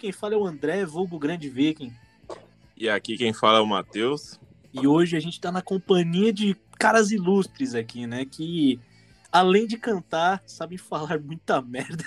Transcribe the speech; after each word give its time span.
quem 0.00 0.12
fala 0.12 0.34
é 0.34 0.36
o 0.36 0.46
André, 0.46 0.84
vulgo 0.86 1.18
Grande 1.18 1.50
Viking. 1.50 1.92
E 2.76 2.88
aqui 2.88 3.18
quem 3.18 3.34
fala 3.34 3.58
é 3.58 3.60
o 3.60 3.66
Matheus. 3.66 4.40
E 4.72 4.86
hoje 4.86 5.16
a 5.16 5.20
gente 5.20 5.38
tá 5.38 5.52
na 5.52 5.60
companhia 5.60 6.32
de 6.32 6.56
caras 6.78 7.10
ilustres 7.10 7.74
aqui, 7.74 8.06
né? 8.06 8.24
Que, 8.24 8.80
além 9.30 9.66
de 9.66 9.76
cantar, 9.76 10.42
sabem 10.46 10.78
falar 10.78 11.20
muita 11.20 11.60
merda. 11.60 12.02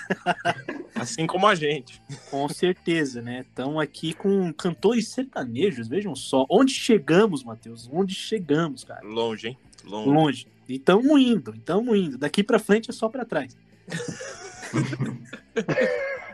Assim 0.96 1.24
como 1.24 1.46
a 1.46 1.54
gente. 1.54 2.02
Com 2.28 2.48
certeza, 2.48 3.22
né? 3.22 3.44
Estão 3.48 3.78
aqui 3.78 4.12
com 4.12 4.52
cantores 4.52 5.08
sertanejos, 5.08 5.86
vejam 5.86 6.16
só. 6.16 6.44
Onde 6.50 6.74
chegamos, 6.74 7.44
Matheus? 7.44 7.88
Onde 7.92 8.14
chegamos, 8.14 8.82
cara? 8.82 9.06
Longe, 9.06 9.48
hein? 9.48 9.58
Longe. 9.84 10.10
Longe. 10.10 10.46
E 10.68 10.74
estamos 10.74 11.20
indo, 11.20 11.54
estamos 11.54 11.96
indo. 11.96 12.18
Daqui 12.18 12.42
pra 12.42 12.58
frente 12.58 12.90
é 12.90 12.92
só 12.92 13.08
pra 13.08 13.24
trás. 13.24 13.56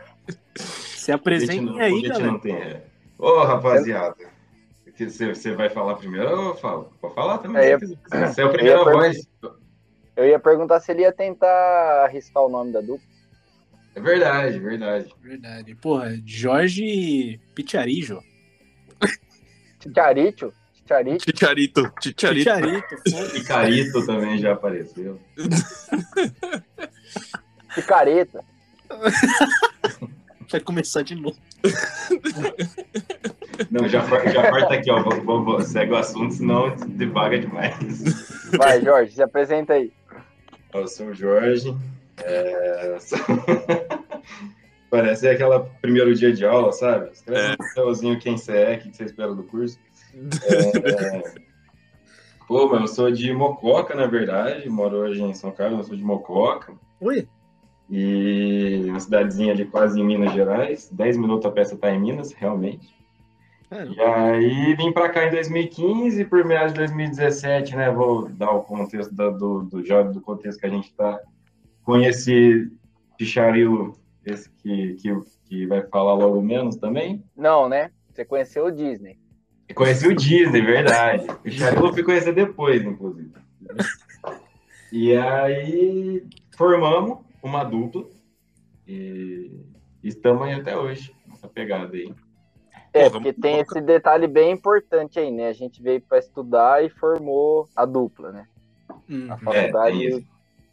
Se 1.01 1.11
apresentem 1.11 1.81
aí, 1.81 1.99
galera. 2.03 2.31
Não 2.31 2.37
tem, 2.37 2.53
é. 2.53 2.83
Ô, 3.17 3.41
rapaziada. 3.43 4.15
Você 4.95 5.55
vai 5.55 5.67
falar 5.67 5.95
primeiro 5.95 6.29
ou 6.29 6.47
eu 6.49 6.55
falo? 6.55 6.93
Pode 7.01 7.15
falar 7.15 7.39
também. 7.39 7.63
É, 7.63 7.75
Você 7.75 8.41
é 8.41 8.45
o 8.45 8.51
primeiro 8.51 8.83
voz. 8.83 9.27
Eu 10.15 10.27
ia 10.27 10.39
perguntar 10.39 10.79
se 10.79 10.91
ele 10.91 11.01
ia 11.01 11.11
tentar 11.11 12.05
arriscar 12.05 12.43
o 12.43 12.49
nome 12.49 12.71
da 12.71 12.81
dupla. 12.81 13.01
É 13.95 13.99
verdade, 13.99 14.59
verdade. 14.59 15.11
Verdade. 15.23 15.73
Porra, 15.73 16.21
Jorge 16.23 17.39
Picciarijo. 17.55 18.21
Ticharito? 19.79 20.53
Ticharito? 20.75 21.25
Ticharito. 21.25 21.93
Ticharito. 21.99 22.43
Picciarito. 22.43 23.37
E 23.37 23.43
Carito 23.43 24.05
também 24.05 24.37
já 24.37 24.53
apareceu. 24.53 25.19
Picareta. 27.73 28.45
Vai 30.51 30.59
começar 30.59 31.01
de 31.01 31.15
novo. 31.15 31.37
Não, 33.69 33.87
já, 33.87 34.01
já 34.31 34.49
corta 34.49 34.73
aqui, 34.73 34.91
ó. 34.91 35.01
Vou, 35.01 35.21
vou, 35.21 35.43
vou, 35.45 35.61
segue 35.61 35.93
o 35.93 35.95
assunto, 35.95 36.33
senão 36.33 36.75
devaga 36.75 37.39
demais. 37.39 37.77
Vai, 38.57 38.81
Jorge, 38.81 39.13
se 39.13 39.23
apresenta 39.23 39.73
aí. 39.73 39.93
Eu 40.73 40.87
sou 40.89 41.07
o 41.07 41.13
Jorge. 41.13 41.73
É... 42.23 42.97
Parece 44.89 45.29
aquela 45.29 45.61
primeiro 45.81 46.13
dia 46.13 46.33
de 46.33 46.45
aula, 46.45 46.73
sabe? 46.73 47.11
Escreve 47.13 47.55
é. 47.77 47.81
um 47.81 48.19
quem 48.19 48.37
você 48.37 48.57
é, 48.57 48.75
o 48.75 48.79
que 48.79 48.93
você 48.93 49.05
espera 49.05 49.33
do 49.33 49.43
curso. 49.43 49.79
É... 50.13 51.51
Pô, 52.45 52.67
mas 52.67 52.81
eu 52.81 52.87
sou 52.87 53.09
de 53.09 53.31
Mococa, 53.31 53.95
na 53.95 54.07
verdade. 54.07 54.67
Moro 54.69 54.97
hoje 54.97 55.23
em 55.23 55.33
São 55.33 55.51
Carlos, 55.53 55.79
eu 55.79 55.85
sou 55.85 55.95
de 55.95 56.03
Mococa. 56.03 56.73
Oi? 56.99 57.25
E 57.91 58.85
uma 58.87 59.01
cidadezinha 59.01 59.51
ali 59.51 59.65
quase 59.65 59.99
em 59.99 60.05
Minas 60.05 60.31
Gerais. 60.31 60.89
10 60.93 61.17
minutos 61.17 61.45
a 61.45 61.51
peça 61.51 61.75
tá 61.75 61.91
em 61.91 61.99
Minas, 61.99 62.31
realmente. 62.31 62.95
É, 63.69 63.85
e 63.85 64.01
aí 64.01 64.75
vim 64.75 64.93
para 64.93 65.09
cá 65.09 65.27
em 65.27 65.31
2015, 65.31 66.23
por 66.25 66.45
meados 66.45 66.71
de 66.71 66.79
2017, 66.79 67.75
né? 67.75 67.91
Vou 67.91 68.29
dar 68.29 68.51
o 68.51 68.63
contexto 68.63 69.13
do, 69.13 69.31
do, 69.31 69.63
do 69.63 69.85
jovem, 69.85 70.13
do 70.13 70.21
contexto 70.21 70.59
que 70.61 70.65
a 70.67 70.69
gente 70.69 70.85
está. 70.85 71.19
Conheci 71.83 72.71
Picharilo, 73.17 73.97
esse 74.25 74.49
que, 74.49 74.95
que, 74.95 75.21
que 75.43 75.65
vai 75.67 75.81
falar 75.83 76.13
logo 76.13 76.41
menos 76.41 76.77
também. 76.77 77.21
Não, 77.35 77.67
né? 77.67 77.91
Você 78.13 78.23
conheceu 78.23 78.65
o 78.65 78.71
Disney. 78.71 79.19
Eu 79.67 79.75
conheci 79.75 80.07
o 80.07 80.15
Disney, 80.15 80.61
verdade. 80.61 81.27
Picharilo 81.43 81.87
eu 81.87 81.93
fui 81.93 82.03
conhecer 82.03 82.33
depois, 82.33 82.81
inclusive. 82.81 83.31
E 84.93 85.15
aí 85.15 86.21
formamos 86.57 87.19
uma 87.41 87.63
dupla 87.63 88.05
e 88.87 89.65
estamos 90.03 90.43
aí 90.43 90.53
até 90.53 90.77
hoje, 90.77 91.15
nessa 91.27 91.47
pegada 91.47 91.95
aí. 91.95 92.13
É, 92.93 93.09
porque 93.09 93.31
tem 93.31 93.59
esse 93.59 93.79
detalhe 93.79 94.27
bem 94.27 94.51
importante 94.51 95.17
aí, 95.17 95.31
né? 95.31 95.47
A 95.47 95.53
gente 95.53 95.81
veio 95.81 96.01
para 96.01 96.19
estudar 96.19 96.83
e 96.83 96.89
formou 96.89 97.67
a 97.75 97.85
dupla, 97.85 98.31
né? 98.31 98.47
Hum, 99.09 99.31
a 99.31 99.37
faculdade 99.37 100.13
é, 100.13 100.23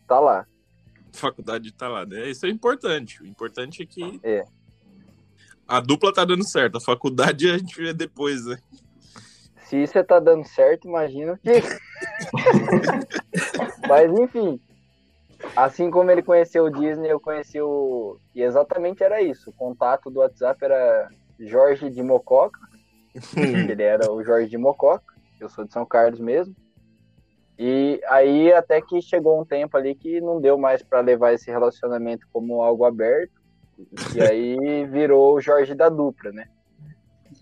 tá 0.07 0.19
lá. 0.19 0.47
A 1.15 1.17
faculdade 1.17 1.73
tá 1.73 1.89
lá, 1.89 2.05
né? 2.05 2.28
Isso 2.28 2.45
é 2.45 2.49
importante. 2.49 3.23
O 3.23 3.27
importante 3.27 3.83
é 3.83 3.87
que 3.87 4.21
é. 4.25 4.45
a 5.67 5.81
dupla 5.81 6.12
tá 6.12 6.25
dando 6.25 6.45
certo. 6.45 6.78
A 6.78 6.81
faculdade 6.81 7.49
a 7.51 7.57
gente 7.57 7.81
vê 7.81 7.93
depois, 7.93 8.47
né? 8.47 8.59
Se 9.67 9.81
isso 9.81 10.03
tá 10.03 10.19
dando 10.19 10.45
certo, 10.45 10.89
imagino 10.89 11.39
que. 11.39 11.51
Mas 13.89 14.11
enfim. 14.19 14.61
Assim 15.54 15.91
como 15.91 16.10
ele 16.10 16.22
conheceu 16.22 16.65
o 16.65 16.71
Disney, 16.71 17.10
eu 17.10 17.21
conheci 17.21 17.60
o. 17.60 18.19
E 18.34 18.43
exatamente 18.43 19.03
era 19.03 19.22
isso. 19.22 19.50
O 19.50 19.53
contato 19.53 20.10
do 20.10 20.21
WhatsApp 20.21 20.65
era 20.65 21.09
Jorge 21.38 21.91
de 21.91 22.03
Mococa. 22.03 22.59
ele 23.37 23.82
era 23.82 24.10
o 24.10 24.22
Jorge 24.22 24.48
de 24.48 24.59
Mococa. 24.59 25.15
Eu 25.41 25.48
sou 25.48 25.65
de 25.65 25.72
São 25.72 25.87
Carlos 25.87 26.21
mesmo. 26.21 26.54
E 27.59 28.00
aí 28.09 28.53
até 28.53 28.81
que 28.81 29.00
chegou 29.00 29.41
um 29.41 29.44
tempo 29.44 29.77
ali 29.77 29.94
que 29.94 30.21
não 30.21 30.41
deu 30.41 30.56
mais 30.56 30.82
para 30.82 31.00
levar 31.00 31.32
esse 31.32 31.50
relacionamento 31.50 32.27
como 32.32 32.62
algo 32.62 32.84
aberto. 32.84 33.38
E 34.15 34.21
aí 34.21 34.87
virou 34.87 35.34
o 35.34 35.41
Jorge 35.41 35.75
da 35.75 35.88
dupla, 35.88 36.32
né? 36.32 36.48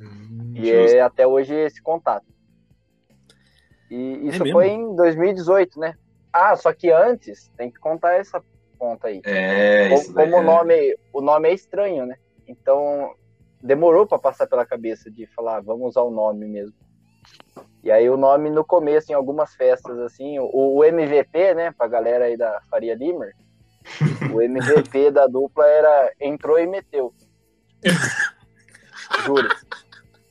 Hum, 0.00 0.52
e 0.54 0.70
é 0.70 1.00
até 1.00 1.26
hoje 1.26 1.54
esse 1.54 1.82
contato. 1.82 2.26
E 3.90 4.28
isso 4.28 4.46
é 4.46 4.52
foi 4.52 4.68
em 4.68 4.94
2018, 4.94 5.78
né? 5.78 5.94
Ah, 6.38 6.54
só 6.54 6.70
que 6.70 6.92
antes 6.92 7.50
tem 7.56 7.70
que 7.70 7.80
contar 7.80 8.12
essa 8.16 8.44
conta 8.78 9.08
aí. 9.08 9.22
É, 9.24 9.88
como, 9.88 10.12
como 10.12 10.36
o 10.36 10.42
nome, 10.42 10.98
o 11.10 11.22
nome 11.22 11.48
é 11.48 11.54
estranho, 11.54 12.04
né? 12.04 12.16
Então 12.46 13.14
demorou 13.62 14.06
para 14.06 14.18
passar 14.18 14.46
pela 14.46 14.66
cabeça 14.66 15.10
de 15.10 15.26
falar, 15.28 15.62
vamos 15.62 15.88
usar 15.88 16.02
o 16.02 16.10
nome 16.10 16.46
mesmo. 16.46 16.76
E 17.82 17.90
aí 17.90 18.10
o 18.10 18.18
nome 18.18 18.50
no 18.50 18.62
começo, 18.66 19.10
em 19.10 19.14
algumas 19.14 19.54
festas, 19.54 19.98
assim, 20.00 20.38
o, 20.38 20.50
o 20.52 20.84
MVP, 20.84 21.54
né, 21.54 21.72
pra 21.72 21.88
galera 21.88 22.26
aí 22.26 22.36
da 22.36 22.60
Faria 22.70 22.94
Limer, 22.94 23.34
o 24.30 24.42
MVP 24.42 25.10
da 25.10 25.26
dupla 25.26 25.66
era 25.66 26.12
entrou 26.20 26.58
e 26.58 26.66
meteu. 26.66 27.14
Juro. 29.24 29.48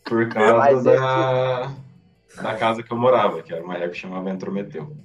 Por 0.04 0.30
causa 0.30 0.84
da, 0.84 1.72
da 2.44 2.56
casa 2.58 2.84
que 2.84 2.94
eu 2.94 2.98
morava, 2.98 3.42
que 3.42 3.52
era 3.52 3.64
uma 3.64 3.74
época 3.74 3.90
que 3.90 3.98
chamava 3.98 4.30
Entrometeu. 4.30 4.96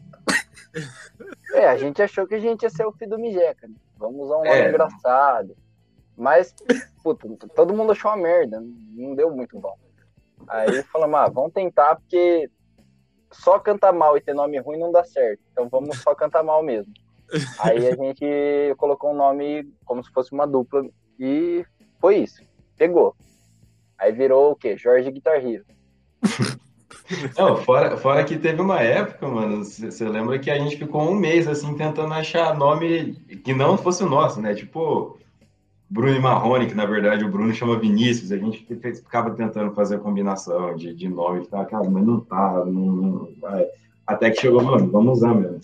É, 1.52 1.66
a 1.66 1.76
gente 1.76 2.00
achou 2.02 2.26
que 2.26 2.34
a 2.34 2.38
gente 2.38 2.62
ia 2.62 2.70
ser 2.70 2.86
o 2.86 2.92
filho 2.92 3.10
do 3.10 3.18
Mijeca, 3.18 3.66
né? 3.66 3.74
Vamos 3.96 4.20
usar 4.22 4.36
um 4.36 4.44
nome 4.44 4.48
é. 4.50 4.68
engraçado. 4.68 5.56
Mas, 6.16 6.54
puta, 7.02 7.48
todo 7.48 7.74
mundo 7.74 7.92
achou 7.92 8.10
uma 8.10 8.16
merda, 8.16 8.60
não 8.60 9.14
deu 9.14 9.30
muito 9.30 9.58
bom. 9.58 9.76
Aí 10.48 10.82
falamos, 10.84 11.18
ah, 11.18 11.28
vamos 11.28 11.52
tentar, 11.52 11.96
porque 11.96 12.50
só 13.32 13.58
cantar 13.58 13.92
mal 13.92 14.16
e 14.16 14.20
ter 14.20 14.34
nome 14.34 14.58
ruim 14.58 14.78
não 14.78 14.92
dá 14.92 15.04
certo. 15.04 15.40
Então 15.52 15.68
vamos 15.68 15.98
só 15.98 16.14
cantar 16.14 16.42
mal 16.42 16.62
mesmo. 16.62 16.92
Aí 17.60 17.86
a 17.86 17.94
gente 17.94 18.74
colocou 18.76 19.12
um 19.12 19.16
nome 19.16 19.72
como 19.84 20.02
se 20.02 20.10
fosse 20.10 20.32
uma 20.32 20.46
dupla 20.46 20.84
e 21.18 21.64
foi 22.00 22.18
isso. 22.18 22.42
Pegou. 22.76 23.14
Aí 23.98 24.12
virou 24.12 24.52
o 24.52 24.56
quê? 24.56 24.76
Jorge 24.76 25.10
Guitar 25.10 25.36
Hero. 25.36 25.64
Não, 27.36 27.56
fora, 27.56 27.96
fora 27.96 28.24
que 28.24 28.38
teve 28.38 28.60
uma 28.60 28.80
época, 28.80 29.26
mano, 29.26 29.64
você 29.64 30.08
lembra 30.08 30.38
que 30.38 30.50
a 30.50 30.58
gente 30.58 30.76
ficou 30.76 31.02
um 31.02 31.14
mês 31.14 31.48
assim 31.48 31.74
tentando 31.74 32.12
achar 32.14 32.56
nome 32.56 33.14
que 33.44 33.52
não 33.52 33.76
fosse 33.76 34.02
o 34.02 34.08
nosso, 34.08 34.40
né? 34.40 34.54
Tipo, 34.54 35.18
Bruno 35.88 36.16
e 36.16 36.20
Marrone, 36.20 36.66
que 36.66 36.74
na 36.74 36.86
verdade 36.86 37.24
o 37.24 37.30
Bruno 37.30 37.52
chama 37.52 37.78
Vinícius, 37.78 38.30
a 38.30 38.36
gente 38.36 38.64
ficava 38.64 39.32
tentando 39.32 39.74
fazer 39.74 39.96
a 39.96 40.00
combinação 40.00 40.76
de, 40.76 40.94
de 40.94 41.08
nome, 41.08 41.44
ficava, 41.44 41.64
cara, 41.66 41.90
mas 41.90 42.06
não 42.06 42.20
tá, 42.20 42.64
não, 42.64 42.86
não 42.86 43.28
vai. 43.40 43.66
Até 44.06 44.30
que 44.30 44.40
chegou, 44.40 44.62
mano, 44.62 44.88
vamos 44.90 45.18
usar 45.18 45.34
mesmo. 45.34 45.60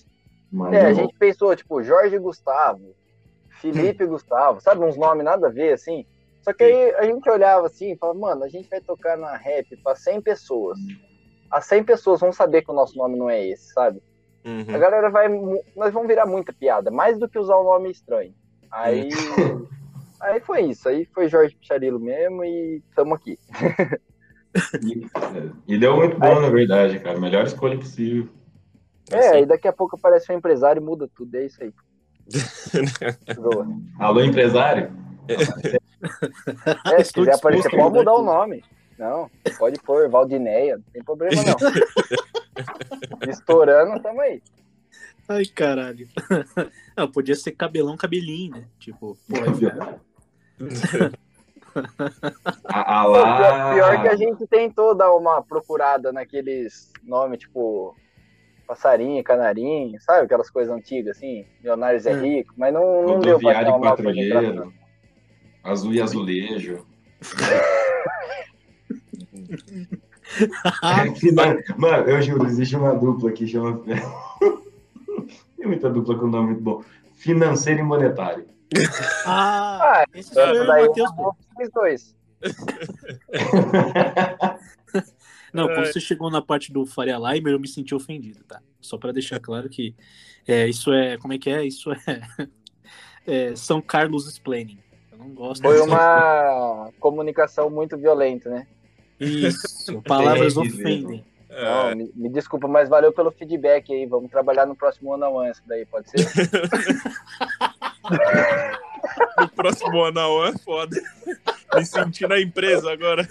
Mas 0.51 0.75
é, 0.75 0.87
a 0.87 0.93
gente 0.93 1.15
pensou, 1.17 1.55
tipo, 1.55 1.83
Jorge 1.83 2.19
Gustavo, 2.19 2.95
Felipe 3.61 4.05
Gustavo, 4.07 4.61
sabe, 4.61 4.85
uns 4.85 4.97
nomes 4.97 5.25
nada 5.25 5.47
a 5.47 5.51
ver, 5.51 5.75
assim. 5.75 6.05
Só 6.43 6.53
que 6.53 6.63
aí 6.63 6.95
a 6.95 7.05
gente 7.05 7.29
olhava 7.29 7.67
assim 7.67 7.93
e 7.93 7.97
falava, 7.97 8.19
mano, 8.19 8.45
a 8.45 8.49
gente 8.49 8.69
vai 8.69 8.81
tocar 8.81 9.17
na 9.17 9.37
rap 9.37 9.77
para 9.77 9.97
100 9.97 10.21
pessoas. 10.23 10.79
As 11.51 11.67
100 11.67 11.85
pessoas 11.85 12.21
vão 12.21 12.33
saber 12.33 12.63
que 12.63 12.71
o 12.71 12.75
nosso 12.75 12.97
nome 12.97 13.17
não 13.17 13.31
é 13.31 13.47
esse, 13.47 13.73
sabe? 13.73 14.03
Uhum. 14.45 14.65
A 14.69 14.79
galera 14.79 15.11
vai. 15.11 15.29
Nós 15.77 15.93
vamos 15.93 16.09
virar 16.09 16.27
muita 16.27 16.53
piada, 16.53 16.91
mais 16.91 17.19
do 17.19 17.29
que 17.29 17.39
usar 17.39 17.59
um 17.59 17.65
nome 17.65 17.91
estranho. 17.91 18.35
Aí. 18.71 19.09
Aí 20.19 20.41
foi 20.41 20.63
isso, 20.63 20.89
aí 20.89 21.05
foi 21.15 21.29
Jorge 21.29 21.55
Picharilo 21.55 22.01
mesmo 22.01 22.43
e 22.43 22.83
estamos 22.89 23.19
aqui. 23.19 23.39
e, 24.83 25.07
e, 25.75 25.79
deu 25.79 25.95
muito 25.95 26.19
bom, 26.19 26.27
aí, 26.27 26.41
na 26.41 26.49
verdade, 26.49 26.99
cara. 27.01 27.21
Melhor 27.21 27.45
escolha 27.45 27.77
possível. 27.77 28.27
É, 29.13 29.19
assim. 29.19 29.37
aí 29.37 29.47
daqui 29.47 29.69
a 29.69 29.73
pouco 29.73 29.97
aparece 29.97 30.33
um 30.33 30.37
empresário 30.37 30.81
e 30.81 30.85
muda 30.85 31.09
tudo, 31.15 31.35
é 31.37 31.45
isso 31.45 31.63
aí. 31.63 31.73
Alô, 34.01 34.23
empresário? 34.23 34.91
É, 36.87 37.05
se 37.05 37.13
quiser 37.13 37.35
aparecer, 37.35 37.71
pode 37.71 37.99
mudar 37.99 38.15
o 38.15 38.23
nome. 38.23 38.65
Não, 38.99 39.31
pode 39.59 39.79
pôr 39.81 40.09
Valdineia, 40.09 40.77
não 40.77 40.85
tem 40.93 41.05
problema 41.05 41.43
não. 41.43 41.57
Estourando, 43.31 44.01
tamo 44.03 44.21
aí. 44.21 44.43
Ai, 45.29 45.45
caralho. 45.45 46.09
Não, 46.97 47.11
podia 47.11 47.35
ser 47.35 47.51
cabelão, 47.53 47.97
cabelinho, 47.97 48.53
né? 48.57 48.65
Tipo, 48.79 49.19
pô, 49.29 49.35
A, 52.65 53.01
a 53.01 53.05
Pô, 53.05 53.11
lá... 53.11 53.75
pior, 53.75 53.75
pior 53.75 54.03
que 54.03 54.09
a 54.09 54.17
gente 54.17 54.47
tentou 54.47 54.95
dar 54.95 55.13
uma 55.13 55.43
procurada 55.43 56.13
naqueles 56.13 56.93
nomes, 57.03 57.41
tipo 57.41 57.95
passarinho, 58.67 59.23
canarinho, 59.23 60.01
sabe? 60.01 60.25
Aquelas 60.25 60.51
coisas 60.51 60.75
antigas, 60.75 61.17
assim, 61.17 61.45
Leonardo 61.63 62.01
Zé 62.01 62.15
Hum. 62.15 62.23
Rico, 62.23 62.55
mas 62.57 62.73
não, 62.73 63.03
não 63.07 63.21
deu 63.21 63.39
pra 63.39 63.63
e 63.63 63.67
uma 63.67 63.81
patrulheiro. 63.81 64.73
Azul 65.63 65.93
e 65.93 66.01
azulejo. 66.01 66.87
Ah, 70.83 71.05
Finan- 71.15 71.59
Mano, 71.77 72.09
eu 72.09 72.21
juro, 72.23 72.47
existe 72.47 72.75
uma 72.77 72.95
dupla 72.95 73.31
que 73.33 73.47
chama. 73.47 73.81
Tem 75.57 75.67
muita 75.67 75.89
dupla 75.91 76.19
com 76.19 76.27
nome 76.27 76.49
muito 76.49 76.63
bom. 76.63 76.83
Financeiro 77.15 77.81
e 77.81 77.83
monetário. 77.83 78.47
ah, 79.25 80.03
Ah, 80.03 80.05
esse 80.15 80.37
e 80.37 80.43
o 80.61 80.67
daí 80.67 80.87
Matheus, 80.89 81.11
vocês 81.57 81.71
dois. 81.73 82.17
Não, 85.53 85.67
quando 85.69 85.79
Ai. 85.79 85.93
você 85.93 86.01
chegou 86.01 86.31
na 86.31 86.43
parte 86.43 86.73
do 86.73 86.85
Faria 86.85 87.17
Limer, 87.17 87.53
eu 87.55 87.61
me 87.61 87.69
senti 87.69 87.95
ofendido, 87.95 88.45
tá? 88.45 88.61
Só 88.81 88.99
pra 88.99 89.13
deixar 89.13 89.41
claro 89.41 89.69
que 89.69 89.95
é, 90.47 90.69
isso 90.69 90.93
é. 90.93 91.17
Como 91.19 91.33
é 91.33 91.39
que 91.39 91.49
é? 91.49 91.65
Isso 91.65 91.91
é, 91.93 91.99
é 93.27 93.57
São 93.57 93.81
Carlos 93.81 94.29
Explaining. 94.29 94.79
Eu 95.13 95.19
não 95.19 95.29
gosto 95.31 95.63
Foi 95.63 95.81
uma 95.81 96.91
comunicação 97.01 97.71
muito 97.71 97.97
violenta, 97.97 98.51
né? 98.51 98.67
Isso, 99.21 100.01
palavras 100.03 100.55
que 100.55 100.61
ofendem. 100.61 101.25
É, 101.49 101.65
Não, 101.65 101.97
me, 101.97 102.13
me 102.15 102.29
desculpa, 102.29 102.69
mas 102.69 102.89
valeu 102.89 103.13
pelo 103.13 103.31
feedback 103.31 103.93
aí. 103.93 104.05
Vamos 104.07 104.31
trabalhar 104.31 104.67
no 104.67 104.77
próximo 104.77 105.15
ano 105.15 105.25
a 105.25 105.29
one, 105.31 105.51
isso 105.51 105.63
daí, 105.67 105.87
pode 105.87 106.11
ser? 106.11 106.19
o 109.43 109.49
próximo 109.49 110.03
ano 110.05 110.45
é 110.45 110.53
foda. 110.59 110.97
Me 111.75 111.85
senti 111.85 112.27
na 112.27 112.41
empresa 112.41 112.93
agora. 112.93 113.27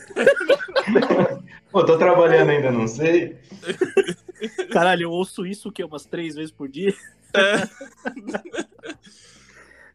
Pô, 1.72 1.84
tô 1.86 1.98
trabalhando 1.98 2.50
ainda, 2.50 2.72
não 2.72 2.88
sei. 2.88 3.38
Caralho, 4.72 5.04
eu 5.04 5.12
ouço 5.12 5.46
isso 5.46 5.70
o 5.70 5.72
quê? 5.72 5.84
Umas 5.84 6.06
três 6.06 6.36
vezes 6.36 6.52
por 6.52 6.68
dia? 6.70 6.94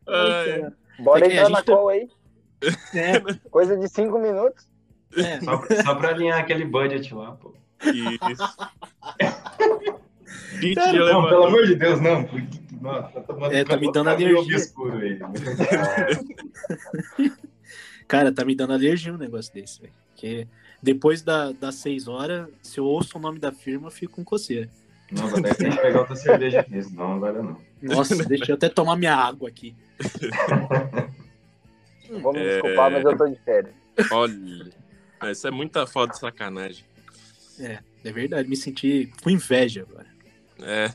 Ai, 0.07 0.61
cara. 0.61 0.73
Bora 0.99 1.27
É 1.27 1.29
que 1.29 1.39
a 1.39 1.43
entrar 1.43 1.47
gente 1.49 1.53
na 1.57 1.63
tá- 1.63 1.73
call 1.73 1.89
aí. 1.89 2.09
É, 2.95 3.21
Coisa 3.51 3.77
de 3.77 3.89
cinco 3.89 4.19
minutos. 4.19 4.69
É. 5.17 5.41
Só, 5.45 5.63
só 5.85 5.95
pra 5.95 6.11
alinhar 6.11 6.39
aquele 6.39 6.65
budget 6.65 7.13
lá, 7.15 7.33
pô. 7.33 7.55
isso. 7.85 8.57
Kit 10.61 10.75
Cara, 10.75 10.93
de 10.93 10.99
Não, 10.99 11.29
pelo 11.29 11.45
amor 11.47 11.67
de 11.67 11.75
Deus, 11.77 12.01
não. 12.01 12.29
Nossa, 12.81 13.09
tá 13.09 13.21
tomando 13.23 13.53
É, 13.55 13.65
tá 13.65 13.77
me 13.77 13.91
dando 13.93 14.09
alergia. 14.11 14.39
obscuro. 14.57 14.99
Cara, 18.09 18.33
tá 18.33 18.45
me 18.45 18.55
dando 18.55 18.73
alergia 18.73 19.13
um 19.13 19.19
negócio 19.19 19.53
desse, 19.53 19.81
velho. 19.81 19.93
Porque 20.11 20.47
depois 20.83 21.23
da, 21.23 21.53
das 21.53 21.77
seis 21.77 22.09
horas, 22.09 22.49
se 22.63 22.79
eu 22.79 22.85
ouço 22.85 23.19
o 23.19 23.21
nome 23.21 23.39
da 23.39 23.53
firma, 23.53 23.87
eu 23.89 23.91
fico 23.93 24.15
com 24.17 24.25
coceira. 24.25 24.69
Não, 25.13 25.27
até 25.27 25.55
ter 25.55 25.71
que 25.71 25.77
pegar 25.81 26.01
outra 26.01 26.17
cerveja 26.17 26.61
aqui, 26.61 26.83
senão 26.83 27.11
não 27.15 27.21
vai 27.21 27.33
dar, 27.33 27.43
não. 27.43 27.57
Nossa, 27.83 28.17
deixa 28.25 28.53
eu 28.53 28.57
até 28.57 28.69
tomar 28.69 28.97
minha 28.97 29.15
água 29.15 29.49
aqui. 29.49 29.75
Vamos 32.11 32.33
me 32.35 32.47
É. 32.47 32.53
desculpar, 32.53 32.91
mas 32.91 33.05
eu 33.05 33.17
tô 33.17 33.27
de 33.29 33.37
férias. 33.45 33.75
Olha. 34.11 34.71
Isso 35.31 35.47
é 35.47 35.51
muita 35.51 35.87
foda 35.87 36.13
de 36.13 36.19
sacanagem. 36.19 36.85
É 38.03 38.13
verdade, 38.13 38.49
me 38.49 38.57
senti 38.57 39.13
com 39.23 39.29
inveja 39.29 39.83
agora. 39.83 40.07
É. 40.63 40.93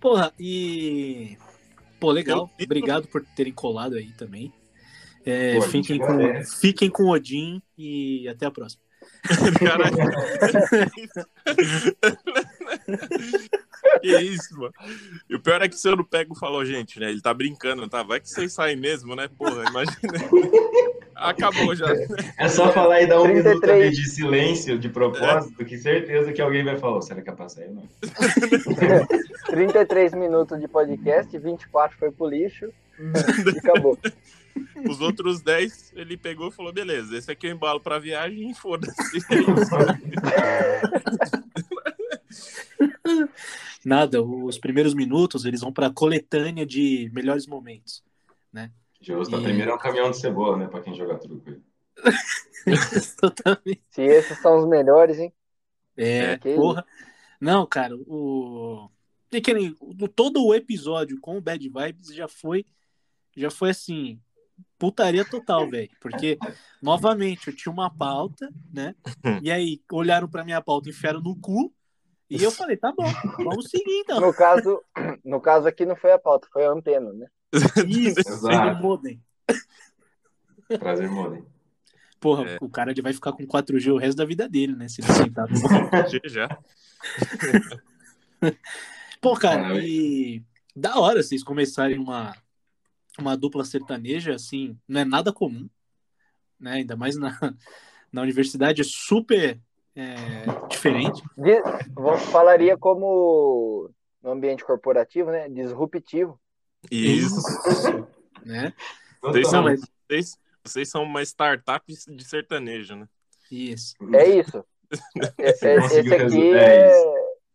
Porra, 0.00 0.32
e. 0.38 1.36
Pô, 1.98 2.12
legal. 2.12 2.50
Eu- 2.58 2.64
Obrigado 2.64 3.08
por 3.08 3.24
terem 3.34 3.52
colado 3.52 3.96
aí 3.96 4.12
também. 4.12 4.52
É, 5.24 5.56
Pô, 5.56 5.62
fiquem, 5.62 5.98
com, 5.98 6.44
fiquem 6.60 6.88
com 6.88 7.04
o 7.04 7.10
Odin 7.10 7.60
e 7.76 8.28
até 8.28 8.46
a 8.46 8.50
próxima. 8.50 8.82
Caralho. 9.58 9.96
que 14.02 14.18
isso, 14.18 14.58
mano. 14.58 14.72
E 15.28 15.34
o 15.34 15.40
pior 15.40 15.62
é 15.62 15.68
que 15.68 15.74
o 15.74 15.78
senhor 15.78 15.96
não 15.96 16.04
pega 16.04 16.32
e 16.32 16.38
falou, 16.38 16.64
gente, 16.64 16.98
né? 17.00 17.10
Ele 17.10 17.20
tá 17.20 17.32
brincando, 17.32 17.88
tá? 17.88 18.02
Vai 18.02 18.20
que 18.20 18.28
vocês 18.28 18.52
saem 18.52 18.76
mesmo, 18.76 19.14
né? 19.14 19.28
Porra, 19.36 19.64
imagina. 19.68 19.96
Acabou 21.14 21.74
já. 21.74 21.86
É 22.36 22.46
só 22.48 22.70
falar 22.72 23.00
e 23.00 23.06
dar 23.06 23.22
um 23.22 23.24
33. 23.24 23.44
minuto 23.44 23.70
ali 23.70 23.90
de 23.90 24.10
silêncio, 24.10 24.78
de 24.78 24.90
propósito, 24.90 25.64
que 25.64 25.78
certeza 25.78 26.30
que 26.30 26.42
alguém 26.42 26.62
vai 26.62 26.76
falar, 26.76 26.98
"Ô, 26.98 27.02
será 27.02 27.22
que 27.22 27.30
é 27.30 27.32
pra 27.32 27.48
sair 27.48 27.68
ou 27.68 27.74
não? 27.76 27.88
33 29.46 30.12
minutos 30.12 30.60
de 30.60 30.68
podcast, 30.68 31.38
24 31.38 31.96
foi 31.96 32.10
pro 32.10 32.28
lixo 32.28 32.70
e 32.98 33.58
acabou. 33.58 33.98
Os 34.88 35.00
outros 35.00 35.42
10, 35.42 35.92
ele 35.96 36.16
pegou 36.16 36.48
e 36.48 36.52
falou, 36.52 36.72
beleza, 36.72 37.16
esse 37.16 37.30
aqui 37.30 37.46
eu 37.46 37.52
embalo 37.52 37.80
pra 37.80 37.98
viagem 37.98 38.50
e 38.50 38.54
foda-se. 38.54 38.94
Nada, 43.84 44.22
os 44.22 44.58
primeiros 44.58 44.94
minutos 44.94 45.44
eles 45.44 45.60
vão 45.60 45.72
pra 45.72 45.90
coletânea 45.90 46.66
de 46.66 47.10
melhores 47.14 47.46
momentos. 47.46 48.02
Justo, 49.00 49.36
a 49.36 49.38
E- 49.40 49.42
primeira 49.44 49.70
é 49.70 49.74
um 49.74 49.78
caminhão 49.78 50.10
de 50.10 50.18
cebola, 50.18 50.56
né, 50.56 50.66
pra 50.66 50.80
quem 50.80 50.94
joga 50.94 51.18
truco. 51.18 51.44
Totalmente. 53.20 53.82
Se 53.90 54.02
esses 54.02 54.38
são 54.38 54.58
os 54.58 54.66
melhores, 54.66 55.18
hein? 55.18 55.32
É, 55.96 56.36
Que 56.38 56.54
porra. 56.54 56.84
Não, 57.40 57.66
cara, 57.66 57.94
o. 57.94 58.90
e 59.30 59.40
que 59.40 59.52
nem- 59.54 59.76
o- 59.80 60.08
todo 60.08 60.44
o 60.44 60.54
episódio 60.54 61.20
com 61.20 61.36
o 61.36 61.40
Bad 61.40 61.68
Vibes 61.68 62.14
já 62.14 62.26
foi. 62.26 62.64
Já 63.36 63.50
foi 63.50 63.70
assim. 63.70 64.18
Putaria 64.78 65.24
total, 65.24 65.68
velho. 65.68 65.90
Porque, 66.00 66.38
novamente, 66.82 67.48
eu 67.48 67.54
tinha 67.56 67.70
uma 67.72 67.90
pauta, 67.94 68.50
né? 68.72 68.94
E 69.42 69.50
aí 69.50 69.80
olharam 69.92 70.26
pra 70.28 70.44
minha 70.44 70.60
pauta, 70.62 70.88
enfiaram 70.88 71.20
no 71.20 71.36
cu. 71.36 71.72
E 72.28 72.42
eu 72.42 72.50
falei, 72.50 72.76
tá 72.76 72.92
bom, 72.92 73.04
vamos 73.38 73.70
seguir 73.70 74.00
então. 74.00 74.20
No 74.20 74.34
caso, 74.34 74.82
no 75.24 75.40
caso 75.40 75.68
aqui 75.68 75.86
não 75.86 75.94
foi 75.94 76.10
a 76.12 76.18
pauta, 76.18 76.48
foi 76.52 76.66
a 76.66 76.70
antena, 76.70 77.12
né? 77.12 77.28
Isso, 77.86 78.18
Exato. 78.28 78.82
modem. 78.82 79.22
Prazer, 80.78 81.08
Modem. 81.08 81.46
Porra, 82.18 82.44
É. 82.50 82.58
o 82.60 82.68
cara 82.68 82.90
ele 82.90 83.02
vai 83.02 83.12
ficar 83.12 83.32
com 83.32 83.46
4G 83.46 83.92
o 83.92 83.98
resto 83.98 84.16
da 84.18 84.24
vida 84.24 84.48
dele, 84.48 84.74
né? 84.74 84.88
Se 84.88 85.00
ele 85.00 85.12
sentar 85.12 85.46
no 85.48 85.60
modem. 85.60 86.20
já. 86.24 86.48
Pô, 89.20 89.36
cara, 89.36 89.78
e 89.84 90.42
da 90.74 90.98
hora 90.98 91.22
vocês 91.22 91.42
começarem 91.44 91.98
uma, 91.98 92.34
uma 93.18 93.36
dupla 93.36 93.64
sertaneja, 93.64 94.34
assim, 94.34 94.76
não 94.88 95.00
é 95.00 95.04
nada 95.04 95.32
comum, 95.32 95.68
né? 96.58 96.72
Ainda 96.74 96.96
mais 96.96 97.16
na, 97.16 97.38
na 98.12 98.22
universidade, 98.22 98.80
é 98.80 98.84
super 98.84 99.60
é, 99.96 100.68
diferente. 100.68 101.22
Falaria 102.30 102.76
como 102.76 103.90
no 104.22 104.30
ambiente 104.30 104.64
corporativo, 104.64 105.30
né? 105.30 105.48
Disruptivo. 105.48 106.38
Isso. 106.90 107.40
né? 108.44 108.72
Vocês 109.22 109.48
são, 109.48 109.64
vocês, 109.64 110.38
vocês 110.64 110.90
são 110.90 111.02
uma 111.02 111.22
startup 111.22 111.84
de 111.86 112.24
sertanejo, 112.24 112.96
né? 112.96 113.08
isso. 113.50 113.94
É 114.14 114.28
isso. 114.28 114.64
É- 115.38 115.48
é- 115.48 115.80
conseguiu 115.80 116.14
esse 116.14 116.24
aqui 116.24 116.54
é 116.54 116.90
é, 116.90 116.92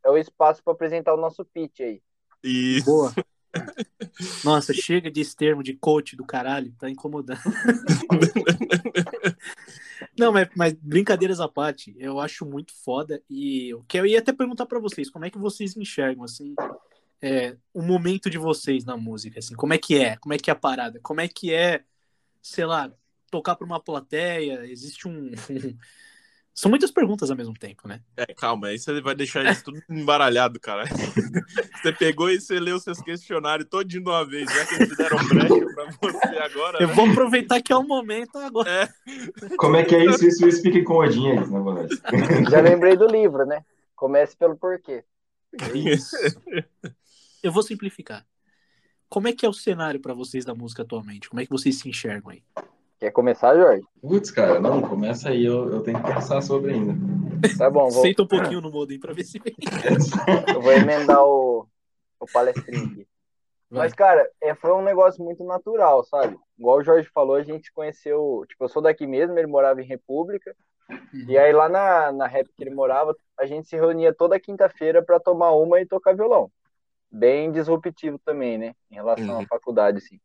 é 0.06 0.10
o 0.10 0.18
espaço 0.18 0.62
para 0.62 0.74
apresentar 0.74 1.14
o 1.14 1.18
nosso 1.18 1.46
pitch 1.46 1.80
aí. 1.80 2.02
Isso. 2.44 2.86
Boa. 2.86 3.14
Nossa, 4.44 4.74
chega 4.74 5.10
de 5.10 5.22
esse 5.22 5.36
termo 5.36 5.64
de 5.64 5.74
coach 5.74 6.16
do 6.16 6.26
caralho, 6.26 6.74
tá 6.78 6.90
incomodando. 6.90 7.40
Não, 10.18 10.32
mas, 10.32 10.50
mas 10.56 10.74
brincadeiras 10.74 11.40
à 11.40 11.48
parte, 11.48 11.96
eu 11.98 12.20
acho 12.20 12.46
muito 12.46 12.74
foda 12.84 13.22
e 13.30 13.74
o 13.74 13.84
que 13.84 13.98
eu 13.98 14.06
ia 14.06 14.20
até 14.20 14.34
perguntar 14.34 14.66
pra 14.66 14.80
vocês, 14.80 15.10
como 15.10 15.26
é 15.26 15.30
que 15.30 15.38
vocês 15.38 15.76
enxergam 15.78 16.24
assim, 16.24 16.54
é, 17.22 17.56
o 17.74 17.82
momento 17.82 18.30
de 18.30 18.38
vocês 18.38 18.84
na 18.84 18.98
música, 18.98 19.40
assim, 19.40 19.56
como 19.56 19.74
é 19.74 19.78
que 19.78 19.98
é, 19.98 20.18
como 20.18 20.34
é 20.34 20.38
que 20.38 20.50
é 20.50 20.54
a 20.54 20.56
parada, 20.56 21.00
como 21.02 21.22
é 21.22 21.28
que 21.28 21.54
é, 21.54 21.84
sei 22.42 22.66
lá, 22.66 22.92
tocar 23.30 23.56
pra 23.56 23.66
uma 23.66 23.80
plateia, 23.80 24.66
existe 24.66 25.08
um, 25.08 25.32
são 26.54 26.70
muitas 26.70 26.92
perguntas 26.92 27.32
ao 27.32 27.38
mesmo 27.38 27.54
tempo, 27.54 27.88
né? 27.88 28.02
É, 28.18 28.26
calma, 28.34 28.68
aí 28.68 28.78
você 28.78 29.00
vai 29.02 29.16
deixar 29.16 29.50
isso 29.50 29.64
tudo 29.64 29.82
embaralhado, 29.90 30.60
cara. 30.60 30.84
Você 31.82 31.92
pegou 31.94 32.30
e 32.30 32.40
você 32.40 32.60
leu 32.60 32.80
seus 32.80 33.02
questionários 33.02 33.68
todinho 33.68 34.04
de 34.04 34.10
uma 34.10 34.24
vez, 34.24 34.48
já 34.50 34.66
que 34.68 34.76
eles 34.76 34.96
deram 34.96 35.18
brecha 35.28 35.74
pra 35.74 35.86
você 36.00 36.38
agora. 36.38 36.78
Eu 36.80 36.88
né? 36.88 36.94
vou 36.94 37.10
aproveitar 37.10 37.60
que 37.60 37.74
é 37.74 37.76
o 37.76 37.84
momento 37.84 38.38
agora. 38.38 38.94
Como 39.58 39.76
é 39.76 39.84
que 39.84 39.96
é 39.96 40.06
isso? 40.06 40.28
Isso 40.28 40.48
explique 40.48 40.84
com 40.84 40.94
o 40.94 41.04
Odin 41.04 41.32
aí, 41.32 41.50
na 41.50 41.60
verdade. 41.60 42.02
Já 42.52 42.62
lembrei 42.62 42.96
do 42.96 43.08
livro, 43.08 43.46
né? 43.46 43.66
Comece 43.96 44.38
pelo 44.38 44.56
porquê. 44.56 45.04
Isso. 45.74 46.16
Eu 47.42 47.52
vou 47.52 47.64
simplificar. 47.64 48.24
Como 49.10 49.28
é 49.28 49.34
que 49.34 49.46
é 49.46 49.50
o 49.50 49.54
cenário 49.54 50.00
pra 50.00 50.14
vocês 50.14 50.46
da 50.46 50.54
música 50.54 50.84
atualmente? 50.84 51.28
Como 51.30 51.42
é 51.42 51.46
que 51.46 51.52
vocês 51.52 51.80
se 51.80 51.90
enxergam 51.90 52.32
aí? 52.32 52.44
Quer 53.02 53.10
começar, 53.12 53.56
Jorge? 53.56 53.84
Putz, 54.00 54.30
cara, 54.30 54.60
não, 54.60 54.80
começa 54.80 55.30
aí, 55.30 55.44
eu, 55.44 55.72
eu 55.72 55.82
tenho 55.82 56.00
que 56.00 56.14
pensar 56.14 56.40
sobre 56.44 56.74
ainda. 56.74 56.94
Tá 57.58 57.68
bom, 57.68 57.90
vou, 57.90 58.04
Senta 58.04 58.22
um 58.22 58.28
pouquinho 58.28 58.62
no 58.62 58.70
modem 58.70 59.00
pra 59.00 59.12
ver 59.12 59.24
se 59.24 59.40
vem. 59.40 59.56
eu 60.54 60.62
vou 60.62 60.72
emendar 60.72 61.24
o, 61.26 61.66
o 62.20 62.26
palestrinho 62.32 62.86
aqui. 62.86 63.08
Vai. 63.72 63.86
Mas, 63.88 63.94
cara, 63.94 64.30
é, 64.40 64.54
foi 64.54 64.72
um 64.74 64.84
negócio 64.84 65.24
muito 65.24 65.44
natural, 65.44 66.04
sabe? 66.04 66.38
Igual 66.60 66.78
o 66.78 66.84
Jorge 66.84 67.10
falou, 67.12 67.36
a 67.38 67.42
gente 67.42 67.74
conheceu. 67.74 68.46
Tipo, 68.48 68.66
eu 68.66 68.70
sou 68.70 68.84
daqui 68.84 69.08
mesmo, 69.08 69.36
ele 69.40 69.48
morava 69.48 69.82
em 69.82 69.86
República. 69.88 70.56
Uhum. 70.88 71.26
E 71.28 71.36
aí 71.40 71.52
lá 71.52 71.68
na, 71.68 72.12
na 72.12 72.28
rap 72.28 72.46
que 72.56 72.64
ele 72.64 72.70
morava, 72.76 73.16
a 73.40 73.48
gente 73.48 73.68
se 73.68 73.76
reunia 73.76 74.14
toda 74.14 74.40
quinta-feira 74.40 75.02
pra 75.02 75.20
tomar 75.20 75.54
uma 75.54 75.82
e 75.82 75.88
tocar 75.88 76.16
violão. 76.16 76.52
Bem 77.10 77.52
disruptivo 77.52 78.20
também, 78.24 78.60
né? 78.60 78.76
Em 78.92 78.96
relação 78.96 79.38
Uhum. 79.38 79.42
à 79.42 79.48
faculdade, 79.48 79.98
assim. 79.98 80.20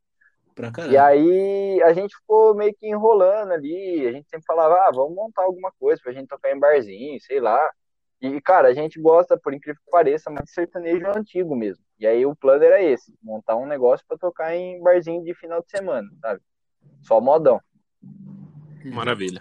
Pra 0.57 0.73
caralho. 0.73 0.95
E 0.95 0.97
aí 0.97 1.83
a 1.83 1.93
gente 1.93 2.17
ficou 2.17 2.55
meio 2.55 2.75
que 2.75 2.89
enrolando 2.89 3.53
ali. 3.53 4.07
A 4.09 4.13
gente 4.13 4.27
sempre 4.27 4.47
falava, 4.47 4.75
ah, 4.75 4.91
vamos 4.93 5.15
montar 5.15 5.43
alguma 5.43 5.71
coisa 5.79 6.01
pra 6.03 6.13
gente 6.13 6.27
tocar 6.27 6.51
em 6.51 6.59
barzinho, 6.59 7.21
sei 7.21 7.41
lá. 7.41 7.61
E, 8.23 8.41
cara, 8.41 8.69
a 8.69 8.73
gente 8.73 8.99
gosta, 8.99 9.39
por 9.39 9.53
incrível 9.53 9.79
que 9.85 9.91
pareça, 9.91 10.31
mais 10.31 10.47
de 10.47 10.53
sertanejo 10.53 11.07
antigo 11.15 11.55
mesmo. 11.55 11.85
E 11.99 12.07
aí 12.07 12.25
o 12.25 12.35
plano 12.35 12.65
era 12.65 12.83
esse, 12.83 13.15
montar 13.23 13.57
um 13.57 13.67
negócio 13.67 14.05
pra 14.09 14.17
tocar 14.17 14.57
em 14.57 14.83
barzinho 14.83 15.23
de 15.23 15.35
final 15.35 15.61
de 15.61 15.71
semana, 15.71 16.09
sabe? 16.23 16.41
Só 17.03 17.21
modão. 17.21 17.61
Maravilha. 18.83 19.41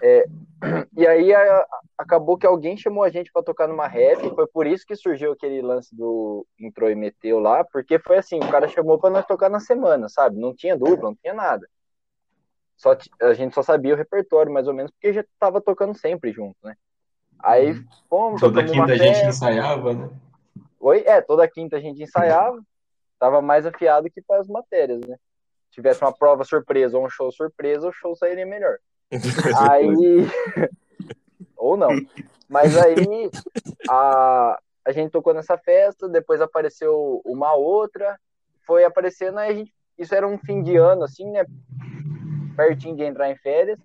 E 0.98 1.06
aí 1.06 1.34
a- 1.34 1.68
acabou 1.98 2.38
que 2.38 2.48
alguém 2.48 2.78
chamou 2.78 3.04
a 3.04 3.10
gente 3.10 3.32
pra 3.32 3.44
tocar 3.44 3.68
numa 3.68 3.88
rap, 3.88 4.34
foi 4.34 4.48
por 4.48 4.66
isso 4.66 4.86
que 4.86 4.96
surgiu 4.96 5.32
aquele 5.34 5.62
lance 5.62 5.96
do 5.96 6.46
entrou 6.60 6.90
e 6.90 6.96
meteu 6.96 7.40
lá, 7.40 7.64
porque 7.64 8.00
foi 8.00 8.18
assim, 8.18 8.38
o 8.38 8.50
cara 8.50 8.68
chamou 8.68 8.98
pra 9.00 9.10
nós 9.10 9.26
tocar 9.26 9.50
na 9.50 9.60
semana, 9.60 10.08
sabe? 10.10 10.40
Não 10.40 10.56
tinha 10.56 10.78
dupla, 10.78 11.10
não 11.10 11.16
tinha 11.16 11.34
nada. 11.34 11.68
Só 12.78 12.98
a 13.22 13.34
gente 13.34 13.54
só 13.56 13.62
sabia 13.62 13.94
o 13.94 13.98
repertório, 13.98 14.52
mais 14.52 14.68
ou 14.68 14.74
menos, 14.74 14.92
porque 14.92 15.14
já 15.14 15.24
tava 15.40 15.62
tocando 15.62 15.98
sempre 15.98 16.32
junto, 16.32 16.58
né? 16.64 16.76
Aí 17.40 17.72
Uhum. 17.74 17.86
fomos, 18.10 18.42
Toda 18.42 18.66
quinta 18.66 18.92
a 18.92 18.96
gente 18.98 19.14
festa. 19.16 19.30
ensaiava, 19.30 19.94
né? 19.94 20.10
Oi? 20.80 21.04
É, 21.06 21.22
toda 21.22 21.48
quinta 21.48 21.78
a 21.78 21.80
gente 21.80 22.02
ensaiava, 22.04 22.62
tava 23.20 23.42
mais 23.42 23.66
afiado 23.66 24.10
que 24.10 24.22
para 24.22 24.42
as 24.42 24.48
matérias, 24.48 25.02
né? 25.08 25.16
Se 25.70 25.76
tivesse 25.76 26.02
uma 26.02 26.14
prova 26.14 26.44
surpresa 26.44 26.98
ou 26.98 27.06
um 27.06 27.10
show 27.10 27.32
surpresa, 27.32 27.88
o 27.88 27.92
show 27.94 28.16
sairia 28.16 28.46
melhor. 28.46 28.78
Aí. 29.58 30.70
Ou 31.58 31.76
não. 31.78 31.90
Mas 32.48 32.78
aí 32.78 33.32
a, 33.90 34.60
a 34.86 34.92
gente 34.92 35.12
tocou 35.12 35.34
nessa 35.34 35.58
festa, 35.58 36.08
depois 36.08 36.42
apareceu 36.42 37.22
uma 37.26 37.54
outra, 37.54 38.20
foi 38.66 38.84
aparecendo, 38.84 39.40
aí 39.40 39.52
a 39.52 39.54
gente. 39.54 39.74
Isso 39.98 40.14
era 40.14 40.28
um 40.28 40.38
fim 40.38 40.62
de 40.62 40.76
ano, 40.76 41.04
assim, 41.04 41.30
né? 41.32 41.46
Pertinho 42.56 42.98
de 42.98 43.04
entrar 43.04 43.32
em 43.32 43.38
férias. 43.38 43.80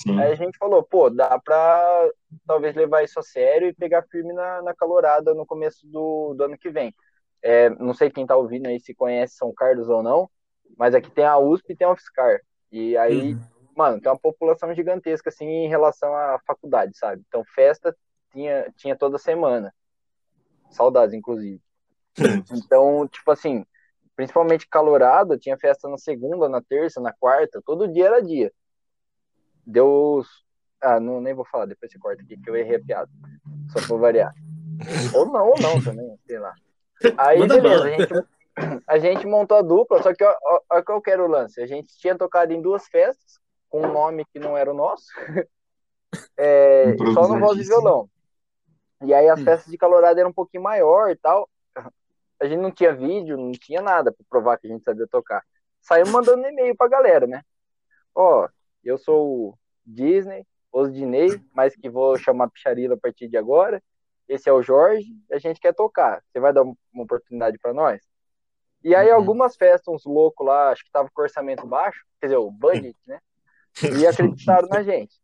Sim. 0.00 0.18
Aí 0.18 0.32
a 0.32 0.34
gente 0.34 0.58
falou, 0.58 0.82
pô, 0.82 1.08
dá 1.08 1.38
pra 1.38 2.10
talvez 2.46 2.74
levar 2.74 3.04
isso 3.04 3.20
a 3.20 3.22
sério 3.22 3.68
e 3.68 3.74
pegar 3.74 4.02
firme 4.02 4.32
na, 4.32 4.60
na 4.62 4.74
calorada 4.74 5.32
no 5.34 5.46
começo 5.46 5.86
do, 5.86 6.34
do 6.34 6.44
ano 6.44 6.58
que 6.58 6.68
vem. 6.70 6.92
É, 7.40 7.70
não 7.70 7.94
sei 7.94 8.10
quem 8.10 8.26
tá 8.26 8.36
ouvindo 8.36 8.66
aí 8.66 8.80
se 8.80 8.92
conhece 8.92 9.36
São 9.36 9.52
Carlos 9.52 9.88
ou 9.88 10.02
não, 10.02 10.28
mas 10.76 10.94
aqui 10.94 11.10
tem 11.10 11.24
a 11.24 11.38
USP 11.38 11.72
e 11.72 11.76
tem 11.76 11.86
a 11.86 11.92
UFSCar. 11.92 12.40
E 12.70 12.96
aí, 12.96 13.34
Uhum. 13.34 13.40
Mano, 13.76 14.00
tem 14.00 14.10
uma 14.10 14.18
população 14.18 14.74
gigantesca, 14.74 15.30
assim, 15.30 15.46
em 15.46 15.68
relação 15.68 16.14
à 16.14 16.38
faculdade, 16.46 16.96
sabe? 16.96 17.22
Então, 17.26 17.44
festa 17.44 17.96
tinha, 18.32 18.72
tinha 18.76 18.96
toda 18.96 19.18
semana. 19.18 19.74
Saudades, 20.70 21.14
inclusive. 21.14 21.60
Então, 22.52 23.06
tipo 23.08 23.30
assim, 23.30 23.64
principalmente 24.16 24.68
calorada, 24.68 25.38
tinha 25.38 25.58
festa 25.58 25.88
na 25.88 25.98
segunda, 25.98 26.48
na 26.48 26.60
terça, 26.62 27.00
na 27.00 27.12
quarta, 27.12 27.62
todo 27.64 27.88
dia 27.88 28.06
era 28.06 28.22
dia. 28.22 28.52
Deu. 29.66 30.22
Ah, 30.80 30.98
não, 30.98 31.20
nem 31.20 31.34
vou 31.34 31.44
falar, 31.44 31.66
depois 31.66 31.92
você 31.92 31.98
corta 31.98 32.22
aqui, 32.22 32.36
que 32.36 32.50
eu 32.50 32.56
errei 32.56 32.76
a 32.76 32.84
piada. 32.84 33.10
Só 33.70 33.86
pra 33.86 33.96
variar. 33.96 34.34
Ou 35.14 35.26
não, 35.26 35.48
ou 35.48 35.60
não 35.60 35.82
também, 35.82 36.18
sei 36.26 36.38
lá. 36.38 36.54
Aí, 37.16 37.38
Manda 37.38 37.60
beleza, 37.60 37.84
a 37.84 37.90
gente, 37.90 38.26
a 38.86 38.98
gente 38.98 39.26
montou 39.26 39.56
a 39.56 39.62
dupla, 39.62 40.02
só 40.02 40.12
que 40.14 40.24
ó, 40.24 40.36
ó 40.70 40.82
que 40.82 40.92
eu 40.92 41.00
quero 41.00 41.24
o 41.24 41.28
lance. 41.28 41.60
A 41.60 41.66
gente 41.66 41.96
tinha 41.98 42.16
tocado 42.16 42.52
em 42.52 42.60
duas 42.60 42.86
festas, 42.86 43.40
com 43.72 43.80
um 43.80 43.92
nome 43.92 44.26
que 44.26 44.38
não 44.38 44.54
era 44.54 44.70
o 44.70 44.74
nosso, 44.74 45.06
é, 46.36 46.94
só 47.14 47.26
no 47.26 47.38
voz 47.40 47.58
e 47.58 47.62
Improvisadíssimo. 47.62 47.66
violão. 47.68 48.10
E 49.02 49.14
aí 49.14 49.28
as 49.30 49.40
Hum. 49.40 49.44
festas 49.44 49.70
de 49.70 49.78
calorada 49.78 50.20
eram 50.20 50.28
um 50.30 50.34
pouquinho 50.34 50.62
maior 50.62 51.10
e 51.10 51.16
tal. 51.16 51.48
A 52.38 52.46
gente 52.46 52.60
não 52.60 52.70
tinha 52.70 52.94
vídeo, 52.94 53.36
não 53.38 53.50
tinha 53.52 53.80
nada 53.80 54.12
pra 54.12 54.24
provar 54.28 54.58
que 54.58 54.66
a 54.66 54.70
gente 54.70 54.84
sabia 54.84 55.06
tocar. 55.08 55.42
Saiu 55.80 56.06
mandando 56.06 56.46
e-mail 56.46 56.76
pra 56.76 56.86
galera, 56.86 57.26
né? 57.26 57.42
Ó, 58.14 58.46
eu 58.84 58.98
sou 58.98 59.26
o 59.48 59.58
Disney, 59.86 60.46
Osdinei, 60.70 61.40
mas 61.54 61.74
que 61.74 61.88
vou 61.88 62.16
chamar 62.18 62.50
Picharila 62.50 62.94
a 62.94 62.98
partir 62.98 63.26
de 63.26 63.36
agora. 63.38 63.82
Esse 64.28 64.48
é 64.50 64.52
o 64.52 64.62
Jorge, 64.62 65.16
a 65.32 65.38
gente 65.38 65.60
quer 65.60 65.74
tocar. 65.74 66.22
Você 66.30 66.38
vai 66.38 66.52
dar 66.52 66.62
uma 66.62 66.76
oportunidade 67.04 67.58
pra 67.58 67.72
nós? 67.72 68.02
E 68.84 68.94
aí 68.94 69.08
Uhum. 69.08 69.14
algumas 69.14 69.56
festas, 69.56 69.88
uns 69.94 70.04
loucos 70.04 70.46
lá, 70.46 70.70
acho 70.70 70.84
que 70.84 70.90
tava 70.90 71.08
com 71.12 71.22
orçamento 71.22 71.66
baixo, 71.66 72.04
quer 72.20 72.26
dizer, 72.26 72.36
o 72.36 72.50
budget, 72.50 72.96
né? 73.06 73.18
E 73.80 74.06
acreditaram 74.06 74.68
na 74.68 74.82
gente. 74.82 75.20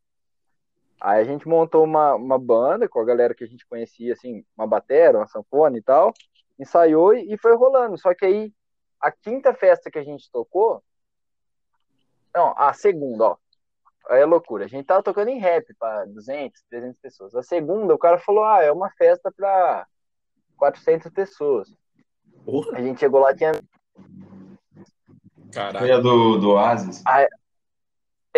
Aí 1.00 1.21
a 1.21 1.25
gente 1.25 1.47
montou 1.47 1.85
uma, 1.85 2.14
uma 2.14 2.38
banda 2.38 2.88
com 2.88 3.00
a 3.00 3.05
galera 3.05 3.35
que 3.35 3.45
a 3.45 3.47
gente 3.47 3.67
conhecia, 3.67 4.12
assim, 4.12 4.45
uma 4.57 4.67
batera, 4.67 5.19
uma 5.19 5.28
sanfona 5.28 5.78
e 5.78 5.83
tal, 5.83 6.12
ensaiou 6.59 7.14
e, 7.14 7.33
e 7.33 7.38
foi 7.38 7.55
rolando. 7.55 7.97
Só 7.97 8.12
que 8.14 8.25
aí, 8.25 8.52
a 9.00 9.12
quinta 9.12 9.55
festa 9.55 9.90
que 9.90 9.99
a 9.99 10.02
gente 10.02 10.31
tocou, 10.31 10.83
não, 12.35 12.52
a 12.57 12.73
segunda, 12.73 13.25
ó, 13.25 13.37
aí 14.09 14.21
é 14.21 14.25
loucura. 14.25 14.64
A 14.64 14.69
gente 14.69 14.87
tava 14.87 15.02
tocando 15.02 15.28
em 15.28 15.38
rap 15.38 15.73
para 15.78 16.05
200, 16.07 16.62
300 16.69 16.99
pessoas. 17.00 17.35
A 17.35 17.43
segunda, 17.43 17.95
o 17.95 17.99
cara 17.99 18.19
falou, 18.19 18.45
ah, 18.45 18.62
é 18.62 18.73
uma 18.73 18.90
festa 18.90 19.31
para 19.31 19.87
400 20.57 21.12
pessoas. 21.12 21.73
Porra. 22.45 22.76
A 22.76 22.83
gente 22.83 22.99
chegou 22.99 23.21
lá, 23.21 23.35
tinha 23.35 23.52
Foi 23.52 23.62
Caralho. 25.52 25.95
a 25.95 26.00
do, 26.00 26.38
do 26.38 26.50
Oasis? 26.50 27.02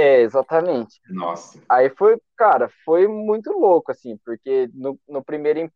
É, 0.01 0.21
exatamente. 0.23 1.01
Nossa. 1.09 1.61
Aí 1.69 1.91
foi, 1.91 2.19
cara, 2.37 2.69
foi 2.85 3.07
muito 3.07 3.53
louco, 3.53 3.93
assim, 3.93 4.17
porque 4.25 4.69
no, 4.75 4.99
no 5.09 5.23
primeiro 5.23 5.61
im- 5.61 5.71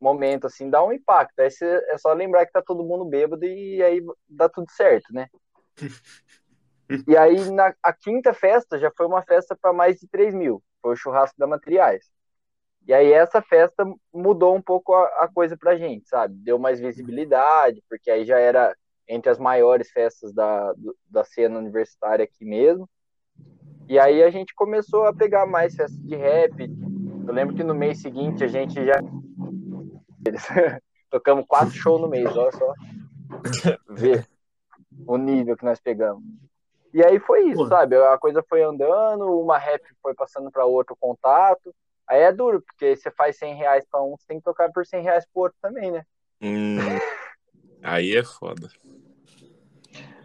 momento, 0.00 0.46
assim, 0.46 0.68
dá 0.70 0.84
um 0.84 0.92
impacto. 0.92 1.38
Aí 1.40 1.50
cê- 1.50 1.82
é 1.88 1.98
só 1.98 2.12
lembrar 2.12 2.46
que 2.46 2.52
tá 2.52 2.62
todo 2.62 2.84
mundo 2.84 3.04
bêbado 3.04 3.44
e 3.44 3.82
aí 3.82 4.02
dá 4.28 4.48
tudo 4.48 4.70
certo, 4.70 5.12
né? 5.12 5.28
E 7.08 7.16
aí, 7.16 7.50
na 7.50 7.74
a 7.82 7.92
quinta 7.92 8.32
festa 8.32 8.78
já 8.78 8.90
foi 8.96 9.06
uma 9.06 9.22
festa 9.22 9.56
para 9.56 9.72
mais 9.72 9.98
de 9.98 10.08
3 10.08 10.34
mil. 10.34 10.62
Foi 10.82 10.92
o 10.92 10.96
churrasco 10.96 11.38
da 11.38 11.46
Materiais. 11.46 12.06
E 12.86 12.92
aí, 12.94 13.12
essa 13.12 13.42
festa 13.42 13.84
mudou 14.12 14.54
um 14.54 14.62
pouco 14.62 14.94
a, 14.94 15.06
a 15.24 15.28
coisa 15.32 15.56
pra 15.56 15.76
gente, 15.76 16.08
sabe? 16.08 16.34
Deu 16.36 16.58
mais 16.58 16.80
visibilidade, 16.80 17.82
porque 17.88 18.10
aí 18.10 18.24
já 18.24 18.38
era 18.38 18.76
entre 19.08 19.30
as 19.30 19.38
maiores 19.38 19.90
festas 19.90 20.32
da, 20.34 20.72
do- 20.74 20.96
da 21.10 21.24
cena 21.24 21.58
universitária 21.58 22.24
aqui 22.24 22.44
mesmo. 22.44 22.88
E 23.88 23.98
aí 23.98 24.22
a 24.22 24.30
gente 24.30 24.54
começou 24.54 25.04
a 25.04 25.12
pegar 25.12 25.46
mais 25.46 25.74
festas 25.74 26.00
de 26.02 26.16
rap. 26.16 26.54
Eu 27.26 27.32
lembro 27.34 27.54
que 27.54 27.62
no 27.62 27.74
mês 27.74 28.00
seguinte 28.00 28.42
a 28.42 28.46
gente 28.46 28.84
já. 28.84 29.00
Tocamos 31.10 31.44
quatro 31.46 31.74
shows 31.74 32.00
no 32.00 32.08
mês, 32.08 32.34
olha 32.36 32.52
só. 32.52 32.72
Ver 33.88 34.26
o 35.06 35.16
nível 35.16 35.56
que 35.56 35.64
nós 35.64 35.80
pegamos. 35.80 36.22
E 36.92 37.04
aí 37.04 37.18
foi 37.18 37.48
isso, 37.48 37.62
Pô. 37.62 37.68
sabe? 37.68 37.96
A 37.96 38.16
coisa 38.18 38.42
foi 38.48 38.62
andando, 38.62 39.40
uma 39.40 39.58
rap 39.58 39.82
foi 40.00 40.14
passando 40.14 40.50
para 40.50 40.64
outro 40.64 40.96
contato. 40.96 41.74
Aí 42.06 42.20
é 42.20 42.32
duro, 42.32 42.62
porque 42.62 42.96
você 42.96 43.10
faz 43.10 43.36
100 43.36 43.54
reais 43.54 43.84
para 43.90 44.02
um, 44.02 44.16
você 44.16 44.26
tem 44.26 44.38
que 44.38 44.44
tocar 44.44 44.70
por 44.70 44.86
100 44.86 45.02
reais 45.02 45.26
pro 45.32 45.42
outro 45.42 45.58
também, 45.60 45.90
né? 45.90 46.04
Hum, 46.40 46.76
aí 47.82 48.16
é 48.16 48.22
foda. 48.22 48.68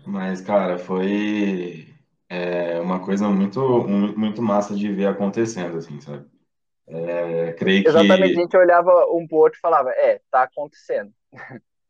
Mas, 0.06 0.42
cara, 0.42 0.78
foi 0.78 1.88
é, 2.30 2.80
uma 2.80 3.00
coisa 3.00 3.28
muito, 3.28 3.60
muito 3.88 4.42
massa 4.42 4.76
de 4.76 4.92
ver 4.94 5.08
acontecendo, 5.08 5.78
assim, 5.78 6.00
sabe? 6.00 6.26
É, 6.88 7.54
creio 7.54 7.84
que. 7.84 7.90
Exatamente, 7.90 8.38
a 8.38 8.42
gente 8.42 8.58
olhava 8.58 9.06
um 9.12 9.28
pro 9.28 9.38
outro 9.38 9.58
e 9.58 9.62
falava, 9.62 9.90
é, 9.92 10.22
tá 10.32 10.44
acontecendo. 10.44 11.12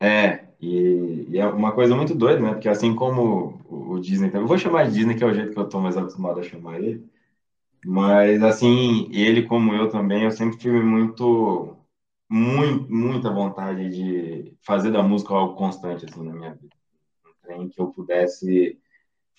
É, 0.02 0.46
e, 0.58 1.26
e 1.28 1.38
é 1.38 1.46
uma 1.46 1.72
coisa 1.72 1.94
muito 1.94 2.14
doida, 2.14 2.40
né? 2.40 2.52
Porque 2.52 2.70
assim 2.70 2.94
como 2.94 3.62
o, 3.68 3.92
o 3.92 4.00
Disney, 4.00 4.30
eu 4.32 4.46
vou 4.46 4.56
chamar 4.56 4.86
de 4.86 4.94
Disney, 4.94 5.14
que 5.14 5.22
é 5.22 5.26
o 5.26 5.34
jeito 5.34 5.52
que 5.52 5.58
eu 5.58 5.68
tô 5.68 5.78
mais 5.78 5.94
acostumado 5.94 6.40
a 6.40 6.42
chamar 6.42 6.80
ele, 6.80 7.06
mas 7.84 8.42
assim, 8.42 9.10
ele 9.12 9.42
como 9.42 9.74
eu 9.74 9.90
também, 9.90 10.24
eu 10.24 10.30
sempre 10.30 10.56
tive 10.56 10.80
muito, 10.80 11.76
muito, 12.30 12.90
muita 12.90 13.30
vontade 13.30 13.90
de 13.90 14.56
fazer 14.62 14.90
da 14.90 15.02
música 15.02 15.34
algo 15.34 15.54
constante, 15.54 16.06
assim, 16.06 16.22
na 16.22 16.32
minha 16.32 16.54
vida. 16.54 16.74
Um 17.26 17.32
trem 17.42 17.68
que 17.68 17.80
eu 17.80 17.88
pudesse 17.88 18.78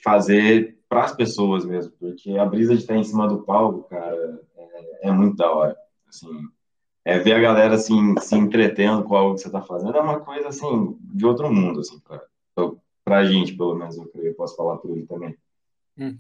fazer 0.04 0.78
para 0.90 1.06
as 1.06 1.16
pessoas 1.16 1.64
mesmo, 1.64 1.94
porque 2.00 2.38
a 2.38 2.46
brisa 2.46 2.76
de 2.76 2.82
estar 2.82 2.98
em 2.98 3.04
cima 3.04 3.28
do 3.28 3.44
palco, 3.44 3.88
cara, 3.88 4.42
é, 4.58 5.08
é 5.08 5.12
muito 5.12 5.38
da 5.38 5.50
hora, 5.50 5.78
assim. 6.08 6.30
É, 7.04 7.18
ver 7.18 7.34
a 7.34 7.40
galera 7.40 7.76
assim, 7.76 8.16
se 8.20 8.36
entretendo 8.36 9.04
com 9.04 9.16
algo 9.16 9.36
que 9.36 9.42
você 9.42 9.48
está 9.48 9.62
fazendo 9.62 9.98
é 9.98 10.02
uma 10.02 10.20
coisa 10.20 10.50
assim 10.50 10.96
de 11.02 11.26
outro 11.26 11.52
mundo 11.52 11.80
assim 11.80 12.00
pra, 12.00 12.22
pra 13.04 13.26
gente 13.26 13.58
pelo 13.58 13.74
menos 13.74 13.98
eu 13.98 14.06
creio, 14.06 14.36
posso 14.36 14.56
falar 14.56 14.78
por 14.78 14.92
ele 14.92 15.08
também. 15.08 15.36
Uhum. 15.98 16.16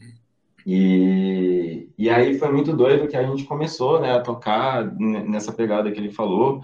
e, 0.66 1.90
e 1.98 2.10
aí 2.10 2.38
foi 2.38 2.52
muito 2.52 2.76
doido 2.76 3.08
que 3.08 3.16
a 3.16 3.24
gente 3.24 3.44
começou 3.44 4.02
né, 4.02 4.12
a 4.12 4.22
tocar 4.22 4.92
nessa 5.00 5.54
pegada 5.54 5.92
que 5.92 6.00
ele 6.00 6.12
falou. 6.12 6.62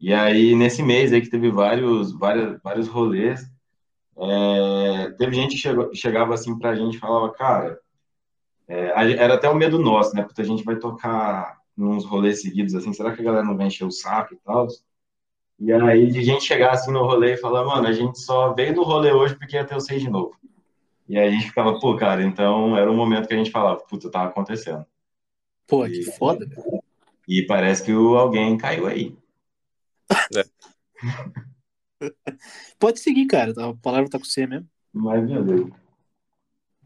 E 0.00 0.14
aí 0.14 0.54
nesse 0.54 0.82
mês 0.82 1.12
aí 1.12 1.20
que 1.20 1.28
teve 1.28 1.50
vários 1.50 2.12
vários, 2.12 2.58
vários 2.62 2.88
rolês 2.88 3.50
é, 4.20 5.10
teve 5.12 5.36
gente 5.36 5.52
que 5.52 5.62
chegou, 5.62 5.94
chegava 5.94 6.34
assim 6.34 6.58
pra 6.58 6.74
gente 6.74 6.96
e 6.96 6.98
falava, 6.98 7.32
cara, 7.32 7.78
é, 8.66 8.86
era 9.12 9.34
até 9.34 9.48
o 9.48 9.54
medo 9.54 9.78
nosso, 9.78 10.14
né? 10.14 10.22
Porque 10.22 10.40
a 10.40 10.44
gente 10.44 10.64
vai 10.64 10.76
tocar 10.76 11.58
nos 11.76 12.04
rolês 12.04 12.42
seguidos, 12.42 12.74
assim, 12.74 12.92
será 12.92 13.14
que 13.14 13.20
a 13.20 13.24
galera 13.24 13.44
não 13.44 13.56
vai 13.56 13.68
encher 13.68 13.84
o 13.84 13.90
saco 13.90 14.34
e 14.34 14.36
tal? 14.38 14.66
E 15.60 15.72
aí 15.72 16.10
de 16.10 16.22
gente 16.22 16.44
chegar 16.44 16.72
assim 16.72 16.90
no 16.90 17.04
rolê 17.04 17.34
e 17.34 17.36
falar, 17.36 17.64
mano, 17.64 17.86
a 17.86 17.92
gente 17.92 18.18
só 18.20 18.52
veio 18.52 18.74
no 18.74 18.82
rolê 18.82 19.12
hoje 19.12 19.36
porque 19.36 19.56
ia 19.56 19.64
ter 19.64 19.76
o 19.76 19.80
seis 19.80 20.02
de 20.02 20.10
novo. 20.10 20.36
E 21.08 21.18
aí 21.18 21.28
a 21.28 21.30
gente 21.30 21.46
ficava, 21.46 21.78
pô, 21.78 21.96
cara, 21.96 22.22
então 22.22 22.76
era 22.76 22.90
um 22.90 22.96
momento 22.96 23.28
que 23.28 23.34
a 23.34 23.36
gente 23.36 23.50
falava, 23.50 23.80
puta, 23.80 24.10
tava 24.10 24.28
acontecendo. 24.28 24.84
Pô, 25.66 25.84
que 25.84 26.00
e, 26.00 26.04
foda. 26.04 26.46
E 27.26 27.42
parece 27.42 27.84
que 27.84 27.92
o, 27.92 28.16
alguém 28.16 28.58
caiu 28.58 28.86
aí. 28.86 29.16
É. 30.34 30.44
Pode 32.78 33.00
seguir, 33.00 33.26
cara. 33.26 33.52
A 33.52 33.74
palavra 33.74 34.08
tá 34.08 34.18
com 34.18 34.24
você 34.24 34.46
mesmo. 34.46 34.68
Mas, 34.92 35.28
meu 35.28 35.44
Deus. 35.44 35.70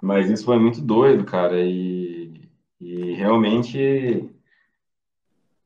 Mas 0.02 0.28
isso 0.28 0.45
foi 0.45 0.59
muito 0.59 0.81
doido, 0.81 1.25
cara. 1.25 1.61
E, 1.61 2.49
e 2.81 3.12
realmente 3.14 4.28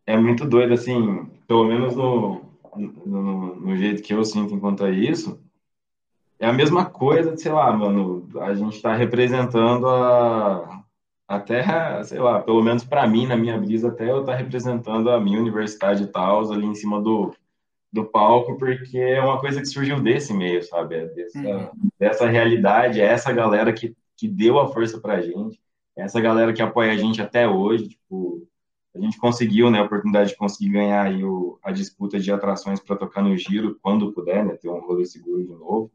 é 0.06 0.16
muito 0.16 0.46
doido, 0.46 0.74
assim, 0.74 1.26
pelo 1.48 1.64
menos 1.64 1.96
no, 1.96 2.42
no, 2.76 3.56
no, 3.56 3.76
jeito 3.76 4.02
que 4.02 4.12
eu 4.14 4.24
sinto 4.24 4.54
enquanto 4.54 4.84
a 4.84 4.90
isso. 4.90 5.40
É 6.38 6.46
a 6.46 6.52
mesma 6.52 6.84
coisa, 6.84 7.34
sei 7.36 7.50
lá, 7.50 7.72
mano, 7.72 8.28
a 8.40 8.54
gente 8.54 8.80
tá 8.82 8.94
representando 8.94 9.88
a, 9.88 10.84
a 11.26 11.40
Terra, 11.40 12.04
sei 12.04 12.20
lá, 12.20 12.40
pelo 12.42 12.62
menos 12.62 12.84
para 12.84 13.08
mim, 13.08 13.26
na 13.26 13.36
minha 13.36 13.58
brisa, 13.58 13.88
até 13.88 14.10
eu 14.10 14.22
tá 14.22 14.34
representando 14.34 15.10
a 15.10 15.18
minha 15.18 15.40
universidade 15.40 16.02
e 16.02 16.06
tal, 16.06 16.52
ali 16.52 16.66
em 16.66 16.74
cima 16.74 17.00
do, 17.00 17.34
do 17.92 18.04
palco, 18.04 18.56
porque 18.58 18.98
é 18.98 19.20
uma 19.22 19.40
coisa 19.40 19.60
que 19.60 19.66
surgiu 19.66 20.00
desse 20.00 20.32
meio, 20.32 20.62
sabe? 20.62 20.96
É 20.96 21.06
dessa, 21.06 21.38
uhum. 21.38 21.70
dessa 21.98 22.26
realidade, 22.26 23.00
é 23.00 23.04
essa 23.04 23.32
galera 23.32 23.72
que, 23.72 23.96
que 24.16 24.28
deu 24.28 24.58
a 24.58 24.68
força 24.68 25.00
pra 25.00 25.22
gente, 25.22 25.60
é 25.96 26.02
essa 26.02 26.20
galera 26.20 26.52
que 26.52 26.62
apoia 26.62 26.92
a 26.92 26.96
gente 26.96 27.22
até 27.22 27.48
hoje, 27.48 27.88
tipo, 27.88 28.46
a 28.94 29.00
gente 29.00 29.18
conseguiu, 29.18 29.70
né, 29.70 29.78
a 29.78 29.84
oportunidade 29.84 30.30
de 30.30 30.36
conseguir 30.36 30.70
ganhar 30.70 31.02
aí 31.02 31.24
o, 31.24 31.58
a 31.62 31.70
disputa 31.70 32.18
de 32.18 32.32
atrações 32.32 32.80
para 32.80 32.96
tocar 32.96 33.22
no 33.22 33.36
giro, 33.36 33.78
quando 33.82 34.12
puder, 34.12 34.44
né, 34.44 34.54
ter 34.54 34.68
um 34.68 34.80
rolê 34.80 35.04
seguro 35.04 35.42
de 35.42 35.50
novo, 35.50 35.90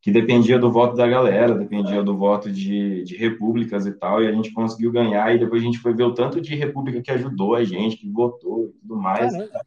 que 0.00 0.12
dependia 0.12 0.58
do 0.58 0.70
voto 0.70 0.96
da 0.96 1.06
galera, 1.08 1.54
dependia 1.54 2.02
do 2.02 2.16
voto 2.16 2.50
de, 2.50 3.02
de 3.02 3.16
repúblicas 3.16 3.84
e 3.86 3.92
tal, 3.92 4.22
e 4.22 4.28
a 4.28 4.32
gente 4.32 4.52
conseguiu 4.52 4.92
ganhar, 4.92 5.34
e 5.34 5.38
depois 5.38 5.60
a 5.60 5.64
gente 5.64 5.78
foi 5.78 5.92
ver 5.92 6.04
o 6.04 6.14
tanto 6.14 6.40
de 6.40 6.54
república 6.54 7.02
que 7.02 7.10
ajudou 7.10 7.54
a 7.54 7.64
gente, 7.64 7.96
que 7.96 8.08
votou 8.08 8.66
e 8.66 8.72
tudo 8.80 8.96
mais. 8.96 9.32
Caramba. 9.32 9.60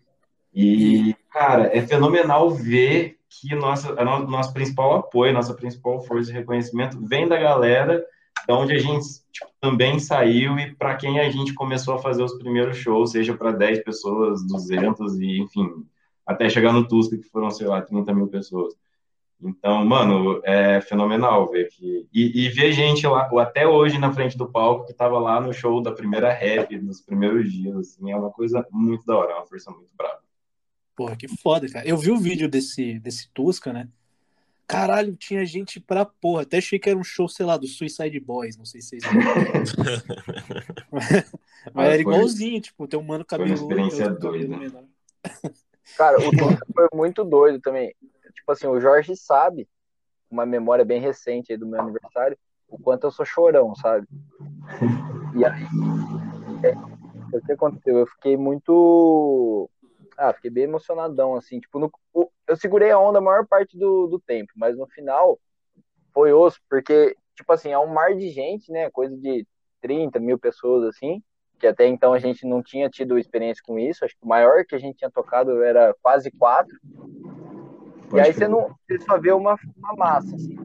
E, 0.54 1.16
cara, 1.32 1.76
é 1.76 1.82
fenomenal 1.82 2.50
ver 2.52 3.18
que 3.30 3.56
nossa, 3.56 4.00
a 4.00 4.04
nosso 4.04 4.54
principal 4.54 4.96
apoio, 4.98 5.34
nossa 5.34 5.54
principal 5.54 6.02
força 6.02 6.32
de 6.32 6.38
reconhecimento 6.38 7.00
vem 7.02 7.28
da 7.28 7.40
galera, 7.40 8.06
da 8.48 8.56
onde 8.56 8.74
a 8.74 8.78
gente 8.78 9.06
tipo, 9.32 9.50
também 9.60 9.98
saiu 10.00 10.60
e 10.60 10.76
para 10.76 10.96
quem 10.96 11.20
a 11.20 11.30
gente 11.30 11.54
começou 11.54 11.96
a 11.96 12.00
fazer 12.00 12.24
os 12.24 12.38
primeiros 12.38 12.78
shows, 12.78 13.12
seja 13.12 13.36
para 13.36 13.52
10 13.52 13.84
pessoas, 13.84 14.46
200 14.46 15.20
e, 15.20 15.40
enfim, 15.40 15.70
até 16.26 16.50
chegar 16.50 16.74
no 16.74 16.88
Tusca, 16.88 17.18
que 17.18 17.30
foram, 17.30 17.50
sei 17.50 17.68
lá, 17.68 17.82
30 17.82 18.14
mil 18.14 18.28
pessoas. 18.28 18.76
Então, 19.42 19.84
mano, 19.86 20.40
é 20.44 20.82
fenomenal 20.82 21.50
ver 21.50 21.68
que. 21.70 22.08
E, 22.14 22.46
e 22.46 22.50
ver 22.50 22.74
gente 22.74 23.08
lá, 23.08 23.28
até 23.40 23.68
hoje 23.68 23.98
na 23.98 24.14
frente 24.14 24.38
do 24.38 24.52
palco, 24.52 24.86
que 24.86 24.94
tava 24.94 25.18
lá 25.18 25.42
no 25.42 25.52
show 25.52 25.82
da 25.82 25.92
primeira 25.92 26.32
rap, 26.32 26.78
nos 26.78 27.02
primeiros 27.02 27.52
dias, 27.52 27.76
assim, 27.76 28.12
é 28.12 28.16
uma 28.16 28.30
coisa 28.30 28.66
muito 28.70 29.04
da 29.06 29.18
hora, 29.18 29.32
é 29.32 29.36
uma 29.36 29.48
força 29.48 29.72
muito 29.72 29.90
brava. 29.98 30.20
Porra, 30.96 31.16
que 31.16 31.28
foda, 31.28 31.70
cara. 31.70 31.88
Eu 31.88 31.98
vi 31.98 32.12
o 32.12 32.20
vídeo 32.20 32.50
desse, 32.50 33.00
desse 33.00 33.30
Tusca, 33.30 33.74
né? 33.74 33.88
Caralho, 34.68 35.16
tinha 35.16 35.46
gente 35.46 35.80
pra 35.80 36.06
porra. 36.06 36.44
Até 36.44 36.58
achei 36.58 36.80
que 36.80 36.90
era 36.90 36.98
um 36.98 37.04
show, 37.04 37.28
sei 37.28 37.46
lá, 37.46 37.58
do 37.58 37.68
Suicide 37.68 38.20
Boys, 38.20 38.58
não 38.58 38.66
sei 38.66 38.82
se 38.82 39.00
vocês 39.00 39.04
Mas 41.74 41.88
era 41.88 42.02
igualzinho, 42.02 42.62
tipo, 42.62 42.88
tem 42.88 43.00
um 43.00 43.04
mano 43.04 43.26
cabeludo. 43.26 43.58
Foi 43.58 43.76
uma 43.76 43.88
experiência 43.88 44.14
doida. 44.14 44.86
Cara, 45.98 46.18
o 46.20 46.32
Tusca 46.32 46.66
foi 46.74 46.88
muito 46.94 47.24
doido 47.24 47.60
também 47.60 47.94
tipo 48.42 48.52
assim, 48.52 48.68
o 48.68 48.80
Jorge 48.80 49.16
sabe, 49.16 49.68
uma 50.30 50.46
memória 50.46 50.84
bem 50.84 51.00
recente 51.00 51.52
aí 51.52 51.58
do 51.58 51.68
meu 51.68 51.80
aniversário, 51.80 52.38
o 52.68 52.78
quanto 52.78 53.06
eu 53.06 53.12
sou 53.12 53.26
chorão, 53.26 53.76
sabe? 53.76 54.08
E 55.36 55.46
aí, 55.46 55.64
é, 56.64 57.38
o 57.38 57.42
que 57.42 57.52
aconteceu? 57.52 58.00
Eu 58.00 58.08
fiquei 58.08 58.36
muito. 58.36 59.70
Ah, 60.22 60.34
fiquei 60.34 60.52
bem 60.52 60.66
emocionadão, 60.66 61.36
assim. 61.36 61.60
Tipo, 61.60 61.80
no, 61.80 61.92
eu 62.48 62.56
segurei 62.56 62.92
a 62.92 63.00
onda 63.00 63.18
a 63.18 63.22
maior 63.22 63.48
parte 63.48 63.78
do, 63.78 64.06
do 64.06 64.20
tempo, 64.20 64.52
mas 64.56 64.78
no 64.78 64.86
final 64.88 65.40
foi 66.14 66.32
osso, 66.32 66.60
porque, 66.70 67.16
tipo 67.36 67.52
assim, 67.52 67.72
é 67.72 67.80
um 67.80 67.88
mar 67.88 68.14
de 68.14 68.30
gente, 68.30 68.72
né? 68.72 68.92
Coisa 68.92 69.18
de 69.18 69.48
30 69.82 70.20
mil 70.20 70.38
pessoas, 70.38 70.84
assim, 70.84 71.24
que 71.60 71.66
até 71.66 71.88
então 71.88 72.14
a 72.14 72.20
gente 72.20 72.46
não 72.46 72.62
tinha 72.62 72.88
tido 72.88 73.18
experiência 73.18 73.64
com 73.66 73.80
isso. 73.80 74.06
Acho 74.06 74.16
que 74.16 74.24
o 74.24 74.28
maior 74.28 74.64
que 74.64 74.76
a 74.76 74.80
gente 74.80 74.98
tinha 74.98 75.10
tocado 75.10 75.64
era 75.64 75.96
quase 76.04 76.30
quatro. 76.30 76.78
Pode 78.10 78.18
e 78.18 78.20
aí 78.20 78.34
você, 78.34 78.48
não, 78.48 78.76
você 78.88 79.00
só 79.00 79.18
vê 79.18 79.32
uma, 79.32 79.58
uma 79.78 79.96
massa, 79.96 80.36
assim. 80.36 80.56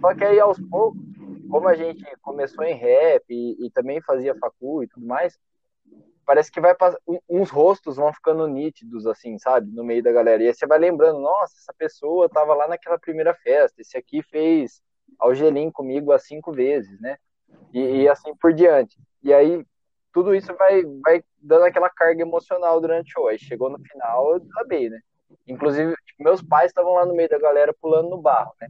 Só 0.00 0.14
que 0.14 0.22
aí, 0.22 0.38
aos 0.38 0.60
poucos, 0.60 1.00
como 1.48 1.66
a 1.66 1.74
gente 1.74 2.04
começou 2.20 2.64
em 2.64 2.74
rap 2.74 3.24
e, 3.30 3.66
e 3.66 3.70
também 3.70 4.00
fazia 4.02 4.34
facu 4.34 4.82
e 4.82 4.88
tudo 4.88 5.06
mais, 5.06 5.38
parece 6.24 6.50
que 6.50 6.60
vai 6.60 6.74
uns 7.28 7.50
rostos 7.50 7.96
vão 7.96 8.12
ficando 8.12 8.46
nítidos, 8.46 9.06
assim, 9.06 9.38
sabe? 9.38 9.70
No 9.70 9.84
meio 9.84 10.02
da 10.02 10.12
galera. 10.12 10.42
E 10.42 10.48
aí 10.48 10.54
você 10.54 10.66
vai 10.66 10.78
lembrando, 10.78 11.20
nossa, 11.20 11.54
essa 11.56 11.72
pessoa 11.72 12.28
tava 12.28 12.54
lá 12.54 12.68
naquela 12.68 12.98
primeira 12.98 13.34
festa, 13.34 13.80
esse 13.80 13.96
aqui 13.96 14.22
fez 14.22 14.82
algelim 15.18 15.70
comigo 15.70 16.12
há 16.12 16.18
cinco 16.18 16.52
vezes, 16.52 17.00
né? 17.00 17.16
E, 17.72 18.02
e, 18.02 18.08
assim 18.08 18.34
por 18.36 18.52
diante. 18.52 18.98
E 19.22 19.32
aí 19.32 19.64
tudo 20.12 20.34
isso 20.34 20.54
vai, 20.54 20.82
vai 21.04 21.24
dando 21.38 21.64
aquela 21.64 21.90
carga 21.90 22.22
emocional 22.22 22.80
durante 22.80 23.08
o 23.08 23.12
show. 23.12 23.28
Aí 23.28 23.38
chegou 23.38 23.68
no 23.68 23.78
final, 23.80 24.32
eu 24.32 24.40
desabei, 24.40 24.88
né? 24.88 25.00
Inclusive, 25.46 25.94
tipo, 26.06 26.22
meus 26.22 26.42
pais 26.42 26.70
estavam 26.70 26.94
lá 26.94 27.04
no 27.04 27.14
meio 27.14 27.28
da 27.28 27.38
galera 27.38 27.74
pulando 27.74 28.08
no 28.08 28.18
barro, 28.20 28.52
né? 28.60 28.66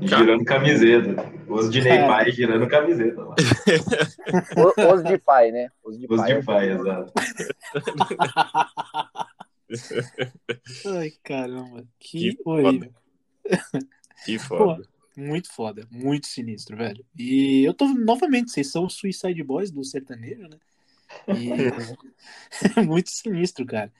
girando 0.00 0.44
camiseta. 0.44 1.22
Os 1.46 1.70
de 1.70 1.82
Ney 1.82 1.98
é. 1.98 2.06
pai 2.06 2.32
girando 2.32 2.66
camiseta 2.66 3.22
lá. 3.22 3.34
Os, 4.94 5.04
de 5.04 5.18
pai, 5.18 5.50
né? 5.50 5.68
Os 5.84 5.98
de 5.98 6.06
os 6.08 6.16
pai, 6.16 6.34
de 6.34 6.46
pai 6.46 6.70
exato. 6.70 7.12
Ai, 10.98 11.12
caramba. 11.22 11.84
Que, 12.00 12.34
que 12.34 12.42
horrível. 12.42 12.90
Que 14.24 14.38
foda. 14.38 14.82
Pô, 14.82 14.88
muito 15.20 15.52
foda. 15.52 15.86
Muito 15.90 16.26
sinistro, 16.26 16.74
velho. 16.74 17.04
E 17.18 17.64
eu 17.64 17.74
tô, 17.74 17.86
novamente, 17.88 18.50
vocês 18.50 18.70
são 18.70 18.86
os 18.86 18.94
Suicide 18.94 19.42
Boys 19.42 19.70
do 19.70 19.84
sertanejo, 19.84 20.48
né? 20.48 20.56
E... 21.28 21.68
muito 22.82 23.10
sinistro, 23.10 23.66
cara 23.66 23.92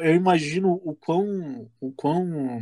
eu 0.00 0.14
imagino 0.14 0.80
o 0.84 0.94
quão, 0.94 1.70
o 1.80 1.92
quão. 1.92 2.60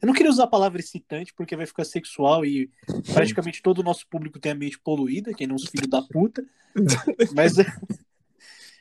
Eu 0.00 0.06
não 0.06 0.14
queria 0.14 0.30
usar 0.30 0.44
a 0.44 0.48
palavra 0.48 0.80
excitante 0.80 1.32
porque 1.34 1.56
vai 1.56 1.66
ficar 1.66 1.84
sexual 1.84 2.44
e 2.44 2.70
praticamente 3.12 3.62
todo 3.62 3.78
o 3.78 3.82
nosso 3.82 4.06
público 4.08 4.38
tem 4.38 4.52
a 4.52 4.54
mente 4.54 4.78
poluída, 4.78 5.34
quem 5.34 5.46
não 5.46 5.56
os 5.56 5.66
filhos 5.66 5.88
da 5.88 6.02
puta. 6.02 6.44
Mas, 7.34 7.54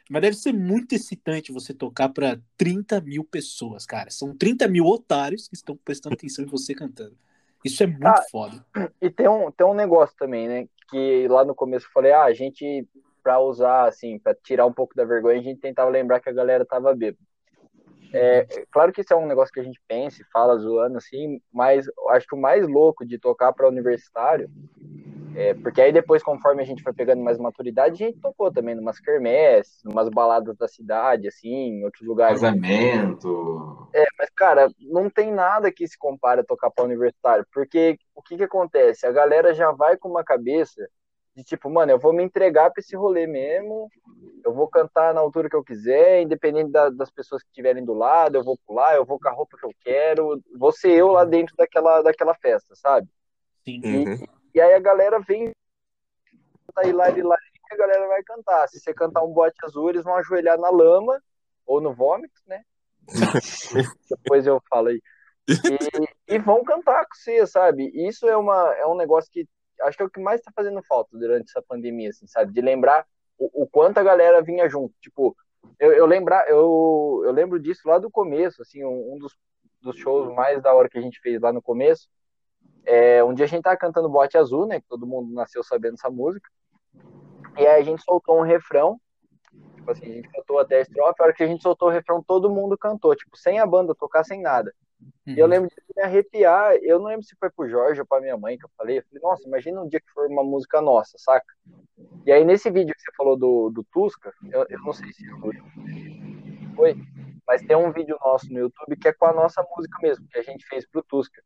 mas 0.09 0.21
deve 0.21 0.35
ser 0.35 0.53
muito 0.53 0.93
excitante 0.93 1.51
você 1.51 1.73
tocar 1.73 2.09
para 2.09 2.39
30 2.57 3.01
mil 3.01 3.23
pessoas, 3.23 3.85
cara. 3.85 4.09
São 4.11 4.35
30 4.35 4.67
mil 4.67 4.85
otários 4.85 5.47
que 5.47 5.55
estão 5.55 5.77
prestando 5.77 6.15
atenção 6.15 6.43
em 6.43 6.47
você 6.47 6.73
cantando. 6.73 7.17
Isso 7.63 7.81
é 7.81 7.87
muito 7.87 8.05
ah, 8.05 8.23
foda. 8.29 8.65
E 9.01 9.09
tem 9.09 9.27
um, 9.27 9.51
tem 9.51 9.65
um 9.65 9.73
negócio 9.73 10.15
também, 10.17 10.47
né? 10.47 10.67
Que 10.89 11.27
lá 11.27 11.43
no 11.43 11.55
começo 11.55 11.87
eu 11.87 11.91
falei, 11.91 12.11
ah, 12.11 12.25
a 12.25 12.33
gente 12.33 12.87
para 13.25 13.39
usar, 13.39 13.87
assim, 13.87 14.19
para 14.19 14.35
tirar 14.35 14.67
um 14.67 14.71
pouco 14.71 14.95
da 14.95 15.03
vergonha, 15.03 15.39
a 15.39 15.43
gente 15.43 15.59
tentava 15.59 15.89
lembrar 15.89 16.19
que 16.19 16.29
a 16.29 16.33
galera 16.33 16.63
tava 16.63 16.93
bêbada. 16.93 17.17
É, 18.13 18.45
claro 18.71 18.93
que 18.93 19.01
isso 19.01 19.11
é 19.11 19.15
um 19.15 19.25
negócio 19.25 19.51
que 19.51 19.59
a 19.59 19.63
gente 19.63 19.81
pensa 19.87 20.21
e 20.21 20.31
fala 20.31 20.55
zoando, 20.59 20.99
assim, 20.99 21.41
mas 21.51 21.87
acho 22.09 22.27
que 22.27 22.35
o 22.35 22.39
mais 22.39 22.67
louco 22.67 23.03
de 23.03 23.17
tocar 23.17 23.51
para 23.51 23.67
universitário, 23.67 24.47
é, 25.35 25.55
porque 25.55 25.81
aí 25.81 25.91
depois, 25.91 26.21
conforme 26.21 26.61
a 26.61 26.65
gente 26.65 26.83
foi 26.83 26.93
pegando 26.93 27.23
mais 27.23 27.39
maturidade, 27.39 28.03
a 28.03 28.07
gente 28.07 28.19
tocou 28.19 28.53
também 28.53 28.75
numas 28.75 28.99
quermesses, 28.99 29.83
numas 29.83 30.07
baladas 30.07 30.55
da 30.55 30.67
cidade, 30.67 31.27
assim, 31.27 31.49
em 31.49 31.83
outros 31.83 32.07
lugares. 32.07 32.39
Casamento. 32.41 33.89
É, 33.91 34.05
mas, 34.19 34.29
cara, 34.29 34.69
não 34.79 35.09
tem 35.09 35.31
nada 35.31 35.71
que 35.71 35.87
se 35.87 35.97
compare 35.97 36.41
a 36.41 36.45
tocar 36.45 36.69
para 36.69 36.85
universitário, 36.85 37.43
porque 37.51 37.97
o 38.13 38.21
que 38.21 38.37
que 38.37 38.43
acontece? 38.43 39.07
A 39.07 39.11
galera 39.11 39.51
já 39.51 39.71
vai 39.71 39.97
com 39.97 40.09
uma 40.09 40.23
cabeça 40.23 40.87
de 41.35 41.43
tipo, 41.43 41.69
mano, 41.69 41.91
eu 41.91 41.99
vou 41.99 42.13
me 42.13 42.23
entregar 42.23 42.71
para 42.71 42.79
esse 42.79 42.95
rolê 42.95 43.27
mesmo, 43.27 43.89
eu 44.43 44.53
vou 44.53 44.69
cantar 44.69 45.13
na 45.13 45.19
altura 45.19 45.49
que 45.49 45.55
eu 45.55 45.63
quiser, 45.63 46.21
independente 46.21 46.71
da, 46.71 46.89
das 46.89 47.11
pessoas 47.11 47.43
que 47.43 47.49
estiverem 47.49 47.83
do 47.83 47.93
lado, 47.93 48.35
eu 48.37 48.43
vou 48.43 48.57
pular, 48.65 48.95
eu 48.95 49.05
vou 49.05 49.19
com 49.19 49.27
a 49.27 49.33
roupa 49.33 49.57
que 49.57 49.65
eu 49.65 49.73
quero, 49.81 50.41
vou 50.57 50.71
ser 50.71 50.91
eu 50.91 51.09
lá 51.09 51.25
dentro 51.25 51.53
daquela, 51.57 52.01
daquela 52.01 52.33
festa, 52.35 52.73
sabe? 52.75 53.07
Sim. 53.65 53.81
E, 53.83 53.97
uhum. 53.97 54.25
e 54.53 54.61
aí 54.61 54.73
a 54.73 54.79
galera 54.79 55.19
vem, 55.19 55.51
tá 56.73 56.81
lá 56.83 56.87
e 56.87 57.21
lá 57.21 57.37
e 57.69 57.73
a 57.73 57.77
galera 57.77 58.07
vai 58.07 58.23
cantar. 58.23 58.67
Se 58.69 58.79
você 58.79 58.93
cantar 58.93 59.23
um 59.23 59.33
boate 59.33 59.57
azul, 59.63 59.89
eles 59.89 60.03
vão 60.05 60.15
ajoelhar 60.15 60.57
na 60.57 60.69
lama 60.69 61.21
ou 61.65 61.81
no 61.81 61.93
vômito, 61.93 62.39
né? 62.47 62.63
Depois 64.09 64.47
eu 64.47 64.61
falo 64.69 64.87
aí. 64.87 65.01
e, 65.47 66.35
e, 66.35 66.39
vão 66.39 66.63
cantar 66.63 67.05
com 67.05 67.13
você, 67.13 67.45
sabe? 67.45 67.91
Isso 67.93 68.27
é, 68.27 68.37
uma, 68.37 68.73
é 68.75 68.85
um 68.87 68.95
negócio 68.95 69.29
que 69.31 69.47
acho 69.81 69.97
que 69.97 70.03
é 70.03 70.05
o 70.05 70.09
que 70.09 70.19
mais 70.19 70.41
tá 70.41 70.51
fazendo 70.55 70.81
falta 70.83 71.17
durante 71.17 71.49
essa 71.49 71.61
pandemia, 71.61 72.09
assim, 72.09 72.27
sabe? 72.27 72.53
De 72.53 72.61
lembrar 72.61 73.05
o, 73.37 73.63
o 73.63 73.67
quanto 73.67 73.97
a 73.97 74.03
galera 74.03 74.41
vinha 74.41 74.67
junto. 74.69 74.93
Tipo, 74.99 75.35
eu, 75.79 75.91
eu, 75.93 76.05
lembrar, 76.05 76.47
eu, 76.49 77.21
eu 77.25 77.31
lembro 77.31 77.59
disso 77.59 77.87
lá 77.87 77.97
do 77.97 78.09
começo, 78.09 78.61
assim, 78.61 78.83
um, 78.83 79.15
um 79.15 79.17
dos, 79.19 79.35
dos 79.81 79.97
shows 79.97 80.33
mais 80.33 80.61
da 80.61 80.73
hora 80.73 80.89
que 80.89 80.97
a 80.97 81.01
gente 81.01 81.19
fez 81.19 81.41
lá 81.41 81.51
no 81.51 81.61
começo. 81.61 82.07
É, 82.85 83.23
um 83.23 83.33
dia 83.33 83.45
a 83.45 83.47
gente 83.47 83.63
tava 83.63 83.77
cantando 83.77 84.09
Bote 84.09 84.37
Azul, 84.37 84.65
né? 84.65 84.79
Que 84.79 84.87
todo 84.87 85.07
mundo 85.07 85.33
nasceu 85.33 85.63
sabendo 85.63 85.95
essa 85.95 86.09
música. 86.09 86.49
E 87.57 87.65
aí 87.65 87.81
a 87.81 87.83
gente 87.83 88.03
soltou 88.03 88.37
um 88.37 88.43
refrão. 88.43 88.99
Tipo 89.75 89.91
assim, 89.91 90.05
a 90.05 90.13
gente 90.13 90.29
cantou 90.29 90.59
até 90.59 90.77
a 90.77 90.81
estrofe. 90.81 91.21
A 91.21 91.23
hora 91.23 91.33
que 91.33 91.43
a 91.43 91.47
gente 91.47 91.63
soltou 91.63 91.87
o 91.87 91.91
refrão, 91.91 92.23
todo 92.23 92.49
mundo 92.49 92.77
cantou. 92.77 93.15
Tipo, 93.15 93.35
sem 93.37 93.59
a 93.59 93.65
banda 93.65 93.95
tocar, 93.95 94.23
sem 94.23 94.41
nada. 94.41 94.73
Uhum. 95.01 95.33
E 95.33 95.39
eu 95.39 95.45
uhum. 95.45 95.51
lembro 95.51 95.69
de 95.69 95.75
me 95.95 96.03
arrepiar. 96.03 96.75
Eu 96.81 96.99
não 96.99 97.07
lembro 97.07 97.23
se 97.23 97.35
foi 97.37 97.49
pro 97.49 97.69
Jorge 97.69 98.01
ou 98.01 98.07
pra 98.07 98.21
minha 98.21 98.37
mãe 98.37 98.57
que 98.57 98.65
eu 98.65 98.69
falei. 98.77 98.99
Eu 98.99 99.03
falei, 99.03 99.21
nossa, 99.21 99.47
imagina 99.47 99.81
um 99.81 99.87
dia 99.87 99.99
que 99.99 100.11
for 100.11 100.27
uma 100.27 100.43
música 100.43 100.81
nossa, 100.81 101.17
saca? 101.17 101.53
E 102.25 102.31
aí 102.31 102.43
nesse 102.43 102.69
vídeo 102.69 102.93
que 102.93 103.01
você 103.01 103.11
falou 103.15 103.37
do, 103.37 103.69
do 103.69 103.83
Tusca, 103.91 104.33
eu, 104.51 104.65
eu 104.69 104.79
não 104.79 104.93
sei 104.93 105.11
se 105.13 105.25
foi, 106.75 106.95
mas 107.47 107.61
tem 107.61 107.75
um 107.75 107.91
vídeo 107.91 108.17
nosso 108.23 108.51
no 108.51 108.59
YouTube 108.59 108.97
que 108.97 109.07
é 109.07 109.13
com 109.13 109.25
a 109.25 109.33
nossa 109.33 109.65
música 109.75 109.97
mesmo, 110.01 110.27
que 110.27 110.37
a 110.37 110.43
gente 110.43 110.65
fez 110.67 110.85
pro 110.87 111.03
Tusca. 111.03 111.41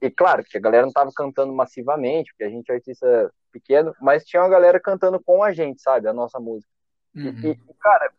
E 0.00 0.10
claro, 0.10 0.44
que 0.44 0.56
a 0.56 0.60
galera 0.60 0.84
não 0.84 0.92
tava 0.92 1.10
cantando 1.14 1.52
massivamente, 1.52 2.32
porque 2.32 2.44
a 2.44 2.50
gente 2.50 2.70
é 2.70 2.74
artista 2.74 3.32
pequeno, 3.50 3.94
mas 4.00 4.24
tinha 4.24 4.42
uma 4.42 4.48
galera 4.48 4.78
cantando 4.78 5.18
com 5.20 5.42
a 5.42 5.52
gente, 5.52 5.80
sabe? 5.80 6.06
A 6.06 6.12
nossa 6.12 6.38
música. 6.38 6.70
Uhum. 7.14 7.40
E, 7.42 7.50
e, 7.50 7.74
cara, 7.80 8.12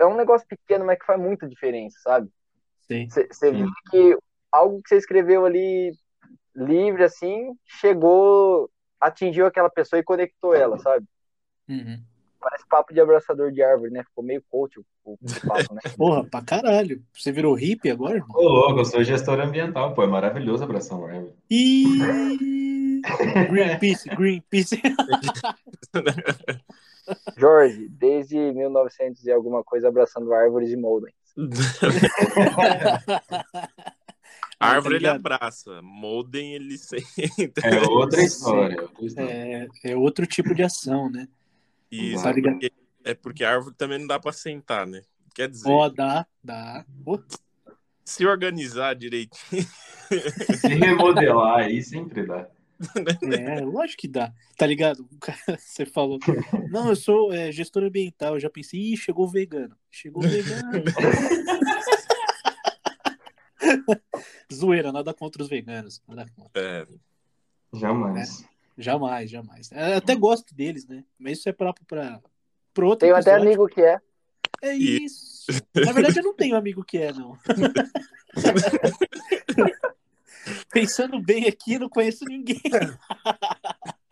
é 0.00 0.06
um 0.06 0.16
negócio 0.16 0.46
pequeno, 0.48 0.86
mas 0.86 0.98
que 0.98 1.04
faz 1.04 1.20
muita 1.20 1.46
diferença, 1.46 1.98
sabe? 2.02 2.30
Você 3.08 3.50
vê 3.50 3.64
que 3.90 4.16
algo 4.50 4.82
que 4.82 4.88
você 4.88 4.96
escreveu 4.96 5.44
ali 5.44 5.92
livre, 6.54 7.04
assim, 7.04 7.54
chegou, 7.66 8.70
atingiu 9.00 9.46
aquela 9.46 9.70
pessoa 9.70 9.98
e 9.98 10.04
conectou 10.04 10.54
ela, 10.54 10.78
sabe? 10.78 11.06
Uhum. 11.68 12.02
Parece 12.38 12.66
papo 12.68 12.92
de 12.92 13.00
abraçador 13.00 13.52
de 13.52 13.62
árvore, 13.62 13.92
né? 13.92 14.02
Ficou 14.02 14.24
meio 14.24 14.42
coach 14.50 14.78
o, 14.78 14.84
o 15.04 15.18
papo, 15.46 15.74
né? 15.74 15.80
Porra, 15.96 16.24
pra 16.24 16.42
caralho. 16.42 17.02
Você 17.12 17.30
virou 17.30 17.54
hippie 17.54 17.90
agora, 17.90 18.16
irmão? 18.16 18.36
Ô, 18.36 18.48
louco, 18.48 18.80
eu 18.80 18.84
sou 18.84 19.04
gestor 19.04 19.40
ambiental, 19.40 19.94
pô. 19.94 20.02
É 20.02 20.06
maravilhoso 20.06 20.64
abraçar 20.64 20.98
uma 20.98 21.08
árvore. 21.08 21.34
E... 21.48 21.84
Greenpeace, 23.48 24.08
Greenpeace. 24.10 24.82
Jorge, 27.36 27.88
desde 27.88 28.36
1900 28.36 29.24
e 29.24 29.32
alguma 29.32 29.62
coisa 29.62 29.88
abraçando 29.88 30.32
árvores 30.32 30.70
e 30.70 30.76
moldens. 30.76 31.14
Árvore 34.62 34.96
ele 34.96 35.08
abraça, 35.08 35.82
Molden 35.82 36.54
ele 36.54 36.78
senta. 36.78 37.02
É 37.66 37.80
outra 37.82 38.22
história. 38.22 38.76
É, 39.16 39.68
é 39.84 39.96
outro 39.96 40.26
tipo 40.26 40.54
de 40.54 40.62
ação, 40.62 41.10
né? 41.10 41.28
Isso, 41.90 42.22
tá 42.22 42.30
é, 42.30 42.32
porque, 42.32 42.72
é 43.04 43.14
porque 43.14 43.44
árvore 43.44 43.74
também 43.76 43.98
não 43.98 44.06
dá 44.06 44.20
para 44.20 44.32
sentar, 44.32 44.86
né? 44.86 45.02
Quer 45.34 45.48
dizer. 45.48 45.68
Ó, 45.68 45.86
oh, 45.86 45.90
dá, 45.90 46.26
dá. 46.42 46.86
Oh. 47.04 47.18
Se 48.04 48.24
organizar 48.24 48.94
direitinho. 48.94 49.66
Se 50.58 50.68
remodelar 50.68 51.60
aí 51.60 51.82
sempre 51.82 52.26
dá. 52.26 52.46
É, 53.32 53.60
lógico 53.60 54.02
que 54.02 54.08
dá. 54.08 54.32
Tá 54.56 54.66
ligado? 54.66 55.08
Você 55.58 55.86
falou, 55.86 56.18
não, 56.70 56.88
eu 56.88 56.96
sou 56.96 57.32
é, 57.32 57.50
gestor 57.52 57.84
ambiental. 57.84 58.34
Eu 58.34 58.40
já 58.40 58.50
pensei, 58.50 58.80
ih, 58.80 58.96
chegou 58.96 59.24
o 59.24 59.28
vegano. 59.28 59.76
Chegou 59.90 60.24
o 60.24 60.28
vegano. 60.28 60.82
Zoeira, 64.52 64.92
nada 64.92 65.14
contra 65.14 65.42
os 65.42 65.48
veganos. 65.48 66.02
Nada 66.08 66.30
contra. 66.36 66.60
É. 66.60 66.86
Jamais. 67.74 68.42
É, 68.42 68.46
jamais, 68.82 69.30
jamais. 69.30 69.70
Eu 69.72 69.96
até 69.96 70.14
gosto 70.14 70.54
deles, 70.54 70.86
né? 70.86 71.04
Mas 71.18 71.38
isso 71.38 71.48
é 71.48 71.52
próprio 71.52 71.86
pra, 71.86 72.20
pra 72.74 72.84
outro 72.84 73.06
Tenho 73.06 73.16
episódio. 73.16 73.38
até 73.38 73.46
amigo 73.46 73.66
que 73.68 73.80
é. 73.80 73.98
É 74.60 74.74
isso. 74.74 75.46
Na 75.74 75.92
verdade, 75.92 76.20
eu 76.20 76.24
não 76.24 76.34
tenho 76.34 76.54
amigo 76.54 76.84
que 76.84 76.98
é, 76.98 77.12
não. 77.12 77.36
Pensando 80.70 81.20
bem 81.20 81.46
aqui, 81.46 81.78
não 81.78 81.88
conheço 81.88 82.24
ninguém. 82.24 82.60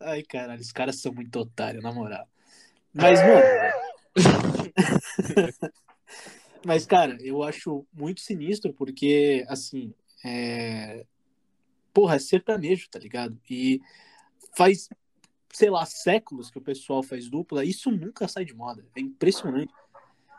Ai, 0.00 0.22
caralho, 0.22 0.60
os 0.60 0.72
caras 0.72 1.00
são 1.00 1.12
muito 1.12 1.38
otários, 1.38 1.82
na 1.82 1.92
moral. 1.92 2.26
Mas, 2.92 3.20
mano. 3.20 3.44
Mas, 6.64 6.86
cara, 6.86 7.16
eu 7.20 7.42
acho 7.42 7.86
muito 7.92 8.20
sinistro 8.20 8.72
porque, 8.72 9.44
assim, 9.48 9.94
é. 10.24 11.04
Porra, 11.92 12.16
é 12.16 12.18
sertanejo, 12.18 12.88
tá 12.88 12.98
ligado? 12.98 13.38
E 13.48 13.80
faz, 14.56 14.88
sei 15.52 15.70
lá, 15.70 15.84
séculos 15.84 16.50
que 16.50 16.58
o 16.58 16.62
pessoal 16.62 17.02
faz 17.02 17.28
dupla, 17.28 17.64
isso 17.64 17.90
nunca 17.90 18.28
sai 18.28 18.44
de 18.44 18.54
moda. 18.54 18.86
É 18.94 19.00
impressionante. 19.00 19.72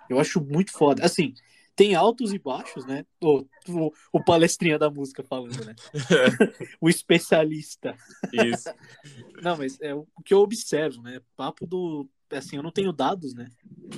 Eu 0.09 0.19
acho 0.19 0.41
muito 0.41 0.71
foda. 0.71 1.05
Assim, 1.05 1.33
tem 1.75 1.95
altos 1.95 2.33
e 2.33 2.39
baixos, 2.39 2.85
né? 2.85 3.05
O, 3.21 3.45
o, 3.67 3.91
o 4.13 4.23
palestrinha 4.23 4.77
da 4.77 4.89
música 4.89 5.23
falando, 5.23 5.63
né? 5.65 5.75
o 6.79 6.89
especialista. 6.89 7.95
Isso. 8.31 8.69
não, 9.41 9.57
mas 9.57 9.79
é 9.81 9.93
o 9.93 10.05
que 10.23 10.33
eu 10.33 10.39
observo, 10.39 11.01
né? 11.01 11.19
Papo 11.35 11.65
do. 11.65 12.09
Assim, 12.31 12.55
eu 12.55 12.63
não 12.63 12.71
tenho 12.71 12.93
dados, 12.93 13.33
né? 13.33 13.49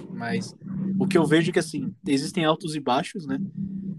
Mas 0.10 0.56
o 1.00 1.08
que 1.08 1.18
eu 1.18 1.26
vejo 1.26 1.50
é 1.50 1.54
que, 1.54 1.60
assim, 1.60 1.96
existem 2.08 2.46
altos 2.46 2.76
e 2.76 2.80
baixos, 2.80 3.28
né? 3.28 3.38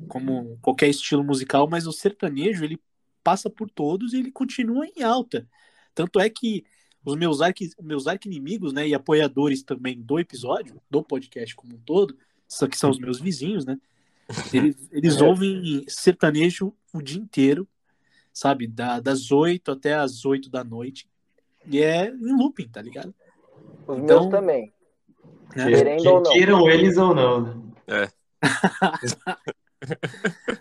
Como 0.08 0.58
qualquer 0.60 0.88
estilo 0.88 1.22
musical, 1.22 1.68
mas 1.68 1.87
o 1.87 1.92
sertanejo, 1.92 2.64
ele 2.64 2.80
passa 3.22 3.48
por 3.48 3.70
todos 3.70 4.12
e 4.12 4.18
ele 4.18 4.32
continua 4.32 4.87
em 4.87 5.02
alta. 5.02 5.48
Tanto 5.94 6.18
é 6.18 6.28
que 6.28 6.64
os 7.04 7.16
meus 7.16 7.40
arqui, 7.40 7.70
meus 7.80 8.06
arqui 8.06 8.28
inimigos, 8.28 8.72
né, 8.72 8.88
e 8.88 8.94
apoiadores 8.94 9.62
também 9.62 10.00
do 10.00 10.18
episódio, 10.18 10.80
do 10.90 11.02
podcast 11.02 11.54
como 11.54 11.74
um 11.74 11.80
todo, 11.80 12.16
que 12.68 12.78
são 12.78 12.90
os 12.90 12.98
meus 12.98 13.20
vizinhos, 13.20 13.64
né? 13.64 13.78
Eles, 14.52 14.76
eles 14.92 15.16
é. 15.16 15.24
ouvem 15.24 15.84
sertanejo 15.88 16.74
o 16.92 17.00
dia 17.02 17.20
inteiro, 17.20 17.66
sabe? 18.32 18.66
Da, 18.66 19.00
das 19.00 19.30
8 19.30 19.72
até 19.72 19.94
as 19.94 20.24
8 20.24 20.50
da 20.50 20.64
noite. 20.64 21.08
E 21.66 21.82
é 21.82 22.08
em 22.08 22.36
looping, 22.36 22.68
tá 22.68 22.82
ligado? 22.82 23.14
Os 23.86 23.98
então, 23.98 24.20
meus 24.20 24.30
também. 24.30 24.72
Né? 25.56 25.70
Querendo 25.70 26.06
ou 26.06 26.22
não. 26.22 26.32
Queiram 26.32 26.68
eles 26.68 26.96
ou 26.96 27.14
não, 27.14 27.40
né? 27.40 27.54
É. 27.86 28.08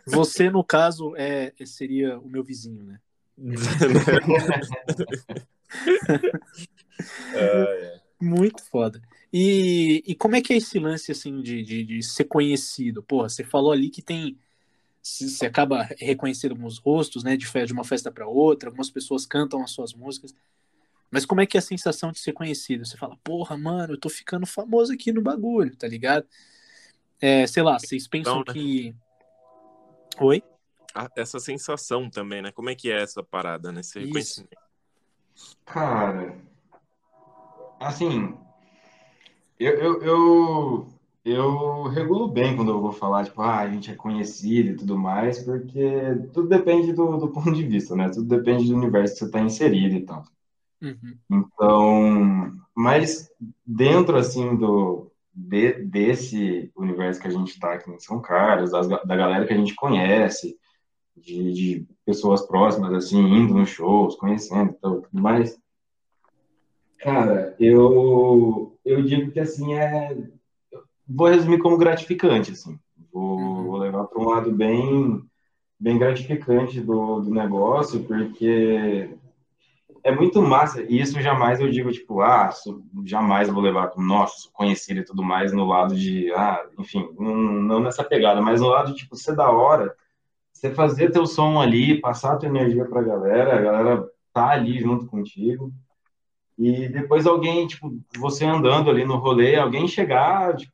Você, 0.06 0.50
no 0.50 0.64
caso, 0.64 1.14
é, 1.16 1.54
seria 1.66 2.20
o 2.20 2.30
meu 2.30 2.44
vizinho, 2.44 2.84
né? 2.84 3.00
é, 7.34 7.44
é. 7.44 8.03
Muito 8.24 8.64
foda. 8.64 9.02
E, 9.32 10.02
e 10.08 10.16
como 10.16 10.38
é 10.38 10.42
que 10.42 10.54
é 10.54 10.58
esse 10.58 10.80
lance, 10.80 11.12
assim, 11.12 11.42
de, 11.42 11.62
de, 11.62 11.84
de 11.84 12.02
ser 12.02 12.24
conhecido? 12.24 13.04
Porra, 13.04 13.28
você 13.28 13.44
falou 13.44 13.74
ali 13.74 13.90
que 13.90 14.02
tem. 14.02 14.38
Você 15.02 15.46
acaba 15.46 15.90
reconhecendo 16.00 16.52
alguns 16.52 16.78
rostos, 16.78 17.26
né, 17.26 17.36
de, 17.36 17.46
de 17.66 17.74
uma 17.74 17.84
festa 17.84 18.10
para 18.10 18.26
outra, 18.26 18.70
algumas 18.70 18.90
pessoas 18.90 19.26
cantam 19.26 19.62
as 19.62 19.72
suas 19.72 19.94
músicas. 19.94 20.34
Mas 21.12 21.26
como 21.26 21.42
é 21.42 21.46
que 21.46 21.58
é 21.58 21.60
a 21.60 21.62
sensação 21.62 22.14
de 22.14 22.20
ser 22.20 22.32
conhecido? 22.32 22.86
Você 22.86 22.96
fala, 22.96 23.18
porra, 23.22 23.58
mano, 23.58 23.96
eu 23.96 24.00
tô 24.00 24.08
ficando 24.08 24.46
famoso 24.46 24.94
aqui 24.94 25.12
no 25.12 25.22
bagulho, 25.22 25.76
tá 25.76 25.88
ligado? 25.88 26.26
É, 27.20 27.46
sei 27.46 27.62
lá, 27.62 27.78
vocês 27.78 28.08
pensam 28.08 28.40
então, 28.40 28.54
né? 28.54 28.60
que. 28.60 28.96
Oi? 30.22 30.42
Essa 31.18 31.40
sensação 31.40 32.10
também, 32.10 32.42
né? 32.42 32.52
Como 32.54 32.70
é 32.70 32.76
que 32.76 32.90
é 32.90 33.02
essa 33.02 33.22
parada, 33.22 33.74
né? 33.74 33.82
Esse 33.82 34.00
reconhecimento. 34.00 34.56
Cara, 35.66 36.38
assim, 37.88 38.36
eu, 39.60 39.74
eu, 39.74 40.02
eu, 40.02 40.88
eu 41.26 41.84
regulo 41.84 42.28
bem 42.28 42.56
quando 42.56 42.72
eu 42.72 42.82
vou 42.82 42.92
falar, 42.92 43.26
tipo, 43.26 43.42
ah, 43.42 43.60
a 43.60 43.70
gente 43.70 43.92
é 43.92 43.96
conhecido 43.96 44.72
e 44.72 44.76
tudo 44.76 44.98
mais, 44.98 45.44
porque 45.44 45.90
tudo 46.34 46.48
depende 46.48 46.94
do, 46.94 47.18
do 47.18 47.30
ponto 47.30 47.54
de 47.54 47.64
vista, 47.64 47.96
né? 47.96 48.10
Tudo 48.10 48.28
depende 48.28 48.68
do 48.68 48.76
universo 48.76 49.14
que 49.14 49.20
você 49.20 49.26
está 49.26 49.40
inserido 49.40 49.96
e 49.96 50.06
tal. 50.06 50.24
Uhum. 50.82 51.18
Então, 51.32 52.54
mas 52.76 53.30
dentro, 53.66 54.18
assim, 54.18 54.56
do, 54.56 55.12
de, 55.34 55.84
desse 55.84 56.72
universo 56.76 57.22
que 57.22 57.28
a 57.28 57.32
gente 57.32 57.52
está 57.52 57.74
aqui 57.74 57.90
em 57.90 58.00
São 58.00 58.22
Carlos, 58.22 58.72
das, 58.72 58.88
da 58.88 59.16
galera 59.16 59.46
que 59.46 59.54
a 59.54 59.58
gente 59.58 59.76
conhece, 59.76 60.58
de, 61.16 61.54
de 61.54 61.88
pessoas 62.06 62.42
próximas, 62.46 62.94
assim, 62.94 63.20
indo 63.20 63.54
nos 63.54 63.70
shows, 63.70 64.16
conhecendo 64.16 64.72
e 64.72 64.74
tudo 64.76 65.08
mais, 65.14 65.58
Cara, 67.04 67.56
eu, 67.60 68.78
eu 68.86 69.04
digo 69.04 69.32
que 69.32 69.40
assim 69.40 69.76
é. 69.76 70.18
Vou 71.08 71.28
resumir 71.28 71.60
como 71.60 71.78
gratificante, 71.78 72.52
assim. 72.52 72.80
Vou, 73.12 73.38
uhum. 73.38 73.64
vou 73.66 73.78
levar 73.78 74.06
para 74.06 74.22
um 74.22 74.30
lado 74.30 74.52
bem, 74.52 75.22
bem 75.80 75.98
gratificante 75.98 76.80
do, 76.80 77.20
do 77.20 77.30
negócio, 77.30 78.04
porque 78.06 79.10
é 80.04 80.12
muito 80.16 80.42
massa. 80.42 80.82
E 80.82 81.02
isso 81.02 81.22
jamais 81.22 81.60
eu 81.60 81.70
digo, 81.70 81.92
tipo, 81.92 82.22
ah, 82.22 82.50
jamais 83.04 83.50
vou 83.50 83.62
levar 83.62 83.90
como, 83.90 84.08
nossa, 84.08 84.50
conhecido 84.54 85.02
e 85.02 85.06
tudo 85.06 85.22
mais, 85.22 85.52
no 85.52 85.66
lado 85.66 85.94
de, 85.96 86.32
ah, 86.34 86.66
enfim, 86.80 87.08
não, 87.20 87.36
não 87.36 87.80
nessa 87.82 88.04
pegada, 88.04 88.42
mas 88.42 88.62
no 88.62 88.68
lado 88.68 88.94
de, 88.94 89.00
tipo, 89.00 89.16
ser 89.16 89.36
da 89.36 89.52
hora 89.52 89.94
você 90.64 90.74
fazer 90.74 91.12
teu 91.12 91.26
som 91.26 91.60
ali, 91.60 92.00
passar 92.00 92.38
tua 92.38 92.48
energia 92.48 92.86
pra 92.86 93.02
galera, 93.02 93.58
a 93.58 93.62
galera 93.62 94.10
tá 94.32 94.52
ali 94.52 94.80
junto 94.80 95.08
contigo. 95.08 95.74
E 96.58 96.88
depois 96.88 97.26
alguém, 97.26 97.66
tipo, 97.68 98.00
você 98.18 98.46
andando 98.46 98.90
ali 98.90 99.06
no 99.06 99.18
rolê, 99.18 99.56
alguém 99.56 99.88
chegar, 99.88 100.56
tipo, 100.56 100.74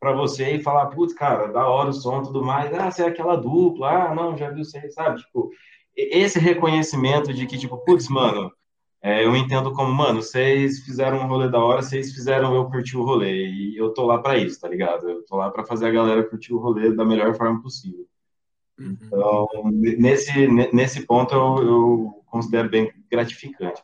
para 0.00 0.12
você 0.12 0.56
e 0.56 0.62
falar, 0.62 0.86
putz, 0.86 1.14
cara, 1.14 1.46
da 1.46 1.68
hora 1.68 1.90
o 1.90 1.92
som 1.92 2.20
e 2.20 2.24
tudo 2.24 2.44
mais, 2.44 2.74
ah, 2.74 2.90
você 2.90 3.04
é 3.04 3.06
aquela 3.06 3.36
dupla, 3.36 4.10
ah, 4.10 4.14
não, 4.14 4.36
já 4.36 4.50
viu 4.50 4.64
você, 4.64 4.90
sabe? 4.90 5.20
Tipo, 5.20 5.50
esse 5.96 6.40
reconhecimento 6.40 7.32
de 7.32 7.46
que, 7.46 7.56
tipo, 7.56 7.78
putz, 7.78 8.08
mano, 8.08 8.50
é, 9.00 9.24
eu 9.24 9.36
entendo 9.36 9.72
como, 9.72 9.92
mano, 9.92 10.20
vocês 10.20 10.80
fizeram 10.80 11.18
um 11.18 11.28
rolê 11.28 11.48
da 11.48 11.58
hora, 11.58 11.82
vocês 11.82 12.12
fizeram 12.12 12.54
eu 12.54 12.68
curtir 12.68 12.96
o 12.96 13.04
rolê, 13.04 13.46
e 13.46 13.76
eu 13.76 13.94
tô 13.94 14.04
lá 14.04 14.18
para 14.18 14.38
isso, 14.38 14.60
tá 14.60 14.68
ligado? 14.68 15.08
Eu 15.08 15.24
tô 15.24 15.36
lá 15.36 15.50
para 15.50 15.64
fazer 15.64 15.86
a 15.86 15.92
galera 15.92 16.22
curtir 16.24 16.52
o 16.52 16.58
rolê 16.58 16.92
da 16.92 17.04
melhor 17.04 17.36
forma 17.36 17.62
possível. 17.62 18.06
Uhum. 18.78 18.96
Então, 19.02 19.48
nesse, 19.72 20.48
nesse 20.72 21.06
ponto, 21.06 21.32
eu, 21.32 21.64
eu 21.64 22.24
considero 22.26 22.68
bem 22.68 22.92
gratificante. 23.10 23.82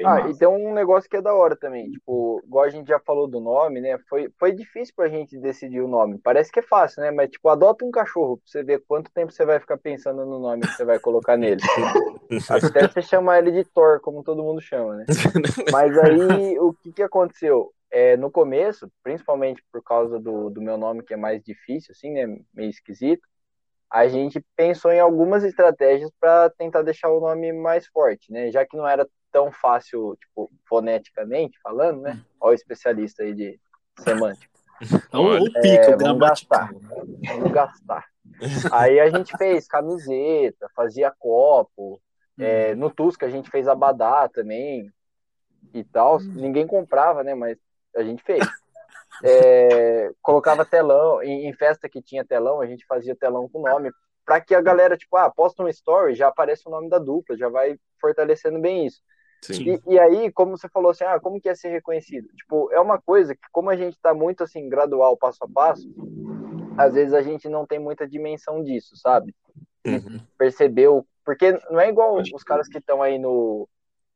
É 0.00 0.06
ah, 0.06 0.14
massa. 0.14 0.30
e 0.30 0.38
tem 0.38 0.48
um 0.48 0.72
negócio 0.72 1.08
que 1.08 1.16
é 1.16 1.22
da 1.22 1.34
hora 1.34 1.54
também, 1.54 1.90
tipo, 1.90 2.40
igual 2.44 2.64
a 2.64 2.70
gente 2.70 2.88
já 2.88 2.98
falou 2.98 3.28
do 3.28 3.38
nome, 3.38 3.80
né? 3.80 3.98
Foi, 4.08 4.30
foi 4.38 4.52
difícil 4.52 4.94
pra 4.96 5.08
gente 5.08 5.38
decidir 5.38 5.82
o 5.82 5.88
nome. 5.88 6.18
Parece 6.18 6.50
que 6.50 6.60
é 6.60 6.62
fácil, 6.62 7.02
né? 7.02 7.10
Mas, 7.10 7.28
tipo, 7.28 7.46
adota 7.50 7.84
um 7.84 7.90
cachorro 7.90 8.38
pra 8.38 8.46
você 8.46 8.62
ver 8.62 8.82
quanto 8.88 9.10
tempo 9.12 9.30
você 9.30 9.44
vai 9.44 9.60
ficar 9.60 9.76
pensando 9.76 10.24
no 10.24 10.38
nome 10.38 10.62
que 10.62 10.72
você 10.72 10.84
vai 10.86 10.98
colocar 10.98 11.36
nele. 11.36 11.60
Até 12.48 12.88
você 12.88 13.02
chamar 13.02 13.38
ele 13.38 13.52
de 13.52 13.64
Thor, 13.64 14.00
como 14.00 14.24
todo 14.24 14.42
mundo 14.42 14.60
chama, 14.60 14.96
né? 14.96 15.04
Mas 15.70 15.98
aí, 15.98 16.58
o 16.58 16.72
que 16.72 16.92
que 16.92 17.02
aconteceu? 17.02 17.70
É, 17.90 18.16
no 18.16 18.30
começo, 18.30 18.90
principalmente 19.02 19.62
por 19.70 19.82
causa 19.82 20.18
do, 20.18 20.48
do 20.48 20.62
meu 20.62 20.78
nome, 20.78 21.02
que 21.02 21.12
é 21.12 21.16
mais 21.16 21.42
difícil, 21.42 21.92
assim, 21.92 22.10
né? 22.12 22.38
Meio 22.54 22.70
esquisito, 22.70 23.28
a 23.90 24.06
gente 24.06 24.42
pensou 24.56 24.92
em 24.92 25.00
algumas 25.00 25.42
estratégias 25.42 26.10
para 26.20 26.48
tentar 26.50 26.82
deixar 26.82 27.10
o 27.10 27.20
nome 27.20 27.52
mais 27.52 27.86
forte, 27.88 28.32
né? 28.32 28.50
Já 28.50 28.64
que 28.64 28.76
não 28.76 28.86
era 28.86 29.06
tão 29.30 29.50
fácil, 29.50 30.16
tipo, 30.16 30.50
foneticamente 30.68 31.58
falando, 31.62 32.02
né? 32.02 32.20
Olha 32.40 32.52
o 32.52 32.54
especialista 32.54 33.22
aí 33.22 33.34
de 33.34 33.60
semântica. 33.98 34.48
O, 35.12 35.36
o 35.36 35.52
pico, 35.60 35.90
é, 35.90 35.96
vamos 35.96 36.18
gastar. 36.18 36.70
Vamos 36.72 37.52
gastar. 37.52 38.06
Aí 38.72 38.98
a 38.98 39.10
gente 39.10 39.36
fez 39.36 39.66
camiseta, 39.66 40.70
fazia 40.74 41.12
copo. 41.18 42.00
É, 42.38 42.72
hum. 42.72 42.76
no 42.76 42.90
Tusca 42.90 43.26
a 43.26 43.28
gente 43.28 43.50
fez 43.50 43.68
abadá 43.68 44.26
também 44.28 44.90
e 45.74 45.84
tal. 45.84 46.16
Hum. 46.16 46.32
Ninguém 46.34 46.66
comprava, 46.66 47.22
né? 47.22 47.34
Mas 47.34 47.58
a 47.94 48.02
gente 48.02 48.22
fez. 48.22 48.40
É, 49.22 50.12
colocava 50.22 50.64
telão, 50.64 51.22
em, 51.22 51.46
em, 51.46 51.52
festa 51.52 51.88
que 51.88 52.00
tinha 52.00 52.24
telão, 52.24 52.60
a 52.60 52.66
gente 52.66 52.86
fazia 52.86 53.14
telão 53.14 53.48
com 53.50 53.60
nome, 53.60 53.90
para 54.24 54.40
que 54.40 54.54
a 54.54 54.62
galera, 54.62 54.96
tipo, 54.96 55.14
ah, 55.16 55.28
posta 55.28 55.62
um 55.62 55.68
story, 55.68 56.14
já 56.14 56.28
aparece 56.28 56.62
o 56.66 56.70
nome 56.70 56.88
da 56.88 56.98
dupla, 56.98 57.36
já 57.36 57.48
vai 57.48 57.76
fortalecendo 58.00 58.60
bem 58.60 58.86
isso. 58.86 59.02
E, 59.48 59.80
e, 59.86 59.98
aí, 59.98 60.30
como 60.30 60.56
você 60.56 60.68
falou 60.68 60.90
assim, 60.90 61.04
ah, 61.04 61.18
como 61.18 61.40
que 61.40 61.48
é 61.48 61.54
ser 61.54 61.70
reconhecido? 61.70 62.28
Tipo, 62.36 62.70
é 62.72 62.80
uma 62.80 63.00
coisa 63.00 63.34
que, 63.34 63.40
como 63.50 63.70
a 63.70 63.76
gente 63.76 63.94
está 63.94 64.12
muito 64.12 64.44
assim, 64.44 64.68
gradual, 64.68 65.16
passo 65.16 65.42
a 65.42 65.48
passo, 65.48 65.88
às 66.76 66.94
vezes 66.94 67.14
a 67.14 67.22
gente 67.22 67.48
não 67.48 67.66
tem 67.66 67.78
muita 67.78 68.06
dimensão 68.06 68.62
disso, 68.62 68.96
sabe? 68.96 69.34
Uhum. 69.86 70.20
Percebeu, 70.36 71.06
porque 71.24 71.52
não 71.70 71.80
é 71.80 71.88
igual 71.88 72.20
os 72.20 72.42
caras 72.42 72.68
que 72.68 72.78
estão 72.78 73.02
aí 73.02 73.18
no, 73.18 73.66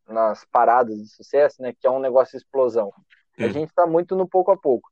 nas 0.07 0.45
paradas 0.45 0.97
de 0.97 1.09
sucesso, 1.09 1.63
né? 1.63 1.73
Que 1.73 1.87
é 1.87 1.91
um 1.91 2.01
negócio 2.01 2.33
de 2.33 2.45
explosão. 2.45 2.93
Uhum. 3.39 3.47
A 3.47 3.49
gente 3.49 3.71
está 3.71 3.87
muito 3.87 4.15
no 4.15 4.29
pouco 4.29 4.51
a 4.51 4.57
pouco. 4.57 4.91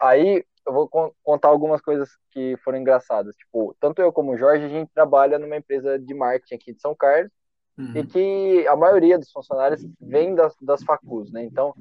Aí 0.00 0.44
eu 0.66 0.72
vou 0.72 0.88
contar 1.22 1.48
algumas 1.48 1.82
coisas 1.82 2.08
que 2.30 2.56
foram 2.64 2.78
engraçadas. 2.78 3.34
Tipo, 3.36 3.76
tanto 3.78 4.00
eu 4.00 4.10
como 4.12 4.32
o 4.32 4.38
Jorge, 4.38 4.64
a 4.64 4.68
gente 4.68 4.90
trabalha 4.94 5.38
numa 5.38 5.56
empresa 5.56 5.98
de 5.98 6.14
marketing 6.14 6.54
aqui 6.54 6.72
de 6.72 6.80
São 6.80 6.94
Carlos 6.94 7.30
uhum. 7.78 7.92
e 7.96 8.06
que 8.06 8.66
a 8.68 8.76
maioria 8.76 9.18
dos 9.18 9.30
funcionários 9.30 9.84
vem 10.00 10.34
das, 10.34 10.54
das 10.60 10.82
facus, 10.82 11.30
né? 11.32 11.44
Então, 11.44 11.74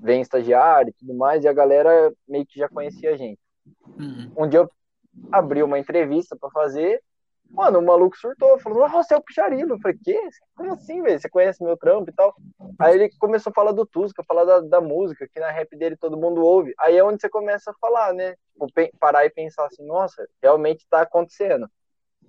vem 0.00 0.20
estagiário 0.20 0.90
e 0.90 0.92
tudo 0.92 1.14
mais, 1.14 1.44
e 1.44 1.48
a 1.48 1.52
galera 1.52 2.12
meio 2.28 2.46
que 2.46 2.58
já 2.58 2.68
conhecia 2.68 3.12
a 3.12 3.16
gente. 3.16 3.40
Uhum. 3.98 4.32
Um 4.36 4.48
dia 4.48 4.60
eu 4.60 4.70
abri 5.32 5.62
uma 5.62 5.78
entrevista 5.78 6.36
para 6.36 6.50
fazer, 6.50 7.02
mano, 7.50 7.80
o 7.80 7.84
maluco 7.84 8.16
surtou, 8.16 8.58
falou, 8.60 8.88
nossa, 8.88 9.02
você 9.02 9.14
é 9.14 9.16
o 9.16 9.22
Picharilo. 9.22 9.74
Eu 9.74 9.80
falei, 9.80 9.98
quê? 10.02 10.18
Como 10.54 10.72
assim, 10.72 11.02
velho? 11.02 11.18
Você 11.18 11.28
conhece 11.28 11.62
meu 11.62 11.76
trampo 11.76 12.10
e 12.10 12.14
tal? 12.14 12.34
Aí 12.78 12.94
ele 12.94 13.10
começou 13.18 13.50
a 13.50 13.54
falar 13.54 13.72
do 13.72 13.84
Tusca, 13.84 14.22
falar 14.24 14.44
da, 14.44 14.60
da 14.60 14.80
música, 14.80 15.28
que 15.28 15.40
na 15.40 15.50
rap 15.50 15.76
dele 15.76 15.96
todo 15.96 16.16
mundo 16.16 16.42
ouve. 16.42 16.72
Aí 16.78 16.96
é 16.96 17.04
onde 17.04 17.20
você 17.20 17.28
começa 17.28 17.70
a 17.70 17.74
falar, 17.74 18.14
né? 18.14 18.36
Tipo, 18.52 18.98
parar 18.98 19.24
e 19.26 19.30
pensar 19.30 19.66
assim, 19.66 19.84
nossa, 19.84 20.26
realmente 20.40 20.86
tá 20.88 21.02
acontecendo 21.02 21.68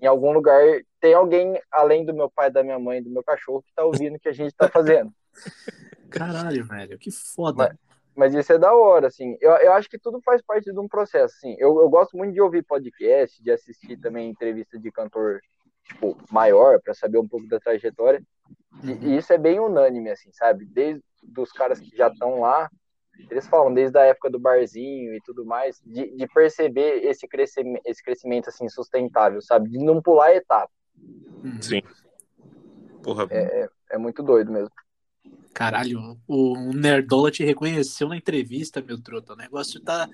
em 0.02 0.08
algum 0.08 0.32
lugar 0.32 0.62
tem 1.00 1.14
alguém 1.14 1.62
além 1.72 2.04
do 2.04 2.14
meu 2.14 2.30
pai, 2.30 2.50
da 2.50 2.64
minha 2.64 2.80
mãe, 2.80 3.02
do 3.02 3.10
meu 3.10 3.24
cachorro 3.24 3.62
que 3.62 3.74
tá 3.74 3.86
ouvindo 3.86 4.16
o 4.16 4.20
que 4.20 4.30
a 4.30 4.34
gente 4.34 4.54
tá 4.56 4.68
fazendo. 4.68 5.14
Caralho, 6.10 6.66
velho, 6.66 6.98
que 6.98 7.12
foda. 7.12 7.78
Mas, 8.16 8.34
mas, 8.34 8.34
isso 8.34 8.52
é 8.52 8.58
da 8.58 8.74
hora, 8.74 9.08
assim. 9.08 9.38
Eu, 9.40 9.52
eu 9.52 9.74
acho 9.74 9.90
que 9.90 9.98
tudo 9.98 10.20
faz 10.22 10.42
parte 10.42 10.72
de 10.72 10.80
um 10.80 10.88
processo, 10.88 11.36
assim. 11.38 11.56
Eu, 11.58 11.80
eu 11.80 11.90
gosto 11.90 12.18
muito 12.18 12.34
de 12.34 12.42
ouvir 12.42 12.64
podcast, 12.64 13.42
de 13.42 13.52
assistir 13.52 13.98
também 13.98 14.30
entrevista 14.30 14.78
de 14.78 14.92
cantor, 14.92 15.40
tipo, 15.86 16.18
maior, 16.30 16.82
para 16.82 16.94
saber 16.94 17.18
um 17.18 17.28
pouco 17.28 17.48
da 17.48 17.60
trajetória. 17.60 18.22
E, 18.84 18.92
e, 18.92 19.18
isso 19.18 19.32
é 19.32 19.38
bem 19.38 19.60
unânime, 19.60 20.10
assim, 20.10 20.32
sabe? 20.34 20.66
Desde 20.66 21.02
os 21.38 21.52
caras 21.52 21.80
que 21.80 21.96
já 21.96 22.08
estão 22.08 22.42
lá 22.42 22.70
eles 23.30 23.48
falam 23.48 23.74
desde 23.74 23.98
a 23.98 24.04
época 24.04 24.30
do 24.30 24.40
barzinho 24.40 25.14
e 25.14 25.22
tudo 25.22 25.46
mais, 25.46 25.82
de, 25.86 26.16
de 26.16 26.28
perceber 26.28 27.06
esse 27.06 27.28
crescimento, 27.28 27.82
esse 27.86 28.04
crescimento 28.04 28.50
assim 28.50 28.68
sustentável, 28.70 29.42
sabe? 29.42 29.70
De 29.70 29.78
não 29.78 30.02
pular 30.02 30.34
etapa. 30.34 30.72
Sim. 31.62 31.82
Porra. 33.04 33.28
É, 33.30 33.64
é, 33.64 33.70
é 33.92 33.98
muito 33.98 34.22
doido 34.22 34.52
mesmo. 34.52 34.72
Caralho, 35.54 36.18
o 36.28 36.56
Nerdola 36.74 37.30
te 37.30 37.44
reconheceu 37.44 38.08
na 38.08 38.18
entrevista, 38.18 38.82
meu 38.82 39.02
truta. 39.02 39.34
O 39.34 39.38
negócio 39.38 39.82
tá, 39.82 40.08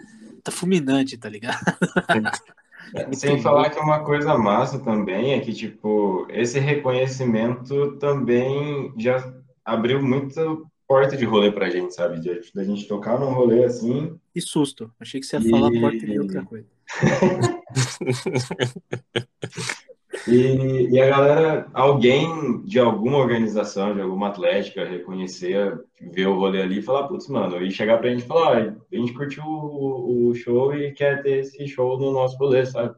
tá 0.44 0.52
fulminante, 0.52 1.18
tá 1.18 1.30
ligado? 1.30 1.60
É, 2.96 3.12
sem 3.14 3.42
falar 3.42 3.70
que 3.70 3.80
uma 3.80 4.04
coisa 4.04 4.38
massa 4.38 4.80
também 4.80 5.34
é 5.34 5.42
que, 5.42 5.52
tipo, 5.52 6.26
esse 6.30 6.58
reconhecimento 6.58 7.98
também 7.98 8.94
já 8.98 9.34
abriu 9.66 10.02
muito 10.02 10.66
porta 10.88 11.18
de 11.18 11.26
rolê 11.26 11.52
pra 11.52 11.70
gente, 11.70 11.94
sabe? 11.94 12.20
De, 12.20 12.42
da 12.54 12.64
gente 12.64 12.88
tocar 12.88 13.20
num 13.20 13.34
rolê 13.34 13.66
assim. 13.66 14.18
Que 14.34 14.42
susto. 14.42 14.92
Achei 15.00 15.20
que 15.20 15.26
você 15.26 15.38
ia 15.38 15.48
e... 15.48 15.50
falar 15.50 15.72
porta 15.72 16.06
de 16.06 16.20
outra 16.20 16.46
coisa. 16.46 16.68
e, 20.28 20.88
e, 20.90 21.02
a 21.02 21.10
galera, 21.10 21.68
alguém 21.74 22.64
de 22.64 22.80
alguma 22.80 23.18
organização, 23.18 23.94
de 23.94 24.00
alguma 24.02 24.30
atlética, 24.30 24.86
reconhecer, 24.86 25.78
ver 26.00 26.28
o 26.28 26.40
rolê 26.40 26.62
ali 26.62 26.80
e 26.80 26.82
falar, 26.82 27.10
putz, 27.10 27.28
mano, 27.28 27.62
e 27.62 27.70
chegar 27.70 27.98
pra 27.98 28.10
gente 28.10 28.24
e 28.24 28.28
falar, 28.28 28.58
ah, 28.58 28.74
a 28.92 28.96
gente 28.96 29.14
curtiu 29.14 29.44
o, 29.44 30.30
o 30.30 30.36
show 30.36 30.74
e 30.74 30.94
quer 30.94 31.22
ter 31.22 31.40
esse 31.40 31.68
show 31.68 32.00
no 32.00 32.14
nosso 32.14 32.38
rolê, 32.38 32.66
sabe? 32.66 32.96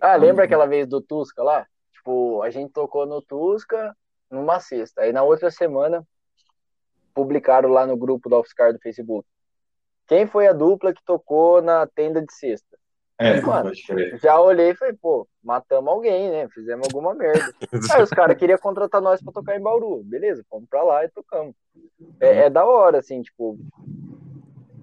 Ah, 0.00 0.16
lembra 0.16 0.44
aquela 0.44 0.66
vez 0.66 0.88
do 0.88 1.00
Tusca 1.00 1.42
lá? 1.42 1.66
Tipo, 1.92 2.42
a 2.42 2.50
gente 2.50 2.72
tocou 2.72 3.06
no 3.06 3.22
Tusca 3.22 3.94
numa 4.30 4.58
sexta. 4.58 5.02
Aí 5.02 5.12
na 5.12 5.22
outra 5.22 5.50
semana 5.50 6.04
publicaram 7.14 7.68
lá 7.68 7.86
no 7.86 7.96
grupo 7.96 8.28
do 8.28 8.36
Offscar 8.36 8.72
do 8.72 8.78
Facebook. 8.78 9.26
Quem 10.06 10.26
foi 10.26 10.46
a 10.46 10.52
dupla 10.52 10.92
que 10.92 11.02
tocou 11.04 11.62
na 11.62 11.86
tenda 11.86 12.20
de 12.20 12.32
sexta? 12.32 12.76
É, 13.16 13.40
Mano, 13.40 13.70
já 14.20 14.40
olhei 14.40 14.70
e 14.70 14.74
falei, 14.74 14.94
pô, 15.00 15.26
matamos 15.42 15.92
alguém, 15.92 16.30
né? 16.30 16.48
Fizemos 16.48 16.88
alguma 16.88 17.14
merda. 17.14 17.54
Aí 17.94 18.02
os 18.02 18.10
caras 18.10 18.36
queriam 18.36 18.58
contratar 18.58 19.00
nós 19.00 19.22
pra 19.22 19.32
tocar 19.32 19.56
em 19.56 19.62
Bauru. 19.62 20.02
Beleza, 20.02 20.44
fomos 20.50 20.68
pra 20.68 20.82
lá 20.82 21.04
e 21.04 21.08
tocamos. 21.08 21.54
É, 22.18 22.46
é, 22.46 22.50
da 22.50 22.64
hora, 22.64 22.98
assim, 22.98 23.22
tipo. 23.22 23.56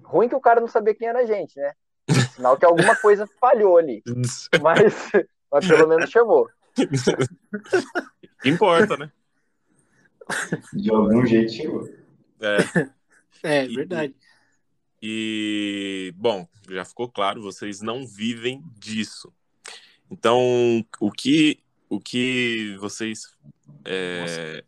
Ruim 0.02 0.28
que 0.28 0.34
o 0.34 0.40
cara 0.40 0.60
não 0.60 0.68
sabia 0.68 0.94
quem 0.94 1.08
era 1.08 1.20
a 1.20 1.26
gente, 1.26 1.58
né? 1.58 1.72
Sinal 2.34 2.56
que 2.56 2.64
alguma 2.64 2.96
coisa 2.96 3.26
falhou 3.38 3.76
ali. 3.76 4.02
Mas, 4.62 5.10
mas 5.50 5.68
pelo 5.68 5.86
menos 5.86 6.10
chamou. 6.10 6.48
Importa, 8.44 8.96
né? 8.96 9.10
De 10.72 10.90
algum 10.90 11.26
jeito 11.26 11.52
chegou. 11.52 12.01
É, 12.42 12.90
é 13.42 13.66
verdade. 13.68 14.14
E, 15.00 16.10
e, 16.10 16.12
bom, 16.16 16.46
já 16.68 16.84
ficou 16.84 17.08
claro, 17.08 17.40
vocês 17.40 17.80
não 17.80 18.06
vivem 18.06 18.62
disso. 18.78 19.32
Então, 20.10 20.84
o 21.00 21.10
que, 21.10 21.60
o 21.88 22.00
que 22.00 22.76
vocês. 22.78 23.22
É, 23.84 24.64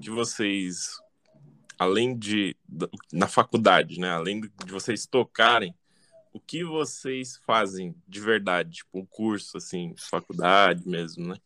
que 0.00 0.10
vocês, 0.10 0.96
além 1.78 2.16
de. 2.16 2.56
na 3.12 3.28
faculdade, 3.28 4.00
né? 4.00 4.10
Além 4.10 4.40
de 4.40 4.72
vocês 4.72 5.06
tocarem, 5.06 5.74
o 6.32 6.40
que 6.40 6.64
vocês 6.64 7.36
fazem 7.46 7.94
de 8.08 8.20
verdade? 8.20 8.78
Tipo, 8.78 8.98
um 8.98 9.06
curso, 9.06 9.56
assim, 9.56 9.94
faculdade 9.96 10.86
mesmo, 10.88 11.28
né? 11.28 11.36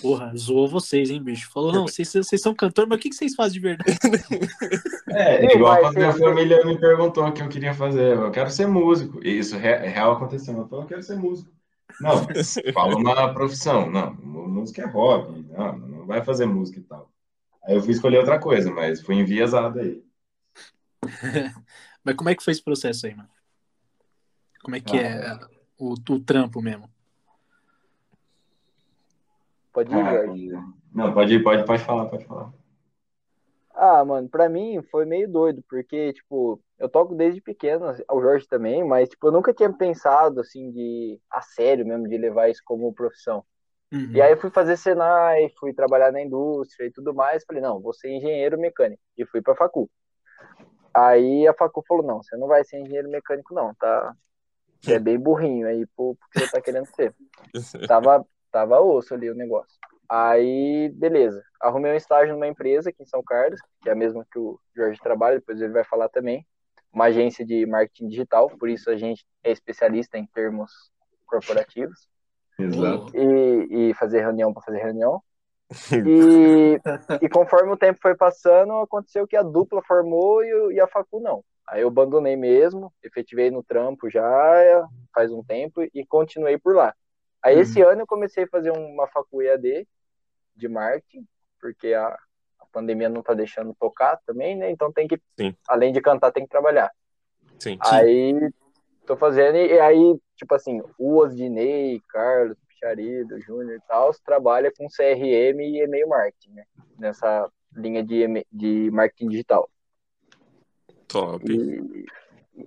Porra, 0.00 0.32
zoou 0.36 0.68
vocês, 0.68 1.10
hein, 1.10 1.22
bicho? 1.22 1.50
Falou, 1.50 1.72
não, 1.72 1.86
vocês, 1.86 2.12
vocês 2.12 2.40
são 2.40 2.54
cantores, 2.54 2.88
mas 2.88 2.98
o 2.98 3.00
que, 3.00 3.08
que 3.08 3.16
vocês 3.16 3.34
fazem 3.34 3.54
de 3.54 3.60
verdade? 3.60 3.98
É, 5.16 5.54
igual 5.54 5.78
quando 5.80 5.94
minha 5.94 6.12
família 6.12 6.64
me 6.64 6.76
perguntou 6.76 7.24
o 7.24 7.32
que 7.32 7.40
eu 7.40 7.48
queria 7.48 7.72
fazer. 7.72 8.16
Eu 8.16 8.32
quero 8.32 8.50
ser 8.50 8.66
músico. 8.66 9.24
E 9.24 9.38
isso 9.38 9.54
é 9.54 9.86
real 9.86 10.12
aconteceu. 10.12 10.56
Eu 10.56 10.66
falei, 10.66 10.84
eu 10.84 10.88
quero 10.88 11.02
ser 11.04 11.14
músico. 11.14 11.52
Não, 12.00 12.26
fala 12.74 12.96
uma 12.96 13.32
profissão. 13.32 13.88
Não, 13.88 14.12
música 14.14 14.82
é 14.82 14.86
hobby. 14.86 15.46
Não, 15.50 15.78
não 15.78 16.06
vai 16.06 16.24
fazer 16.24 16.46
música 16.46 16.80
e 16.80 16.82
tal. 16.82 17.12
Aí 17.64 17.76
eu 17.76 17.82
fui 17.82 17.92
escolher 17.92 18.18
outra 18.18 18.40
coisa, 18.40 18.72
mas 18.72 19.02
fui 19.02 19.14
enviesado 19.14 19.78
aí. 19.78 20.02
mas 22.02 22.16
como 22.16 22.30
é 22.30 22.34
que 22.34 22.42
foi 22.42 22.52
esse 22.52 22.62
processo 22.62 23.06
aí, 23.06 23.14
mano? 23.14 23.28
Como 24.62 24.74
é 24.74 24.80
que 24.80 24.96
é 24.96 25.12
ah, 25.12 25.38
é 25.40 25.46
o, 25.78 25.92
o 25.92 26.20
trampo 26.20 26.60
mesmo? 26.60 26.90
Pode 29.74 29.92
ir, 29.92 30.00
ah, 30.00 30.10
Jorge. 30.12 30.50
Não, 30.94 31.12
pode 31.12 31.34
ir, 31.34 31.42
pode, 31.42 31.66
pode 31.66 31.84
falar, 31.84 32.06
pode 32.06 32.24
falar. 32.24 32.52
Ah, 33.74 34.04
mano, 34.04 34.28
pra 34.28 34.48
mim 34.48 34.80
foi 34.88 35.04
meio 35.04 35.28
doido, 35.28 35.64
porque, 35.68 36.12
tipo, 36.12 36.62
eu 36.78 36.88
toco 36.88 37.12
desde 37.12 37.40
pequeno, 37.40 37.92
o 38.08 38.20
Jorge 38.20 38.46
também, 38.46 38.84
mas, 38.84 39.08
tipo, 39.08 39.26
eu 39.26 39.32
nunca 39.32 39.52
tinha 39.52 39.72
pensado, 39.72 40.40
assim, 40.40 40.70
de, 40.70 41.20
a 41.28 41.42
sério 41.42 41.84
mesmo, 41.84 42.08
de 42.08 42.16
levar 42.16 42.48
isso 42.48 42.62
como 42.64 42.94
profissão. 42.94 43.44
Uhum. 43.92 44.12
E 44.12 44.22
aí 44.22 44.32
eu 44.32 44.36
fui 44.36 44.48
fazer 44.48 44.76
Senai, 44.76 45.48
fui 45.58 45.74
trabalhar 45.74 46.12
na 46.12 46.22
indústria 46.22 46.86
e 46.86 46.92
tudo 46.92 47.12
mais, 47.12 47.44
falei, 47.44 47.60
não, 47.60 47.80
vou 47.80 47.92
ser 47.92 48.10
engenheiro 48.12 48.56
mecânico, 48.56 49.02
e 49.18 49.26
fui 49.26 49.42
pra 49.42 49.56
facu. 49.56 49.90
Aí 50.94 51.48
a 51.48 51.52
facu 51.52 51.82
falou, 51.86 52.06
não, 52.06 52.22
você 52.22 52.36
não 52.36 52.46
vai 52.46 52.64
ser 52.64 52.78
engenheiro 52.78 53.10
mecânico 53.10 53.52
não, 53.52 53.74
tá? 53.74 54.14
Você 54.80 54.94
é 54.94 54.98
bem 55.00 55.18
burrinho 55.18 55.66
aí, 55.66 55.84
porque 55.96 56.22
você 56.32 56.48
tá 56.48 56.60
querendo 56.60 56.86
ser. 56.94 57.12
tava, 57.88 58.24
tava 58.54 58.80
osso 58.80 59.12
ali 59.12 59.28
o 59.28 59.34
negócio. 59.34 59.76
Aí, 60.08 60.88
beleza. 60.94 61.42
Arrumei 61.60 61.90
um 61.90 61.96
estágio 61.96 62.34
numa 62.34 62.46
empresa 62.46 62.90
aqui 62.90 63.02
em 63.02 63.06
São 63.06 63.20
Carlos, 63.20 63.60
que 63.82 63.88
é 63.88 63.92
a 63.92 63.96
mesma 63.96 64.24
que 64.30 64.38
o 64.38 64.60
Jorge 64.76 65.00
trabalha, 65.00 65.40
depois 65.40 65.60
ele 65.60 65.72
vai 65.72 65.82
falar 65.82 66.08
também. 66.08 66.46
Uma 66.92 67.06
agência 67.06 67.44
de 67.44 67.66
marketing 67.66 68.06
digital, 68.06 68.48
por 68.50 68.68
isso 68.68 68.88
a 68.90 68.96
gente 68.96 69.26
é 69.42 69.50
especialista 69.50 70.16
em 70.16 70.24
termos 70.26 70.70
corporativos. 71.26 72.08
Exato. 72.56 73.10
E, 73.16 73.90
e 73.90 73.94
fazer 73.94 74.20
reunião 74.20 74.54
para 74.54 74.62
fazer 74.62 74.78
reunião. 74.78 75.20
E, 76.06 76.78
e 77.22 77.28
conforme 77.28 77.72
o 77.72 77.76
tempo 77.76 77.98
foi 78.00 78.14
passando, 78.14 78.74
aconteceu 78.74 79.26
que 79.26 79.36
a 79.36 79.42
dupla 79.42 79.82
formou 79.82 80.44
e, 80.44 80.74
e 80.74 80.80
a 80.80 80.86
facu 80.86 81.18
não. 81.18 81.42
Aí 81.66 81.80
eu 81.80 81.88
abandonei 81.88 82.36
mesmo, 82.36 82.92
efetivei 83.02 83.50
no 83.50 83.64
trampo 83.64 84.08
já 84.08 84.86
faz 85.12 85.32
um 85.32 85.42
tempo 85.42 85.82
e 85.82 86.06
continuei 86.06 86.58
por 86.58 86.76
lá. 86.76 86.94
Aí 87.44 87.56
uhum. 87.56 87.60
esse 87.60 87.82
ano 87.82 88.00
eu 88.00 88.06
comecei 88.06 88.44
a 88.44 88.48
fazer 88.48 88.70
uma 88.70 89.06
facu 89.06 89.42
EAD 89.42 89.86
de 90.56 90.66
marketing, 90.66 91.26
porque 91.60 91.92
a, 91.92 92.06
a 92.08 92.66
pandemia 92.72 93.10
não 93.10 93.22
tá 93.22 93.34
deixando 93.34 93.76
tocar 93.78 94.18
também, 94.26 94.56
né? 94.56 94.70
Então 94.70 94.90
tem 94.90 95.06
que, 95.06 95.20
Sim. 95.38 95.54
além 95.68 95.92
de 95.92 96.00
cantar, 96.00 96.32
tem 96.32 96.44
que 96.44 96.48
trabalhar. 96.48 96.90
Sim. 97.58 97.76
Aí 97.80 98.50
tô 99.06 99.14
fazendo, 99.14 99.56
e 99.58 99.78
aí, 99.78 100.18
tipo 100.36 100.54
assim, 100.54 100.80
o 100.98 101.18
Osdinei, 101.18 102.00
Carlos, 102.08 102.56
Picharido, 102.66 103.38
Júnior 103.42 103.76
e 103.76 103.86
tal, 103.86 104.10
trabalha 104.24 104.72
com 104.74 104.88
CRM 104.88 105.60
e 105.60 105.82
e-mail 105.82 106.08
marketing, 106.08 106.52
né? 106.52 106.64
Nessa 106.98 107.50
linha 107.76 108.02
de, 108.02 108.46
de 108.50 108.90
marketing 108.90 109.28
digital. 109.28 109.68
Top. 111.08 111.44
E, 111.46 112.06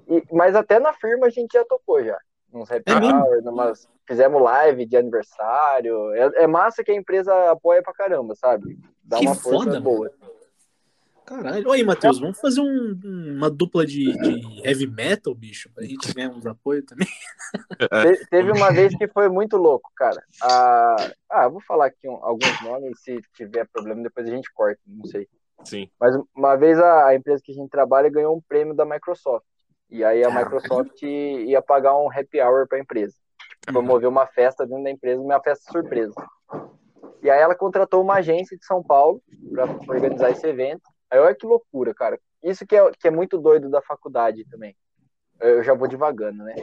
e, 0.08 0.24
mas 0.32 0.56
até 0.56 0.80
na 0.80 0.94
firma 0.94 1.26
a 1.26 1.30
gente 1.32 1.54
já 1.54 1.66
tocou 1.66 2.04
já. 2.04 2.20
Uns 2.58 2.72
happy 2.72 2.92
é 2.92 2.96
hour, 2.96 3.44
numas 3.44 3.88
fizemos 4.08 4.42
live 4.42 4.86
de 4.86 4.98
aniversário. 4.98 6.14
É, 6.14 6.44
é, 6.44 6.48
massa 6.48 6.84
que 6.84 6.92
a 6.92 6.96
empresa 6.96 7.52
apoia 7.52 7.84
pra 7.84 7.94
caramba, 7.94 8.36
sabe? 8.36 8.80
Dá 9.04 9.20
que 9.20 9.26
uma 9.26 9.36
força 9.36 9.66
foda, 9.66 9.82
boa. 9.82 10.12
Caralho. 11.26 11.70
Oi, 11.70 11.84
Matheus, 11.84 12.20
vamos 12.22 12.40
fazer 12.40 12.62
um, 12.62 12.98
uma 13.36 13.50
dupla 13.50 13.86
de, 13.86 14.14
de, 14.14 14.66
heavy 14.66 14.88
metal, 14.88 15.36
bicho, 15.36 15.70
pra 15.76 15.84
gente 15.84 16.14
ganhar 16.14 16.30
uns 16.30 16.46
apoio 16.46 16.82
também. 16.86 17.08
Te, 17.78 18.26
teve 18.30 18.50
uma 18.50 18.72
vez 18.72 18.96
que 18.96 19.10
foi 19.10 19.28
muito 19.28 19.58
louco, 19.58 19.92
cara. 19.94 20.24
Ah, 20.42 21.12
ah 21.30 21.48
vou 21.50 21.60
falar 21.60 21.88
aqui 21.88 22.08
um, 22.08 22.16
alguns 22.24 22.62
nomes, 22.64 23.02
se 23.02 23.20
tiver 23.34 23.68
problema, 23.68 24.02
depois 24.02 24.26
a 24.26 24.32
gente 24.32 24.50
corta, 24.54 24.80
não 24.88 25.06
sei. 25.06 25.28
Sim. 25.66 25.90
Mas 26.00 26.18
uma 26.34 26.56
vez 26.56 26.80
a, 26.80 27.08
a 27.08 27.16
empresa 27.16 27.44
que 27.44 27.52
a 27.52 27.56
gente 27.56 27.70
trabalha 27.70 28.10
ganhou 28.10 28.34
um 28.34 28.42
prêmio 28.42 28.74
da 28.74 28.86
Microsoft. 28.86 29.46
E 29.90 30.04
aí 30.04 30.24
a 30.24 30.30
Microsoft 30.30 31.02
ia 31.02 31.62
pagar 31.62 31.98
um 31.98 32.12
happy 32.12 32.42
hour 32.42 32.68
para 32.68 32.78
a 32.78 32.82
empresa. 32.82 33.16
Tipo, 33.62 33.74
promover 33.74 34.10
uma 34.10 34.28
festa 34.28 34.66
dentro 34.66 34.84
da 34.84 34.92
empresa, 34.92 35.22
uma 35.22 35.42
festa 35.42 35.72
surpresa. 35.72 36.14
E 37.22 37.30
aí 37.30 37.40
ela 37.40 37.56
contratou 37.56 38.02
uma 38.02 38.16
agência 38.16 38.58
de 38.58 38.66
São 38.66 38.84
Paulo 38.84 39.22
para 39.52 39.66
organizar 39.88 40.32
esse 40.32 40.46
evento. 40.46 40.84
Aí 41.10 41.20
olha 41.20 41.36
que 41.36 41.46
loucura, 41.46 41.94
cara. 41.94 42.20
Isso 42.44 42.66
que 42.66 42.76
é, 42.76 42.92
que 42.92 43.08
é 43.08 43.12
muito 43.12 43.38
doido 43.38 43.70
da 43.70 43.82
faculdade 43.82 44.46
também. 44.46 44.76
Eu 45.40 45.64
já 45.64 45.74
vou 45.74 45.88
devagando, 45.88 46.44
né? 46.44 46.56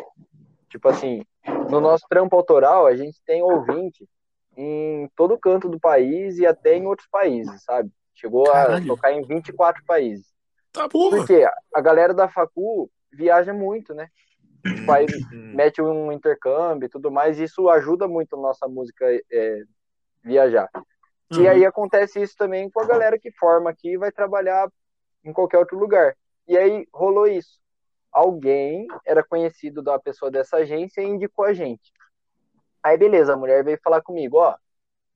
Tipo 0.69 0.89
assim, 0.89 1.23
no 1.71 1.81
nosso 1.81 2.07
trampo 2.09 2.37
autoral, 2.37 2.87
a 2.87 2.97
gente 2.97 3.21
tem 3.25 3.43
ouvinte 3.43 4.09
em 4.57 5.09
todo 5.17 5.39
canto 5.39 5.69
do 5.69 5.81
país 5.81 6.39
e 6.39 6.47
até 6.47 6.77
em 6.77 6.87
outros 6.87 7.09
países, 7.09 7.63
sabe? 7.65 7.91
Chegou 8.15 8.45
Caralho. 8.45 8.85
a 8.85 8.87
tocar 8.87 9.13
em 9.13 9.23
24 9.23 9.85
países. 9.85 10.33
Tá 10.73 10.89
porra. 10.89 11.19
Porque 11.19 11.47
a 11.75 11.81
galera 11.81 12.15
da 12.15 12.29
facu 12.29 12.91
viaja 13.17 13.53
muito, 13.53 13.95
né? 13.95 14.09
Tipo, 14.65 14.91
aí 14.93 15.07
mete 15.31 15.83
um 15.83 16.11
intercâmbio 16.11 16.87
e 16.87 16.89
tudo 16.89 17.11
mais, 17.11 17.39
e 17.39 17.45
isso 17.45 17.69
ajuda 17.69 18.09
muito 18.09 18.35
a 18.35 18.41
nossa 18.41 18.67
música 18.67 19.05
é, 19.31 19.63
viajar. 20.23 20.71
Uhum. 21.33 21.43
E 21.43 21.49
aí 21.49 21.67
acontece 21.67 22.23
isso 22.23 22.35
também 22.37 22.71
com 22.71 22.81
a 22.81 22.87
galera 22.87 23.19
que 23.19 23.31
forma 23.33 23.71
aqui 23.71 23.93
e 23.93 23.99
vai 23.99 24.11
trabalhar 24.11 24.71
em 25.23 25.33
qualquer 25.33 25.59
outro 25.59 25.79
lugar. 25.79 26.17
E 26.49 26.57
aí 26.57 26.87
rolou 26.93 27.27
isso. 27.27 27.61
Alguém 28.11 28.87
era 29.05 29.23
conhecido 29.23 29.83
da 29.83 29.99
pessoa 29.99 30.31
dessa 30.31 30.59
agência 30.59 31.03
e 31.03 31.07
indicou 31.07 31.45
a 31.45 31.53
gente. 31.53 31.93
Aí 32.83 32.97
beleza, 32.97 33.35
a 33.35 33.37
mulher 33.37 33.65
veio 33.65 33.79
falar 33.83 34.03
comigo, 34.03 34.39
ó, 34.39 34.57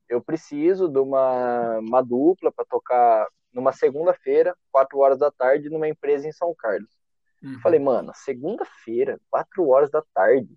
eu 0.07 0.21
preciso 0.21 0.87
de 0.87 0.99
uma, 0.99 1.77
uma 1.79 2.01
dupla 2.01 2.51
para 2.51 2.65
tocar 2.65 3.27
numa 3.53 3.71
segunda-feira, 3.71 4.55
quatro 4.71 4.99
horas 4.99 5.19
da 5.19 5.31
tarde, 5.31 5.69
numa 5.69 5.87
empresa 5.87 6.27
em 6.27 6.31
São 6.31 6.53
Carlos. 6.55 6.98
Uhum. 7.43 7.59
Falei, 7.61 7.79
mano, 7.79 8.11
segunda-feira, 8.15 9.19
quatro 9.29 9.67
horas 9.67 9.89
da 9.89 10.03
tarde, 10.13 10.49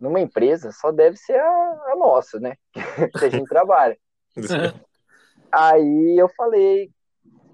numa 0.00 0.20
empresa, 0.20 0.72
só 0.72 0.92
deve 0.92 1.16
ser 1.16 1.38
a, 1.38 1.82
a 1.92 1.96
nossa, 1.96 2.38
né? 2.38 2.56
que 3.18 3.24
a 3.24 3.30
gente 3.30 3.48
trabalha. 3.48 3.96
Aí 5.50 6.16
eu 6.18 6.28
falei, 6.36 6.90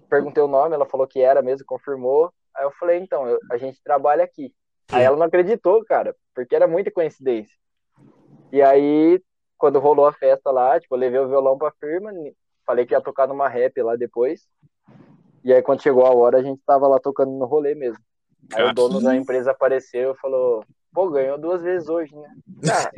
perguntei 0.09 0.43
o 0.43 0.49
nome, 0.49 0.75
ela 0.75 0.87
falou 0.87 1.07
que 1.07 1.21
era 1.21 1.43
mesmo, 1.43 1.67
confirmou. 1.67 2.33
Aí 2.55 2.65
eu 2.65 2.73
falei, 2.73 2.99
então, 2.99 3.27
eu, 3.29 3.39
a 3.51 3.57
gente 3.57 3.83
trabalha 3.83 4.25
aqui. 4.25 4.55
Aí 4.91 5.05
ela 5.05 5.17
não 5.17 5.27
acreditou, 5.27 5.85
cara, 5.85 6.15
porque 6.35 6.55
era 6.55 6.67
muita 6.67 6.91
coincidência. 6.91 7.57
E 8.51 8.61
aí, 8.61 9.23
quando 9.57 9.79
rolou 9.79 10.07
a 10.07 10.13
festa 10.13 10.51
lá, 10.51 10.79
tipo, 10.79 10.95
eu 10.95 10.99
levei 10.99 11.21
o 11.21 11.29
violão 11.29 11.57
pra 11.57 11.73
firma, 11.81 12.13
falei 12.67 12.85
que 12.85 12.93
ia 12.93 13.01
tocar 13.01 13.27
numa 13.27 13.49
rap 13.49 13.81
lá 13.81 13.97
depois. 13.97 14.47
E 15.45 15.53
aí, 15.53 15.63
quando 15.63 15.83
chegou 15.83 16.05
a 16.05 16.15
hora, 16.15 16.39
a 16.39 16.43
gente 16.43 16.61
tava 16.67 16.87
lá 16.87 16.99
tocando 16.99 17.33
no 17.33 17.47
rolê 17.47 17.75
mesmo. 17.75 18.03
Aí 18.53 18.65
o 18.65 18.73
dono 18.73 19.01
da 19.01 19.17
empresa 19.17 19.51
apareceu 19.51 20.13
e 20.13 20.19
falou: 20.19 20.65
pô, 20.93 21.11
ganhou 21.11 21.39
duas 21.39 21.63
vezes 21.63 21.89
hoje, 21.89 22.15
né? 22.15 22.29
Ah, 22.71 22.91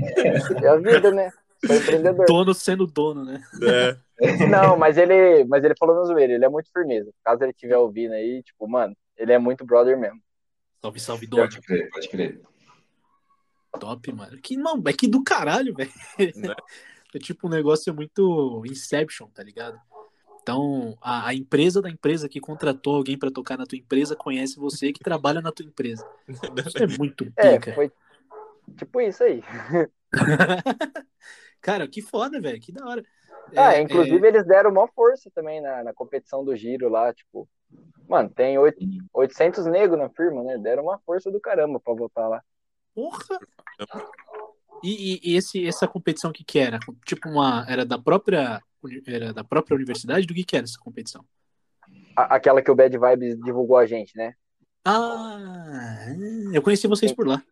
é 0.63 0.69
a 0.69 0.77
vida, 0.77 1.11
né? 1.11 1.31
Sou 1.65 1.77
empreendedor. 1.77 2.27
Dono 2.27 2.55
sendo 2.55 2.87
dono, 2.87 3.25
né? 3.25 3.43
É. 3.63 4.47
Não, 4.47 4.77
mas 4.77 4.97
ele, 4.97 5.45
mas 5.45 5.65
ele 5.65 5.75
falou 5.79 5.97
no 5.97 6.05
zoeiro, 6.05 6.33
ele 6.33 6.45
é 6.45 6.49
muito 6.49 6.71
firmeza. 6.73 7.11
Caso 7.25 7.43
ele 7.43 7.53
estiver 7.53 7.77
ouvindo 7.77 8.13
aí, 8.13 8.43
tipo, 8.43 8.69
mano, 8.69 8.97
ele 9.17 9.33
é 9.33 9.39
muito 9.39 9.65
brother 9.65 9.99
mesmo. 9.99 10.21
Salve, 10.81 11.01
salve, 11.01 11.27
dono. 11.27 11.43
Pode 11.45 11.61
crer, 11.61 11.91
pode 11.91 12.09
crer. 12.09 12.41
Top, 13.81 14.13
mano. 14.13 14.39
Que, 14.41 14.57
não, 14.57 14.83
é 14.87 14.93
que 14.93 15.09
do 15.09 15.25
caralho, 15.25 15.75
velho. 15.75 15.91
Né? 16.37 16.55
É 17.15 17.19
tipo 17.21 17.47
um 17.47 17.51
negócio 17.51 17.95
muito 17.95 18.65
Inception, 18.67 19.29
tá 19.29 19.41
ligado? 19.41 19.79
Então, 20.45 20.95
a, 21.01 21.29
a, 21.29 21.35
empresa 21.35 21.81
da 21.81 21.89
empresa 21.89 22.29
que 22.29 22.39
contratou 22.39 22.97
alguém 22.97 23.19
para 23.19 23.31
tocar 23.31 23.57
na 23.57 23.65
tua 23.65 23.79
empresa 23.79 24.15
conhece 24.15 24.59
você 24.59 24.93
que 24.93 25.03
trabalha 25.03 25.41
na 25.41 25.51
tua 25.51 25.65
empresa. 25.65 26.07
Isso 26.29 26.77
é 26.83 26.87
muito 26.99 27.25
pica. 27.33 27.71
É, 27.71 27.75
foi 27.75 27.91
tipo 28.77 29.01
isso 29.01 29.25
aí. 29.25 29.43
Cara, 31.63 31.89
que 31.89 32.03
foda, 32.03 32.39
velho. 32.43 32.61
Que 32.61 32.73
da 32.73 32.87
hora. 32.87 33.03
Ah, 33.57 33.73
é, 33.73 33.81
inclusive 33.81 34.23
é... 34.23 34.29
eles 34.29 34.47
deram 34.47 34.71
uma 34.71 34.87
força 34.87 35.31
também 35.35 35.63
na, 35.63 35.83
na 35.83 35.95
competição 35.95 36.45
do 36.45 36.55
giro 36.55 36.91
lá, 36.91 37.11
tipo, 37.15 37.49
mano, 38.07 38.29
tem 38.29 38.59
8, 38.59 38.79
800 39.15 39.65
negros 39.65 39.99
na 39.99 40.11
firma, 40.11 40.43
né? 40.43 40.59
Deram 40.59 40.83
uma 40.83 40.99
força 41.07 41.31
do 41.31 41.41
caramba 41.41 41.81
pra 41.81 41.95
votar 41.95 42.29
lá. 42.29 42.43
Porra! 42.95 43.39
E, 44.83 45.15
e, 45.15 45.33
e 45.33 45.37
esse, 45.37 45.67
essa 45.67 45.89
competição 45.89 46.31
que 46.31 46.45
que 46.45 46.59
era? 46.59 46.79
Tipo 47.07 47.31
uma, 47.31 47.65
era 47.67 47.87
da 47.87 47.99
própria 47.99 48.63
era 49.07 49.33
da 49.33 49.45
própria 49.45 49.75
universidade? 49.75 50.27
Do 50.27 50.35
que, 50.35 50.45
que 50.45 50.57
era 50.57 50.65
essa 50.65 50.79
competição? 50.79 51.25
Aquela 52.17 52.63
que 52.63 52.71
o 52.71 52.75
Bad 52.75 52.97
Vibes 52.97 53.39
divulgou 53.41 53.77
a 53.77 53.87
gente, 53.87 54.17
né? 54.17 54.35
Ah, 54.85 56.07
eu 56.53 56.63
conheci 56.63 56.87
vocês 56.87 57.13
por 57.13 57.27
lá. 57.27 57.43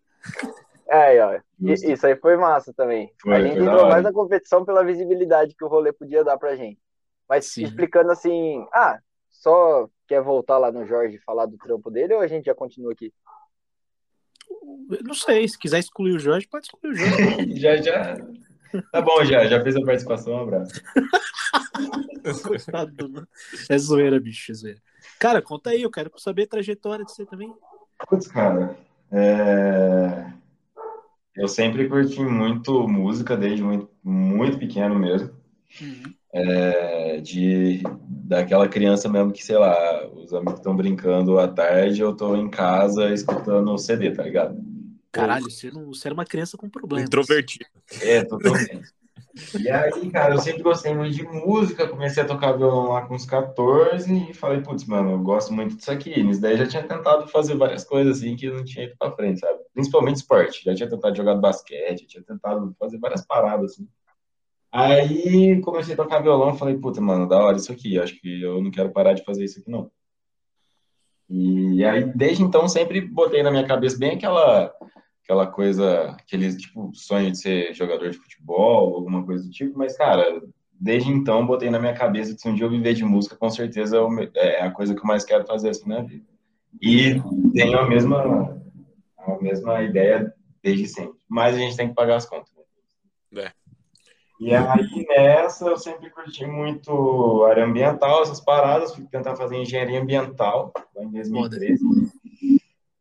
É, 0.87 1.25
ó, 1.25 1.41
isso 1.59 2.07
aí 2.07 2.15
foi 2.17 2.37
massa 2.37 2.73
também. 2.75 3.11
Foi, 3.21 3.35
a 3.35 3.41
gente 3.41 3.59
entrou 3.59 3.89
mais 3.89 4.03
na 4.03 4.13
competição 4.13 4.65
pela 4.65 4.85
visibilidade 4.85 5.55
que 5.55 5.65
o 5.65 5.69
rolê 5.69 5.93
podia 5.93 6.23
dar 6.23 6.37
pra 6.37 6.55
gente. 6.55 6.79
Mas 7.27 7.47
Sim. 7.47 7.65
explicando 7.65 8.11
assim, 8.11 8.63
ah, 8.75 8.99
só 9.31 9.89
quer 10.07 10.21
voltar 10.21 10.59
lá 10.59 10.71
no 10.71 10.85
Jorge 10.85 11.17
e 11.17 11.23
falar 11.23 11.47
do 11.47 11.57
trampo 11.57 11.91
dele 11.91 12.13
ou 12.13 12.21
a 12.21 12.27
gente 12.27 12.45
já 12.45 12.55
continua 12.55 12.93
aqui? 12.93 13.11
Não 15.03 15.15
sei, 15.15 15.49
se 15.49 15.59
quiser 15.59 15.79
excluir 15.79 16.13
o 16.13 16.19
Jorge, 16.19 16.47
pode 16.47 16.67
excluir 16.67 16.93
o 16.93 16.95
Jorge. 16.95 17.57
já, 17.59 17.77
já. 17.79 18.17
Tá 18.91 19.01
bom, 19.01 19.25
já. 19.25 19.45
Já 19.47 19.63
fez 19.63 19.77
a 19.77 19.85
participação, 19.85 20.35
um 20.35 20.43
abraço. 20.43 20.73
Coitado. 22.43 23.29
É 23.69 23.79
zoeira, 23.79 24.21
bicho, 24.21 24.53
é 24.53 24.55
zoeira. 24.55 24.83
Cara, 25.19 25.43
conta 25.43 25.71
aí, 25.71 25.83
eu 25.83 25.91
quero 25.91 26.11
saber 26.17 26.45
a 26.45 26.49
trajetória 26.49 27.05
de 27.05 27.13
você 27.13 27.27
também. 27.27 27.53
Putz, 28.09 28.29
cara. 28.29 28.77
É... 29.11 30.33
Eu 31.35 31.49
sempre 31.49 31.89
curti 31.89 32.21
muito 32.21 32.87
música, 32.87 33.37
desde 33.37 33.63
muito, 33.63 33.89
muito 34.03 34.59
pequeno 34.59 34.99
mesmo. 34.99 35.31
Uhum. 35.81 36.15
É, 36.35 37.21
de 37.21 37.83
daquela 38.07 38.69
criança 38.69 39.09
mesmo 39.09 39.33
que, 39.33 39.45
sei 39.45 39.57
lá, 39.57 40.07
os 40.09 40.33
amigos 40.33 40.55
estão 40.55 40.75
brincando 40.75 41.39
à 41.39 41.47
tarde, 41.47 42.01
eu 42.01 42.15
tô 42.15 42.35
em 42.37 42.49
casa 42.49 43.13
escutando 43.13 43.71
o 43.71 43.79
CD, 43.79 44.13
tá 44.13 44.23
ligado? 44.23 44.72
Caralho, 45.13 45.45
você, 45.45 45.71
não, 45.71 45.93
você 45.93 46.09
era 46.09 46.15
uma 46.15 46.25
criança 46.25 46.57
com 46.57 46.69
problemas. 46.71 47.07
Introvertido. 47.07 47.67
É, 48.01 48.25
totalmente. 48.25 48.91
E 49.59 49.71
aí, 49.71 50.11
cara, 50.11 50.35
eu 50.35 50.39
sempre 50.39 50.63
gostei 50.63 50.95
muito 50.95 51.15
de 51.15 51.23
música, 51.23 51.89
comecei 51.89 52.23
a 52.23 52.27
tocar 52.27 52.53
violão 52.53 52.91
lá 52.93 53.03
com 53.03 53.15
uns 53.15 53.25
14 53.25 54.31
e 54.31 54.35
falei, 54.35 54.61
putz, 54.61 54.85
mano, 54.85 55.13
eu 55.13 55.19
gosto 55.19 55.53
muito 55.53 55.77
disso 55.77 55.91
aqui. 55.91 56.23
Nisso 56.23 56.41
daí 56.41 56.57
já 56.57 56.67
tinha 56.67 56.83
tentado 56.83 57.27
fazer 57.29 57.57
várias 57.57 57.85
coisas 57.85 58.19
assim 58.19 58.37
que 58.37 58.51
não 58.51 58.65
tinha 58.65 58.87
ido 58.87 58.97
pra 58.99 59.13
frente, 59.13 59.41
sabe? 59.41 59.59
Principalmente 59.73 60.17
esporte. 60.17 60.65
Já 60.65 60.75
tinha 60.75 60.89
tentado 60.89 61.17
jogar 61.17 61.37
basquete, 61.37 62.07
tinha 62.07 62.23
tentado 62.23 62.75
fazer 62.79 62.99
várias 62.99 63.25
paradas 63.25 63.73
assim. 63.73 63.89
Aí 64.71 65.61
comecei 65.61 65.95
a 65.95 65.97
tocar 65.97 66.21
violão, 66.21 66.55
falei, 66.55 66.77
puta, 66.77 67.01
mano, 67.01 67.29
da 67.29 67.39
hora 67.39 67.57
isso 67.57 67.73
aqui, 67.73 67.99
acho 67.99 68.19
que 68.21 68.43
eu 68.43 68.63
não 68.63 68.71
quero 68.71 68.91
parar 68.91 69.13
de 69.13 69.25
fazer 69.25 69.45
isso 69.45 69.61
aqui 69.61 69.71
não. 69.71 69.91
E 71.29 71.83
aí, 71.85 72.05
desde 72.05 72.43
então, 72.43 72.69
sempre 72.69 73.01
botei 73.01 73.43
na 73.43 73.51
minha 73.51 73.67
cabeça 73.67 73.99
bem 73.99 74.13
aquela 74.13 74.71
aquela 75.23 75.47
coisa, 75.47 76.11
aquele 76.11 76.55
tipo 76.57 76.91
sonho 76.95 77.31
de 77.31 77.39
ser 77.39 77.75
jogador 77.75 78.11
de 78.11 78.19
futebol, 78.19 78.95
alguma 78.95 79.25
coisa 79.25 79.45
do 79.45 79.51
tipo, 79.51 79.79
mas 79.79 79.97
cara, 79.97 80.43
desde 80.73 81.11
então 81.11 81.47
botei 81.47 81.71
na 81.71 81.79
minha 81.79 81.95
cabeça 81.95 82.35
que 82.35 82.41
se 82.41 82.49
um 82.49 82.55
dia 82.55 82.67
eu 82.67 82.71
viver 82.71 82.95
de 82.95 83.05
música, 83.05 83.37
com 83.37 83.49
certeza 83.49 83.99
é, 84.35 84.61
é 84.61 84.63
a 84.63 84.71
coisa 84.71 84.95
que 84.95 85.01
eu 85.01 85.07
mais 85.07 85.25
quero 85.25 85.47
fazer 85.47 85.71
assim 85.71 85.89
na 85.89 86.01
vida. 86.03 86.25
E 86.81 87.21
tenho 87.53 87.79
a 87.79 87.89
mesma 87.89 88.61
a 89.19 89.39
mesma 89.41 89.83
ideia 89.83 90.35
desde 90.63 90.89
sempre. 90.89 91.19
Mas 91.29 91.55
a 91.55 91.59
gente 91.59 91.77
tem 91.77 91.89
que 91.89 91.95
pagar 91.95 92.17
as 92.17 92.27
contas. 92.27 92.53
Né? 93.31 93.45
É. 93.45 93.53
E 94.41 94.53
aí 94.53 95.07
nessa 95.09 95.67
eu 95.67 95.79
sempre 95.79 96.11
curti 96.11 96.45
muito 96.45 97.45
área 97.45 97.65
ambiental, 97.65 98.23
essas 98.23 98.41
paradas, 98.41 98.93
fui 98.93 99.07
tentar 99.07 99.37
fazer 99.37 99.57
engenharia 99.57 100.03
ambiental 100.03 100.73
lá 100.97 101.05
em 101.05 101.11
2013. 101.11 101.85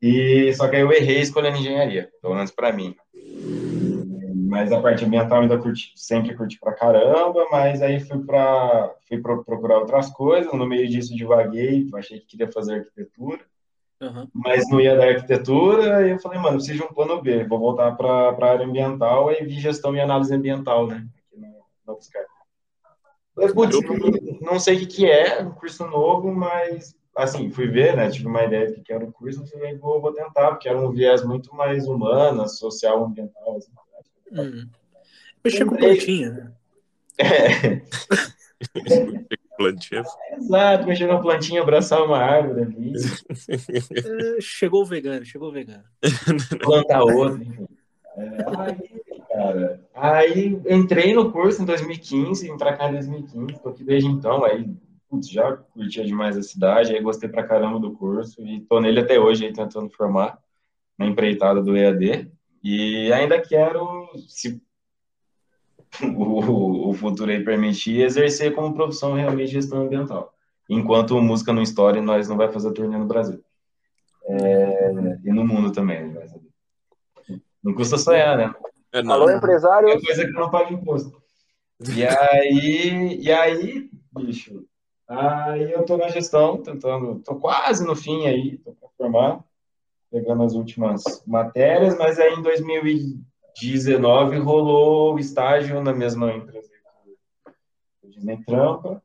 E 0.02 0.52
só 0.56 0.68
que 0.68 0.76
aí 0.76 0.82
eu 0.82 0.92
errei 0.92 1.20
escolhendo 1.20 1.58
engenharia, 1.58 2.10
pelo 2.22 2.34
menos 2.34 2.52
para 2.52 2.74
mim. 2.74 2.96
Mas 4.48 4.72
a 4.72 4.82
parte 4.82 5.06
ambiental 5.06 5.38
eu 5.38 5.44
ainda 5.44 5.58
curti, 5.58 5.94
sempre 5.96 6.36
curti 6.36 6.60
pra 6.60 6.74
caramba, 6.74 7.48
mas 7.52 7.82
aí 7.82 8.00
fui 8.00 8.20
para 8.20 8.94
fui 9.08 9.22
procurar 9.22 9.80
outras 9.80 10.10
coisas, 10.10 10.52
no 10.52 10.66
meio 10.66 10.90
disso 10.90 11.16
divaguei, 11.16 11.88
achei 11.96 12.20
que 12.20 12.26
queria 12.26 12.52
fazer 12.52 12.80
arquitetura. 12.80 13.40
Uhum. 14.02 14.28
Mas 14.34 14.68
não 14.68 14.82
ia 14.82 14.98
dar 14.98 15.10
arquitetura, 15.10 16.08
e 16.08 16.12
eu 16.12 16.20
falei, 16.20 16.40
mano, 16.40 16.58
preciso 16.58 16.80
de 16.80 16.84
um 16.84 16.94
plano 16.94 17.22
B, 17.22 17.44
vou 17.44 17.60
voltar 17.60 17.92
para 17.92 18.30
a 18.30 18.52
área 18.52 18.66
ambiental, 18.66 19.30
aí 19.30 19.46
vi 19.46 19.60
gestão 19.60 19.96
e 19.96 20.02
análise 20.02 20.34
ambiental, 20.34 20.88
né? 20.88 21.08
Aqui 21.16 21.40
no, 21.40 21.48
no 21.86 21.94
UFSCar. 21.94 22.26
Falei, 23.36 23.54
putz, 23.54 23.80
não, 23.80 24.54
não 24.54 24.60
sei 24.60 24.76
o 24.76 24.80
que, 24.80 24.86
que 24.88 25.06
é, 25.10 25.42
um 25.44 25.52
curso 25.52 25.86
novo, 25.86 26.34
mas 26.34 26.96
assim, 27.16 27.50
fui 27.50 27.68
ver, 27.68 27.96
né? 27.96 28.10
Tive 28.10 28.28
uma 28.28 28.44
ideia 28.44 28.72
do 28.72 28.82
que 28.82 28.92
era 28.92 29.04
o 29.04 29.12
curso, 29.12 29.46
falei, 29.48 29.76
vou, 29.78 30.02
vou 30.02 30.14
tentar, 30.14 30.52
porque 30.52 30.70
era 30.70 30.80
um 30.80 30.92
viés 30.92 31.24
muito 31.24 31.54
mais 31.56 31.88
humano, 31.88 32.48
social, 32.48 33.04
ambiental. 33.04 33.58
Assim. 33.58 33.72
Hum. 34.32 34.68
Mexer 35.44 35.66
com 35.66 35.76
plantinha, 35.76 36.32
né? 36.32 36.52
É. 37.18 37.82
Plantinha. 39.58 40.04
Exato, 40.38 40.88
mexer 40.88 41.08
com 41.08 41.22
plantinha, 41.22 41.62
abraçar 41.62 42.04
uma 42.04 42.18
árvore 42.18 42.62
ali. 42.62 42.94
É, 43.50 44.40
chegou 44.42 44.82
o 44.82 44.86
vegano, 44.86 45.26
chegou 45.26 45.50
o 45.50 45.52
vegano. 45.52 45.84
Plantar 46.62 47.04
outra, 47.04 47.44
enfim. 47.44 47.68
É, 48.18 48.28
aí, 48.58 49.22
cara, 49.30 49.82
aí 49.96 50.62
entrei 50.68 51.14
no 51.14 51.32
curso 51.32 51.62
em 51.62 51.66
2015, 51.66 52.48
vim 52.48 52.58
pra 52.58 52.76
cá 52.76 52.90
em 52.90 52.94
2015, 52.94 53.62
tô 53.62 53.70
aqui 53.70 53.84
desde 53.84 54.10
então, 54.10 54.44
aí 54.44 54.70
putz, 55.12 55.30
já 55.30 55.58
curtia 55.58 56.06
demais 56.06 56.38
a 56.38 56.42
cidade, 56.42 56.96
aí 56.96 57.02
gostei 57.02 57.28
pra 57.28 57.46
caramba 57.46 57.78
do 57.78 57.92
curso 57.92 58.42
e 58.48 58.62
tô 58.62 58.80
nele 58.80 59.02
até 59.02 59.20
hoje 59.20 59.46
aí 59.46 59.52
tentando 59.52 59.90
formar 59.90 60.40
na 60.98 61.06
empreitada 61.06 61.62
do 61.62 61.76
EAD 61.76 62.32
e 62.64 63.12
ainda 63.12 63.40
quero, 63.42 64.10
se 64.30 64.62
o, 66.16 66.90
o 66.90 66.94
futuro 66.94 67.30
aí 67.30 67.44
permitir, 67.44 68.02
exercer 68.02 68.56
como 68.56 68.74
profissão 68.74 69.14
realmente 69.14 69.52
gestão 69.52 69.82
ambiental. 69.82 70.34
Enquanto 70.70 71.22
música 71.22 71.52
no 71.52 71.62
Story, 71.62 72.00
nós 72.00 72.30
não 72.30 72.38
vai 72.38 72.50
fazer 72.50 72.72
turnê 72.72 72.98
no 72.98 73.06
Brasil. 73.06 73.44
É, 74.24 74.92
e 75.26 75.32
no 75.34 75.46
mundo 75.46 75.74
também, 75.74 76.08
né? 76.08 76.26
Não 77.62 77.74
custa 77.74 77.98
sonhar, 77.98 78.38
né? 78.38 78.54
É, 78.94 79.04
não. 79.04 79.16
Alô, 79.16 79.30
empresário? 79.30 79.90
É 79.90 80.00
coisa 80.00 80.26
que 80.26 80.32
não 80.32 80.50
paga 80.50 80.72
imposto. 80.72 81.22
E 81.94 82.06
aí, 82.06 83.20
e 83.22 83.32
aí, 83.32 83.90
bicho, 84.14 84.66
Aí 85.12 85.70
eu 85.74 85.84
tô 85.84 85.98
na 85.98 86.08
gestão, 86.08 86.56
tentando, 86.64 87.20
tô 87.20 87.36
quase 87.36 87.86
no 87.86 87.94
fim 87.98 88.28
aí, 88.28 88.58
tô 88.60 88.72
para 88.72 88.88
formar, 88.98 89.44
pegando 90.10 90.42
as 90.44 90.54
últimas 90.54 91.04
matérias, 91.28 91.98
mas 91.98 92.18
aí 92.18 92.34
em 92.34 92.42
2019 92.42 94.38
rolou 94.38 95.14
o 95.14 95.20
estágio 95.20 95.84
na 95.84 95.94
mesma 95.94 96.32
empresa 96.32 96.70
que 98.02 98.08
Disney 98.08 98.42
Trampa, 98.46 99.04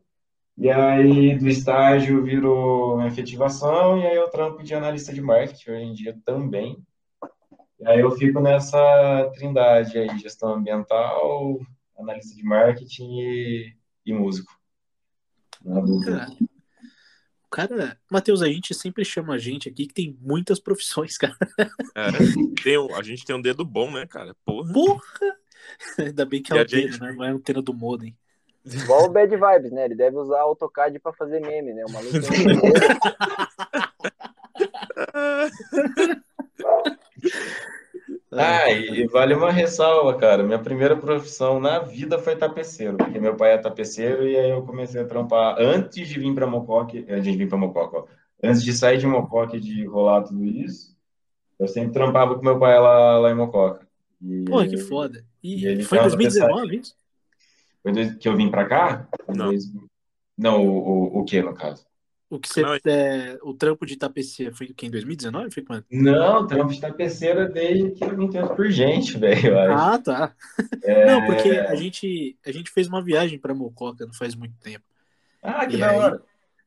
e 0.56 0.70
aí 0.70 1.36
do 1.36 1.48
estágio 1.48 2.22
virou 2.22 3.02
efetivação, 3.02 3.98
e 3.98 4.06
aí 4.06 4.14
eu 4.14 4.30
trampo 4.30 4.62
de 4.62 4.76
analista 4.76 5.12
de 5.12 5.20
marketing 5.20 5.70
hoje 5.70 5.82
em 5.82 5.92
dia 5.92 6.16
também. 6.24 6.78
E 7.80 7.88
aí 7.88 7.98
eu 7.98 8.12
fico 8.12 8.38
nessa 8.38 9.28
trindade 9.34 9.98
aí, 9.98 10.18
gestão 10.18 10.54
ambiental, 10.54 11.58
analista 11.98 12.36
de 12.36 12.44
marketing 12.44 13.18
e, 13.18 13.74
e 14.06 14.12
músico. 14.12 14.55
Cara, 15.66 16.26
o 17.44 17.48
cara, 17.50 17.98
Matheus, 18.10 18.42
a 18.42 18.46
gente 18.48 18.74
sempre 18.74 19.04
chama 19.04 19.34
a 19.34 19.38
gente 19.38 19.68
aqui 19.68 19.86
que 19.86 19.94
tem 19.94 20.16
muitas 20.20 20.60
profissões, 20.60 21.16
cara. 21.32 21.36
É, 21.94 22.62
tem 22.62 22.78
um- 22.78 22.94
a 22.94 23.02
gente 23.02 23.24
tem 23.24 23.34
um 23.34 23.40
dedo 23.42 23.64
bom, 23.64 23.90
né, 23.90 24.06
cara? 24.06 24.34
Porra. 24.44 24.72
Porra! 24.72 25.02
Ainda 25.98 26.24
bem 26.24 26.42
que 26.42 26.52
é 26.52 26.56
E 26.56 26.58
o 26.58 26.62
a 26.62 26.64
dele, 26.64 26.92
gente- 26.92 27.00
né? 27.00 27.12
Não 27.12 27.24
é 27.24 27.28
a 27.30 27.32
antena 27.32 27.62
do 27.62 27.74
modem. 27.74 28.16
Igual 28.64 29.04
o 29.04 29.08
Bad 29.10 29.30
Vibes, 29.34 29.72
né? 29.72 29.84
Ele 29.84 29.94
deve 29.94 30.16
usar 30.16 30.40
AutoCAD 30.40 30.98
pra 30.98 31.12
fazer 31.12 31.40
meme, 31.40 31.72
né? 31.72 31.84
O 31.86 31.92
maluco 31.92 32.18
tem 32.20 32.20
Ah, 38.38 38.70
e, 38.70 39.00
e 39.00 39.06
vale 39.06 39.34
uma 39.34 39.50
ressalva, 39.50 40.16
cara. 40.16 40.42
Minha 40.42 40.58
primeira 40.58 40.96
profissão 40.96 41.58
na 41.60 41.78
vida 41.78 42.18
foi 42.18 42.36
tapeceiro, 42.36 42.96
porque 42.96 43.18
meu 43.18 43.36
pai 43.36 43.52
é 43.52 43.58
tapeceiro 43.58 44.26
e 44.26 44.36
aí 44.36 44.50
eu 44.50 44.62
comecei 44.62 45.00
a 45.00 45.06
trampar 45.06 45.56
antes 45.58 46.08
de 46.08 46.18
vir 46.20 46.34
para 46.34 46.46
Mocoque, 46.46 47.06
antes 47.08 47.24
de 47.24 47.36
vir 47.36 47.48
para 47.48 47.58
Mocoque, 47.58 47.96
ó. 47.96 48.04
Antes 48.42 48.62
de 48.62 48.72
sair 48.72 48.98
de 48.98 49.06
Mocoque 49.06 49.58
de 49.58 49.86
rolar 49.86 50.22
tudo 50.22 50.44
isso, 50.44 50.94
eu 51.58 51.66
sempre 51.66 51.92
trampava 51.92 52.34
com 52.34 52.44
meu 52.44 52.58
pai 52.58 52.78
lá, 52.78 53.18
lá 53.18 53.30
em 53.30 53.34
Mococa. 53.34 53.86
E 54.20 54.44
Porra, 54.44 54.68
que 54.68 54.76
foda. 54.76 55.24
E, 55.42 55.66
E 55.66 55.82
foi 55.84 55.98
em 55.98 56.02
tava 56.02 56.16
2019 56.16 56.76
isso? 56.76 56.94
Foi 57.82 58.16
que 58.16 58.28
eu 58.28 58.36
vim 58.36 58.50
para 58.50 58.66
cá? 58.66 59.08
Não. 59.28 59.50
Não, 60.36 60.66
o, 60.66 61.16
o, 61.16 61.20
o 61.20 61.24
que, 61.24 61.40
no 61.40 61.54
caso? 61.54 61.86
O 62.28 62.40
que 62.40 62.48
você. 62.48 62.60
Não, 62.62 62.74
é, 62.86 63.38
o 63.42 63.54
trampo 63.54 63.86
de 63.86 63.96
tapeceiro 63.96 64.54
foi 64.54 64.66
o 64.66 64.74
que? 64.74 64.86
Em 64.86 64.90
2019? 64.90 65.50
Foi 65.52 65.62
quando? 65.62 65.84
Não, 65.90 66.46
trampo 66.46 66.72
de 66.72 66.80
tapeceiro 66.80 67.52
desde 67.52 67.92
que 67.92 68.02
eu 68.04 68.16
me 68.16 68.24
entendo 68.24 68.48
por 68.54 68.68
gente, 68.70 69.16
velho. 69.16 69.56
Ah, 69.72 69.98
tá. 69.98 70.34
É. 70.82 71.06
Não, 71.06 71.24
porque 71.24 71.50
a 71.50 71.74
gente, 71.76 72.36
a 72.44 72.50
gente 72.50 72.70
fez 72.70 72.88
uma 72.88 73.02
viagem 73.02 73.38
pra 73.38 73.54
Mococa 73.54 74.04
não 74.04 74.12
faz 74.12 74.34
muito 74.34 74.54
tempo. 74.58 74.84
Ah, 75.42 75.64
que 75.66 75.76
E 75.76 75.78
da 75.78 75.90
aí? 75.90 75.98
hora. 75.98 76.22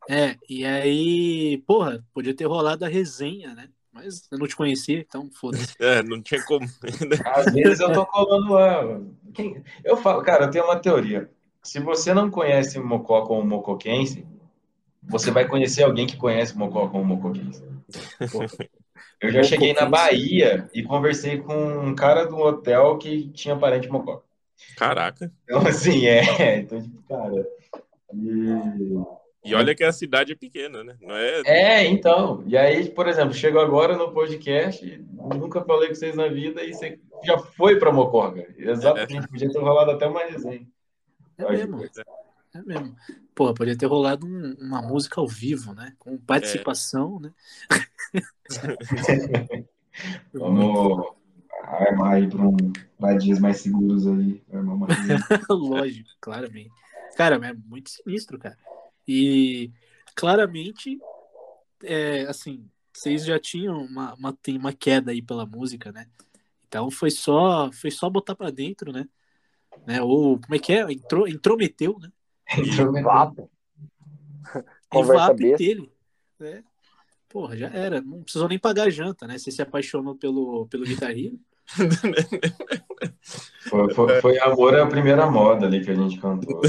É, 0.09 0.35
e 0.49 0.65
aí, 0.65 1.57
porra, 1.67 2.03
podia 2.13 2.33
ter 2.33 2.45
rolado 2.45 2.85
a 2.85 2.87
resenha, 2.87 3.53
né? 3.53 3.67
Mas 3.91 4.27
eu 4.31 4.37
não 4.39 4.47
te 4.47 4.55
conhecia, 4.55 4.99
então 4.99 5.29
foda-se. 5.29 5.75
É, 5.79 6.01
não 6.01 6.21
tinha 6.21 6.41
como. 6.45 6.65
Às 7.25 7.53
vezes 7.53 7.79
eu 7.81 7.91
tô 7.91 8.05
colando 8.05 8.53
lá. 8.53 8.81
mano. 8.85 9.17
Quem- 9.33 9.61
Eu 9.83 9.97
falo, 9.97 10.21
cara, 10.23 10.45
eu 10.45 10.51
tenho 10.51 10.63
uma 10.63 10.79
teoria. 10.79 11.29
Se 11.61 11.79
você 11.79 12.13
não 12.13 12.31
conhece 12.31 12.79
Mococa 12.79 13.33
ou 13.33 13.45
Mocoquense, 13.45 14.25
você 15.09 15.31
vai 15.31 15.47
conhecer 15.47 15.83
alguém 15.83 16.05
que 16.05 16.15
conhece 16.15 16.57
Mococa 16.57 16.97
ou 16.97 17.03
Mocoquense. 17.03 17.63
Pô, 18.31 18.39
Eu 19.21 19.31
já 19.31 19.43
cheguei 19.43 19.73
na 19.73 19.85
Bahia 19.85 20.69
e 20.73 20.81
conversei 20.81 21.39
com 21.39 21.53
um 21.53 21.93
cara 21.93 22.25
do 22.25 22.37
hotel 22.37 22.97
que 22.97 23.27
tinha 23.29 23.55
parente 23.55 23.89
Mococa. 23.89 24.23
Caraca. 24.77 25.31
Então, 25.43 25.67
assim, 25.67 26.05
é. 26.05 26.21
Então, 26.59 26.81
tipo, 26.81 27.03
cara. 27.03 27.47
E, 28.13 29.49
E 29.49 29.55
olha 29.55 29.75
que 29.75 29.83
a 29.83 29.91
cidade 29.91 30.31
é 30.31 30.35
pequena, 30.35 30.83
né? 30.83 30.95
Não 31.01 31.15
é... 31.15 31.41
É, 31.45 31.85
então. 31.85 32.43
E 32.47 32.57
aí, 32.57 32.89
por 32.89 33.07
exemplo, 33.07 33.33
chego 33.33 33.59
agora 33.59 33.97
no 33.97 34.11
podcast, 34.13 34.85
nunca 35.11 35.61
falei 35.63 35.89
com 35.89 35.95
vocês 35.95 36.15
na 36.15 36.27
vida 36.29 36.63
e 36.63 36.73
você 36.73 36.97
já 37.25 37.37
foi 37.37 37.77
para 37.77 37.91
Mocoga. 37.91 38.47
Exatamente. 38.57 39.17
É. 39.17 39.27
Podia 39.27 39.51
ter 39.51 39.59
rolado 39.59 39.91
até 39.91 40.07
uma 40.07 40.23
resenha. 40.23 40.65
É 41.37 41.51
mesmo. 41.51 41.81
É 42.59 42.63
mesmo. 42.63 42.95
Porra, 43.33 43.53
podia 43.53 43.77
ter 43.77 43.85
rolado 43.85 44.27
um, 44.27 44.53
uma 44.59 44.81
música 44.81 45.21
ao 45.21 45.27
vivo, 45.27 45.73
né? 45.73 45.93
Com 45.97 46.17
participação, 46.17 47.19
né? 47.19 47.33
Vamos 50.33 51.05
armar 51.63 52.15
aí 52.15 52.27
para 52.27 52.41
um 52.41 52.57
dias 53.17 53.39
mais 53.39 53.61
seguros 53.61 54.05
aí. 54.07 54.43
Lógico, 55.49 56.09
claramente. 56.19 56.71
Cara, 57.15 57.35
é 57.35 57.53
muito 57.53 57.89
sinistro, 57.89 58.37
cara. 58.37 58.57
E 59.07 59.71
claramente, 60.15 60.99
é, 61.83 62.23
assim, 62.23 62.69
vocês 62.93 63.25
já 63.25 63.39
tinham 63.39 63.81
uma, 63.81 64.13
uma, 64.15 64.33
tem 64.33 64.57
uma 64.57 64.73
queda 64.73 65.11
aí 65.11 65.21
pela 65.21 65.45
música, 65.45 65.91
né? 65.91 66.07
Então 66.67 66.91
foi 66.91 67.09
só, 67.09 67.71
foi 67.71 67.89
só 67.89 68.09
botar 68.09 68.35
para 68.35 68.51
dentro, 68.51 68.91
né? 68.91 69.07
né? 69.85 70.01
Ou 70.01 70.39
como 70.39 70.55
é 70.55 70.59
que 70.59 70.73
é? 70.73 70.91
Entrou, 70.91 71.27
intrometeu, 71.27 71.97
né? 71.99 72.11
Intrometeu. 72.57 73.49
E 74.93 75.03
vapo 75.03 75.35
dele. 75.35 75.91
Né? 76.39 76.63
Porra, 77.29 77.55
já 77.55 77.67
era. 77.67 78.01
Não 78.01 78.23
precisou 78.23 78.49
nem 78.49 78.57
pagar 78.57 78.89
janta, 78.89 79.27
né? 79.27 79.37
Você 79.37 79.51
se 79.51 79.61
apaixonou 79.61 80.15
pelo, 80.15 80.67
pelo 80.67 80.85
guitarrista. 80.85 81.37
Foi, 83.69 83.93
foi, 83.93 84.21
foi, 84.21 84.39
Amor 84.39 84.73
é 84.73 84.81
a 84.81 84.87
primeira 84.87 85.29
moda 85.29 85.67
ali 85.67 85.83
que 85.83 85.91
a 85.91 85.93
gente 85.93 86.19
cantou. 86.19 86.61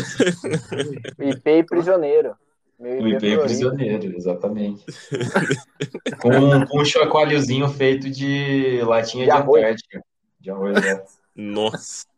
IP 1.18 1.51
e 1.51 1.64
Prisioneiro. 1.64 2.37
o 2.78 3.09
IP 3.09 3.26
e 3.26 3.39
Prisioneiro, 3.39 4.14
exatamente. 4.14 4.85
com, 6.20 6.66
com 6.66 6.83
um 6.83 6.85
chacoalhozinho 6.85 7.66
feito 7.68 8.11
de 8.11 8.83
latinha 8.83 9.24
de, 9.24 9.31
de 9.31 9.37
Antártica. 9.39 10.05
De 10.39 10.51
arroz, 10.51 10.85
né? 10.85 11.03
Nossa. 11.35 12.10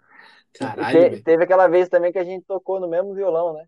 Caralho. 0.54 1.16
Te, 1.16 1.22
teve 1.22 1.44
aquela 1.44 1.66
vez 1.66 1.88
também 1.88 2.12
que 2.12 2.18
a 2.18 2.24
gente 2.24 2.44
tocou 2.44 2.80
no 2.80 2.88
mesmo 2.88 3.14
violão, 3.14 3.54
né? 3.54 3.64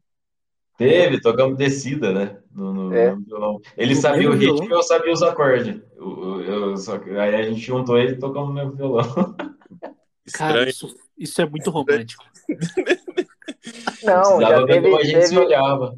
Teve, 0.77 1.21
tocamos 1.21 1.57
descida, 1.57 2.13
né? 2.13 2.39
No, 2.53 2.73
no, 2.73 2.95
é. 2.95 3.15
no 3.15 3.23
violão. 3.23 3.61
Ele 3.77 3.95
no 3.95 4.01
sabia 4.01 4.29
o 4.29 4.35
ritmo 4.35 4.69
e 4.69 4.73
eu 4.73 4.83
sabia 4.83 5.13
os 5.13 5.23
acordes. 5.23 5.81
Eu, 5.97 6.41
eu, 6.43 6.77
só, 6.77 6.97
aí 6.97 7.35
a 7.35 7.43
gente 7.43 7.61
juntou 7.61 7.97
ele 7.97 8.13
e 8.13 8.19
tocamos 8.19 8.49
no 8.49 8.55
mesmo 8.55 8.73
violão. 8.73 9.05
Cara, 10.35 10.69
isso, 10.69 10.95
isso, 11.17 11.41
é 11.41 11.47
muito 11.47 11.71
romântico. 11.71 12.25
Não, 14.03 14.41
já 14.41 14.67
teve, 14.67 14.95
a 14.95 15.05
gente 15.05 15.13
teve... 15.13 15.27
se 15.27 15.39
olhava. 15.39 15.97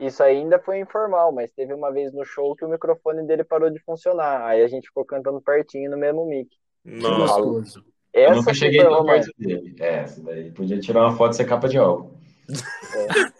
Isso 0.00 0.22
ainda 0.22 0.58
foi 0.60 0.78
informal, 0.78 1.32
mas 1.32 1.50
teve 1.52 1.74
uma 1.74 1.92
vez 1.92 2.12
no 2.12 2.24
show 2.24 2.54
que 2.54 2.64
o 2.64 2.68
microfone 2.68 3.26
dele 3.26 3.42
parou 3.42 3.68
de 3.68 3.80
funcionar. 3.80 4.46
Aí 4.46 4.62
a 4.62 4.68
gente 4.68 4.86
ficou 4.86 5.04
cantando 5.04 5.40
pertinho 5.40 5.90
no 5.90 5.96
mesmo 5.96 6.24
mic. 6.24 6.48
Nossa. 6.84 7.82
Essa 8.12 8.32
eu 8.32 8.36
nunca 8.36 8.54
cheguei 8.54 8.82
na 8.82 9.04
parte 9.04 9.30
dele. 9.38 9.76
É, 9.78 10.00
essa 10.00 10.22
daí. 10.22 10.50
Podia 10.50 10.80
tirar 10.80 11.06
uma 11.06 11.16
foto 11.16 11.32
e 11.32 11.36
ser 11.36 11.44
capa 11.44 11.68
de 11.68 11.78
álbum. 11.78 12.16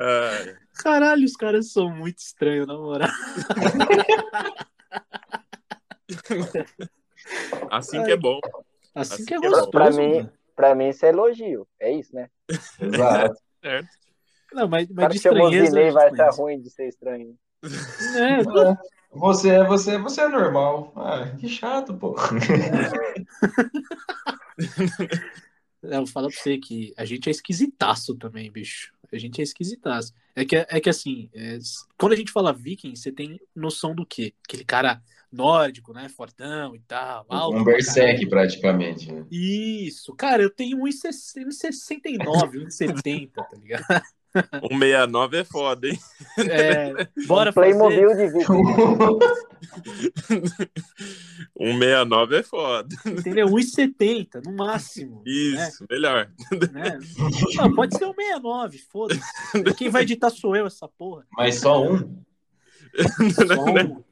É. 0.00 0.56
Caralho, 0.76 1.24
os 1.24 1.34
caras 1.34 1.72
são 1.72 1.90
muito 1.90 2.18
estranhos, 2.18 2.68
na 2.68 2.78
moral. 2.78 3.10
Assim 7.70 8.02
que 8.04 8.12
é 8.12 8.16
bom. 8.16 8.38
Assim, 8.94 9.14
assim 9.14 9.24
que 9.24 9.34
é 9.34 9.38
gostoso. 9.38 9.70
Pra 9.70 9.90
mim, 9.90 10.30
pra 10.56 10.74
mim, 10.74 10.88
isso 10.88 11.04
é 11.04 11.08
elogio. 11.10 11.66
É 11.80 11.92
isso, 11.92 12.14
né? 12.14 12.30
Exato. 12.80 13.38
certo. 13.60 13.88
Não, 14.52 14.68
mas, 14.68 14.88
mas 14.88 15.08
de 15.10 15.16
estranheza... 15.16 15.66
Dinei, 15.66 15.90
vai 15.90 16.10
estar 16.10 16.30
ruim 16.30 16.60
de 16.60 16.70
ser 16.70 16.88
estranho. 16.88 17.36
É, 18.16 18.38
você, 19.12 19.50
é, 19.50 19.64
você, 19.64 19.98
você 19.98 20.22
é 20.22 20.28
normal. 20.28 20.92
Ah, 20.96 21.30
que 21.38 21.48
chato, 21.48 21.94
pô. 21.94 22.16
Eu 25.82 26.06
falar 26.06 26.28
pra 26.28 26.36
você 26.36 26.58
que 26.58 26.92
a 26.96 27.04
gente 27.04 27.28
é 27.28 27.30
esquisitaço 27.30 28.14
também, 28.16 28.50
bicho. 28.50 28.92
A 29.12 29.18
gente 29.18 29.40
é 29.40 29.44
esquisitaço. 29.44 30.12
É 30.34 30.44
que, 30.44 30.56
é 30.56 30.80
que 30.80 30.90
assim, 30.90 31.30
é, 31.32 31.58
quando 31.96 32.12
a 32.12 32.16
gente 32.16 32.32
fala 32.32 32.52
viking, 32.52 32.94
você 32.94 33.12
tem 33.12 33.40
noção 33.54 33.94
do 33.94 34.04
quê? 34.04 34.34
Aquele 34.44 34.64
cara 34.64 35.00
nórdico, 35.32 35.92
né? 35.92 36.08
Fortão 36.08 36.74
e 36.74 36.80
tal. 36.80 37.24
Alto 37.28 37.58
um 37.58 37.64
berserk, 37.64 38.26
praticamente. 38.28 39.12
Né? 39.12 39.24
Isso. 39.30 40.14
Cara, 40.14 40.42
eu 40.42 40.50
tenho 40.50 40.78
1,69, 40.78 42.66
1,70, 42.66 43.30
tá 43.34 43.56
ligado? 43.56 44.02
169 44.68 45.36
é 45.36 45.44
foda, 45.44 45.88
hein? 45.88 45.98
É, 46.38 47.08
bora 47.26 47.50
um 47.50 47.52
Playmobil 47.52 48.16
de 48.16 48.26
vídeo. 48.28 48.46
169 51.56 52.36
é 52.36 52.42
foda. 52.42 52.96
Entendeu? 53.04 53.48
1,70 53.48 54.44
no 54.44 54.52
máximo. 54.52 55.22
Isso, 55.26 55.82
né? 55.82 55.86
melhor. 55.90 56.30
Né? 56.72 56.98
Não, 57.56 57.74
pode 57.74 57.96
ser 57.96 58.04
169, 58.04 58.78
foda-se. 58.78 59.20
Quem 59.76 59.88
vai 59.88 60.02
editar 60.02 60.30
sou 60.30 60.54
eu, 60.56 60.66
essa 60.66 60.88
porra. 60.88 61.26
Mas 61.32 61.60
só 61.60 61.82
um? 61.82 62.22
Só 63.34 63.64
um. 63.64 64.04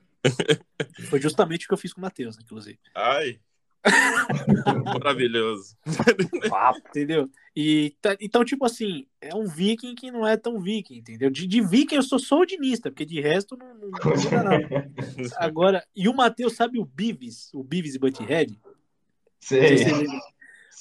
Foi 1.09 1.21
justamente 1.21 1.65
o 1.65 1.69
que 1.69 1.75
eu 1.75 1.79
fiz 1.79 1.93
com 1.93 2.01
o 2.01 2.03
Matheus, 2.03 2.39
inclusive. 2.39 2.79
Ai. 2.95 3.39
Maravilhoso. 4.85 5.77
entendeu? 6.89 7.31
E, 7.55 7.95
tá, 8.03 8.17
então, 8.21 8.45
tipo 8.45 8.65
assim, 8.65 9.07
é 9.21 9.35
um 9.35 9.47
viking 9.47 9.95
que 9.95 10.11
não 10.11 10.27
é 10.27 10.37
tão 10.37 10.61
viking, 10.61 10.97
entendeu? 10.99 11.31
De, 11.31 11.47
de 11.47 11.61
viking 11.61 11.97
eu 11.97 12.03
sou 12.03 12.19
só 12.19 12.41
odinista, 12.41 12.91
porque 12.91 13.05
de 13.05 13.21
resto 13.21 13.57
não, 13.57 13.75
não, 13.75 13.91
não 13.91 14.43
nada. 14.45 14.91
Agora, 15.39 15.85
e 15.95 16.09
o 16.09 16.15
Matheus 16.15 16.55
sabe 16.55 16.79
o 16.79 16.85
Bivis, 16.85 17.51
o 17.55 17.63
Bivis 17.63 17.95
e 17.95 17.99
Butthead? 17.99 18.59
Sei. 19.41 19.87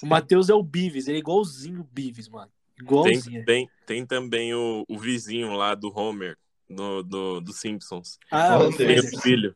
o 0.04 0.08
Matheus 0.08 0.50
é 0.50 0.54
o 0.54 0.64
Bivis, 0.64 1.08
ele 1.08 1.18
é 1.18 1.20
igualzinho 1.20 1.82
o 1.82 1.90
Bivis, 1.92 2.28
mano. 2.28 2.52
Igualzinho. 2.80 3.46
Tem, 3.46 3.66
tem, 3.66 3.70
tem 3.86 4.06
também 4.06 4.54
o, 4.54 4.84
o 4.88 4.98
vizinho 4.98 5.54
lá 5.54 5.76
do 5.76 5.98
Homer, 5.98 6.38
no, 6.68 7.04
do, 7.04 7.40
do 7.40 7.54
Simpsons. 7.54 8.20
Ah, 8.30 8.58
o 8.60 8.72
filho. 9.22 9.56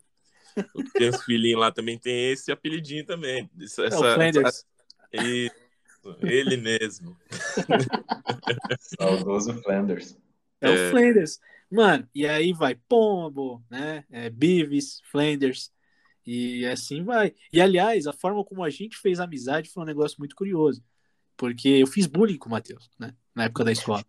Tem 0.94 1.10
os 1.10 1.24
filhinhos 1.24 1.60
lá 1.60 1.72
também, 1.72 1.98
tem 1.98 2.32
esse 2.32 2.52
apelidinho 2.52 3.06
também. 3.06 3.50
Essa, 3.60 3.84
é 3.84 3.88
o 3.88 4.14
Flanders. 4.16 4.66
Essa... 5.12 5.28
Isso, 5.28 5.70
ele 6.22 6.58
mesmo. 6.58 7.18
Saudoso 8.80 9.62
Flanders. 9.62 10.18
É, 10.62 10.70
é, 10.70 10.88
o 10.88 10.92
Flanders. 10.92 11.40
Mano, 11.72 12.08
e 12.14 12.28
aí 12.28 12.52
vai 12.54 12.76
Pombo, 12.76 13.64
né? 13.70 14.04
É, 14.10 14.30
Beavis, 14.30 15.02
Flanders. 15.12 15.72
E 16.26 16.66
assim 16.66 17.04
vai. 17.04 17.34
E 17.52 17.62
aliás, 17.62 18.08
a 18.08 18.14
forma 18.14 18.44
como 18.44 18.64
a 18.64 18.70
gente 18.70 18.98
fez 18.98 19.20
amizade 19.20 19.70
foi 19.70 19.84
um 19.84 19.86
negócio 19.86 20.18
muito 20.20 20.36
curioso. 20.36 20.84
Porque 21.38 21.70
eu 21.70 21.88
fiz 21.88 22.06
bullying 22.06 22.38
com 22.38 22.50
o 22.50 22.52
Matheus, 22.52 22.90
né? 23.00 23.16
Na 23.34 23.46
época 23.46 23.64
da 23.64 23.72
escola. 23.72 24.04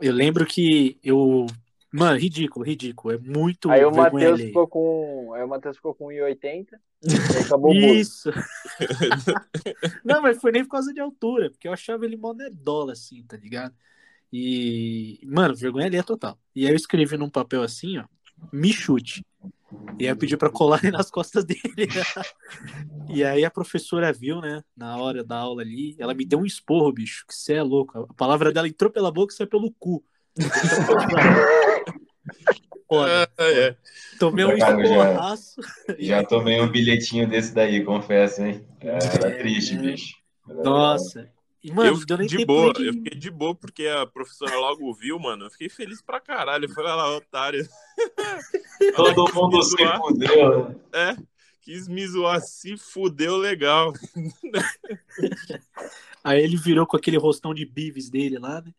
Eu 0.00 0.12
lembro 0.12 0.44
que 0.44 0.98
eu 1.02 1.46
Mano, 1.92 2.18
ridículo, 2.18 2.64
ridículo. 2.64 3.14
É 3.14 3.18
muito. 3.18 3.70
Aí 3.70 3.84
o 3.84 3.94
Matheus 3.94 4.40
ficou 4.40 4.66
com. 4.66 5.34
Aí 5.34 5.44
o 5.44 5.48
Matheus 5.48 5.76
ficou 5.76 5.94
com 5.94 6.06
1,80 6.06 6.68
e 7.02 7.44
acabou 7.44 7.74
Isso. 7.74 8.30
não, 10.02 10.22
mas 10.22 10.40
foi 10.40 10.52
nem 10.52 10.64
por 10.64 10.70
causa 10.70 10.92
de 10.92 11.00
altura, 11.00 11.50
porque 11.50 11.68
eu 11.68 11.72
achava 11.72 12.06
ele 12.06 12.16
mó 12.16 12.32
nerdola, 12.32 12.92
assim, 12.92 13.22
tá 13.24 13.36
ligado? 13.36 13.74
E, 14.32 15.20
mano, 15.26 15.54
vergonha 15.54 15.86
ali 15.86 15.98
é 15.98 16.02
total. 16.02 16.38
E 16.56 16.64
aí 16.64 16.72
eu 16.72 16.76
escrevi 16.76 17.18
num 17.18 17.28
papel 17.28 17.62
assim, 17.62 17.98
ó, 17.98 18.04
me 18.50 18.72
chute. 18.72 19.22
E 19.98 20.04
aí 20.04 20.10
eu 20.10 20.16
pedi 20.16 20.36
pra 20.36 20.48
colar 20.48 20.82
nas 20.90 21.10
costas 21.10 21.44
dele. 21.44 21.60
e 23.10 23.22
aí 23.22 23.44
a 23.44 23.50
professora 23.50 24.12
viu, 24.12 24.40
né, 24.40 24.62
na 24.74 24.96
hora 24.96 25.22
da 25.22 25.36
aula 25.36 25.60
ali, 25.60 25.94
ela 25.98 26.14
me 26.14 26.24
deu 26.24 26.38
um 26.38 26.46
esporro, 26.46 26.90
bicho, 26.92 27.26
que 27.26 27.34
você 27.34 27.54
é 27.54 27.62
louco. 27.62 27.98
A 27.98 28.14
palavra 28.14 28.50
dela 28.50 28.68
entrou 28.68 28.90
pela 28.90 29.10
boca 29.10 29.34
e 29.34 29.36
saiu 29.36 29.48
pelo 29.48 29.70
cu. 29.72 30.02
Foda. 32.88 33.30
É, 33.38 33.68
é. 33.68 33.76
Tomei 34.18 34.44
um 34.44 34.52
esporraço. 34.52 35.60
Já, 35.88 35.94
já, 35.98 36.24
tomei 36.24 36.60
um 36.60 36.68
bilhetinho 36.68 37.26
desse 37.26 37.54
daí, 37.54 37.82
confesso, 37.82 38.42
hein? 38.42 38.66
Era 38.80 39.28
é, 39.28 39.38
triste, 39.38 39.78
bicho. 39.78 40.16
Era 40.48 40.62
Nossa. 40.62 41.30
E, 41.62 41.72
mano, 41.72 41.90
eu 41.90 41.96
fiquei 41.96 42.26
de 42.26 42.44
boa, 42.44 42.72
de... 42.72 42.86
eu 42.86 42.92
fiquei 42.92 43.18
de 43.18 43.30
boa 43.30 43.54
porque 43.54 43.86
a 43.86 44.04
professora 44.04 44.56
logo 44.56 44.92
viu, 44.92 45.18
mano. 45.18 45.46
Eu 45.46 45.50
fiquei 45.50 45.68
feliz 45.68 46.02
pra 46.02 46.20
caralho. 46.20 46.68
Falei 46.68 46.92
lá, 46.92 47.16
otário. 47.16 47.66
Todo 48.96 49.32
mundo 49.32 49.62
se 49.62 49.76
fudeu, 49.96 50.68
né? 50.68 50.76
É, 50.92 51.16
quis 51.62 51.88
me 51.88 52.06
zoar, 52.06 52.40
se 52.40 52.76
fudeu 52.76 53.36
legal. 53.36 53.92
Aí 56.24 56.42
ele 56.42 56.56
virou 56.56 56.86
com 56.86 56.96
aquele 56.96 57.16
rostão 57.16 57.54
de 57.54 57.64
bives 57.64 58.10
dele 58.10 58.38
lá, 58.38 58.60
né? 58.60 58.72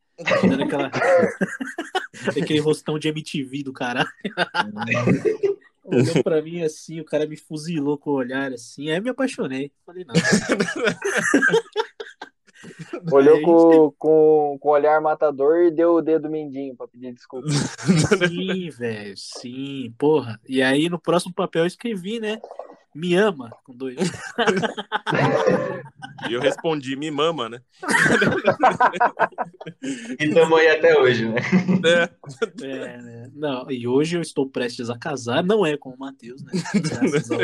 Aquela... 0.64 0.92
aquele 2.30 2.60
rostão 2.60 3.00
de 3.00 3.10
MTV 3.10 3.64
do 3.64 3.74
caralho. 3.74 4.08
Olhou 5.84 6.24
pra 6.24 6.42
mim 6.42 6.64
assim, 6.64 7.02
o 7.02 7.06
cara 7.06 7.28
me 7.28 7.36
fuzilou 7.36 7.98
com 7.98 8.12
o 8.12 8.14
olhar 8.14 8.54
assim, 8.54 8.90
aí 8.90 9.02
me 9.02 9.10
apaixonei. 9.10 9.70
Falei, 9.86 10.06
não. 10.06 10.14
Olhou 13.12 13.36
Aí 13.36 13.44
com, 13.44 13.94
com, 14.00 14.58
com 14.58 14.70
o 14.70 14.72
olhar 14.72 15.02
matador 15.02 15.64
e 15.64 15.72
deu 15.72 15.96
o 15.96 16.02
dedo 16.02 16.30
mindinho 16.30 16.78
pra 16.78 16.88
pedir 16.88 17.12
desculpa. 17.12 17.50
Sim, 17.50 18.70
velho, 18.70 19.18
sim, 19.18 19.94
porra. 19.98 20.40
E 20.48 20.64
aí 20.64 20.88
no 20.88 20.98
próximo 20.98 21.34
papel 21.34 21.64
eu 21.64 21.68
escrevi, 21.68 22.22
né? 22.22 22.40
Me 22.96 23.16
ama, 23.16 23.52
com 23.64 23.76
dois. 23.76 23.98
E 26.30 26.34
eu 26.34 26.40
respondi, 26.40 26.96
me 26.96 27.12
mama, 27.12 27.50
né? 27.50 27.62
E 30.20 30.26
estamos 30.26 30.60
aí 30.60 30.68
até 30.70 30.98
hoje, 31.00 31.28
né? 31.28 31.40
É. 31.86 32.66
É, 32.66 32.98
né? 33.02 33.32
Não, 33.34 33.70
e 33.70 33.86
hoje 33.88 34.16
eu 34.18 34.22
estou 34.22 34.48
prestes 34.50 34.90
a 34.90 34.98
casar, 34.98 35.44
não 35.44 35.66
é 35.66 35.76
com 35.78 35.90
o 35.90 35.98
Matheus, 35.98 36.42
né? 36.44 36.52
Graças, 36.76 37.32
ao- 37.32 37.40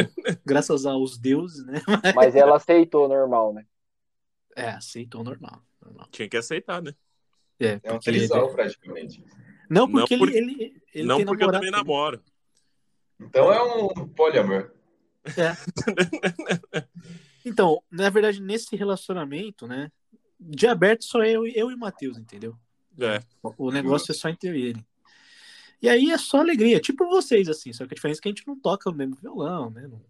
graças 0.45 0.85
aos 0.85 1.17
deuses, 1.17 1.65
né? 1.65 1.81
Mas 2.15 2.35
ela 2.35 2.55
aceitou 2.55 3.07
normal, 3.09 3.53
né? 3.53 3.65
É, 4.55 4.69
aceitou 4.69 5.23
normal. 5.23 5.61
normal. 5.83 6.07
Tinha 6.11 6.29
que 6.29 6.37
aceitar, 6.37 6.81
né? 6.81 6.93
É, 7.59 7.79
É 7.83 7.91
um 7.93 7.99
trisal, 7.99 8.49
praticamente. 8.53 9.23
Não, 9.69 9.89
porque 9.91 10.15
Não 10.15 10.25
ele, 10.27 10.37
ele, 10.37 10.81
ele 10.93 11.07
não 11.07 11.17
tem 11.17 11.25
porque 11.25 11.43
eu 11.43 11.47
namorado. 11.47 11.65
também 11.65 11.71
namoro. 11.71 12.21
Então 13.19 13.51
é 13.51 13.61
um 13.61 13.89
poliamor. 14.07 14.71
É. 15.25 16.83
Então, 17.45 17.81
na 17.89 18.09
verdade, 18.09 18.41
nesse 18.41 18.75
relacionamento, 18.75 19.65
né? 19.65 19.89
De 20.39 20.67
aberto 20.67 21.05
só 21.05 21.23
eu, 21.23 21.47
eu 21.47 21.71
e 21.71 21.73
o 21.73 21.77
Matheus, 21.77 22.17
entendeu? 22.17 22.55
É. 22.99 23.21
O 23.57 23.71
negócio 23.71 24.11
é 24.11 24.15
só 24.15 24.29
entre 24.29 24.49
eu 24.49 24.55
e 24.55 24.61
ele. 24.61 24.85
E 25.81 25.87
aí 25.87 26.11
é 26.11 26.17
só 26.17 26.39
alegria, 26.39 26.79
tipo 26.79 27.07
vocês, 27.07 27.47
assim. 27.47 27.71
Só 27.71 27.85
que 27.85 27.93
a 27.93 27.95
diferença 27.95 28.19
é 28.19 28.21
que 28.21 28.27
a 28.27 28.31
gente 28.31 28.47
não 28.47 28.59
toca 28.59 28.89
o 28.89 28.93
mesmo 28.93 29.15
violão, 29.15 29.69
né? 29.69 29.87
Não, 29.87 30.01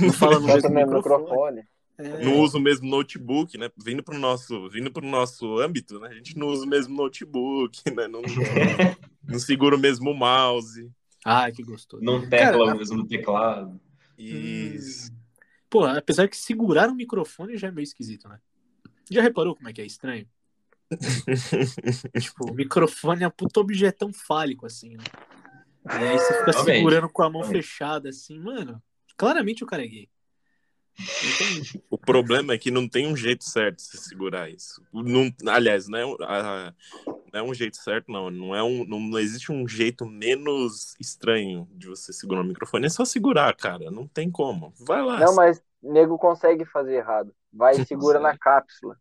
não 0.00 0.12
fala 0.12 0.40
no 0.40 0.46
mesmo 0.46 0.70
microfone. 0.70 1.22
microfone. 1.22 1.62
É, 1.98 2.24
Não 2.24 2.40
usa 2.40 2.56
o 2.56 2.60
mesmo 2.60 2.88
notebook, 2.88 3.56
né? 3.58 3.70
Vindo 3.76 4.02
pro 4.02 4.18
nosso, 4.18 4.68
vindo 4.70 4.90
pro 4.90 5.06
nosso 5.06 5.58
âmbito, 5.58 6.00
né? 6.00 6.08
A 6.08 6.14
gente 6.14 6.38
não 6.38 6.48
usa 6.48 6.64
o 6.64 6.68
mesmo 6.68 6.96
notebook, 6.96 7.78
né? 7.94 8.08
Não, 8.08 8.22
não 9.28 9.38
segura 9.38 9.76
o 9.76 9.78
mesmo 9.78 10.14
mouse. 10.14 10.90
Ai, 11.24 11.52
que 11.52 11.62
gostoso. 11.62 12.02
Não 12.02 12.28
tecla 12.28 12.66
Cara, 12.66 12.78
mesmo 12.78 12.96
no 12.96 13.06
Isso. 14.24 15.12
Pô, 15.68 15.84
apesar 15.84 16.28
que 16.28 16.36
segurar 16.36 16.88
um 16.88 16.94
microfone 16.94 17.56
já 17.56 17.68
é 17.68 17.70
meio 17.70 17.84
esquisito, 17.84 18.28
né? 18.28 18.38
Já 19.10 19.22
reparou 19.22 19.56
como 19.56 19.68
é 19.68 19.72
que 19.72 19.80
é 19.80 19.86
estranho? 19.86 20.28
tipo, 22.20 22.50
o 22.50 22.54
microfone 22.54 23.24
é 23.24 23.28
um 23.28 23.30
puto 23.30 23.60
objetão 23.60 24.12
fálico, 24.12 24.66
assim, 24.66 24.96
né? 24.96 25.04
E 25.94 26.04
aí 26.06 26.18
você 26.18 26.34
fica 26.34 26.52
segurando 26.64 27.08
com 27.08 27.22
a 27.22 27.30
mão 27.30 27.42
fechada, 27.42 28.10
assim, 28.10 28.38
mano. 28.38 28.82
Claramente 29.16 29.64
o 29.64 29.66
cara 29.66 29.84
é 29.84 29.88
gay. 29.88 30.08
Então, 30.98 31.80
O 31.90 31.98
problema 31.98 32.52
é 32.52 32.58
que 32.58 32.70
não 32.70 32.86
tem 32.88 33.06
um 33.06 33.16
jeito 33.16 33.44
certo 33.44 33.76
de 33.76 33.82
se 33.82 33.96
segurar 33.96 34.50
isso. 34.50 34.82
Não, 34.92 35.32
aliás, 35.48 35.88
é, 35.88 36.04
um- 36.04 36.16
a- 36.20 36.74
é 37.32 37.42
um 37.42 37.54
jeito 37.54 37.76
certo, 37.76 38.10
não. 38.10 38.30
Não, 38.30 38.54
é 38.54 38.62
um, 38.62 38.84
não, 38.84 39.00
não 39.00 39.18
existe 39.18 39.50
um 39.50 39.66
jeito 39.66 40.06
menos 40.06 40.94
estranho 41.00 41.66
de 41.72 41.86
você 41.86 42.12
segurar 42.12 42.42
o 42.42 42.44
microfone. 42.44 42.86
É 42.86 42.90
só 42.90 43.04
segurar, 43.04 43.54
cara. 43.56 43.90
Não 43.90 44.06
tem 44.06 44.30
como. 44.30 44.72
Vai 44.86 45.02
lá. 45.02 45.18
Não, 45.18 45.34
mas 45.34 45.62
nego 45.82 46.18
consegue 46.18 46.64
fazer 46.64 46.96
errado. 46.96 47.34
Vai 47.52 47.74
e 47.74 47.84
segura 47.84 48.20
na 48.20 48.36
cápsula. 48.36 48.96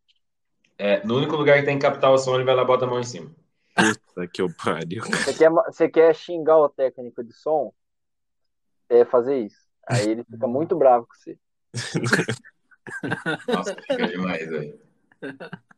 É, 0.78 1.06
no 1.06 1.18
único 1.18 1.36
lugar 1.36 1.60
que 1.60 1.66
tem 1.66 1.78
que 1.78 1.86
captar 1.86 2.12
o 2.12 2.18
som, 2.18 2.36
ele 2.36 2.44
vai 2.44 2.56
lá 2.56 2.64
e 2.64 2.66
bota 2.66 2.86
a 2.86 2.88
mão 2.88 3.00
em 3.00 3.04
cima. 3.04 3.30
Puta 3.76 4.28
que 4.28 4.42
eu 4.42 4.48
pariu. 4.64 5.04
Você 5.04 5.34
quer, 5.34 5.50
você 5.50 5.90
quer 5.90 6.16
xingar 6.16 6.58
o 6.58 6.70
técnico 6.70 7.24
de 7.24 7.34
som? 7.34 7.74
É 8.90 9.06
fazer 9.06 9.40
isso. 9.40 9.62
Aí 9.88 10.10
ele 10.10 10.24
fica 10.24 10.48
muito 10.48 10.76
bravo 10.76 11.08
com 11.08 11.14
você. 11.14 11.38
Nossa, 13.48 13.76
fica 13.76 14.08
demais, 14.08 14.50
velho. 14.50 14.91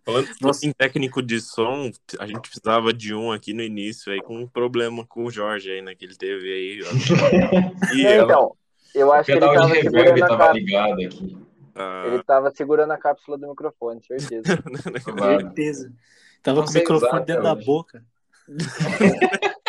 Falando 0.06 0.28
Nossa. 0.42 0.66
em 0.66 0.72
técnico 0.74 1.22
de 1.22 1.40
som, 1.40 1.90
a 2.20 2.28
gente 2.28 2.42
precisava 2.42 2.92
de 2.94 3.14
um 3.16 3.32
aqui 3.32 3.54
no 3.54 3.62
início 3.62 4.12
aí 4.12 4.22
com 4.22 4.38
um 4.38 4.48
problema 4.48 5.06
com 5.06 5.26
o 5.26 5.32
Jorge 5.32 5.72
aí, 5.72 5.82
né? 5.82 5.96
Que 5.96 6.06
ele 6.06 6.16
teve 6.16 6.52
aí. 6.54 6.80
E 7.96 8.04
Não, 8.04 8.10
ela- 8.10 8.24
então, 8.24 8.56
eu 8.96 9.14
acho 9.14 9.26
que 9.26 9.32
ele 9.32 9.40
tava 9.42 9.54
tava 9.56 9.68
de 9.68 9.74
segurando 9.82 10.04
reverb, 10.06 10.24
a 10.24 10.28
tava 10.28 10.38
cápsula. 10.38 10.60
ligado 10.60 11.02
aqui. 11.02 11.38
ah, 11.76 12.04
Ele 12.08 12.24
tava 12.24 12.52
segurando 12.52 12.92
a 12.92 12.98
cápsula 12.98 13.38
do 13.38 13.48
microfone, 13.50 14.02
certeza. 14.04 14.44
Provável. 15.04 15.40
certeza. 15.42 15.94
Tava 16.42 16.58
Não 16.60 16.66
com 16.66 16.72
o 16.72 16.74
microfone 16.74 17.10
usar 17.12 17.20
dentro 17.20 17.34
até 17.42 17.42
da 17.44 17.54
hoje. 17.54 17.66
boca. 17.66 18.06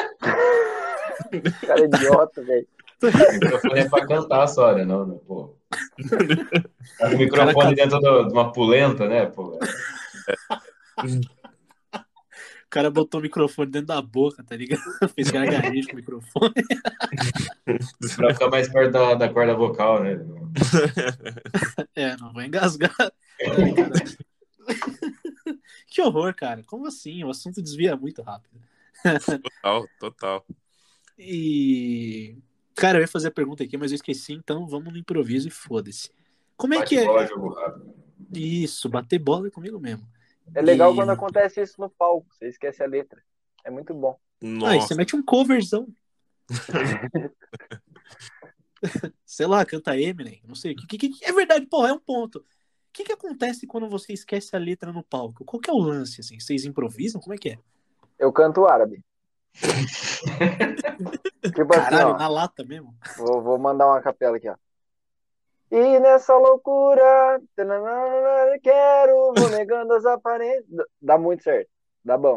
Cara 1.66 1.80
é 1.80 1.84
idiota, 1.84 2.42
velho. 2.42 2.66
O 3.02 3.32
microfone 3.34 3.78
é 3.80 3.88
pra 3.88 4.06
cantar 4.06 4.46
só, 4.48 4.74
né? 4.74 4.84
Não, 4.84 5.06
não, 5.06 5.18
pô. 5.18 5.56
Tá 6.98 7.08
com 7.10 7.14
o 7.14 7.18
microfone 7.18 7.54
Cara, 7.54 7.74
dentro 7.74 8.00
do- 8.00 8.24
de 8.28 8.32
uma 8.32 8.52
pulenta, 8.52 9.08
né, 9.08 9.26
pô? 9.26 9.58
O 10.96 12.70
cara 12.74 12.90
botou 12.90 13.20
o 13.20 13.22
microfone 13.22 13.70
dentro 13.70 13.88
da 13.88 14.02
boca, 14.02 14.42
tá 14.42 14.56
ligado? 14.56 14.82
Fez 15.14 15.30
gargarejo 15.30 15.86
com 15.88 15.92
o 15.94 15.96
microfone. 15.96 16.54
Pra 18.16 18.32
ficar 18.34 18.50
mais 18.50 18.68
perto 18.68 18.92
da, 18.92 19.14
da 19.14 19.28
corda 19.32 19.54
vocal, 19.54 20.02
né? 20.02 20.18
É, 21.94 22.16
não 22.16 22.32
vou 22.32 22.42
engasgar. 22.42 22.94
Que 25.86 26.02
horror, 26.02 26.34
cara. 26.34 26.62
Como 26.64 26.86
assim? 26.86 27.22
O 27.22 27.30
assunto 27.30 27.62
desvia 27.62 27.96
muito 27.96 28.22
rápido. 28.22 28.58
Total, 29.62 29.86
total. 30.00 30.46
E. 31.18 32.36
Cara, 32.76 32.98
eu 32.98 33.02
ia 33.02 33.08
fazer 33.08 33.28
a 33.28 33.32
pergunta 33.32 33.62
aqui, 33.62 33.76
mas 33.76 33.92
eu 33.92 33.96
esqueci, 33.96 34.32
então 34.32 34.66
vamos 34.66 34.92
no 34.92 34.98
improviso 34.98 35.46
e 35.48 35.50
foda-se. 35.50 36.10
Como 36.56 36.74
é 36.74 36.84
que 36.84 36.96
Bate 36.96 37.06
bola, 37.08 37.22
é 37.22 37.26
jogo 37.26 37.48
rápido. 37.54 37.94
isso? 38.34 38.88
Bater 38.88 39.18
bola 39.18 39.46
é 39.48 39.50
comigo 39.50 39.78
mesmo. 39.78 40.06
É 40.54 40.60
legal 40.62 40.92
E- 40.92 40.96
quando 40.96 41.10
acontece 41.10 41.60
isso 41.62 41.80
no 41.80 41.88
palco. 41.90 42.26
Você 42.34 42.48
esquece 42.48 42.82
a 42.82 42.86
letra. 42.86 43.22
É 43.64 43.70
muito 43.70 43.94
bom. 43.94 44.18
Ah, 44.42 44.46
e 44.46 44.48
Nossa, 44.48 44.88
você 44.88 44.94
mete 44.94 45.16
um 45.16 45.22
coverzão. 45.22 45.88
Sei 49.24 49.46
lá, 49.46 49.64
canta 49.64 49.98
Eminem, 49.98 50.42
não 50.46 50.54
sei. 50.54 50.74
Que, 50.74 50.86
que, 50.86 51.08
que- 51.08 51.24
é 51.24 51.32
verdade, 51.32 51.66
pô, 51.66 51.86
é 51.86 51.92
um 51.92 51.98
ponto. 51.98 52.38
O 52.40 52.44
que, 52.92 53.04
que 53.04 53.12
acontece 53.12 53.66
quando 53.66 53.88
você 53.88 54.12
esquece 54.12 54.54
a 54.54 54.58
letra 54.58 54.92
no 54.92 55.02
palco? 55.02 55.44
Qual 55.44 55.60
que 55.60 55.70
é 55.70 55.72
o 55.72 55.78
lance, 55.78 56.20
assim? 56.20 56.38
Vocês 56.38 56.64
improvisam? 56.64 57.20
Como 57.20 57.34
é 57.34 57.38
que 57.38 57.50
é? 57.50 57.58
Eu 58.18 58.32
canto 58.32 58.66
árabe. 58.66 59.02
Tipo 61.54 61.74
assim, 61.74 61.90
Caralho, 61.90 62.08
ó. 62.14 62.18
na 62.18 62.28
lata 62.28 62.64
mesmo? 62.64 62.94
Vou, 63.16 63.42
vou 63.42 63.58
mandar 63.58 63.86
uma 63.86 64.00
capela 64.00 64.36
aqui, 64.36 64.48
ó. 64.48 64.56
E 65.70 65.98
nessa 65.98 66.36
loucura, 66.36 67.40
quero, 68.62 69.32
vou 69.34 69.48
negando 69.50 69.94
as 69.94 70.04
aparências. 70.04 70.64
Dá 71.00 71.18
muito 71.18 71.42
certo. 71.42 71.68
Dá 72.04 72.16
bom. 72.16 72.36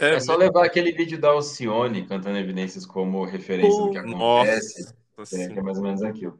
é, 0.00 0.14
É 0.14 0.20
só 0.20 0.34
levar 0.34 0.64
aquele 0.64 0.90
vídeo 0.90 1.20
da 1.20 1.28
Alcione 1.28 2.06
cantando 2.06 2.38
evidências 2.38 2.84
como 2.84 3.24
referência 3.24 3.80
do 3.80 3.90
que 3.90 3.98
acontece. 3.98 4.92
nossa, 5.16 5.42
É, 5.42 5.48
que 5.48 5.58
é 5.58 5.62
mais 5.62 5.76
ou 5.78 5.84
menos 5.84 6.02
aquilo. 6.02 6.38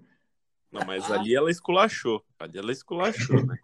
Não, 0.73 0.85
mas 0.85 1.09
ali 1.13 1.37
ela 1.37 1.51
esculachou. 1.51 2.25
Ali 2.39 2.59
ela 2.59 2.73
esculachou, 2.73 3.45
né? 3.47 3.57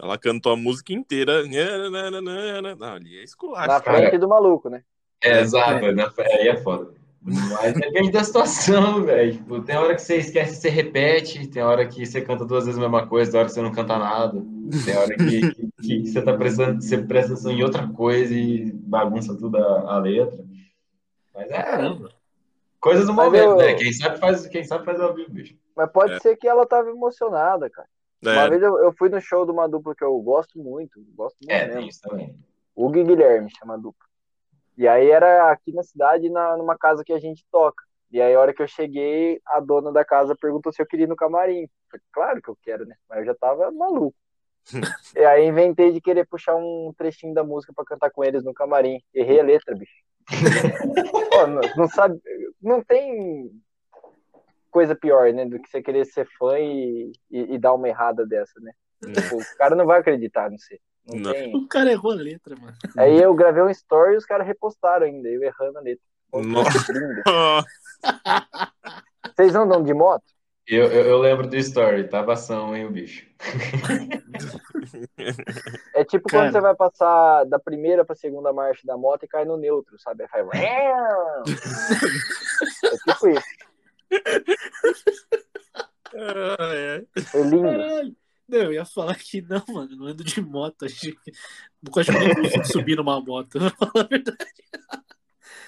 Ela 0.00 0.16
cantou 0.16 0.52
a 0.52 0.56
música 0.56 0.94
inteira. 0.94 1.42
Não, 1.42 2.94
ali 2.94 3.18
é 3.18 3.24
esculacho. 3.24 3.68
Na 3.68 3.80
frente 3.80 4.16
do 4.16 4.28
maluco, 4.28 4.70
né? 4.70 4.82
É, 5.22 5.40
exato, 5.40 5.92
na- 5.92 6.12
aí 6.18 6.48
é 6.48 6.56
foda. 6.56 6.94
Mas 7.22 7.74
depende 7.74 8.12
da 8.12 8.22
situação, 8.22 9.02
velho. 9.04 9.32
Tipo, 9.32 9.60
tem 9.62 9.76
hora 9.76 9.94
que 9.94 10.02
você 10.02 10.16
esquece, 10.18 10.56
você 10.60 10.68
repete, 10.68 11.48
tem 11.48 11.62
hora 11.62 11.86
que 11.86 12.06
você 12.06 12.20
canta 12.20 12.44
duas 12.44 12.66
vezes 12.66 12.78
a 12.78 12.82
mesma 12.82 13.06
coisa, 13.06 13.30
tem 13.30 13.40
hora 13.40 13.48
que 13.48 13.54
você 13.54 13.62
não 13.62 13.72
canta 13.72 13.98
nada, 13.98 14.40
tem 14.84 14.96
hora 14.96 15.16
que, 15.16 15.50
que- 15.52 15.70
que 15.82 16.06
você 16.06 16.22
tá 16.22 16.36
prestando, 16.36 16.80
você 16.80 16.98
presta 16.98 17.32
atenção 17.32 17.50
em 17.52 17.62
outra 17.64 17.88
coisa 17.88 18.32
e 18.32 18.70
bagunça 18.72 19.36
tudo 19.36 19.56
a, 19.58 19.94
a 19.94 19.98
letra. 19.98 20.44
Mas 21.34 21.50
é 21.50 21.62
Caramba. 21.62 22.10
coisas 22.80 23.06
do 23.06 23.12
Mas 23.12 23.26
momento, 23.26 23.44
eu- 23.50 23.56
né? 23.56 23.74
Quem 23.74 23.92
sabe 23.92 24.18
faz, 24.18 24.46
quem 24.46 24.62
sabe 24.62 24.84
faz 24.84 25.00
ao 25.00 25.12
vivo, 25.14 25.30
bicho. 25.30 25.56
Mas 25.74 25.90
pode 25.90 26.12
É. 26.14 26.20
ser 26.20 26.36
que 26.36 26.46
ela 26.46 26.64
tava 26.66 26.88
emocionada, 26.90 27.68
cara. 27.68 27.88
Uma 28.22 28.44
É, 28.44 28.50
vez 28.50 28.62
eu, 28.62 28.78
eu 28.78 28.92
fui 28.96 29.08
no 29.08 29.20
show 29.20 29.44
de 29.44 29.52
uma 29.52 29.68
dupla 29.68 29.94
que 29.94 30.04
eu 30.04 30.16
gosto 30.20 30.58
muito. 30.58 31.04
Gosto 31.14 31.36
muito 31.40 31.50
É, 31.50 31.66
mesmo. 31.66 31.80
tem 31.80 31.88
isso 31.88 32.00
também. 32.00 32.34
Hugo 32.74 32.96
e 32.98 33.04
Guilherme 33.04 33.50
chama 33.58 33.74
a 33.74 33.76
dupla. 33.76 34.05
E 34.76 34.86
aí 34.86 35.10
era 35.10 35.50
aqui 35.50 35.72
na 35.72 35.82
cidade, 35.82 36.28
na, 36.28 36.56
numa 36.56 36.76
casa 36.76 37.02
que 37.04 37.12
a 37.12 37.18
gente 37.18 37.44
toca. 37.50 37.82
E 38.10 38.20
aí, 38.20 38.34
a 38.34 38.40
hora 38.40 38.54
que 38.54 38.62
eu 38.62 38.68
cheguei, 38.68 39.40
a 39.46 39.58
dona 39.58 39.90
da 39.92 40.04
casa 40.04 40.36
perguntou 40.40 40.72
se 40.72 40.80
eu 40.80 40.86
queria 40.86 41.04
ir 41.04 41.08
no 41.08 41.16
camarim. 41.16 41.68
Falei, 41.90 42.04
claro 42.12 42.42
que 42.42 42.48
eu 42.48 42.56
quero, 42.62 42.86
né? 42.86 42.94
Mas 43.08 43.20
eu 43.20 43.26
já 43.26 43.34
tava 43.34 43.70
maluco. 43.72 44.16
e 45.16 45.24
aí 45.24 45.46
inventei 45.46 45.92
de 45.92 46.00
querer 46.00 46.26
puxar 46.26 46.56
um 46.56 46.92
trechinho 46.96 47.34
da 47.34 47.44
música 47.44 47.72
pra 47.74 47.84
cantar 47.84 48.10
com 48.10 48.24
eles 48.24 48.44
no 48.44 48.54
camarim. 48.54 49.00
Errei 49.12 49.40
a 49.40 49.44
letra, 49.44 49.74
bicho. 49.74 50.04
Pô, 51.30 51.46
não, 51.46 51.60
não 51.76 51.88
sabe, 51.88 52.20
não 52.60 52.82
tem 52.82 53.50
coisa 54.70 54.94
pior, 54.94 55.32
né, 55.32 55.46
do 55.46 55.60
que 55.60 55.68
você 55.68 55.80
querer 55.80 56.04
ser 56.04 56.26
fã 56.36 56.58
e, 56.58 57.12
e, 57.30 57.54
e 57.54 57.58
dar 57.58 57.74
uma 57.74 57.88
errada 57.88 58.26
dessa, 58.26 58.60
né? 58.60 58.72
Tipo, 59.00 59.36
o 59.36 59.56
cara 59.56 59.74
não 59.74 59.86
vai 59.86 60.00
acreditar 60.00 60.50
no 60.50 60.58
você. 60.58 60.80
Não, 61.06 61.18
Não. 61.18 61.32
tem. 61.32 61.54
O 61.54 61.68
cara 61.68 61.92
errou 61.92 62.12
a 62.12 62.16
letra, 62.16 62.56
mano. 62.56 62.76
Aí 62.96 63.20
eu 63.20 63.34
gravei 63.34 63.62
um 63.62 63.70
story 63.70 64.14
e 64.14 64.16
os 64.16 64.26
caras 64.26 64.46
repostaram 64.46 65.06
ainda, 65.06 65.28
eu 65.28 65.42
errando 65.42 65.78
a 65.78 65.80
letra. 65.80 66.04
Nossa. 66.32 66.92
Vocês 69.36 69.54
andam 69.54 69.82
de 69.82 69.94
moto? 69.94 70.24
Eu, 70.66 70.86
eu, 70.86 71.06
eu 71.06 71.18
lembro 71.18 71.46
do 71.46 71.56
story, 71.56 72.08
tava 72.08 72.32
ação, 72.32 72.74
hein, 72.74 72.86
o 72.86 72.90
bicho. 72.90 73.24
É 75.94 76.04
tipo 76.04 76.28
Cara. 76.28 76.44
quando 76.44 76.52
você 76.52 76.60
vai 76.60 76.74
passar 76.74 77.44
da 77.44 77.58
primeira 77.58 78.04
pra 78.04 78.16
segunda 78.16 78.52
marcha 78.52 78.82
da 78.84 78.96
moto 78.96 79.22
e 79.22 79.28
cai 79.28 79.44
no 79.44 79.56
neutro, 79.56 79.96
sabe? 80.00 80.24
Aí 80.24 80.28
faz... 80.28 80.44
é 82.84 82.96
tipo 83.12 83.28
isso. 83.28 83.46
É. 86.14 87.04
Lindo. 87.44 88.16
Não, 88.48 88.58
eu 88.58 88.72
ia 88.72 88.84
falar 88.84 89.16
que 89.16 89.42
não, 89.42 89.62
mano, 89.68 89.96
não 89.96 90.06
ando 90.06 90.22
de 90.22 90.40
moto. 90.40 90.86
Que 90.86 91.08
eu 91.10 92.00
acho 92.00 92.12
que 92.12 92.18
nem 92.18 92.34
consigo 92.34 92.64
subir 92.64 92.96
numa 92.96 93.20
moto. 93.20 93.58
pra 93.58 93.70
falar 93.70 94.04
a 94.04 94.08
verdade. 94.08 94.38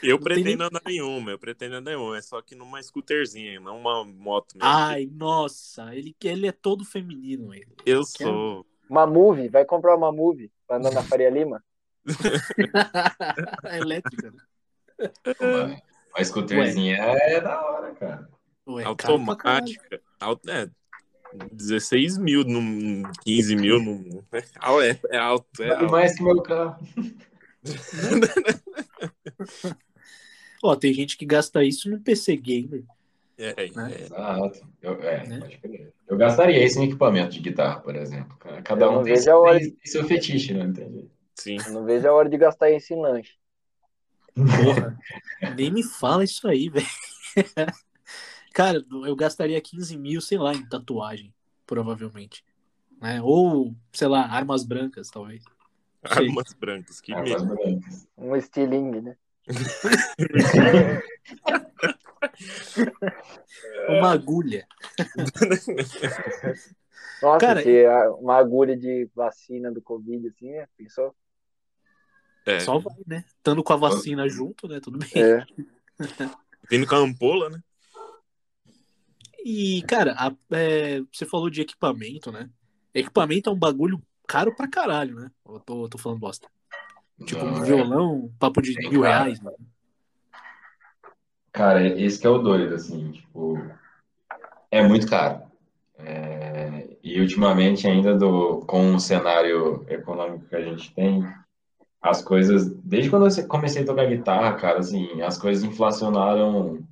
Eu 0.02 0.16
Não 0.16 0.22
pretendo 0.22 0.58
nem- 0.58 0.66
andar 0.66 0.82
nenhuma, 0.86 1.30
eu 1.32 1.38
pretendo 1.38 1.74
andar 1.74 1.90
nenhuma, 1.90 2.16
é 2.18 2.22
só 2.22 2.40
que 2.40 2.54
numa 2.54 2.80
scooterzinha, 2.80 3.58
não 3.58 3.78
uma 3.80 4.04
moto 4.04 4.52
mesmo. 4.54 4.68
Ai, 4.68 5.08
nossa, 5.12 5.92
ele, 5.92 6.14
ele 6.22 6.46
é 6.46 6.52
todo 6.52 6.84
feminino, 6.84 7.52
ele. 7.52 7.74
eu 7.84 8.04
sou. 8.04 8.64
Uma 8.88 9.06
movie, 9.06 9.48
vai 9.48 9.64
comprar 9.64 9.96
uma 9.96 10.12
movie 10.12 10.52
pra 10.68 10.76
andar 10.76 10.92
na 10.92 11.02
Faria 11.02 11.28
Lima? 11.30 11.62
É 13.64 13.78
elétrica, 13.78 14.30
né? 14.30 15.10
Uma, 15.40 15.82
uma 16.14 16.24
scooterzinha 16.24 16.96
é 16.96 17.40
da 17.40 17.60
hora, 17.60 17.94
cara. 17.94 18.28
Ué, 18.68 18.82
caralho. 18.82 18.88
automática. 18.88 20.00
Auto, 20.20 20.48
é, 20.50 20.70
16 21.52 22.18
mil, 22.18 22.44
num, 22.44 23.02
15 23.24 23.56
mil. 23.56 23.80
Num, 23.82 24.22
é, 24.32 24.98
é 25.10 25.18
alto. 25.18 25.62
É 25.62 25.68
Vale 25.68 25.80
alto. 25.82 25.92
mais 25.92 26.16
que 26.16 26.22
meu 26.22 26.40
carro. 26.42 26.76
Ó, 30.62 30.74
tem 30.74 30.92
gente 30.92 31.16
que 31.16 31.24
gasta 31.24 31.62
isso 31.62 31.88
no 31.90 32.00
PC 32.00 32.36
Gamer. 32.36 32.82
É, 33.36 33.54
Né? 33.70 33.92
é. 33.96 34.02
Exato. 34.02 34.60
Eu, 34.82 35.00
é, 35.02 35.26
Né? 35.26 35.40
Eu 36.08 36.16
gastaria 36.16 36.64
isso 36.64 36.80
em 36.80 36.86
equipamento 36.86 37.30
de 37.30 37.40
guitarra, 37.40 37.80
por 37.80 37.94
exemplo. 37.94 38.36
Cada 38.64 38.90
um 38.90 38.96
não 38.96 39.02
tem, 39.04 39.14
vejo 39.14 39.30
a 39.30 39.38
hora 39.38 39.60
tem- 39.60 39.76
seu 39.84 40.04
fetiche, 40.04 40.52
né? 40.54 40.64
Entendi. 40.64 41.08
Sim. 41.36 41.56
Eu 41.66 41.72
não 41.72 41.84
vejo 41.84 42.08
a 42.08 42.12
hora 42.12 42.28
de 42.28 42.36
gastar 42.36 42.70
isso 42.72 42.92
em 42.92 43.00
lanche. 43.00 43.34
Porra, 44.34 44.98
nem 45.56 45.70
me 45.70 45.82
fala 45.84 46.24
isso 46.24 46.48
aí, 46.48 46.68
velho. 46.68 46.86
Cara, 48.58 48.84
eu 49.06 49.14
gastaria 49.14 49.60
15 49.60 49.96
mil, 49.96 50.20
sei 50.20 50.36
lá, 50.36 50.52
em 50.52 50.68
tatuagem, 50.68 51.32
provavelmente. 51.64 52.44
Né? 53.00 53.22
Ou, 53.22 53.72
sei 53.92 54.08
lá, 54.08 54.26
armas 54.26 54.64
brancas, 54.64 55.10
talvez. 55.10 55.44
Armas 56.02 56.52
brancas, 56.54 57.00
que 57.00 57.14
Armas 57.14 57.40
medo. 57.40 57.54
brancas. 57.54 58.08
Um 58.16 58.34
estilingue, 58.34 59.00
né? 59.00 59.16
Uma 63.90 64.10
agulha. 64.10 64.66
Nossa, 67.22 67.38
Cara, 67.38 67.62
uma 68.14 68.38
agulha 68.38 68.76
de 68.76 69.08
vacina 69.14 69.70
do 69.70 69.80
Covid, 69.80 70.26
assim, 70.26 70.50
né? 70.50 70.66
Pensou? 70.76 71.14
É, 72.44 72.58
Só 72.58 72.80
vai, 72.80 72.96
né? 73.06 73.24
Estando 73.24 73.62
com 73.62 73.72
a 73.72 73.76
vacina 73.76 74.28
junto, 74.28 74.66
né? 74.66 74.80
Tudo 74.80 74.98
bem. 74.98 75.10
É. 75.14 75.46
vindo 76.68 76.88
com 76.88 76.96
a 76.96 76.98
ampola, 76.98 77.50
né? 77.50 77.62
E, 79.50 79.80
cara, 79.88 80.14
a- 80.18 80.34
é, 80.54 81.00
você 81.10 81.24
falou 81.24 81.48
de 81.48 81.62
equipamento, 81.62 82.30
né? 82.30 82.50
Equipamento 82.92 83.48
é 83.48 83.52
um 83.54 83.58
bagulho 83.58 83.98
caro 84.26 84.54
pra 84.54 84.68
caralho, 84.68 85.14
né? 85.14 85.30
Eu 85.48 85.58
tô, 85.60 85.88
tô 85.88 85.96
falando 85.96 86.18
bosta. 86.18 86.46
Tipo, 87.24 87.46
um 87.46 87.52
Não, 87.54 87.62
é. 87.62 87.66
violão, 87.66 88.30
papo 88.38 88.60
de 88.60 88.78
mil 88.78 89.00
caro. 89.00 89.02
reais. 89.02 89.40
Né? 89.40 89.50
Cara, 91.50 91.86
esse 91.98 92.20
que 92.20 92.26
é 92.26 92.30
o 92.30 92.36
doido, 92.36 92.74
assim, 92.74 93.10
tipo, 93.10 93.58
é 94.70 94.86
muito 94.86 95.08
caro. 95.08 95.40
É, 95.96 96.98
e 97.02 97.18
ultimamente 97.18 97.86
ainda 97.86 98.14
do, 98.18 98.60
com 98.66 98.96
o 98.96 99.00
cenário 99.00 99.86
econômico 99.88 100.46
que 100.46 100.56
a 100.56 100.62
gente 100.62 100.94
tem, 100.94 101.26
as 102.02 102.20
coisas, 102.20 102.68
desde 102.84 103.08
quando 103.08 103.26
eu 103.26 103.48
comecei 103.48 103.82
a 103.82 103.86
tocar 103.86 104.04
guitarra, 104.04 104.56
cara, 104.56 104.80
assim, 104.80 105.22
as 105.22 105.38
coisas 105.38 105.64
inflacionaram 105.64 106.86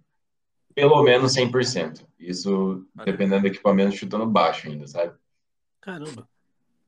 pelo 0.77 1.03
menos 1.03 1.33
100%. 1.35 2.07
Isso 2.21 2.87
dependendo 3.03 3.41
do 3.41 3.47
equipamento 3.49 3.97
chutando 3.97 4.27
baixo 4.27 4.69
ainda, 4.69 4.87
sabe? 4.87 5.15
Caramba. 5.81 6.29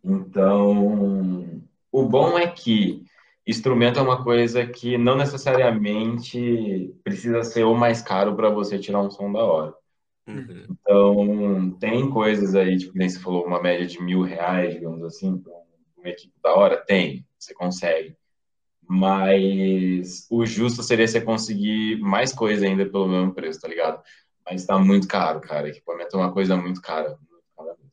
Então, 0.04 1.62
o 1.90 2.02
bom 2.04 2.38
é 2.38 2.46
que 2.46 3.02
instrumento 3.46 3.98
é 3.98 4.02
uma 4.02 4.22
coisa 4.22 4.66
que 4.66 4.98
não 4.98 5.16
necessariamente 5.16 6.94
precisa 7.02 7.42
ser 7.42 7.64
o 7.64 7.74
mais 7.74 8.02
caro 8.02 8.36
para 8.36 8.50
você 8.50 8.78
tirar 8.78 9.00
um 9.00 9.10
som 9.10 9.32
da 9.32 9.42
hora. 9.42 9.74
Uhum. 10.26 10.66
Então, 10.70 11.70
tem 11.80 12.10
coisas 12.10 12.54
aí, 12.54 12.76
tipo, 12.76 12.96
nem 12.96 13.08
você 13.08 13.18
falou, 13.18 13.46
uma 13.46 13.62
média 13.62 13.86
de 13.86 14.02
mil 14.02 14.20
reais, 14.20 14.74
digamos 14.74 15.02
assim, 15.02 15.38
para 15.38 15.52
uma 15.96 16.08
equipe 16.10 16.34
da 16.42 16.54
hora? 16.54 16.76
Tem, 16.76 17.26
você 17.38 17.54
consegue. 17.54 18.14
Mas 18.88 20.26
o 20.30 20.46
justo 20.46 20.82
seria 20.82 21.06
você 21.06 21.20
conseguir 21.20 22.00
mais 22.00 22.32
coisa 22.32 22.64
ainda 22.66 22.86
pelo 22.86 23.06
mesmo 23.06 23.34
preço, 23.34 23.60
tá 23.60 23.68
ligado? 23.68 24.02
Mas 24.44 24.64
tá 24.64 24.78
muito 24.78 25.06
caro, 25.06 25.40
cara. 25.40 25.68
Equipamento 25.68 26.16
é 26.16 26.18
uma 26.18 26.32
coisa 26.32 26.56
muito 26.56 26.80
cara. 26.80 27.18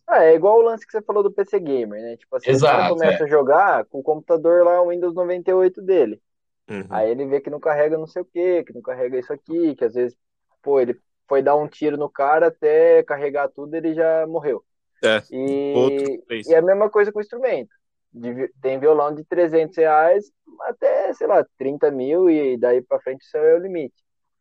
Ah, 0.08 0.24
é 0.24 0.36
igual 0.36 0.60
o 0.60 0.62
lance 0.62 0.86
que 0.86 0.92
você 0.92 1.02
falou 1.02 1.24
do 1.24 1.32
PC 1.32 1.60
Gamer, 1.60 2.02
né? 2.02 2.16
Tipo 2.16 2.36
assim, 2.36 2.52
Exato, 2.52 2.74
o 2.74 2.78
cara 2.78 2.90
começa 2.90 3.24
a 3.24 3.28
jogar 3.28 3.86
com 3.86 4.00
o 4.00 4.04
computador 4.04 4.64
lá, 4.64 4.82
o 4.82 4.90
Windows 4.90 5.14
98 5.14 5.82
dele. 5.82 6.22
Uhum. 6.70 6.86
Aí 6.90 7.12
ele 7.12 7.26
vê 7.26 7.42
que 7.42 7.50
não 7.50 7.60
carrega 7.60 7.98
não 7.98 8.08
sei 8.08 8.22
o 8.22 8.26
que, 8.26 8.64
que 8.64 8.74
não 8.74 8.82
carrega 8.82 9.20
isso 9.20 9.34
aqui, 9.34 9.76
que 9.76 9.84
às 9.84 9.94
vezes, 9.94 10.18
pô, 10.62 10.80
ele 10.80 11.00
foi 11.28 11.42
dar 11.42 11.56
um 11.56 11.68
tiro 11.68 11.98
no 11.98 12.10
cara 12.10 12.48
até 12.48 13.04
carregar 13.04 13.50
tudo 13.50 13.76
ele 13.76 13.94
já 13.94 14.26
morreu. 14.28 14.64
É, 15.04 15.22
E, 15.32 15.74
outro 15.76 16.24
e 16.32 16.54
é 16.54 16.58
a 16.58 16.62
mesma 16.62 16.90
coisa 16.90 17.12
com 17.12 17.20
o 17.20 17.22
instrumento. 17.22 17.70
De 18.16 18.48
tem 18.62 18.80
violão 18.80 19.14
de 19.14 19.26
300 19.26 19.76
reais 19.78 20.32
até, 20.62 21.14
sei 21.14 21.28
lá, 21.28 21.46
30 21.58 21.92
mil 21.92 22.30
e 22.30 22.58
daí 22.58 22.82
pra 22.82 23.00
frente 23.02 23.22
o 23.26 23.30
seu 23.30 23.44
é 23.44 23.56
o 23.56 23.60
limite. 23.60 23.96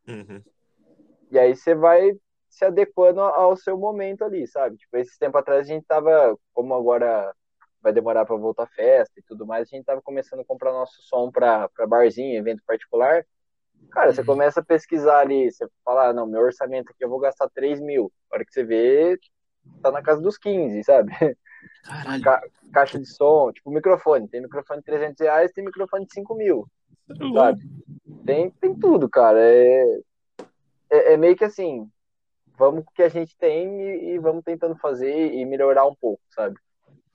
Uhum. 0.09 0.43
E 1.31 1.39
aí 1.39 1.57
você 1.57 1.75
vai 1.75 2.13
se 2.49 2.65
adequando 2.65 3.21
ao 3.21 3.57
seu 3.57 3.77
momento 3.77 4.23
ali, 4.25 4.47
sabe? 4.47 4.77
Tipo, 4.77 4.97
esse 4.99 5.19
tempo 5.19 5.37
atrás 5.37 5.63
a 5.63 5.73
gente 5.73 5.85
tava, 5.87 6.39
como 6.53 6.73
agora 6.75 7.35
vai 7.83 7.93
demorar 7.93 8.25
pra 8.25 8.37
voltar 8.37 8.65
a 8.65 8.69
festa 8.69 9.19
e 9.19 9.23
tudo 9.23 9.45
mais, 9.47 9.69
a 9.69 9.77
gente 9.77 9.85
tava 9.85 10.01
começando 10.01 10.41
a 10.41 10.45
comprar 10.45 10.73
nosso 10.73 11.03
som 11.03 11.31
pra, 11.31 11.69
pra 11.71 11.87
barzinho, 11.87 12.39
evento 12.39 12.63
particular. 12.67 13.27
Cara, 13.91 14.13
você 14.13 14.21
Uhum. 14.21 14.27
começa 14.27 14.61
a 14.61 14.65
pesquisar 14.65 15.21
ali, 15.21 15.51
você 15.51 15.67
fala, 15.85 16.09
ah, 16.09 16.13
não, 16.13 16.27
meu 16.27 16.43
orçamento 16.43 16.91
aqui 16.93 17.05
eu 17.05 17.09
vou 17.09 17.21
gastar 17.21 17.49
3 17.51 17.81
mil. 17.81 18.13
A 18.31 18.37
hora 18.37 18.45
que 18.45 18.53
você 18.53 18.65
vê, 18.65 19.19
tá 19.83 19.91
na 19.93 20.03
casa 20.03 20.21
dos 20.21 20.39
15, 20.39 20.83
sabe? 20.85 21.13
Caralho. 21.85 22.23
Ca- 22.23 22.43
Caixa 22.73 22.99
de 22.99 23.07
som, 23.07 23.53
tipo 23.53 23.71
microfone. 23.71 24.29
Tem 24.29 24.41
microfone 24.43 24.81
de 24.81 24.87
300 24.87 25.21
reais, 25.21 25.53
tem 25.53 25.65
microfone 25.65 26.07
de 26.07 26.13
5 26.13 26.35
mil, 26.35 26.67
sabe? 27.35 27.63
Tem, 28.25 28.51
tem 28.51 28.75
tudo, 28.75 29.09
cara. 29.09 29.39
É, 29.41 30.01
é, 30.91 31.13
é 31.13 31.17
meio 31.17 31.37
que 31.37 31.45
assim, 31.45 31.89
vamos 32.59 32.85
com 32.85 32.91
o 32.91 32.95
que 32.95 33.03
a 33.03 33.09
gente 33.09 33.37
tem 33.37 33.81
e, 33.81 34.15
e 34.15 34.19
vamos 34.19 34.43
tentando 34.45 34.77
fazer 34.77 35.33
e 35.33 35.45
melhorar 35.45 35.87
um 35.87 35.95
pouco, 35.95 36.23
sabe? 36.31 36.57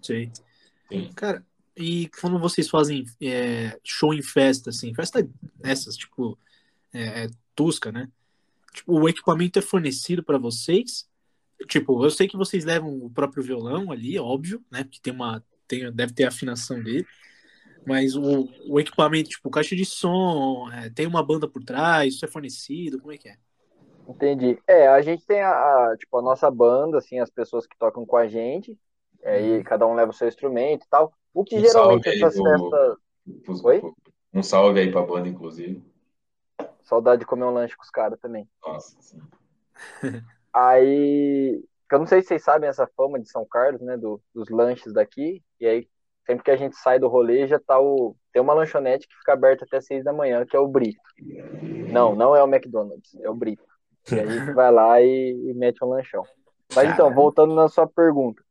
Sei. 0.02 0.32
Sim. 0.90 1.12
Cara, 1.16 1.44
e 1.76 2.10
quando 2.20 2.40
vocês 2.40 2.70
fazem 2.70 3.06
é, 3.22 3.80
show 3.84 4.14
em 4.14 4.22
festa, 4.22 4.70
assim, 4.70 4.94
festa 4.94 5.28
essas, 5.64 5.96
tipo, 5.96 6.38
é, 6.94 7.24
é, 7.24 7.28
Tusca, 7.56 7.92
né? 7.92 8.10
Tipo, 8.74 9.00
o 9.00 9.10
equipamento 9.10 9.58
é 9.60 9.62
fornecido 9.62 10.24
pra 10.24 10.38
vocês? 10.38 11.09
Tipo, 11.68 12.04
eu 12.04 12.10
sei 12.10 12.28
que 12.28 12.38
vocês 12.38 12.66
levam 12.66 12.98
o 12.98 13.10
próprio 13.10 13.44
violão 13.44 13.92
ali, 13.92 14.18
óbvio, 14.18 14.64
né? 14.72 14.84
Porque 14.84 15.00
tem 15.02 15.14
uma, 15.14 15.44
tem, 15.68 15.92
deve 15.92 16.14
ter 16.14 16.26
a 16.26 16.30
afinação 16.30 16.82
dele. 16.82 17.06
Mas 17.86 18.16
o, 18.16 18.48
o 18.70 18.80
equipamento, 18.80 19.30
tipo, 19.30 19.50
caixa 19.50 19.76
de 19.76 19.86
som, 19.86 20.70
é, 20.72 20.90
tem 20.90 21.08
uma 21.08 21.24
banda 21.24 21.48
por 21.48 21.64
trás, 21.64 22.16
isso 22.16 22.26
é 22.26 22.28
fornecido, 22.28 23.00
como 23.00 23.12
é 23.14 23.18
que 23.18 23.30
é? 23.30 23.38
Entendi. 24.08 24.58
É, 24.68 24.88
a 24.88 25.02
gente 25.02 25.26
tem 25.26 25.42
a, 25.42 25.52
a, 25.52 25.98
tipo, 25.98 26.18
a 26.18 26.22
nossa 26.22 26.50
banda, 26.50 26.98
assim, 26.98 27.20
as 27.20 27.30
pessoas 27.30 27.68
que 27.68 27.78
tocam 27.78 28.06
com 28.06 28.18
a 28.18 28.28
gente, 28.28 28.78
aí 29.24 29.64
cada 29.64 29.86
um 29.86 29.94
leva 29.94 30.12
o 30.12 30.14
seu 30.14 30.28
instrumento 30.28 30.84
e 30.86 30.90
tal. 30.90 31.14
O 31.34 31.44
que 31.44 31.60
Um 31.60 31.62
geralmente 31.62 32.10
essas 32.10 32.34
pro- 32.34 32.70
festas. 32.70 32.98
pro- 33.46 33.66
Oi? 33.68 33.82
Um 34.34 34.44
salve 34.44 34.80
aí 34.80 34.92
pra 34.92 35.02
banda, 35.02 35.28
inclusive. 35.28 35.84
Saudade 36.84 37.20
de 37.20 37.26
comer 37.26 37.46
um 37.46 37.52
lanche 37.54 37.76
com 37.76 37.84
os 37.84 37.90
caras 37.92 38.20
também. 38.20 38.48
Nossa, 38.66 39.00
sim. 39.02 39.20
Aí, 40.54 41.64
eu 41.92 42.00
não 42.00 42.06
sei 42.08 42.22
se 42.22 42.30
vocês 42.30 42.44
sabem 42.44 42.70
essa 42.70 42.88
fama 42.96 43.20
de 43.20 43.30
São 43.30 43.46
Carlos, 43.46 43.82
né, 43.82 43.98
do- 43.98 44.22
dos 44.34 44.50
lanches 44.50 44.94
daqui, 44.94 45.44
e 45.60 45.68
aí 45.68 45.90
sempre 46.26 46.44
que 46.44 46.52
a 46.52 46.58
gente 46.58 46.76
sai 46.78 47.00
do 47.00 47.08
rolê 47.08 47.48
já 47.48 47.60
tá 47.60 47.80
o 47.80 48.16
tem 48.34 48.42
uma 48.42 48.54
lanchonete 48.54 49.08
que 49.08 49.16
fica 49.18 49.34
aberta 49.34 49.66
até 49.66 49.82
seis 49.82 50.04
da 50.04 50.14
manhã, 50.14 50.46
que 50.46 50.56
é 50.56 50.60
o 50.60 50.68
Brito. 50.68 51.00
Não, 51.90 52.16
não 52.16 52.36
é 52.36 52.44
o 52.44 52.48
McDonald's, 52.48 53.16
é 53.22 53.30
o 53.30 53.36
Brito. 53.36 53.64
E 54.14 54.20
a 54.20 54.28
gente 54.28 54.52
vai 54.52 54.72
lá 54.72 55.02
e, 55.02 55.32
e 55.52 55.54
mete 55.54 55.84
um 55.84 55.90
lanchão. 55.90 56.28
Mas 56.74 56.90
então, 56.90 57.14
voltando 57.14 57.56
na 57.56 57.68
sua 57.70 57.88
pergunta, 57.88 58.44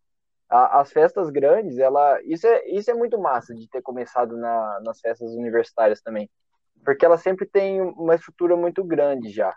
a- 0.49 0.81
as 0.81 0.93
festas 0.93 1.31
grandes, 1.31 1.79
ela 1.79 2.21
isso 2.25 2.47
é 2.47 2.67
isso 2.69 2.91
é 2.91 2.95
muito 2.95 3.19
massa 3.21 3.55
de 3.55 3.69
ter 3.69 3.83
começado 3.83 4.37
na- 4.37 4.81
nas 4.85 5.01
festas 5.01 5.33
universitárias 5.35 6.01
também, 6.03 6.31
porque 6.85 7.05
ela 7.07 7.19
sempre 7.19 7.47
tem 7.47 7.81
uma 7.83 8.15
estrutura 8.17 8.57
muito 8.57 8.85
grande 8.85 9.31
já. 9.31 9.55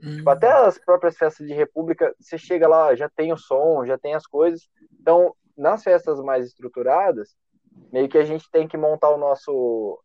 Tipo, 0.00 0.30
até 0.30 0.50
as 0.52 0.78
próprias 0.78 1.16
festas 1.16 1.46
de 1.46 1.54
república, 1.54 2.14
você 2.20 2.36
chega 2.36 2.68
lá, 2.68 2.94
já 2.94 3.08
tem 3.08 3.32
o 3.32 3.36
som, 3.36 3.84
já 3.84 3.96
tem 3.96 4.14
as 4.14 4.26
coisas. 4.26 4.68
Então, 5.00 5.34
nas 5.56 5.82
festas 5.82 6.20
mais 6.20 6.46
estruturadas, 6.46 7.34
meio 7.92 8.08
que 8.08 8.18
a 8.18 8.24
gente 8.24 8.50
tem 8.50 8.68
que 8.68 8.76
montar 8.76 9.10
o 9.10 9.18
nosso 9.18 9.98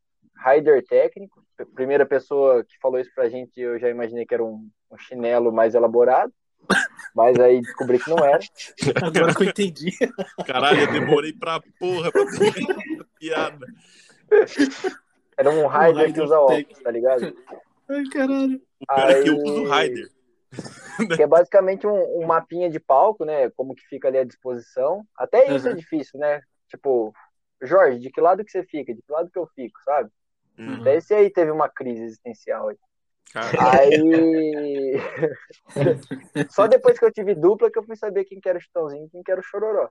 rider 0.46 0.86
técnico. 0.86 1.44
A 1.60 1.66
primeira 1.66 2.06
pessoa 2.06 2.64
que 2.64 2.78
falou 2.82 3.00
isso 3.00 3.12
pra 3.14 3.30
gente, 3.30 3.60
eu 3.60 3.78
já 3.78 3.90
imaginei 3.90 4.26
que 4.26 4.34
era 4.34 4.44
um, 4.44 4.70
um 4.92 4.98
chinelo 4.98 5.52
mais 5.52 5.76
elaborado. 5.76 6.32
Mas 7.16 7.40
aí 7.40 7.62
descobri 7.62 8.00
que 8.00 8.10
não 8.10 8.24
era. 8.24 8.40
Agora 9.04 9.34
que 9.34 9.44
eu 9.44 9.48
entendi. 9.48 9.92
Caralho, 10.46 10.82
eu 10.82 10.92
demorei 10.92 11.34
pra 11.34 11.60
porra 11.80 12.12
pra 12.12 12.26
ter 12.26 12.48
essa 12.48 13.06
piada. 13.20 13.68
Era 15.38 15.50
um 15.50 15.68
rider 15.68 15.96
que 15.96 16.08
rider 16.08 16.24
usa 16.24 16.40
óculos, 16.40 16.80
tá 16.80 16.92
ligado? 16.92 17.36
Ai, 17.90 18.04
caralho. 18.12 18.62
O 18.82 18.86
cara 18.86 19.15
Aí- 19.15 19.23
que 19.23 19.30
usa 19.30 19.59
o 19.61 19.69
Rider. 19.71 20.09
Que 21.17 21.23
é 21.23 21.27
basicamente 21.27 21.86
um, 21.88 22.19
um 22.21 22.25
mapinha 22.25 22.69
de 22.69 22.80
palco, 22.80 23.23
né? 23.23 23.49
Como 23.51 23.73
que 23.75 23.86
fica 23.88 24.07
ali 24.07 24.17
à 24.17 24.23
disposição. 24.25 25.05
Até 25.15 25.55
isso 25.55 25.67
é 25.67 25.71
Uhum. 25.71 25.77
difícil, 25.77 26.19
né? 26.19 26.41
Tipo, 26.67 27.13
Jorge, 27.61 27.99
de 27.99 28.09
que 28.09 28.19
lado 28.19 28.43
que 28.43 28.51
você 28.51 28.63
fica? 28.63 28.93
De 28.93 29.01
que 29.01 29.11
lado 29.11 29.30
que 29.32 29.39
eu 29.39 29.47
fico, 29.55 29.80
sabe? 29.86 30.09
Hum, 30.57 30.82
Até 30.82 30.95
esse 30.97 31.13
aí 31.13 31.30
teve 31.30 31.51
uma 31.51 31.69
crise 31.69 32.03
existencial. 32.03 32.67
aí. 32.69 32.77
cara, 33.32 33.80
Aí. 33.80 34.93
Só 36.49 36.67
depois 36.67 36.97
que 36.99 37.05
eu 37.05 37.11
tive 37.13 37.34
dupla 37.36 37.71
que 37.71 37.77
eu 37.80 37.84
fui 37.84 37.95
saber 37.95 38.25
quem 38.25 38.39
que 38.41 38.49
era 38.49 38.57
o 38.57 38.61
Chitãozinho 38.61 39.05
e 39.05 39.09
quem 39.09 39.23
que 39.23 39.32
era 39.32 39.39
o 39.39 39.43
Chororó. 39.43 39.89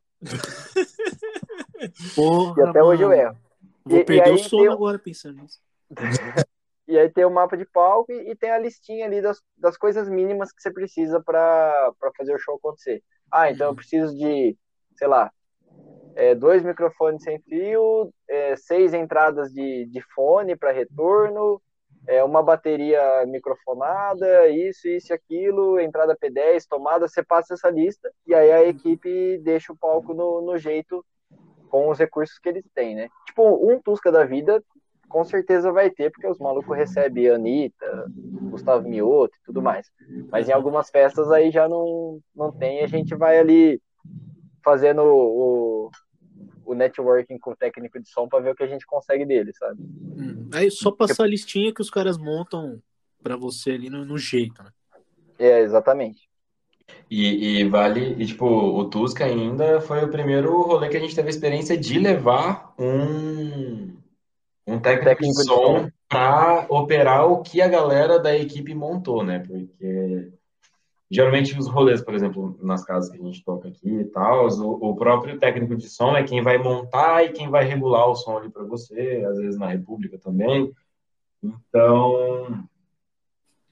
Porra, 2.15 2.63
E 2.63 2.69
até 2.69 2.83
hoje 2.83 3.03
eu 3.03 3.09
mano. 3.11 3.21
erro. 3.23 3.37
Vou 3.85 3.99
E- 3.99 4.03
e 4.03 4.05
perder 4.05 4.23
aí 4.25 4.35
o 4.35 4.39
sono 4.39 4.63
tem- 4.65 4.73
agora 4.73 4.99
pensando 4.99 5.41
nisso. 5.41 5.59
E 6.89 6.99
aí 6.99 7.11
tem 7.11 7.25
o 7.25 7.31
mapa 7.31 7.57
de 7.57 7.67
palco 7.67 8.11
e, 8.11 8.31
e 8.31 8.35
tem 8.35 8.51
a 8.51 8.59
listinha 8.59 9.05
ali 9.05 9.21
das, 9.21 9.41
das 9.59 9.77
coisas 9.77 10.09
mínimas 10.09 10.51
que 10.51 10.63
você 10.63 10.73
precisa 10.73 11.23
para 11.23 11.93
fazer 12.17 12.35
o 12.35 12.39
show 12.39 12.57
acontecer. 12.57 13.03
Ah, 13.31 13.51
então 13.51 13.69
eu 13.69 13.75
preciso 13.75 14.17
de, 14.17 14.57
sei 14.97 15.07
lá, 15.07 15.31
é, 16.17 16.35
dois 16.35 16.65
microfones 16.65 17.23
sem 17.23 17.39
fio, 17.43 18.11
é, 18.27 18.57
seis 18.57 18.95
entradas 18.95 19.53
de, 19.53 19.87
de 19.87 20.01
fone 20.15 20.57
para 20.57 20.73
retorno, 20.73 21.61
é, 22.07 22.25
uma 22.25 22.43
bateria 22.43 23.25
microfonada, 23.27 24.49
isso, 24.49 24.89
isso 24.89 25.13
e 25.13 25.15
aquilo, 25.15 25.79
entrada 25.79 26.17
P10, 26.17 26.65
tomada, 26.67 27.07
você 27.07 27.23
passa 27.23 27.53
essa 27.53 27.69
lista 27.69 28.11
e 28.27 28.35
aí 28.35 28.51
a 28.51 28.65
equipe 28.65 29.39
deixa 29.45 29.73
o 29.73 29.77
palco 29.77 30.15
no, 30.15 30.41
no 30.41 30.57
jeito 30.57 31.05
com 31.69 31.91
os 31.91 31.99
recursos 31.99 32.39
que 32.39 32.49
eles 32.49 32.65
têm, 32.75 32.95
né? 32.95 33.11
Tipo, 33.27 33.71
um 33.71 33.79
Tusca 33.81 34.11
da 34.11 34.25
vida 34.25 34.65
com 35.09 35.25
certeza 35.25 35.73
vai 35.73 35.91
ter, 35.91 36.11
porque 36.11 36.27
os 36.27 36.39
malucos 36.39 36.77
recebem 36.77 37.29
Anitta, 37.29 38.07
Gustavo 38.51 38.89
Mioto 38.89 39.37
e 39.37 39.45
tudo 39.45 39.63
mais. 39.63 39.91
Mas 40.31 40.49
em 40.49 40.53
algumas 40.53 40.91
festas 40.91 41.31
aí 41.31 41.51
já 41.51 41.69
não, 41.69 42.21
não 42.35 42.53
tem, 42.53 42.83
a 42.83 42.87
gente 42.87 43.15
vai 43.15 43.39
ali 43.39 43.81
fazendo 44.63 45.03
o, 45.03 45.91
o 46.65 46.75
networking 46.75 47.39
com 47.39 47.53
o 47.53 47.57
técnico 47.57 48.01
de 48.01 48.09
som 48.09 48.29
para 48.29 48.41
ver 48.41 48.51
o 48.51 48.55
que 48.55 48.63
a 48.63 48.69
gente 48.69 48.87
consegue 48.87 49.25
dele, 49.25 49.53
sabe? 49.55 49.81
Hum. 49.83 50.49
Aí 50.53 50.71
só 50.71 50.91
passar 50.91 51.25
a 51.25 51.29
listinha 51.29 51.73
que 51.73 51.81
os 51.81 51.91
caras 51.91 52.19
montam 52.19 52.81
pra 53.23 53.37
você 53.37 53.73
ali 53.73 53.89
no, 53.89 54.05
no 54.05 54.19
jeito, 54.19 54.63
né? 54.63 54.71
É, 55.39 55.61
exatamente. 55.61 56.29
E, 57.11 57.61
e 57.61 57.69
vale, 57.69 58.15
e 58.19 58.27
tipo, 58.27 58.47
o 58.47 58.85
Tusca 58.85 59.25
ainda 59.25 59.81
foi 59.81 60.05
o 60.05 60.11
primeiro 60.11 60.61
rolê 60.63 60.89
que 60.89 60.97
a 60.97 61.01
gente 61.01 61.15
teve 61.15 61.29
a 61.29 61.31
experiência 61.31 61.77
de 61.77 61.99
levar 61.99 62.75
um, 62.79 63.97
um 64.69 64.79
técnico, 64.79 65.05
Técnico 65.05 65.35
de 65.35 65.45
som 65.45 65.81
som. 65.81 65.91
para 66.09 66.67
operar 66.69 67.27
o 67.27 67.43
que 67.43 67.61
a 67.63 67.69
galera 67.69 68.19
da 68.19 68.37
equipe 68.37 68.75
montou, 68.75 69.25
né? 69.25 69.39
Porque 69.41 70.31
geralmente 71.11 71.59
os 71.59 71.67
rolês, 71.67 72.03
por 72.03 72.15
exemplo, 72.15 72.59
nas 72.63 72.85
casas 72.85 73.11
que 73.11 73.19
a 73.19 73.25
gente 73.25 73.43
toca 73.43 73.69
aqui 73.69 73.89
e 73.89 74.05
tal, 74.05 74.47
o, 74.47 74.91
o 74.91 74.97
próprio 74.97 75.39
técnico 75.39 75.75
de 75.75 75.89
som 75.89 76.17
é 76.17 76.23
quem 76.23 76.43
vai 76.43 76.59
montar 76.59 77.25
e 77.25 77.33
quem 77.33 77.49
vai 77.49 77.65
regular 77.65 78.09
o 78.09 78.15
som 78.15 78.37
ali 78.37 78.51
para 78.51 78.65
você, 78.65 79.25
às 79.29 79.39
vezes 79.39 79.59
na 79.59 79.69
República 79.69 80.19
também. 80.19 80.71
Então, 81.43 82.65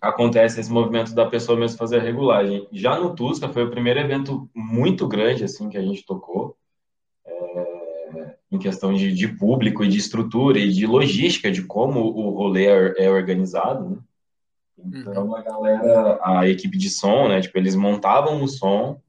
acontece 0.01 0.61
esse 0.61 0.73
movimento 0.73 1.15
da 1.15 1.27
pessoa 1.27 1.59
mesmo 1.59 1.77
fazer 1.77 1.99
a 1.99 2.03
regulagem. 2.03 2.67
Já 2.73 2.99
no 2.99 3.15
Tusca 3.15 3.49
foi 3.49 3.65
o 3.65 3.71
primeiro 3.71 4.01
evento 4.01 4.49
muito 4.55 5.07
grande 5.07 5.45
assim 5.45 5.69
que 5.69 5.77
a 5.77 5.83
gente 5.83 6.07
tocou, 6.07 6.57
em 8.57 8.59
questão 8.59 8.93
de, 8.93 9.13
de 9.13 9.29
público 9.29 9.85
e 9.85 9.89
de 9.89 9.99
estrutura 9.99 10.59
e 10.59 10.73
de 10.73 10.87
logística 10.87 11.51
de 11.51 11.63
como 11.63 12.01
o 12.01 12.31
rolê 12.31 12.67
é, 12.67 13.05
é 13.05 13.11
organizado, 13.11 13.91
né? 13.91 13.99
Então 14.79 15.35
a 15.35 15.43
galera, 15.43 16.19
a 16.23 16.49
equipe 16.49 16.77
de 16.77 16.91
som, 16.91 17.29
né? 17.29 17.41
Tipo, 17.41 17.59
eles 17.59 17.75
montavam 17.75 18.43
o 18.43 18.49
som, 18.49 19.01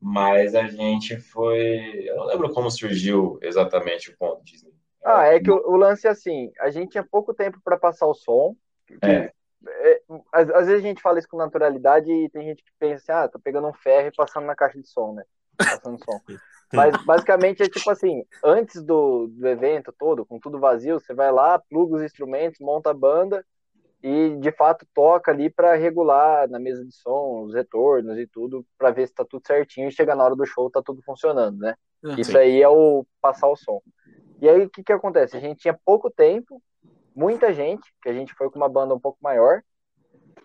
mas 0.00 0.54
a 0.54 0.66
gente 0.66 1.16
foi, 1.16 2.04
eu 2.06 2.16
não 2.16 2.26
lembro 2.26 2.52
como 2.52 2.70
surgiu 2.70 3.38
exatamente 3.42 4.10
o 4.10 4.16
ponto 4.16 4.44
Disney. 4.44 4.72
Ah, 5.04 5.26
é 5.26 5.40
que 5.40 5.50
o, 5.50 5.56
o 5.70 5.76
lance 5.76 6.06
é 6.06 6.10
assim, 6.10 6.50
a 6.60 6.70
gente 6.70 6.90
tinha 6.90 7.04
pouco 7.04 7.32
tempo 7.32 7.60
para 7.64 7.78
passar 7.78 8.06
o 8.06 8.14
som. 8.14 8.54
É. 9.02 9.32
É, 9.68 10.02
às, 10.32 10.50
às 10.50 10.66
vezes 10.66 10.84
a 10.84 10.88
gente 10.88 11.02
fala 11.02 11.18
isso 11.18 11.28
com 11.28 11.36
naturalidade 11.36 12.10
e 12.10 12.28
tem 12.28 12.44
gente 12.44 12.62
que 12.62 12.70
pensa 12.78 13.12
assim, 13.12 13.24
ah, 13.24 13.28
tá 13.28 13.38
pegando 13.42 13.66
um 13.66 13.72
ferro 13.72 14.08
e 14.08 14.14
passando 14.14 14.46
na 14.46 14.54
caixa 14.54 14.80
de 14.80 14.86
som, 14.86 15.14
né? 15.14 15.24
Passando 15.56 15.98
som. 16.04 16.20
Mas 16.72 16.96
basicamente 17.04 17.62
é 17.62 17.68
tipo 17.68 17.88
assim, 17.90 18.24
antes 18.44 18.82
do, 18.82 19.28
do 19.28 19.46
evento 19.46 19.92
todo, 19.96 20.26
com 20.26 20.38
tudo 20.38 20.58
vazio, 20.58 20.98
você 20.98 21.14
vai 21.14 21.30
lá, 21.32 21.58
pluga 21.58 21.96
os 21.96 22.02
instrumentos, 22.02 22.58
monta 22.60 22.90
a 22.90 22.94
banda 22.94 23.44
e 24.02 24.36
de 24.36 24.52
fato 24.52 24.86
toca 24.94 25.30
ali 25.32 25.50
para 25.50 25.74
regular 25.74 26.48
na 26.48 26.58
mesa 26.58 26.84
de 26.84 26.94
som, 26.94 27.44
os 27.44 27.54
retornos 27.54 28.18
e 28.18 28.26
tudo, 28.26 28.64
para 28.78 28.90
ver 28.90 29.06
se 29.08 29.14
tá 29.14 29.24
tudo 29.24 29.46
certinho 29.46 29.88
e 29.88 29.92
chega 29.92 30.14
na 30.14 30.24
hora 30.24 30.36
do 30.36 30.46
show 30.46 30.70
tá 30.70 30.82
tudo 30.82 31.02
funcionando, 31.02 31.58
né? 31.58 31.74
Ah, 32.04 32.14
Isso 32.18 32.36
aí 32.36 32.62
é 32.62 32.68
o 32.68 33.06
passar 33.20 33.48
o 33.48 33.56
som. 33.56 33.80
E 34.40 34.48
aí 34.48 34.64
o 34.64 34.70
que 34.70 34.82
que 34.82 34.92
acontece? 34.92 35.36
A 35.36 35.40
gente 35.40 35.60
tinha 35.60 35.78
pouco 35.84 36.10
tempo, 36.10 36.62
muita 37.14 37.52
gente, 37.52 37.92
que 38.02 38.08
a 38.08 38.12
gente 38.12 38.34
foi 38.34 38.50
com 38.50 38.58
uma 38.58 38.68
banda 38.68 38.94
um 38.94 39.00
pouco 39.00 39.18
maior. 39.22 39.62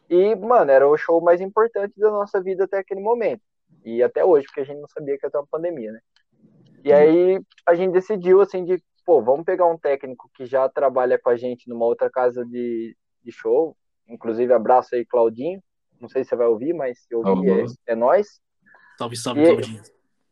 E, 0.10 0.36
mano, 0.36 0.72
era 0.72 0.88
o 0.88 0.98
show 0.98 1.22
mais 1.22 1.40
importante 1.42 1.94
da 1.98 2.12
nossa 2.12 2.42
vida 2.42 2.66
até 2.66 2.80
aquele 2.80 3.02
momento. 3.02 3.42
E 3.84 4.04
até 4.04 4.24
hoje, 4.24 4.46
porque 4.46 4.62
a 4.62 4.64
gente 4.66 4.80
não 4.80 4.88
sabia 4.88 5.18
que 5.18 5.26
ia 5.26 5.32
ter 5.32 5.38
uma 5.38 5.48
pandemia, 5.48 5.92
né? 5.92 6.00
E 6.84 6.92
aí 6.94 7.42
a 7.68 7.76
gente 7.76 7.94
decidiu 7.94 8.42
assim 8.42 8.64
de, 8.64 8.82
pô, 9.06 9.22
vamos 9.22 9.46
pegar 9.46 9.66
um 9.66 9.78
técnico 9.78 10.30
que 10.34 10.46
já 10.46 10.68
trabalha 10.70 11.20
com 11.20 11.30
a 11.30 11.38
gente 11.38 11.70
numa 11.70 11.86
outra 11.86 12.10
casa 12.10 12.46
de, 12.46 12.96
de 13.24 13.32
show. 13.32 13.76
Inclusive, 14.08 14.52
abraço 14.54 14.96
aí, 14.96 15.06
Claudinho. 15.06 15.62
Não 16.00 16.10
sei 16.10 16.24
se 16.24 16.30
você 16.30 16.36
vai 16.36 16.48
ouvir, 16.48 16.74
mas 16.74 17.00
se 17.00 17.16
ouvir 17.16 17.50
é, 17.50 17.66
é 17.94 17.96
nós 17.96 18.42
Salve, 18.98 19.16
salve, 19.16 19.42
E- 19.42 19.46
Claudinho. 19.48 19.84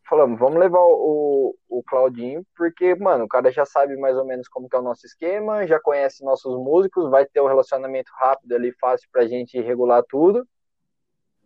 falamos, 0.08 0.38
vamos 0.38 0.58
levar 0.58 0.80
o, 0.80 1.56
o 1.68 1.82
Claudinho, 1.84 2.44
porque, 2.56 2.94
mano, 2.96 3.24
o 3.24 3.28
cara 3.28 3.50
já 3.52 3.64
sabe 3.64 3.96
mais 3.96 4.16
ou 4.16 4.24
menos 4.24 4.48
como 4.48 4.68
que 4.68 4.76
é 4.76 4.78
o 4.78 4.82
nosso 4.82 5.06
esquema, 5.06 5.66
já 5.66 5.80
conhece 5.80 6.24
nossos 6.24 6.56
músicos, 6.56 7.10
vai 7.10 7.24
ter 7.26 7.40
um 7.40 7.46
relacionamento 7.46 8.10
rápido 8.18 8.52
ali, 8.54 8.72
fácil 8.80 9.08
pra 9.12 9.26
gente 9.26 9.60
regular 9.60 10.02
tudo. 10.08 10.46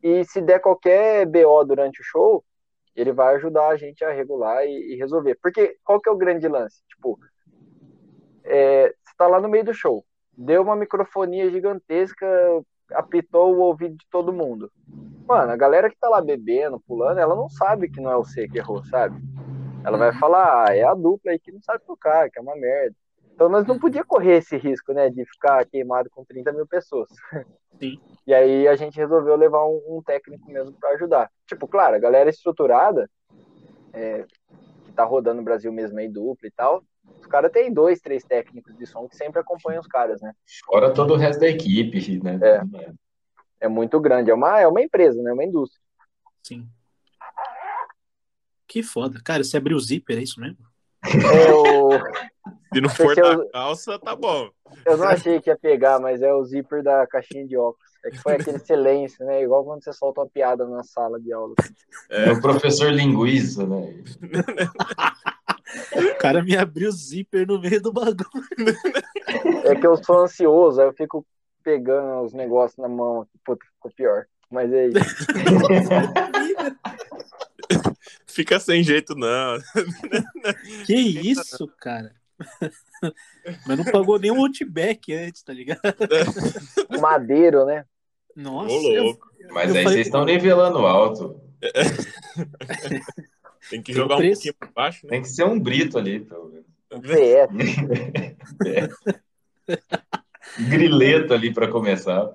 E 0.04 0.22
se 0.22 0.42
der 0.42 0.60
qualquer 0.60 1.24
BO 1.24 1.64
durante 1.64 2.02
o 2.02 2.04
show, 2.04 2.44
ele 2.94 3.10
vai 3.10 3.36
ajudar 3.36 3.68
a 3.68 3.76
gente 3.76 4.04
a 4.04 4.12
regular 4.12 4.62
e, 4.66 4.92
e 4.92 4.96
resolver. 4.96 5.38
Porque 5.42 5.78
qual 5.82 5.98
que 5.98 6.10
é 6.10 6.12
o 6.12 6.16
grande 6.16 6.46
lance? 6.46 6.82
Tipo, 6.86 7.18
é, 8.44 8.88
você 8.88 9.14
tá 9.16 9.26
lá 9.26 9.40
no 9.40 9.48
meio 9.48 9.64
do 9.64 9.72
show, 9.72 10.04
deu 10.36 10.60
uma 10.60 10.76
microfonia 10.76 11.50
gigantesca, 11.50 12.26
apitou 12.92 13.56
o 13.56 13.60
ouvido 13.60 13.96
de 13.96 14.06
todo 14.10 14.30
mundo. 14.30 14.70
Mano, 15.26 15.52
a 15.52 15.56
galera 15.56 15.88
que 15.88 15.96
tá 15.96 16.10
lá 16.10 16.20
bebendo, 16.20 16.78
pulando, 16.86 17.18
ela 17.18 17.34
não 17.34 17.48
sabe 17.48 17.88
que 17.88 17.98
não 17.98 18.12
é 18.12 18.16
você 18.16 18.46
que 18.46 18.58
errou, 18.58 18.84
sabe? 18.84 19.18
Ela 19.82 19.96
vai 19.96 20.12
falar, 20.18 20.68
ah, 20.68 20.76
é 20.76 20.82
a 20.82 20.92
dupla 20.92 21.32
aí 21.32 21.38
que 21.38 21.50
não 21.50 21.62
sabe 21.62 21.82
tocar, 21.86 22.28
que 22.30 22.38
é 22.38 22.42
uma 22.42 22.54
merda. 22.54 22.94
Então 23.34 23.48
nós 23.48 23.66
não 23.66 23.78
podia 23.78 24.04
correr 24.04 24.36
esse 24.36 24.56
risco, 24.56 24.92
né, 24.92 25.10
de 25.10 25.24
ficar 25.26 25.66
queimado 25.66 26.08
com 26.08 26.24
30 26.24 26.52
mil 26.52 26.66
pessoas. 26.66 27.08
Sim. 27.80 28.00
E 28.26 28.32
aí 28.32 28.68
a 28.68 28.76
gente 28.76 28.96
resolveu 28.96 29.34
levar 29.34 29.66
um, 29.66 29.82
um 29.88 30.02
técnico 30.02 30.48
mesmo 30.50 30.72
pra 30.78 30.90
ajudar. 30.90 31.30
Tipo, 31.46 31.66
claro, 31.66 31.96
a 31.96 31.98
galera 31.98 32.30
estruturada, 32.30 33.10
é, 33.92 34.24
que 34.84 34.92
tá 34.92 35.04
rodando 35.04 35.38
no 35.38 35.42
Brasil 35.42 35.72
mesmo 35.72 35.98
aí, 35.98 36.08
dupla 36.08 36.46
e 36.46 36.52
tal, 36.52 36.84
os 37.20 37.26
caras 37.26 37.50
têm 37.50 37.72
dois, 37.72 38.00
três 38.00 38.22
técnicos 38.22 38.76
de 38.76 38.86
som 38.86 39.08
que 39.08 39.16
sempre 39.16 39.40
acompanham 39.40 39.80
os 39.80 39.86
caras, 39.88 40.20
né? 40.20 40.32
Fora 40.64 40.94
todo 40.94 41.14
o 41.14 41.16
resto 41.16 41.40
da 41.40 41.48
equipe, 41.48 42.22
né? 42.22 42.38
É. 42.40 42.94
É 43.60 43.68
muito 43.68 43.98
grande, 43.98 44.30
é 44.30 44.34
uma, 44.34 44.60
é 44.60 44.66
uma 44.66 44.82
empresa, 44.82 45.22
né? 45.22 45.30
É 45.30 45.32
uma 45.32 45.44
indústria. 45.44 45.80
Sim. 46.42 46.68
Que 48.66 48.82
foda. 48.82 49.20
Cara, 49.24 49.42
você 49.42 49.56
abriu 49.56 49.76
o 49.76 49.80
zíper, 49.80 50.18
é 50.18 50.22
isso 50.22 50.40
mesmo? 50.40 50.58
É 51.04 51.52
o... 51.54 51.90
Se 52.72 52.80
não 52.80 52.88
for 52.88 53.14
da 53.14 53.48
calça, 53.50 53.98
tá 53.98 54.16
bom. 54.16 54.50
Eu 54.84 54.96
não 54.96 55.06
achei 55.06 55.40
que 55.40 55.48
ia 55.48 55.56
pegar, 55.56 56.00
mas 56.00 56.22
é 56.22 56.32
o 56.32 56.44
zíper 56.44 56.82
da 56.82 57.06
caixinha 57.06 57.46
de 57.46 57.56
óculos. 57.56 57.94
É 58.04 58.10
que 58.10 58.18
foi 58.18 58.34
aquele 58.34 58.58
silêncio, 58.58 59.24
né? 59.24 59.42
Igual 59.42 59.64
quando 59.64 59.82
você 59.82 59.92
solta 59.92 60.20
uma 60.20 60.28
piada 60.28 60.66
na 60.66 60.82
sala 60.82 61.20
de 61.20 61.32
aula. 61.32 61.54
É 62.10 62.32
o 62.32 62.40
professor 62.40 62.90
linguiça, 62.90 63.66
né? 63.66 63.94
O 65.92 66.18
cara 66.18 66.42
me 66.42 66.56
abriu 66.56 66.88
o 66.88 66.92
zíper 66.92 67.46
no 67.46 67.60
meio 67.60 67.82
do 67.82 67.92
bagulho. 67.92 68.24
É 69.64 69.74
que 69.74 69.86
eu 69.86 69.96
sou 69.96 70.20
ansioso, 70.20 70.80
aí 70.80 70.86
eu 70.86 70.92
fico 70.92 71.26
pegando 71.64 72.22
os 72.22 72.32
negócios 72.32 72.78
na 72.78 72.88
mão. 72.88 73.22
aqui. 73.22 73.32
Puta, 73.44 73.66
ficou 73.74 73.90
pior. 73.90 74.26
Mas 74.50 74.72
é 74.72 74.86
isso. 74.86 74.98
Fica 78.26 78.58
sem 78.60 78.82
jeito, 78.82 79.14
não. 79.14 79.58
Que 80.86 80.94
isso, 80.94 81.66
cara? 81.78 82.14
Mas 83.66 83.78
não 83.78 83.84
pagou 83.84 84.18
nem 84.18 84.30
o 84.30 84.40
Outback 84.40 85.12
antes, 85.14 85.42
tá 85.42 85.52
ligado? 85.52 85.80
Madeiro, 87.00 87.64
né? 87.64 87.84
Nossa, 88.34 88.74
Ô, 88.74 88.92
eu. 88.92 89.18
Mas 89.50 89.70
Eu 89.70 89.76
aí 89.76 89.82
falei, 89.82 89.84
vocês 89.84 90.06
estão 90.06 90.24
nivelando 90.24 90.78
alto. 90.78 91.40
Tem 93.70 93.82
que 93.82 93.92
Tem 93.92 93.94
jogar 93.94 94.16
o 94.16 94.22
um 94.22 94.30
pouquinho 94.30 94.54
pra 94.54 94.68
baixo, 94.74 95.06
né? 95.06 95.10
Tem 95.10 95.22
que 95.22 95.28
ser 95.28 95.44
um 95.44 95.58
brito 95.58 95.98
ali, 95.98 96.20
pelo 96.20 96.50
menos. 96.50 96.66
VS. 96.90 97.48
Grileto 100.68 101.32
ali 101.34 101.52
pra 101.52 101.68
começar. 101.68 102.30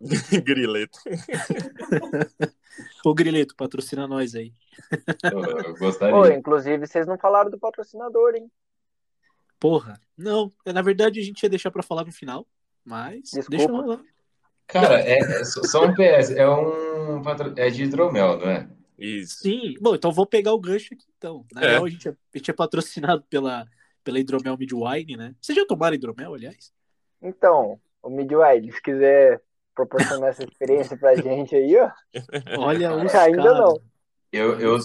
Grileto. 0.44 0.98
Ô, 3.04 3.12
Grileto, 3.14 3.54
patrocina 3.56 4.06
nós 4.06 4.34
aí. 4.34 4.52
Eu, 5.30 5.74
gostaria. 5.76 6.14
Pô, 6.14 6.26
inclusive, 6.26 6.86
vocês 6.86 7.06
não 7.06 7.18
falaram 7.18 7.50
do 7.50 7.58
patrocinador, 7.58 8.34
hein? 8.34 8.50
Porra. 9.60 10.00
Não, 10.16 10.50
é, 10.64 10.72
na 10.72 10.82
verdade 10.82 11.20
a 11.20 11.22
gente 11.22 11.42
ia 11.42 11.48
deixar 11.48 11.70
pra 11.70 11.82
falar 11.82 12.04
no 12.04 12.12
final, 12.12 12.46
mas 12.84 13.22
Desculpa. 13.30 13.50
deixa 13.50 13.68
eu 13.70 13.76
lá. 13.86 14.00
Cara, 14.66 15.00
é, 15.00 15.18
é 15.18 15.44
só 15.44 15.84
um 15.84 15.94
PS. 15.94 16.30
É 16.30 16.48
um 16.48 17.22
patro- 17.22 17.52
é 17.56 17.68
de 17.70 17.84
hidromel, 17.84 18.38
não 18.38 18.48
é? 18.50 18.68
Isso. 18.98 19.40
Sim, 19.42 19.74
bom, 19.80 19.94
então 19.94 20.12
vou 20.12 20.26
pegar 20.26 20.52
o 20.52 20.60
gancho 20.60 20.94
aqui 20.94 21.04
então. 21.16 21.44
Na 21.52 21.62
É. 21.62 21.68
real, 21.70 21.84
a 21.84 21.88
gente, 21.88 22.08
é, 22.08 22.12
a 22.12 22.38
gente 22.38 22.50
é 22.50 22.54
patrocinado 22.54 23.22
pela, 23.28 23.66
pela 24.04 24.18
Hidromel 24.18 24.56
Midwine, 24.56 25.16
né? 25.16 25.34
Vocês 25.40 25.56
já 25.56 25.66
tomaram 25.66 25.94
hidromel, 25.94 26.34
aliás? 26.34 26.72
Então, 27.20 27.80
o 28.02 28.08
Midwide, 28.10 28.72
se 28.72 28.80
quiser 28.82 29.42
proporcionar 29.74 30.30
essa 30.30 30.44
experiência 30.44 30.96
pra 30.96 31.14
gente 31.16 31.54
aí, 31.54 31.76
ó. 31.76 31.90
Olha 32.58 32.94
os 32.96 33.14
Ainda 33.14 33.42
caras. 33.42 33.58
não. 33.58 33.80
Eu, 34.32 34.58
eu, 34.60 34.78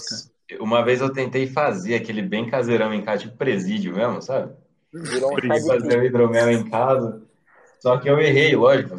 uma 0.60 0.84
vez 0.84 1.00
eu 1.00 1.12
tentei 1.12 1.46
fazer 1.46 1.94
aquele 1.94 2.22
bem 2.22 2.48
caseirão 2.48 2.92
em 2.92 3.02
casa, 3.02 3.22
tipo 3.24 3.36
presídio 3.36 3.94
mesmo, 3.94 4.20
sabe? 4.20 4.52
Virou 4.92 5.32
um 5.32 5.64
fazer 5.64 5.98
o 5.98 6.04
hidromel 6.04 6.50
em 6.50 6.68
casa. 6.68 7.22
Só 7.80 7.96
que 7.98 8.08
eu 8.10 8.18
errei, 8.18 8.56
lógico. 8.56 8.96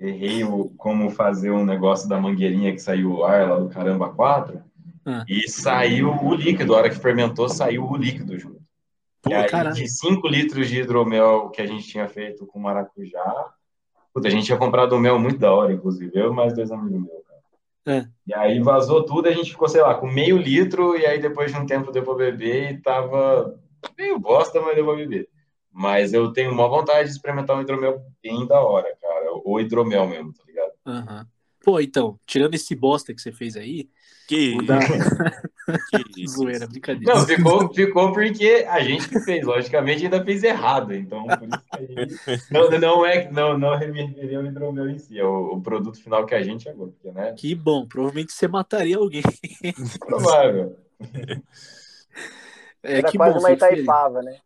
Errei 0.00 0.44
o, 0.44 0.68
como 0.76 1.10
fazer 1.10 1.50
um 1.50 1.64
negócio 1.64 2.08
da 2.08 2.20
mangueirinha 2.20 2.72
que 2.72 2.78
saiu 2.80 3.12
o 3.12 3.24
ar 3.24 3.48
lá 3.48 3.58
do 3.58 3.68
caramba 3.68 4.10
4. 4.10 4.62
Ah. 5.06 5.24
E 5.28 5.48
saiu 5.48 6.10
o 6.10 6.34
líquido. 6.34 6.74
A 6.74 6.78
hora 6.78 6.90
que 6.90 6.96
fermentou, 6.98 7.48
saiu 7.48 7.84
o 7.88 7.96
líquido 7.96 8.38
junto. 8.38 8.60
Pô, 9.22 9.30
E 9.30 9.34
aí, 9.34 9.48
caralho. 9.48 9.74
de 9.74 9.88
5 9.88 10.26
litros 10.28 10.68
de 10.68 10.80
hidromel 10.80 11.48
que 11.50 11.62
a 11.62 11.66
gente 11.66 11.88
tinha 11.88 12.06
feito 12.08 12.46
com 12.46 12.58
maracujá, 12.58 13.46
puta, 14.12 14.28
a 14.28 14.30
gente 14.30 14.46
tinha 14.46 14.58
comprado 14.58 14.94
um 14.94 14.98
mel 14.98 15.18
muito 15.18 15.38
da 15.38 15.52
hora, 15.52 15.72
inclusive, 15.72 16.10
eu 16.14 16.32
e 16.32 16.34
mais 16.34 16.54
dois 16.54 16.70
amigos 16.70 17.00
meus, 17.00 17.22
cara. 17.26 17.98
É. 17.98 18.08
E 18.26 18.34
aí 18.34 18.60
vazou 18.60 19.04
tudo, 19.04 19.28
a 19.28 19.32
gente 19.32 19.50
ficou, 19.50 19.68
sei 19.68 19.80
lá, 19.80 19.94
com 19.94 20.06
meio 20.06 20.36
litro, 20.36 20.96
e 20.96 21.06
aí 21.06 21.18
depois 21.18 21.52
de 21.52 21.58
um 21.58 21.66
tempo 21.66 21.92
deu 21.92 22.02
pra 22.02 22.14
beber 22.14 22.72
e 22.72 22.80
tava 22.80 23.58
meio 23.96 24.18
bosta, 24.18 24.60
mas 24.60 24.74
deu 24.74 24.84
pra 24.84 24.96
beber. 24.96 25.28
Mas 25.72 26.12
eu 26.12 26.32
tenho 26.32 26.50
uma 26.50 26.68
vontade 26.68 27.08
de 27.08 27.14
experimentar 27.14 27.56
um 27.56 27.60
hidromel 27.60 28.02
bem 28.22 28.46
da 28.46 28.60
hora, 28.60 28.88
cara. 29.00 29.30
Ou 29.44 29.60
hidromel 29.60 30.08
mesmo, 30.08 30.32
tá 30.32 30.42
ligado? 30.46 30.72
Aham. 30.84 31.26
Pô, 31.62 31.80
então, 31.80 32.18
tirando 32.26 32.54
esse 32.54 32.74
bosta 32.74 33.14
que 33.14 33.20
você 33.20 33.30
fez 33.30 33.56
aí, 33.56 33.88
Que 34.28 34.58
da... 34.66 34.78
zoeira, 36.28 36.66
brincadeira. 36.66 37.14
Não, 37.14 37.26
ficou, 37.26 37.72
ficou 37.72 38.12
porque 38.12 38.66
a 38.68 38.80
gente 38.80 39.08
que 39.08 39.18
fez, 39.20 39.44
logicamente 39.44 40.04
ainda 40.04 40.22
fez 40.22 40.44
errado. 40.44 40.92
Então, 40.94 41.26
por 41.26 41.48
isso 41.48 41.58
que 41.58 42.30
a 42.30 42.36
gente. 42.36 42.52
Não, 42.52 42.70
não 42.78 43.06
é 43.06 43.30
não, 43.30 43.58
não 43.58 43.76
reverteria 43.76 44.38
o 44.40 44.46
hidromel 44.46 44.90
em 44.90 44.98
si, 44.98 45.18
é 45.18 45.24
o, 45.24 45.54
o 45.54 45.60
produto 45.62 45.98
final 46.02 46.26
que 46.26 46.34
a 46.34 46.42
gente 46.42 46.64
chegou, 46.64 46.88
porque, 46.88 47.10
né? 47.10 47.32
Que 47.32 47.54
bom, 47.54 47.86
provavelmente 47.86 48.32
você 48.32 48.46
mataria 48.46 48.98
alguém. 48.98 49.22
Provável. 50.06 50.76
É, 52.82 52.98
Era 52.98 53.10
que 53.10 53.16
quase 53.16 53.34
bom, 53.34 53.40
uma 53.40 53.48
feliz. 53.48 53.62
Itaipava, 53.62 54.22
né? 54.22 54.38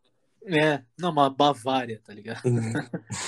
É, 0.46 0.82
não, 0.98 1.10
uma 1.10 1.28
Bavária, 1.28 2.00
tá 2.04 2.14
ligado? 2.14 2.42
Não, 2.44 2.62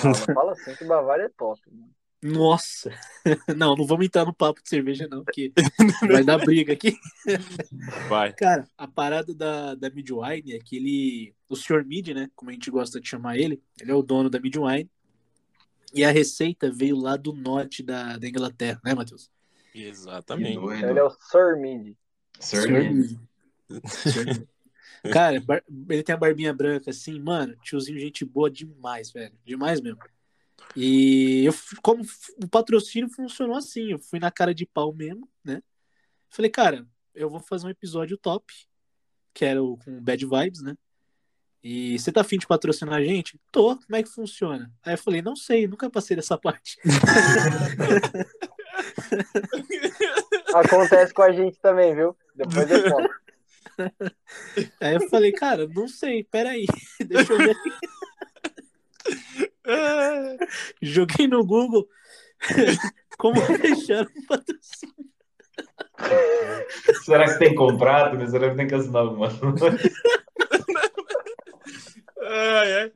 não 0.04 0.14
fala 0.14 0.52
assim 0.52 0.74
que 0.74 0.84
Bavária 0.84 1.24
é 1.24 1.30
top. 1.36 1.60
né? 1.72 1.84
Nossa! 2.24 2.90
Não, 3.54 3.74
não 3.76 3.86
vamos 3.86 4.06
entrar 4.06 4.24
no 4.24 4.32
papo 4.32 4.62
de 4.62 4.68
cerveja, 4.68 5.06
não, 5.10 5.22
porque 5.24 5.52
vai 6.10 6.24
dar 6.24 6.38
briga 6.38 6.72
aqui. 6.72 6.96
Vai. 8.08 8.32
Cara, 8.32 8.66
a 8.76 8.88
parada 8.88 9.34
da, 9.34 9.74
da 9.74 9.90
Midwine 9.90 10.54
é 10.54 10.58
que 10.58 10.76
ele. 10.76 11.34
O 11.48 11.54
Sr. 11.56 11.84
Mid, 11.84 12.08
né? 12.08 12.30
Como 12.34 12.50
a 12.50 12.54
gente 12.54 12.70
gosta 12.70 12.98
de 13.00 13.08
chamar 13.08 13.38
ele, 13.38 13.62
ele 13.80 13.90
é 13.90 13.94
o 13.94 14.02
dono 14.02 14.30
da 14.30 14.40
Midwine. 14.40 14.90
E 15.94 16.02
a 16.02 16.10
receita 16.10 16.70
veio 16.70 16.96
lá 16.96 17.16
do 17.16 17.32
norte 17.32 17.82
da, 17.82 18.16
da 18.16 18.26
Inglaterra, 18.26 18.80
né, 18.84 18.94
Matheus? 18.94 19.30
Exatamente. 19.74 20.58
Ele 20.58 20.98
é 20.98 21.04
o 21.04 21.10
Sir 21.10 21.58
Mid. 21.58 21.94
Sir 22.40 22.62
Sr. 22.62 22.70
Mid. 22.70 23.18
Mid. 23.70 24.48
Cara, 25.12 25.40
bar- 25.40 25.64
ele 25.90 26.02
tem 26.02 26.14
a 26.14 26.18
barbinha 26.18 26.54
branca 26.54 26.90
assim, 26.90 27.20
mano, 27.20 27.54
tiozinho, 27.62 27.98
gente 27.98 28.24
boa 28.24 28.50
demais, 28.50 29.10
velho. 29.10 29.34
Demais 29.44 29.80
mesmo. 29.80 29.98
E 30.76 31.44
eu, 31.44 31.54
como 31.82 32.04
o 32.42 32.48
patrocínio 32.48 33.08
funcionou 33.08 33.56
assim, 33.56 33.92
eu 33.92 33.98
fui 33.98 34.18
na 34.18 34.30
cara 34.30 34.54
de 34.54 34.66
pau 34.66 34.92
mesmo, 34.92 35.28
né? 35.44 35.62
Falei, 36.28 36.50
cara, 36.50 36.86
eu 37.14 37.30
vou 37.30 37.40
fazer 37.40 37.66
um 37.66 37.70
episódio 37.70 38.18
top, 38.18 38.52
que 39.32 39.44
era 39.44 39.62
o 39.62 39.76
com 39.78 40.00
Bad 40.00 40.26
Vibes, 40.26 40.62
né? 40.62 40.76
E 41.62 41.98
você 41.98 42.12
tá 42.12 42.20
afim 42.20 42.38
de 42.38 42.46
patrocinar 42.46 42.96
a 42.96 43.02
gente? 43.02 43.40
Tô, 43.50 43.76
como 43.76 43.96
é 43.96 44.02
que 44.02 44.10
funciona? 44.10 44.70
Aí 44.82 44.94
eu 44.94 44.98
falei, 44.98 45.22
não 45.22 45.34
sei, 45.34 45.66
nunca 45.66 45.88
passei 45.88 46.14
dessa 46.14 46.36
parte. 46.36 46.78
Acontece 50.54 51.14
com 51.14 51.22
a 51.22 51.32
gente 51.32 51.58
também, 51.58 51.94
viu? 51.94 52.14
Depois 52.34 52.70
eu 52.70 52.90
conto. 52.90 53.08
Aí 54.80 54.94
eu 54.94 55.08
falei, 55.08 55.32
cara, 55.32 55.66
não 55.68 55.88
sei, 55.88 56.24
peraí, 56.24 56.66
deixa 57.06 57.32
eu 57.32 57.38
ver. 57.38 57.56
Joguei 60.82 61.26
no 61.26 61.44
Google 61.44 61.88
como 63.18 63.40
fechar 63.58 64.06
um 64.06 64.26
patrocínio. 64.26 64.94
Será 67.04 67.24
que 67.26 67.38
tem 67.38 67.54
contrato? 67.54 68.16
né? 68.16 68.26
Será 68.26 68.50
que 68.50 68.56
tem 68.56 68.66
que 68.66 68.74
assinar 68.74 69.04
uma? 69.04 69.28
Ah, 72.26 72.66
é. 72.66 72.90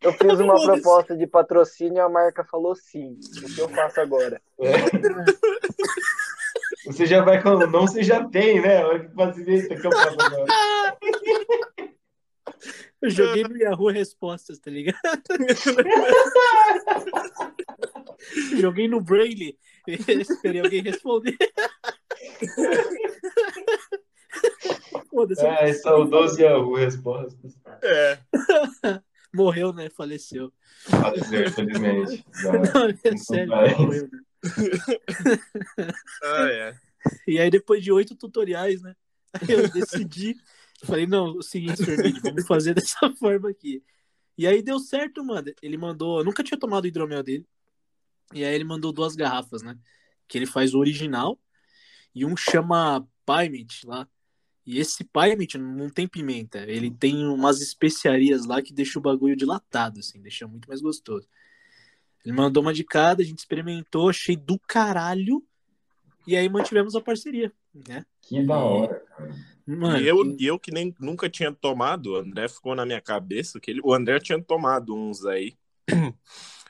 Eu 0.00 0.12
fiz 0.12 0.40
uma 0.40 0.54
proposta 0.54 1.16
de 1.16 1.26
patrocínio 1.26 1.96
e 1.96 2.00
a 2.00 2.08
marca 2.08 2.44
falou 2.44 2.74
sim. 2.74 3.18
O 3.42 3.54
que 3.54 3.60
eu 3.60 3.68
faço 3.68 4.00
agora? 4.00 4.40
Você 6.86 7.06
já 7.06 7.22
vai 7.22 7.42
com. 7.42 7.50
Não, 7.50 7.82
você 7.82 8.02
já 8.02 8.24
tem, 8.28 8.60
né? 8.60 8.82
A 8.82 8.86
hora 8.86 9.00
que 9.00 9.14
facilita 9.14 9.74
que 9.74 9.86
eu 9.86 9.92
faço 9.92 10.16
agora. 10.20 10.44
Eu 13.04 13.10
joguei 13.10 13.42
no 13.42 13.54
Yahoo 13.54 13.90
Respostas, 13.90 14.58
tá 14.58 14.70
ligado? 14.70 14.98
joguei 18.58 18.88
no 18.88 18.98
Braille. 18.98 19.58
Esperei 19.86 20.62
alguém 20.62 20.82
responder. 20.82 21.36
Foda-se, 25.10 25.44
É, 25.44 25.70
saudoso 25.74 26.40
Yahoo 26.40 26.76
Respostas. 26.76 27.52
É. 27.82 28.18
morreu, 29.34 29.70
né? 29.74 29.90
Faleceu. 29.90 30.50
Faleceu, 30.88 31.44
infelizmente. 31.44 32.24
Não, 32.72 32.88
é 32.88 33.16
sério, 33.18 33.54
morreu, 33.54 34.08
né? 34.08 34.18
Ah, 36.22 36.48
é. 36.50 36.74
E 37.28 37.38
aí, 37.38 37.50
depois 37.50 37.84
de 37.84 37.92
oito 37.92 38.16
tutoriais, 38.16 38.80
né? 38.80 38.96
Eu 39.46 39.68
decidi. 39.68 40.36
Falei, 40.84 41.06
não, 41.06 41.36
o 41.36 41.42
seguinte, 41.42 41.76
Sr. 41.76 42.02
Mid, 42.02 42.20
vamos 42.20 42.46
fazer 42.46 42.74
dessa 42.74 43.10
forma 43.16 43.50
aqui. 43.50 43.82
E 44.36 44.46
aí 44.46 44.62
deu 44.62 44.78
certo, 44.78 45.24
mano. 45.24 45.52
Ele 45.62 45.76
mandou. 45.76 46.18
Eu 46.18 46.24
nunca 46.24 46.42
tinha 46.42 46.58
tomado 46.58 46.84
o 46.84 46.86
hidromel 46.86 47.22
dele. 47.22 47.46
E 48.32 48.44
aí 48.44 48.54
ele 48.54 48.64
mandou 48.64 48.92
duas 48.92 49.14
garrafas, 49.14 49.62
né? 49.62 49.78
Que 50.26 50.38
ele 50.38 50.46
faz 50.46 50.74
o 50.74 50.78
original. 50.78 51.38
E 52.14 52.24
um 52.24 52.36
chama 52.36 53.06
Piment 53.24 53.84
lá. 53.84 54.08
E 54.66 54.78
esse 54.78 55.04
Piment 55.04 55.54
não 55.54 55.88
tem 55.88 56.08
pimenta. 56.08 56.58
Ele 56.60 56.90
tem 56.90 57.26
umas 57.26 57.60
especiarias 57.60 58.46
lá 58.46 58.62
que 58.62 58.72
deixa 58.72 58.98
o 58.98 59.02
bagulho 59.02 59.36
dilatado, 59.36 60.00
assim. 60.00 60.20
Deixa 60.20 60.48
muito 60.48 60.68
mais 60.68 60.80
gostoso. 60.80 61.28
Ele 62.24 62.34
mandou 62.34 62.62
uma 62.62 62.72
de 62.72 62.82
cada, 62.82 63.22
a 63.22 63.24
gente 63.24 63.38
experimentou, 63.38 64.08
achei 64.08 64.34
do 64.34 64.58
caralho. 64.58 65.44
E 66.26 66.36
aí 66.36 66.48
mantivemos 66.48 66.96
a 66.96 67.00
parceria, 67.00 67.52
né? 67.86 68.06
Que 68.22 68.42
da 68.42 68.56
hora, 68.56 69.00
cara. 69.00 69.53
Mano, 69.66 69.98
E 69.98 70.06
eu, 70.06 70.36
e 70.38 70.46
eu 70.46 70.58
que 70.58 70.70
nem 70.70 70.94
nunca 71.00 71.28
tinha 71.28 71.50
tomado, 71.50 72.12
o 72.12 72.16
André 72.16 72.48
ficou 72.48 72.74
na 72.74 72.84
minha 72.84 73.00
cabeça 73.00 73.58
que 73.58 73.70
ele, 73.70 73.80
o 73.82 73.94
André 73.94 74.20
tinha 74.20 74.42
tomado 74.42 74.94
uns 74.94 75.24
aí. 75.24 75.54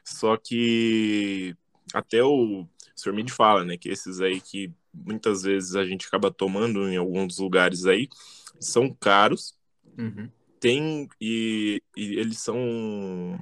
Só 0.04 0.36
que 0.36 1.56
até 1.92 2.22
o 2.22 2.66
Sr. 2.94 3.12
Mid 3.12 3.30
fala, 3.30 3.64
né, 3.64 3.76
que 3.76 3.88
esses 3.88 4.20
aí 4.20 4.40
que 4.40 4.72
muitas 4.92 5.42
vezes 5.42 5.74
a 5.74 5.84
gente 5.84 6.06
acaba 6.06 6.30
tomando 6.30 6.88
em 6.88 6.96
alguns 6.96 7.38
lugares 7.38 7.84
aí 7.86 8.08
são 8.60 8.92
caros, 8.92 9.54
Uhum. 9.98 10.28
tem 10.58 11.08
e, 11.20 11.80
e 11.96 12.18
eles 12.18 12.38
são 12.38 13.38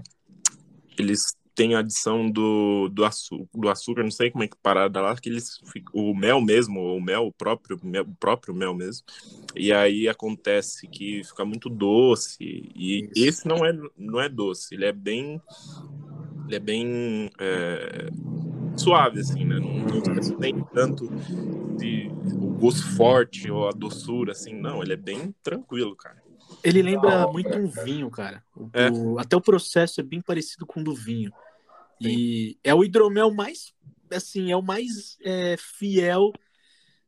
eles 0.99 1.35
tem 1.55 1.75
a 1.75 1.81
adição 1.81 2.31
do, 2.31 2.89
do, 2.89 3.05
açúcar, 3.05 3.49
do 3.55 3.69
açúcar, 3.69 4.03
não 4.03 4.11
sei 4.11 4.31
como 4.31 4.45
é 4.45 4.49
que 4.49 4.57
parada 4.57 5.01
lá, 5.01 5.17
que 5.17 5.29
eles, 5.29 5.61
o 5.93 6.15
mel 6.15 6.41
mesmo, 6.41 6.81
o 6.81 7.01
mel, 7.01 7.27
o 7.27 7.33
próprio, 7.33 7.79
mel, 7.83 8.05
o 8.05 8.15
próprio 8.15 8.55
mel 8.55 8.75
mesmo, 8.75 9.05
e 9.55 9.73
aí 9.73 10.09
acontece 10.09 10.89
que 10.89 11.23
fica 11.25 11.45
muito 11.45 11.69
doce, 11.69 12.37
e 12.41 13.09
Isso. 13.15 13.29
esse 13.29 13.49
não 13.49 13.65
é, 13.65 13.73
não 13.97 14.21
é 14.21 14.29
doce, 14.29 14.75
ele 14.75 14.87
é 14.87 14.93
bem, 14.93 15.41
ele 16.47 16.57
é 16.57 16.61
bem 16.61 17.31
é, 17.39 18.09
suave, 18.77 19.21
assim, 19.21 19.45
né, 19.45 19.59
não, 19.59 19.79
não 19.79 20.39
tem 20.39 20.65
tanto 20.73 21.09
de, 21.77 22.11
o 22.35 22.51
gosto 22.59 22.87
forte 22.97 23.51
ou 23.51 23.69
a 23.69 23.73
doçura, 23.73 24.33
assim, 24.33 24.55
não, 24.55 24.83
ele 24.83 24.95
é 24.95 24.97
bem 24.97 25.35
tranquilo, 25.43 25.95
cara. 25.97 26.22
Ele 26.65 26.83
lembra 26.83 27.27
muito 27.27 27.57
um 27.57 27.67
vinho, 27.67 28.11
cara. 28.11 28.43
O, 28.57 28.71
é. 28.73 28.91
o, 28.91 29.19
até 29.19 29.37
o 29.37 29.41
processo 29.41 30.01
é 30.01 30.05
bem 30.05 30.21
parecido 30.21 30.67
com 30.67 30.81
o 30.81 30.85
do 30.85 30.95
vinho. 30.95 31.33
Sim. 32.01 32.09
E 32.09 32.59
é 32.63 32.75
o 32.75 32.85
hidromel 32.85 33.33
mais, 33.33 33.73
assim, 34.11 34.51
é 34.51 34.57
o 34.57 34.63
mais 34.63 35.17
é, 35.25 35.57
fiel 35.59 36.33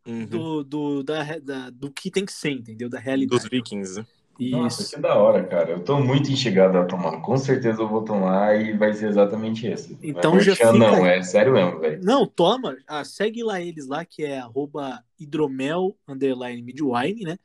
uhum. 0.07 0.27
do, 0.27 0.65
do, 0.65 1.03
da, 1.03 1.39
da, 1.39 1.71
do 1.71 1.91
que 1.91 2.11
tem 2.11 2.25
que 2.25 2.33
ser, 2.33 2.51
entendeu? 2.51 2.89
Da 2.89 2.99
realidade. 2.99 3.43
Dos 3.43 3.51
vikings, 3.51 3.99
né? 3.99 4.07
Isso. 4.39 4.57
Nossa, 4.57 4.97
que 4.97 5.01
da 5.01 5.15
hora, 5.15 5.45
cara. 5.45 5.71
Eu 5.71 5.81
tô 5.81 6.01
muito 6.01 6.31
instigado 6.31 6.77
a 6.77 6.85
tomar. 6.85 7.21
Com 7.21 7.37
certeza 7.37 7.83
eu 7.83 7.89
vou 7.89 8.03
tomar 8.03 8.61
e 8.61 8.77
vai 8.77 8.93
ser 8.93 9.09
exatamente 9.09 9.67
esse. 9.67 9.97
Então 10.03 10.41
já 10.41 10.57
fica... 10.57 10.73
Não, 10.73 11.07
é 11.07 11.23
sério 11.23 11.53
mesmo, 11.53 11.79
velho. 11.79 12.03
Não, 12.03 12.27
toma. 12.27 12.77
Ah, 12.87 13.05
segue 13.05 13.45
lá 13.45 13.61
eles 13.61 13.87
lá, 13.87 14.05
que 14.05 14.25
é 14.25 14.41
arroba 14.41 15.05
hidromel, 15.21 15.97
underline 16.09 16.63
midwine, 16.63 17.23
né? 17.23 17.39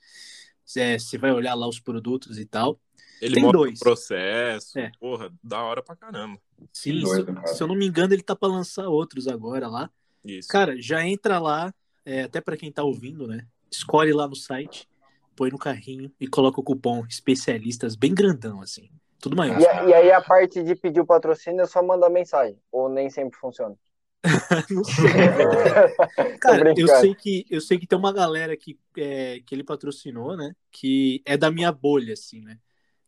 É, 0.78 0.98
você 0.98 1.18
vai 1.18 1.32
olhar 1.32 1.54
lá 1.56 1.68
os 1.68 1.80
produtos 1.80 2.38
e 2.38 2.46
tal. 2.46 2.80
Ele 3.22 3.36
Tem 3.36 3.52
dois. 3.52 3.80
o 3.80 3.84
processo, 3.84 4.80
é. 4.80 4.92
porra, 5.00 5.32
da 5.44 5.62
hora 5.62 5.84
pra 5.84 5.96
caramba. 5.96 6.40
Sim, 6.72 7.02
doido, 7.02 7.42
se, 7.48 7.56
se, 7.56 7.64
eu 7.64 7.68
não 7.68 7.76
me 7.76 7.86
engano, 7.86 8.14
ele 8.14 8.24
tá 8.24 8.36
pra 8.36 8.48
lançar 8.48 8.88
outros 8.88 9.28
agora 9.28 9.68
lá. 9.68 9.90
Isso. 10.24 10.48
Cara, 10.48 10.80
já 10.82 11.06
entra 11.06 11.40
lá, 11.40 11.74
é, 12.06 12.24
até 12.24 12.40
para 12.40 12.56
quem 12.56 12.72
tá 12.72 12.84
ouvindo, 12.84 13.28
né? 13.28 13.46
Escolhe 13.70 14.14
lá 14.14 14.28
no 14.28 14.36
site, 14.36 14.88
põe 15.36 15.50
no 15.50 15.58
carrinho 15.58 16.12
e 16.20 16.28
coloca 16.28 16.60
o 16.60 16.64
cupom 16.64 17.06
especialistas 17.08 17.96
bem 17.96 18.14
grandão, 18.14 18.62
assim. 18.62 18.90
Tudo 19.20 19.36
maior. 19.36 19.60
E, 19.60 19.90
e 19.90 19.94
aí 19.94 20.12
a 20.12 20.22
parte 20.22 20.64
de 20.64 20.76
pedir 20.76 21.02
o 21.02 21.06
patrocínio 21.06 21.62
é 21.62 21.68
só 21.68 21.84
mandar 21.84 22.10
mensagem, 22.10 22.58
ou 22.72 22.88
nem 22.88 23.10
sempre 23.10 23.38
funciona? 23.38 23.76
não 24.70 24.84
sei. 24.84 25.06
Cara, 26.40 26.74
eu 26.76 26.88
sei 26.88 27.16
que 27.16 27.46
eu 27.50 27.62
sei 27.62 27.80
que 27.80 27.88
tem 27.88 27.98
uma 27.98 28.12
galera 28.12 28.56
que, 28.58 28.78
é, 28.98 29.40
que 29.46 29.56
ele 29.56 29.64
patrocinou, 29.64 30.36
né? 30.36 30.54
Que 30.72 31.22
é 31.26 31.38
da 31.38 31.50
minha 31.50 31.72
bolha, 31.72 32.14
assim, 32.14 32.42
né? 32.42 32.60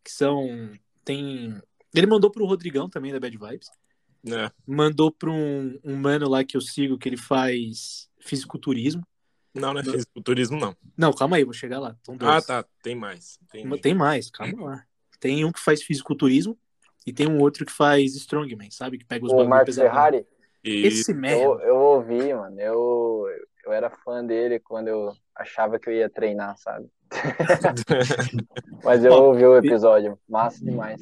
Que 0.03 0.11
são. 0.11 0.71
Tem. 1.03 1.61
Ele 1.93 2.07
mandou 2.07 2.31
pro 2.31 2.45
Rodrigão 2.45 2.89
também, 2.89 3.11
da 3.11 3.19
Bad 3.19 3.37
Vibes. 3.37 3.69
É. 4.25 4.51
Mandou 4.65 5.11
para 5.11 5.31
um, 5.31 5.79
um 5.83 5.95
mano 5.95 6.29
lá 6.29 6.43
que 6.43 6.55
eu 6.55 6.61
sigo 6.61 6.97
que 6.97 7.09
ele 7.09 7.17
faz 7.17 8.09
fisiculturismo. 8.19 9.05
Não, 9.53 9.73
não 9.73 9.81
é 9.81 9.83
fisiculturismo, 9.83 10.57
não. 10.57 10.75
Não, 10.97 11.11
calma 11.11 11.35
aí, 11.35 11.43
vou 11.43 11.53
chegar 11.53 11.79
lá. 11.79 11.97
Ah, 12.21 12.41
tá. 12.41 12.65
Tem 12.81 12.95
mais. 12.95 13.37
Tem... 13.51 13.69
tem 13.79 13.93
mais, 13.93 14.29
calma 14.29 14.63
lá. 14.63 14.85
Tem 15.19 15.43
um 15.43 15.51
que 15.51 15.59
faz 15.59 15.83
fisiculturismo 15.83 16.57
e 17.05 17.11
tem 17.11 17.27
um 17.27 17.39
outro 17.39 17.65
que 17.65 17.71
faz 17.71 18.15
strongman, 18.15 18.71
sabe? 18.71 18.97
Que 18.97 19.05
pega 19.05 19.25
os 19.25 19.31
O 19.31 19.43
Marcos 19.45 19.75
Ferrari? 19.75 20.25
E... 20.63 20.87
Esse 20.87 21.13
merda. 21.13 21.41
Eu, 21.41 21.59
eu 21.59 21.75
ouvi, 21.75 22.33
mano. 22.33 22.59
Eu, 22.59 23.25
eu 23.65 23.73
era 23.73 23.89
fã 23.89 24.23
dele 24.23 24.59
quando 24.59 24.87
eu 24.87 25.11
achava 25.35 25.79
que 25.79 25.89
eu 25.89 25.93
ia 25.93 26.09
treinar, 26.09 26.55
sabe? 26.57 26.87
Mas 28.83 29.03
eu 29.03 29.11
ouvi 29.11 29.45
o 29.45 29.57
episódio. 29.57 30.17
Massa 30.29 30.63
demais. 30.63 31.01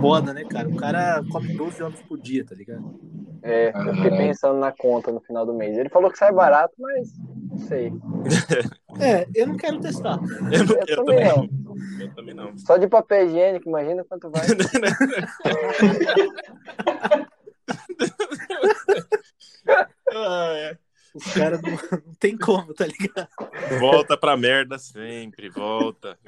Foda, 0.00 0.32
né, 0.32 0.44
cara? 0.44 0.68
O 0.68 0.76
cara 0.76 1.22
come 1.30 1.54
12 1.54 1.82
ovos 1.82 2.00
por 2.02 2.18
dia, 2.18 2.44
tá 2.44 2.54
ligado? 2.54 2.98
É, 3.42 3.68
eu 3.68 3.94
fiquei 3.94 4.10
pensando 4.10 4.58
na 4.58 4.72
conta 4.72 5.12
no 5.12 5.20
final 5.20 5.46
do 5.46 5.54
mês. 5.54 5.76
Ele 5.76 5.88
falou 5.88 6.10
que 6.10 6.18
sai 6.18 6.32
barato, 6.32 6.74
mas 6.78 7.12
não 7.50 7.58
sei. 7.58 7.92
É, 9.00 9.28
eu 9.32 9.46
não 9.46 9.56
quero 9.56 9.78
testar. 9.78 10.18
Eu, 10.50 10.64
não, 10.64 10.74
eu, 10.74 10.82
eu 10.88 10.96
também, 10.96 11.24
não. 11.24 11.48
Eu 12.00 12.14
também 12.16 12.34
não. 12.34 12.58
Só 12.58 12.76
de 12.78 12.88
papel 12.88 13.26
higiênico, 13.26 13.68
imagina 13.68 14.02
quanto 14.02 14.28
vai. 14.28 14.44
ah, 20.12 20.52
é. 20.56 20.78
Os 21.14 21.24
caras 21.32 21.60
não, 21.62 21.70
não 21.70 22.14
tem 22.18 22.36
como, 22.36 22.72
tá 22.74 22.86
ligado? 22.86 23.28
Volta 23.80 24.16
pra 24.16 24.36
merda 24.36 24.78
sempre, 24.78 25.48
volta. 25.48 26.18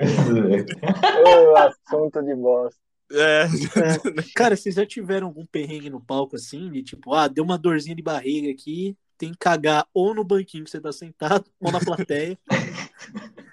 Ô, 1.24 1.56
assunto 1.56 2.22
de 2.22 2.34
bosta. 2.34 2.80
É. 3.12 3.42
é. 3.44 4.22
Cara, 4.34 4.56
vocês 4.56 4.74
já 4.74 4.86
tiveram 4.86 5.26
algum 5.26 5.44
perrengue 5.44 5.90
no 5.90 6.00
palco 6.00 6.36
assim? 6.36 6.70
De 6.70 6.82
tipo, 6.82 7.12
ah, 7.12 7.28
deu 7.28 7.44
uma 7.44 7.58
dorzinha 7.58 7.94
de 7.94 8.02
barriga 8.02 8.50
aqui, 8.50 8.96
tem 9.18 9.32
que 9.32 9.38
cagar 9.38 9.86
ou 9.92 10.14
no 10.14 10.24
banquinho 10.24 10.64
que 10.64 10.70
você 10.70 10.80
tá 10.80 10.92
sentado, 10.92 11.44
ou 11.60 11.70
na 11.70 11.80
plateia. 11.80 12.38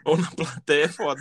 ou 0.06 0.18
na 0.18 0.32
plateia 0.32 0.86
é 0.86 0.88
foda. 0.88 1.20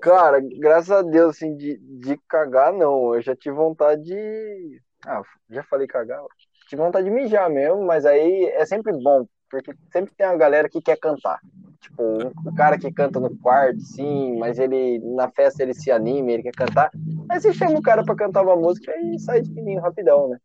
Cara, 0.00 0.40
graças 0.40 0.90
a 0.90 1.02
Deus, 1.02 1.36
assim, 1.36 1.56
de, 1.56 1.78
de 1.78 2.18
cagar, 2.28 2.72
não. 2.72 3.14
Eu 3.14 3.22
já 3.22 3.36
tive 3.36 3.54
vontade 3.54 4.02
de. 4.02 4.82
Ah, 5.06 5.22
já 5.50 5.62
falei 5.64 5.86
cagar. 5.86 6.22
Tive 6.68 6.82
vontade 6.82 7.04
de 7.04 7.10
mijar 7.10 7.50
mesmo, 7.50 7.84
mas 7.84 8.06
aí 8.06 8.44
é 8.54 8.64
sempre 8.64 8.92
bom, 8.92 9.26
porque 9.50 9.74
sempre 9.92 10.14
tem 10.14 10.26
uma 10.26 10.36
galera 10.36 10.68
que 10.68 10.80
quer 10.80 10.96
cantar. 10.96 11.40
Tipo, 11.80 12.32
um 12.46 12.54
cara 12.54 12.78
que 12.78 12.92
canta 12.92 13.18
no 13.18 13.36
quarto, 13.38 13.80
sim, 13.80 14.38
mas 14.38 14.58
ele 14.58 15.00
na 15.16 15.28
festa 15.30 15.62
ele 15.62 15.74
se 15.74 15.90
anima, 15.90 16.30
ele 16.30 16.44
quer 16.44 16.54
cantar. 16.54 16.90
Aí 17.28 17.40
você 17.40 17.52
chama 17.52 17.78
o 17.78 17.82
cara 17.82 18.04
pra 18.04 18.14
cantar 18.14 18.42
uma 18.42 18.56
música 18.56 18.94
e 18.96 19.18
sai 19.18 19.42
de 19.42 19.52
fininho 19.52 19.80
rapidão, 19.80 20.28
né? 20.28 20.38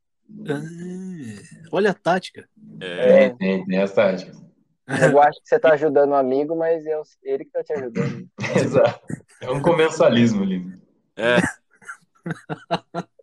Ah, 0.50 1.68
olha 1.72 1.92
a 1.92 1.94
tática. 1.94 2.48
É, 2.82 3.26
é. 3.26 3.30
Tem, 3.30 3.66
tem 3.66 3.82
as 3.82 3.94
táticas. 3.94 4.44
Eu 4.88 5.22
acho 5.22 5.42
que 5.42 5.48
você 5.48 5.60
tá 5.60 5.74
ajudando 5.74 6.12
um 6.12 6.16
amigo, 6.16 6.56
mas 6.56 6.86
é 6.86 7.00
ele 7.24 7.46
que 7.46 7.52
tá 7.52 7.64
te 7.64 7.74
ajudando. 7.74 8.28
Exato. 8.56 9.02
É 9.42 9.52
um 9.52 9.62
comensalismo 9.62 10.44
ali. 10.44 10.66
É. 11.16 11.38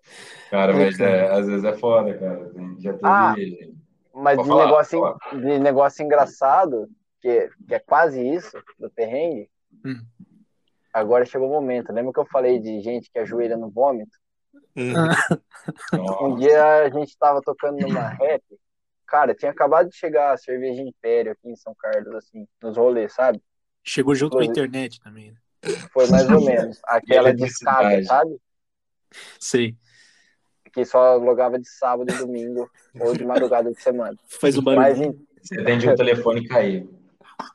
Cara, 0.55 0.73
mas 0.73 1.01
é, 1.01 1.29
às 1.33 1.47
vezes 1.49 1.65
é 1.65 1.75
foda, 1.75 2.17
cara. 2.17 2.53
Já 2.79 2.93
teve... 2.93 3.01
Ah, 3.03 3.35
mas 4.15 4.39
de, 4.39 4.47
falar, 4.47 4.67
negócio, 4.67 5.17
de 5.33 5.59
negócio 5.59 6.05
engraçado, 6.05 6.89
que, 7.21 7.51
que 7.67 7.75
é 7.75 7.81
quase 7.81 8.25
isso, 8.25 8.57
do 8.79 8.89
perrengue, 8.89 9.51
hum. 9.85 10.01
agora 10.93 11.25
chegou 11.25 11.49
o 11.49 11.53
momento. 11.53 11.93
Lembra 11.93 12.13
que 12.13 12.21
eu 12.21 12.27
falei 12.27 12.61
de 12.61 12.81
gente 12.83 13.11
que 13.11 13.19
ajoelha 13.19 13.57
no 13.57 13.69
vômito? 13.69 14.17
Hum. 14.77 14.93
um 16.23 16.37
dia 16.37 16.85
a 16.85 16.89
gente 16.89 17.19
tava 17.19 17.43
tocando 17.43 17.81
numa 17.81 18.07
rap, 18.11 18.45
cara, 19.09 19.35
tinha 19.35 19.51
acabado 19.51 19.89
de 19.89 19.97
chegar 19.97 20.35
a 20.35 20.39
cerveja 20.39 20.83
Império 20.83 21.33
aqui 21.33 21.49
em 21.49 21.57
São 21.57 21.75
Carlos, 21.77 22.15
assim, 22.15 22.47
nos 22.63 22.77
rolês, 22.77 23.13
sabe? 23.13 23.43
Chegou 23.83 24.15
junto 24.15 24.35
Foi... 24.35 24.45
com 24.45 24.49
a 24.49 24.53
internet 24.53 25.01
também, 25.01 25.33
né? 25.33 25.39
Foi 25.93 26.07
mais 26.07 26.31
ou 26.31 26.45
menos. 26.45 26.81
Aquela 26.87 27.35
de 27.35 27.51
sábado, 27.51 28.05
sabe? 28.05 28.37
Sei. 29.41 29.77
Que 30.75 30.85
só 30.85 31.17
logava 31.17 31.59
de 31.59 31.69
sábado 31.69 32.13
e 32.13 32.19
domingo, 32.19 32.69
ou 33.01 33.15
de 33.15 33.25
madrugada 33.25 33.73
de 33.73 33.81
semana. 33.81 34.17
Faz 34.27 34.59
o 34.59 34.63
barulho. 34.63 34.83
Mas, 34.83 34.99
Você 35.43 35.61
atende 35.61 35.89
o 35.89 35.95
telefone 35.95 36.47
cair. 36.47 36.89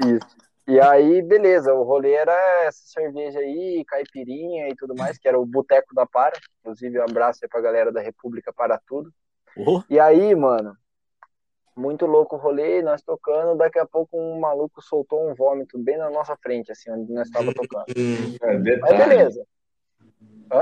Isso. 0.06 0.50
E 0.68 0.80
aí, 0.80 1.22
beleza, 1.24 1.74
o 1.74 1.82
rolê 1.82 2.14
era 2.14 2.32
essa 2.64 2.86
cerveja 2.86 3.40
aí, 3.40 3.84
caipirinha 3.88 4.70
e 4.70 4.76
tudo 4.76 4.96
mais, 4.96 5.18
que 5.18 5.28
era 5.28 5.40
o 5.40 5.46
Boteco 5.46 5.96
da 5.96 6.06
Para. 6.06 6.38
Inclusive, 6.60 7.00
um 7.00 7.04
abraço 7.04 7.40
aí 7.42 7.50
pra 7.50 7.60
galera 7.60 7.92
da 7.92 8.00
República 8.00 8.54
para 8.54 8.80
tudo. 8.88 9.12
Oh. 9.58 9.82
E 9.90 10.00
aí, 10.00 10.36
mano, 10.36 10.78
muito 11.76 12.06
louco 12.06 12.36
o 12.36 12.40
rolê, 12.40 12.82
nós 12.84 13.02
tocando, 13.02 13.58
daqui 13.58 13.80
a 13.80 13.86
pouco 13.86 14.16
um 14.16 14.40
maluco 14.40 14.82
soltou 14.82 15.28
um 15.28 15.34
vômito 15.34 15.80
bem 15.80 15.98
na 15.98 16.10
nossa 16.10 16.38
frente, 16.38 16.72
assim, 16.72 16.92
onde 16.92 17.12
nós 17.12 17.28
estávamos 17.28 17.56
tocando. 17.56 17.86
É, 18.44 18.78
Mas 18.78 18.98
beleza. 18.98 19.46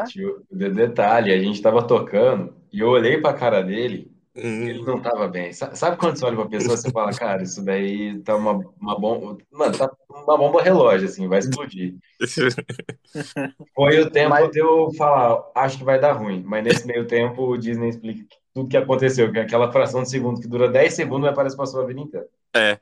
Tio, 0.07 0.43
detalhe, 0.51 1.31
a 1.33 1.39
gente 1.39 1.61
tava 1.61 1.81
tocando 1.83 2.53
e 2.71 2.79
eu 2.79 2.89
olhei 2.89 3.19
pra 3.19 3.33
cara 3.33 3.61
dele 3.61 4.11
ele 4.37 4.83
não 4.83 5.01
tava 5.01 5.27
bem. 5.27 5.51
Sabe 5.51 5.97
quando 5.97 6.17
você 6.17 6.25
olha 6.25 6.35
pra 6.35 6.45
pessoa 6.45 6.75
e 6.75 6.77
você 6.77 6.91
fala, 6.91 7.11
cara, 7.17 7.41
isso 7.41 7.63
daí 7.63 8.19
tá 8.19 8.35
uma, 8.35 8.63
uma 8.79 8.99
bomba. 8.99 9.37
Mano, 9.51 9.75
tá 9.75 9.91
uma 10.09 10.37
bomba 10.37 10.61
relógio, 10.61 11.07
assim, 11.07 11.27
vai 11.27 11.39
explodir. 11.39 11.95
Foi 13.73 13.99
o 13.99 14.11
tempo 14.11 14.29
mas... 14.29 14.51
de 14.51 14.59
eu 14.59 14.91
falar, 14.93 15.43
acho 15.55 15.79
que 15.79 15.83
vai 15.83 15.99
dar 15.99 16.13
ruim. 16.13 16.43
Mas 16.45 16.63
nesse 16.63 16.85
meio 16.85 17.07
tempo 17.07 17.47
o 17.47 17.57
Disney 17.57 17.89
explica 17.89 18.23
tudo 18.53 18.69
que 18.69 18.77
aconteceu, 18.77 19.31
que 19.31 19.39
é 19.39 19.41
aquela 19.41 19.71
fração 19.71 20.03
de 20.03 20.09
segundo 20.09 20.39
que 20.39 20.47
dura 20.47 20.69
10 20.69 20.93
segundos, 20.93 21.27
mas 21.27 21.35
parece 21.35 21.55
que 21.55 21.61
passou 21.61 21.81
a 21.81 21.85
vida 21.87 21.99
inteira. 21.99 22.27
É. 22.55 22.77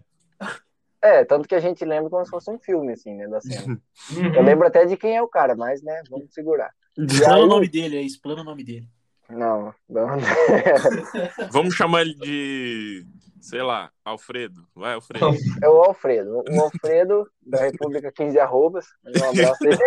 É, 1.02 1.24
tanto 1.24 1.48
que 1.48 1.56
a 1.56 1.60
gente 1.60 1.86
lembra 1.86 2.10
como 2.10 2.26
se 2.26 2.32
fosse 2.32 2.50
um 2.50 2.58
filme, 2.58 2.94
assim, 2.94 3.16
né, 3.16 3.28
da 3.28 3.40
cena. 3.40 3.80
Uhum. 4.12 4.34
Eu 4.36 4.42
lembro 4.42 4.68
até 4.68 4.86
de 4.86 4.98
quem 4.98 5.16
é 5.16 5.22
o 5.22 5.28
cara, 5.28 5.56
mas, 5.56 5.82
né, 5.82 6.02
vamos 6.10 6.34
segurar. 6.34 6.72
Explana 6.98 7.44
o 7.44 7.48
nome 7.48 7.68
dele 7.68 7.98
aí, 7.98 8.06
explana 8.06 8.42
o 8.42 8.46
nome 8.46 8.64
dele. 8.64 8.88
Não, 9.30 9.74
não. 9.90 10.08
Vamos 11.52 11.74
chamar 11.74 12.02
ele 12.02 12.14
de, 12.16 13.06
sei 13.42 13.62
lá, 13.64 13.92
Alfredo. 14.04 14.68
Vai, 14.76 14.94
Alfredo. 14.94 15.26
É 15.64 15.68
o 15.68 15.82
Alfredo. 15.84 16.44
O 16.48 16.62
Alfredo, 16.62 17.28
da 17.42 17.60
República 17.62 18.12
15 18.12 18.40
Arrobas. 18.40 18.86
Um 19.04 19.30
abraço 19.30 19.64
aí. 19.68 19.78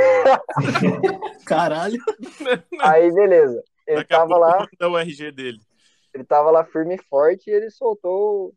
Caralho. 1.47 2.03
Aí, 2.81 3.13
beleza. 3.13 3.63
ele 3.87 3.99
Daqui 3.99 4.09
tava 4.11 4.37
lá, 4.37 4.67
o 4.83 4.99
RG 4.99 5.31
dele. 5.31 5.61
ele 6.13 6.25
tava 6.25 6.51
lá 6.51 6.65
firme 6.65 6.97
e 6.97 7.03
forte 7.05 7.49
e 7.49 7.53
ele 7.55 7.71
soltou 7.71 8.53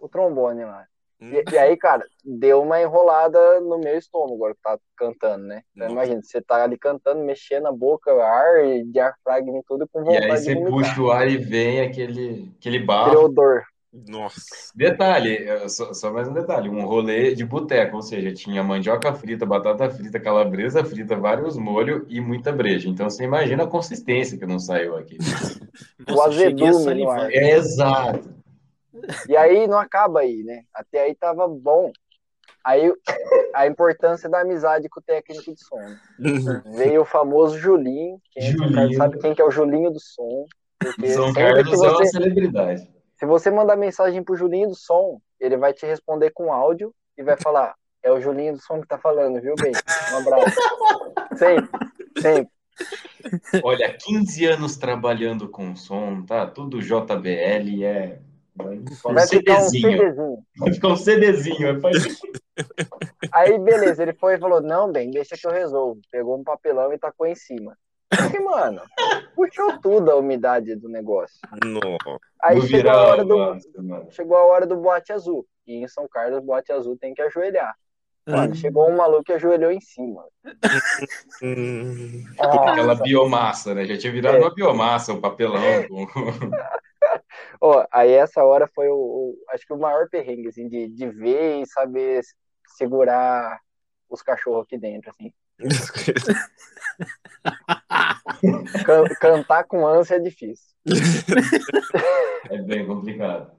o, 0.00 0.06
o 0.06 0.08
trombone 0.08 0.64
lá. 0.64 0.86
E, 1.20 1.44
e 1.52 1.58
aí, 1.58 1.76
cara, 1.76 2.04
deu 2.24 2.62
uma 2.62 2.80
enrolada 2.80 3.60
no 3.60 3.78
meu 3.78 3.96
estômago 3.98 4.34
agora 4.34 4.54
que 4.54 4.62
tá 4.62 4.78
cantando, 4.96 5.44
né? 5.44 5.62
Então 5.74 5.90
imagina, 5.90 6.20
você 6.22 6.40
tá 6.40 6.64
ali 6.64 6.78
cantando, 6.78 7.22
mexendo 7.22 7.66
a 7.66 7.72
boca, 7.72 8.10
ar, 8.12 8.64
e 8.64 8.84
diafragma 8.84 9.58
e 9.58 9.62
tudo, 9.66 9.86
com 9.92 10.00
E 10.00 10.04
vontade 10.04 10.24
aí 10.26 10.38
de 10.38 10.42
você 10.44 10.56
puxa 10.56 11.00
o 11.02 11.10
ar 11.10 11.28
e 11.28 11.36
vem 11.36 11.80
aquele, 11.80 12.52
aquele 12.58 12.78
Aquele 12.78 12.78
barro. 12.80 13.24
odor. 13.24 13.62
Nossa. 13.92 14.70
Detalhe, 14.74 15.36
eh, 15.36 15.68
só, 15.68 15.92
só 15.92 16.12
mais 16.12 16.28
um 16.28 16.32
detalhe, 16.32 16.68
um 16.68 16.86
rolê 16.86 17.34
de 17.34 17.44
boteco, 17.44 17.96
ou 17.96 18.02
seja, 18.02 18.32
tinha 18.32 18.62
mandioca 18.62 19.12
frita, 19.12 19.44
batata 19.44 19.90
frita, 19.90 20.20
calabresa 20.20 20.84
frita, 20.84 21.16
vários 21.16 21.56
molhos 21.58 22.04
e 22.08 22.20
muita 22.20 22.52
breja. 22.52 22.88
Então 22.88 23.10
você 23.10 23.24
imagina 23.24 23.64
a 23.64 23.66
consistência 23.66 24.38
que 24.38 24.46
não 24.46 24.60
saiu 24.60 24.96
aqui. 24.96 25.18
Nossa, 26.08 26.22
a 26.22 26.26
azedume 26.28 26.94
no 26.94 27.10
ar. 27.10 27.32
É 27.32 27.56
exato. 27.56 28.39
E 29.28 29.36
aí 29.36 29.66
não 29.66 29.78
acaba 29.78 30.20
aí, 30.20 30.42
né? 30.42 30.62
Até 30.74 31.02
aí 31.02 31.14
tava 31.14 31.46
bom. 31.48 31.92
Aí 32.64 32.92
a 33.54 33.66
importância 33.66 34.28
da 34.28 34.40
amizade 34.40 34.88
com 34.88 35.00
o 35.00 35.02
técnico 35.02 35.54
de 35.54 35.64
som. 35.64 35.78
né? 36.18 36.62
Veio 36.76 37.02
o 37.02 37.06
famoso 37.06 37.58
Julinho, 37.58 38.20
quem 38.32 38.52
Julinho. 38.52 38.94
sabe 38.94 39.18
quem 39.18 39.34
que 39.34 39.40
é 39.40 39.44
o 39.44 39.50
Julinho 39.50 39.90
do 39.90 40.00
som. 40.00 40.46
Porque 40.78 41.08
São 41.10 41.32
Carlos 41.32 41.68
que 41.68 41.74
é 41.74 41.88
uma 41.88 41.98
você, 41.98 42.06
celebridade. 42.06 42.90
se 43.18 43.26
você 43.26 43.50
mandar 43.50 43.76
mensagem 43.76 44.22
pro 44.22 44.36
Julinho 44.36 44.68
do 44.68 44.74
som, 44.74 45.20
ele 45.38 45.56
vai 45.56 45.72
te 45.72 45.86
responder 45.86 46.30
com 46.30 46.52
áudio 46.52 46.94
e 47.16 47.22
vai 47.22 47.36
falar: 47.36 47.74
é 48.02 48.10
o 48.10 48.20
Julinho 48.20 48.54
do 48.54 48.62
som 48.62 48.80
que 48.80 48.88
tá 48.88 48.98
falando, 48.98 49.40
viu, 49.40 49.54
bem? 49.60 49.72
Um 50.12 50.16
abraço. 50.18 50.56
Sempre, 51.36 51.70
sempre. 52.20 52.50
Olha, 53.62 53.92
15 53.92 54.46
anos 54.46 54.76
trabalhando 54.76 55.48
com 55.48 55.76
som, 55.76 56.22
tá? 56.24 56.46
Tudo 56.46 56.80
JBL 56.80 57.84
é. 57.84 58.20
Vai 58.62 58.76
ficar 58.86 59.08
um 59.08 59.14
Vai 59.14 59.26
ficar 59.26 59.52
um 59.58 59.60
CDzinho. 59.60 59.98
CDzinho. 59.98 60.38
Vai 60.58 60.72
ficar 60.74 60.88
um 60.88 60.96
CDzinho. 60.96 61.68
é 61.68 61.80
pra- 61.80 61.90
Aí, 63.32 63.58
beleza, 63.58 64.02
ele 64.02 64.12
foi 64.14 64.34
e 64.34 64.38
falou: 64.38 64.60
Não, 64.60 64.90
bem, 64.92 65.10
deixa 65.10 65.36
que 65.36 65.46
eu 65.46 65.50
resolvo. 65.52 66.00
Pegou 66.10 66.38
um 66.38 66.44
papelão 66.44 66.92
e 66.92 66.98
tacou 66.98 67.26
em 67.26 67.34
cima. 67.34 67.76
Porque, 68.10 68.40
mano, 68.40 68.82
puxou 69.36 69.78
tudo 69.80 70.10
a 70.10 70.16
umidade 70.16 70.74
do 70.74 70.88
negócio. 70.88 71.38
Aí 72.42 72.56
No 72.56 72.62
chegou 72.66 72.90
a, 72.90 73.02
hora 73.06 73.24
do, 73.24 73.56
chegou 74.10 74.36
a 74.36 74.44
hora 74.44 74.66
do 74.66 74.76
boate 74.76 75.12
azul. 75.12 75.46
E 75.66 75.76
em 75.82 75.86
São 75.88 76.08
Carlos, 76.08 76.44
boate 76.44 76.72
azul 76.72 76.96
tem 76.98 77.14
que 77.14 77.22
ajoelhar. 77.22 77.72
Ah, 78.26 78.32
Mano, 78.38 78.54
chegou 78.54 78.88
um 78.90 78.96
maluco 78.96 79.30
e 79.30 79.34
ajoelhou 79.34 79.70
em 79.70 79.80
cima. 79.80 80.24
Hum, 81.42 82.24
Aquela 82.38 82.94
biomassa, 82.94 83.74
né? 83.74 83.84
Já 83.86 83.96
tinha 83.96 84.12
virado 84.12 84.36
É. 84.36 84.40
uma 84.40 84.54
biomassa, 84.54 85.12
o 85.12 85.20
papelão. 85.20 85.60
com- 85.88 86.06
Ó, 87.60 87.84
aí 87.92 88.12
essa 88.12 88.42
hora 88.44 88.66
foi 88.66 88.88
o, 88.88 88.94
o- 88.96 89.44
acho 89.50 89.66
que 89.66 89.72
o 89.72 89.78
maior 89.78 90.08
perrengue, 90.08 90.48
assim, 90.48 90.68
de, 90.68 90.88
de 90.88 91.08
ver 91.08 91.62
e 91.62 91.66
saber 91.66 92.22
segurar 92.76 93.60
os 94.08 94.22
cachorros 94.22 94.64
aqui 94.64 94.78
dentro, 94.78 95.10
assim. 95.10 95.32
Can- 98.84 99.08
cantar 99.20 99.64
com 99.64 99.86
ânsia 99.86 100.16
é 100.16 100.20
difícil. 100.20 100.74
É 102.50 102.58
bem 102.58 102.86
complicado. 102.86 103.52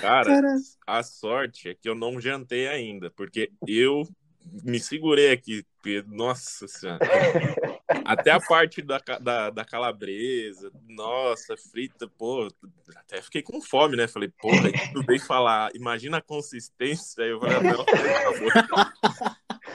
Cara, 0.00 0.24
Cara. 0.26 0.54
a 0.86 1.02
sorte 1.02 1.70
é 1.70 1.74
que 1.74 1.88
eu 1.88 1.94
não 1.94 2.20
jantei 2.20 2.68
ainda, 2.68 3.10
porque 3.10 3.50
eu 3.66 4.02
me 4.64 4.78
segurei 4.78 5.32
aqui. 5.32 5.64
porque, 5.76 6.04
Nossa 6.08 6.66
senhora. 6.68 6.98
Até 8.04 8.30
a 8.30 8.40
parte 8.40 8.82
da, 8.82 9.00
da, 9.20 9.50
da 9.50 9.64
calabresa, 9.64 10.70
nossa, 10.88 11.56
frita, 11.56 12.08
pô, 12.18 12.48
até 12.96 13.22
fiquei 13.22 13.42
com 13.42 13.60
fome, 13.60 13.96
né? 13.96 14.06
Falei, 14.06 14.30
porra, 14.40 14.70
tudo 14.92 15.04
bem 15.06 15.18
falar, 15.18 15.70
imagina 15.74 16.18
a 16.18 16.22
consistência. 16.22 17.24
Aí 17.24 17.30
eu 17.30 17.40
falei, 17.40 17.56
ah, 17.56 17.62
não, 17.62 17.80
acabou. 17.80 19.28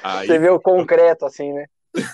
Aí, 0.03 0.27
Você 0.27 0.39
vê 0.39 0.49
o 0.49 0.59
concreto, 0.59 1.25
assim, 1.25 1.53
né? 1.53 1.65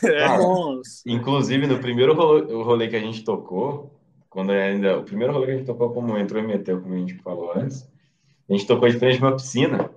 é, 0.04 0.24
Ah, 0.24 0.38
Nossa. 0.38 1.02
Inclusive, 1.06 1.68
no 1.68 1.80
primeiro 1.80 2.14
rolê, 2.14 2.54
o 2.54 2.64
rolê 2.64 2.88
que 2.88 2.96
a 2.96 3.00
gente 3.00 3.24
tocou, 3.24 4.00
quando 4.30 4.52
ainda. 4.52 5.00
O 5.00 5.04
primeiro 5.04 5.34
rolê 5.34 5.46
que 5.48 5.52
a 5.52 5.56
gente 5.58 5.66
tocou 5.66 5.94
como 5.94 6.18
entrou 6.18 6.42
e 6.44 6.46
meteu, 6.48 6.82
como 6.82 6.94
a 6.94 6.98
gente 6.98 7.16
falou 7.16 7.54
antes, 7.56 7.90
a 8.50 8.54
gente 8.54 8.68
tocou 8.68 8.90
de 8.90 8.98
frente 9.00 9.18
de 9.18 9.24
uma 9.24 9.36
piscina. 9.36 9.90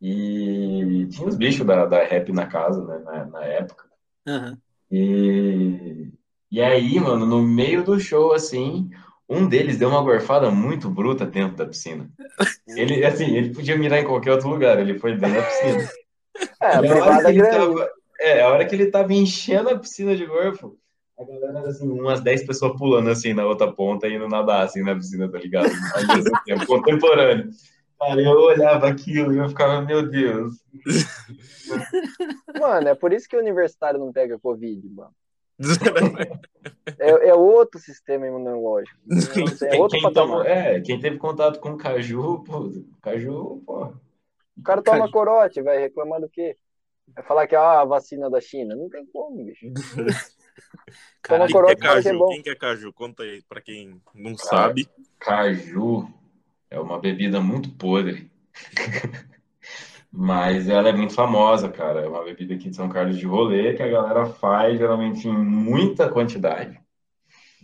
E 0.00 0.65
tinha 1.08 1.28
os 1.28 1.36
bichos 1.36 1.66
da, 1.66 1.86
da 1.86 2.04
rap 2.04 2.32
na 2.32 2.46
casa, 2.46 2.84
né? 2.84 2.98
Na, 3.04 3.24
na 3.26 3.44
época. 3.44 3.84
Aham. 4.26 4.58
E, 4.90 6.10
e 6.50 6.60
aí, 6.60 6.98
mano, 7.00 7.26
no 7.26 7.42
meio 7.42 7.82
do 7.84 7.98
show, 7.98 8.32
assim, 8.32 8.90
um 9.28 9.48
deles 9.48 9.78
deu 9.78 9.88
uma 9.88 10.02
gorfada 10.02 10.50
muito 10.50 10.88
bruta 10.88 11.26
dentro 11.26 11.56
da 11.56 11.66
piscina. 11.66 12.08
Ele, 12.68 13.04
assim, 13.04 13.36
ele 13.36 13.54
podia 13.54 13.78
mirar 13.78 14.00
em 14.00 14.04
qualquer 14.04 14.32
outro 14.32 14.48
lugar, 14.48 14.78
ele 14.80 14.98
foi 14.98 15.16
dentro 15.16 15.40
da 15.40 15.46
piscina. 15.46 15.88
É, 16.60 16.76
a 16.76 16.80
privada 16.80 17.30
é 17.30 17.32
grande. 17.32 17.56
tava, 17.56 17.90
é, 18.20 18.42
a 18.42 18.48
hora 18.50 18.66
que 18.66 18.74
ele 18.74 18.90
tava 18.90 19.10
enchendo 19.14 19.70
a 19.70 19.78
piscina 19.78 20.14
de 20.14 20.26
gorfo, 20.26 20.76
a 21.18 21.24
galera 21.24 21.60
era 21.60 21.68
assim, 21.70 21.88
umas 21.88 22.20
10 22.20 22.46
pessoas 22.46 22.76
pulando 22.76 23.08
assim 23.08 23.32
na 23.32 23.46
outra 23.46 23.72
ponta 23.72 24.06
e 24.06 24.14
indo 24.14 24.28
nadar 24.28 24.64
assim 24.64 24.82
na 24.82 24.94
piscina, 24.94 25.30
tá 25.30 25.38
ligado? 25.38 25.70
Ao 25.94 26.14
mesmo 26.14 26.38
tempo, 26.44 26.66
contemporâneo. 26.66 27.48
Cara, 27.98 28.20
eu 28.20 28.38
olhava 28.38 28.88
aquilo 28.88 29.32
e 29.32 29.38
eu 29.38 29.48
ficava, 29.48 29.80
meu 29.80 30.08
Deus. 30.08 30.54
Mano, 32.60 32.88
é 32.88 32.94
por 32.94 33.12
isso 33.12 33.28
que 33.28 33.36
o 33.36 33.40
universitário 33.40 33.98
não 33.98 34.12
pega 34.12 34.38
Covid, 34.38 34.88
mano. 34.90 35.14
É, 36.98 37.28
é 37.28 37.34
outro 37.34 37.80
sistema 37.80 38.26
imunológico. 38.26 38.96
É 39.10 39.70
Quem, 39.70 39.80
outro 39.80 39.98
quem 39.98 40.12
tomou- 40.12 40.42
é, 40.44 40.80
quem 40.80 40.98
teve 41.00 41.18
contato 41.18 41.58
com 41.60 41.76
caju, 41.76 42.42
pô, 42.44 42.70
caju, 43.02 43.62
pô. 43.66 43.92
O 44.56 44.62
cara 44.62 44.82
toma 44.82 44.98
Cara. 45.00 45.10
corote, 45.10 45.62
vai 45.62 45.78
reclamar 45.78 46.20
do 46.20 46.28
quê? 46.28 46.56
Vai 47.14 47.24
falar 47.24 47.46
que 47.46 47.54
é 47.54 47.58
ah, 47.58 47.80
a 47.80 47.84
vacina 47.84 48.30
da 48.30 48.40
China. 48.40 48.74
Não 48.74 48.88
tem 48.88 49.04
como, 49.06 49.44
bicho. 49.44 49.66
Quem 51.22 51.48
corote 51.50 51.76
que 51.76 51.84
é 51.84 51.88
fala 51.88 52.02
que 52.02 52.08
é 52.08 52.10
caju? 52.12 52.18
bom. 52.18 52.28
Quem 52.28 52.42
que 52.42 52.50
é 52.50 52.54
caju? 52.54 52.92
Conta 52.92 53.22
aí 53.24 53.42
pra 53.42 53.60
quem 53.60 54.00
não 54.14 54.34
Cara. 54.36 54.48
sabe. 54.48 54.88
Caju 55.18 56.08
é 56.76 56.80
uma 56.80 56.98
bebida 56.98 57.40
muito 57.40 57.70
podre. 57.70 58.30
Mas 60.10 60.68
ela 60.68 60.88
é 60.88 60.92
muito 60.92 61.14
famosa, 61.14 61.68
cara. 61.68 62.00
É 62.00 62.08
uma 62.08 62.22
bebida 62.24 62.54
aqui 62.54 62.70
de 62.70 62.76
São 62.76 62.88
Carlos 62.88 63.18
de 63.18 63.26
rolê 63.26 63.74
que 63.74 63.82
a 63.82 63.88
galera 63.88 64.26
faz 64.26 64.78
geralmente 64.78 65.28
em 65.28 65.36
muita 65.36 66.08
quantidade, 66.08 66.78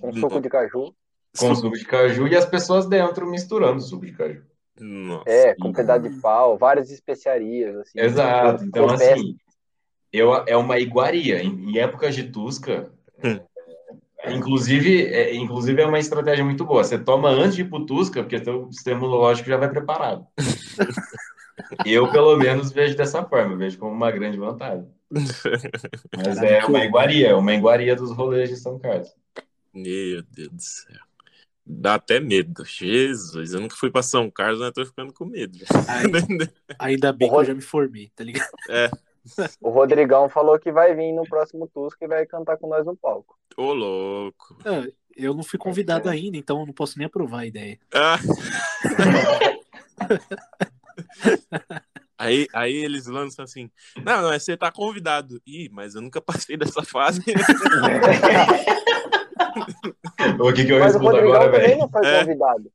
Um 0.03 0.13
suco 0.13 0.41
de 0.41 0.49
caju. 0.49 0.95
com 1.39 1.55
suco 1.55 1.77
de 1.79 1.85
caju 1.85 2.27
e 2.29 2.37
as 2.37 2.45
pessoas 2.45 2.87
dentro 2.87 3.27
misturando 3.27 3.81
suco 3.81 4.05
de 4.05 4.13
caju. 4.13 4.43
Nossa. 4.81 5.29
É, 5.31 5.55
com 5.55 5.73
pedaço 5.73 6.03
de 6.09 6.21
pau, 6.21 6.59
várias 6.59 6.91
especiarias, 6.91 7.77
assim. 7.77 8.01
Exato. 8.01 8.65
Então, 8.65 8.87
assim, 8.91 9.37
eu, 10.13 10.35
é 10.47 10.57
uma 10.57 10.79
iguaria. 10.79 11.43
Em, 11.43 11.71
em 11.71 11.79
épocas 11.79 12.15
de 12.15 12.25
Tusca, 12.25 12.91
Hum. 13.25 13.39
é, 13.39 13.43
inclusive, 14.28 15.07
é, 15.07 15.35
inclusive 15.35 15.81
é 15.81 15.86
uma 15.86 15.99
estratégia 15.99 16.44
muito 16.44 16.65
boa. 16.65 16.85
Você 16.85 16.99
toma 16.99 17.28
antes 17.31 17.57
de 17.57 17.62
ir 17.62 17.69
pro 17.69 17.85
Tusca, 17.85 18.23
porque 18.23 18.43
seu 18.43 18.70
sistema 18.73 19.01
imunológico 19.01 19.49
já 19.49 19.57
vai 19.57 19.69
preparado. 19.70 20.27
Eu, 21.86 22.11
pelo 22.11 22.36
menos, 22.36 22.73
vejo 22.73 22.97
dessa 22.97 23.23
forma, 23.24 23.57
vejo 23.57 23.78
como 23.78 23.93
uma 23.93 24.11
grande 24.11 24.39
vantagem. 24.39 24.86
Mas 26.16 26.39
é 26.43 26.65
uma 26.65 26.85
iguaria, 26.85 27.28
é 27.28 27.35
uma 27.35 27.55
iguaria 27.55 27.94
dos 27.94 28.11
rolês 28.12 28.49
de 28.49 28.57
São 28.57 28.78
Carlos. 28.78 29.09
Meu 29.73 30.23
Deus 30.31 30.51
do 30.51 30.62
céu. 30.62 31.01
Dá 31.65 31.94
até 31.94 32.19
medo. 32.19 32.65
Jesus, 32.65 33.53
eu 33.53 33.61
nunca 33.61 33.77
fui 33.77 33.90
pra 33.90 34.03
São 34.03 34.31
Carlos, 34.31 34.59
mas 34.59 34.69
eu 34.69 34.73
tô 34.73 34.86
ficando 34.86 35.12
com 35.12 35.24
medo. 35.24 35.59
Ai, 35.89 36.05
ainda 36.78 37.12
bem 37.12 37.28
que 37.28 37.35
eu 37.35 37.44
já 37.44 37.55
me 37.55 37.62
formei, 37.62 38.11
tá 38.15 38.24
ligado? 38.24 38.51
O 39.61 39.70
Rodrigão 39.70 40.28
falou 40.28 40.59
que 40.59 40.73
vai 40.73 40.94
vir 40.94 41.12
no 41.12 41.24
próximo 41.24 41.69
Tusca 41.73 42.05
e 42.05 42.09
vai 42.09 42.27
cantar 42.27 42.57
com 42.57 42.69
nós 42.69 42.85
no 42.85 42.97
palco. 42.97 43.36
Ô, 43.57 43.73
louco. 43.73 44.57
Ah, 44.65 44.86
Eu 45.16 45.35
não 45.35 45.43
fui 45.43 45.59
convidado 45.59 46.09
ainda, 46.09 46.36
então 46.36 46.61
eu 46.61 46.66
não 46.66 46.73
posso 46.73 46.99
nem 46.99 47.07
aprovar 47.07 47.40
a 47.40 47.47
ideia. 47.47 47.78
Ah. 47.94 48.19
Aí, 52.19 52.47
aí 52.55 52.73
eles 52.77 53.07
lançam 53.07 53.44
assim: 53.44 53.69
Não, 54.05 54.23
não, 54.23 54.32
é 54.32 54.39
você 54.39 54.57
tá 54.57 54.70
convidado. 54.70 55.40
Ih, 55.44 55.69
mas 55.73 55.97
eu 55.97 56.01
nunca 56.03 56.20
passei 56.20 56.57
dessa 56.57 56.82
fase. 56.85 57.20
O 60.40 60.53
que, 60.53 60.65
que 60.65 60.73
eu 60.73 60.78
Mas 60.78 60.94
respondo 60.94 61.16
agora, 61.19 61.51
velho? 61.51 61.78
não 61.78 61.90
foi 61.90 62.07
É. 62.07 62.20
convidado. 62.20 62.73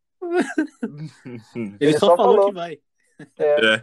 Ele, 1.56 1.76
Ele 1.80 1.94
só, 1.94 2.08
só 2.08 2.18
falou, 2.18 2.36
falou. 2.36 2.48
que 2.50 2.54
vai. 2.54 2.78
É. 3.40 3.82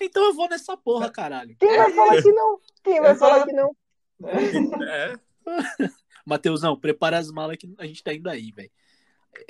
Então 0.00 0.24
eu 0.24 0.34
vou 0.34 0.48
nessa 0.48 0.76
porra, 0.76 1.10
caralho. 1.10 1.56
Quem 1.58 1.76
vai 1.76 1.92
falar 1.92 2.22
que 2.22 2.32
não? 2.32 2.60
Quem 2.82 3.00
vai 3.00 3.14
falar 3.14 3.44
que 3.44 3.52
não? 3.52 3.76
É, 4.88 5.18
Mateusão, 6.24 6.78
prepara 6.78 7.18
as 7.18 7.30
malas 7.30 7.56
que 7.56 7.72
a 7.78 7.86
gente 7.86 8.02
tá 8.02 8.14
indo 8.14 8.28
aí, 8.28 8.52
velho. 8.52 8.70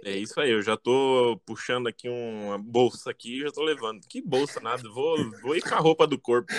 é 0.04 0.12
isso 0.12 0.40
aí. 0.40 0.50
Eu 0.50 0.62
já 0.62 0.76
tô 0.76 1.40
puxando 1.44 1.86
aqui 1.86 2.08
uma 2.08 2.58
bolsa 2.58 3.10
aqui 3.10 3.38
e 3.38 3.42
já 3.42 3.52
tô 3.52 3.62
levando. 3.62 4.00
Que 4.08 4.22
bolsa, 4.22 4.60
nada. 4.60 4.82
Vou, 4.88 5.16
vou 5.42 5.56
ir 5.56 5.62
com 5.62 5.74
a 5.74 5.78
roupa 5.78 6.06
do 6.06 6.18
corpo. 6.18 6.52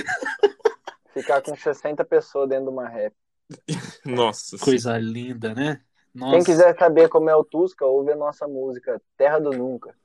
Ficar 1.14 1.42
com 1.42 1.56
60 1.56 2.04
pessoas 2.06 2.50
dentro 2.50 2.66
de 2.66 2.72
uma 2.72 2.88
rap. 2.88 3.14
Nossa. 4.06 4.58
Coisa 4.58 4.98
linda, 4.98 5.54
né? 5.54 5.82
Nossa. 6.14 6.32
Quem 6.36 6.44
quiser 6.44 6.78
saber 6.78 7.10
como 7.10 7.30
é 7.30 7.36
o 7.36 7.44
Tusca, 7.44 7.86
ouve 7.86 8.12
a 8.12 8.16
nossa 8.16 8.48
música 8.48 9.02
Terra 9.18 9.40
do 9.40 9.52
Nunca. 9.52 9.96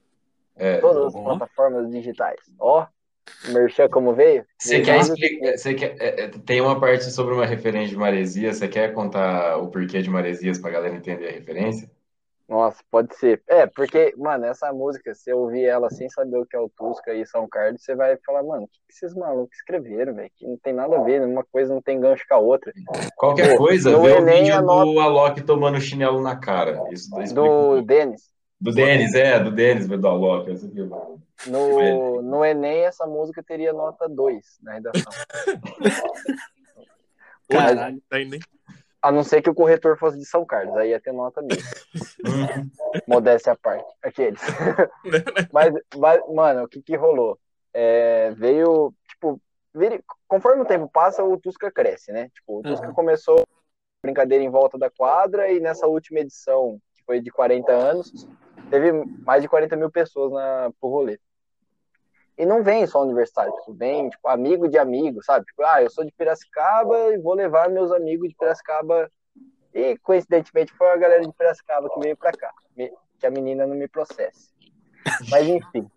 É. 0.57 0.79
Todas 0.79 1.15
as 1.15 1.23
plataformas 1.23 1.91
digitais. 1.91 2.41
Ó, 2.59 2.87
merchan 3.49 3.89
como 3.89 4.15
veio? 4.15 4.45
Você 4.59 4.81
quer 4.81 4.97
Nossa, 4.97 5.13
explicar? 5.13 5.59
Você 5.59 5.75
quer, 5.75 5.97
é, 6.01 6.25
é, 6.25 6.29
tem 6.29 6.61
uma 6.61 6.79
parte 6.79 7.05
sobre 7.11 7.35
uma 7.35 7.47
referência 7.47 7.91
de 7.91 7.97
maresia. 7.97 8.53
Você 8.53 8.69
quer 8.69 8.93
contar 8.93 9.57
o 9.59 9.69
porquê 9.69 10.03
de 10.03 10.11
maresias 10.11 10.59
pra 10.59 10.71
galera 10.71 10.95
entender 10.95 11.29
a 11.29 11.33
referência? 11.33 11.91
Nossa, 12.49 12.83
pode 12.91 13.15
ser. 13.17 13.43
É, 13.47 13.67
porque, 13.67 14.15
mano, 14.17 14.47
essa 14.47 14.73
música, 14.73 15.15
se 15.15 15.31
eu 15.31 15.39
ouvir 15.39 15.65
ela 15.65 15.91
sem 15.91 16.09
saber 16.09 16.39
o 16.39 16.47
que 16.47 16.57
é 16.57 16.59
o 16.59 16.71
Tusca 16.71 17.13
e 17.13 17.27
São 17.27 17.47
Carlos, 17.47 17.83
você 17.83 17.95
vai 17.95 18.17
falar, 18.25 18.43
mano, 18.43 18.65
o 18.65 18.69
que 18.69 18.81
esses 18.89 19.15
malucos 19.15 19.55
escreveram, 19.59 20.15
velho? 20.15 20.31
Que 20.35 20.47
não 20.47 20.57
tem 20.57 20.73
nada 20.73 20.99
a 20.99 21.03
ver, 21.03 21.21
uma 21.21 21.45
coisa 21.45 21.75
não 21.75 21.83
tem 21.83 22.01
gancho 22.01 22.25
com 22.27 22.35
a 22.35 22.39
outra. 22.39 22.73
Qualquer 23.17 23.51
Pô, 23.51 23.59
coisa, 23.59 23.91
vê 23.91 24.13
o 24.13 24.25
vídeo 24.25 24.55
a 24.55 24.63
do 24.63 24.99
Alok 24.99 25.43
tomando 25.43 25.79
chinelo 25.79 26.23
na 26.23 26.37
cara. 26.37 26.83
Isso 26.91 27.15
um 27.15 27.35
Do. 27.35 27.83
Denis. 27.83 28.31
Do 28.61 28.73
Denis, 28.73 29.15
é, 29.15 29.39
do 29.39 29.51
Denis, 29.53 29.87
mano. 29.87 31.23
No, 31.47 32.23
no 32.23 32.45
Enem, 32.45 32.85
essa 32.85 33.07
música 33.07 33.43
teria 33.43 33.73
nota 33.73 34.09
2 34.09 34.59
na 34.63 34.73
redação. 34.75 35.13
Caralho. 37.49 38.03
Tá 38.09 38.21
indo, 38.21 38.35
hein? 38.35 38.41
A 39.01 39.13
não 39.13 39.23
ser 39.23 39.41
que 39.41 39.49
o 39.49 39.55
corretor 39.55 39.97
fosse 39.97 40.19
de 40.19 40.25
São 40.27 40.45
Carlos, 40.45 40.77
aí 40.77 40.91
ia 40.91 41.01
ter 41.01 41.13
nota 41.13 41.41
dele. 41.41 41.63
Uhum. 42.27 42.69
Modéstia 43.07 43.53
à 43.53 43.57
parte. 43.57 43.87
Aqueles. 44.03 44.41
mas, 45.53 45.73
mas, 45.97 46.21
mano, 46.35 46.65
o 46.65 46.69
que 46.69 46.83
que 46.83 46.97
rolou? 46.97 47.39
É, 47.73 48.33
veio, 48.33 48.93
tipo, 49.09 49.41
vire- 49.73 50.03
conforme 50.27 50.63
o 50.63 50.67
tempo 50.67 50.91
passa, 50.93 51.23
o 51.23 51.39
Tusca 51.39 51.71
cresce, 51.71 52.11
né? 52.11 52.29
Tipo, 52.35 52.59
o 52.59 52.63
Tusca 52.63 52.89
Uhum. 52.89 52.95
começou 52.95 53.45
brincadeira 54.03 54.43
em 54.43 54.51
volta 54.51 54.77
da 54.77 54.91
quadra 54.91 55.51
e 55.51 55.61
nessa 55.61 55.87
última 55.87 56.19
edição, 56.21 56.81
que 56.97 57.05
foi 57.05 57.21
de 57.21 57.31
40 57.31 57.73
anos, 57.73 58.27
teve 58.71 58.93
mais 59.25 59.43
de 59.43 59.49
40 59.49 59.77
mil 59.77 59.91
pessoas 59.91 60.33
na, 60.33 60.71
pro 60.81 60.89
rolê. 60.89 61.19
E 62.37 62.47
não 62.47 62.63
vem 62.63 62.87
só 62.87 63.03
universitário, 63.03 63.53
tipo, 63.55 63.75
vem, 63.75 64.09
tipo, 64.09 64.29
amigo 64.29 64.69
de 64.69 64.79
amigo, 64.79 65.23
sabe? 65.25 65.45
Tipo, 65.45 65.65
ah, 65.65 65.83
eu 65.83 65.91
sou 65.91 66.05
de 66.05 66.13
Piracicaba 66.13 67.13
e 67.13 67.19
vou 67.19 67.35
levar 67.35 67.69
meus 67.69 67.91
amigos 67.91 68.29
de 68.29 68.37
Piracicaba. 68.37 69.11
E, 69.75 69.99
coincidentemente, 69.99 70.73
foi 70.75 70.89
a 70.89 70.97
galera 70.97 71.27
de 71.27 71.33
Piracicaba 71.33 71.91
que 71.91 71.99
veio 71.99 72.17
pra 72.17 72.31
cá. 72.31 72.53
Que 73.19 73.27
a 73.27 73.31
menina 73.31 73.67
não 73.67 73.75
me 73.75 73.89
processe. 73.89 74.55
Mas, 75.29 75.49
enfim. 75.49 75.91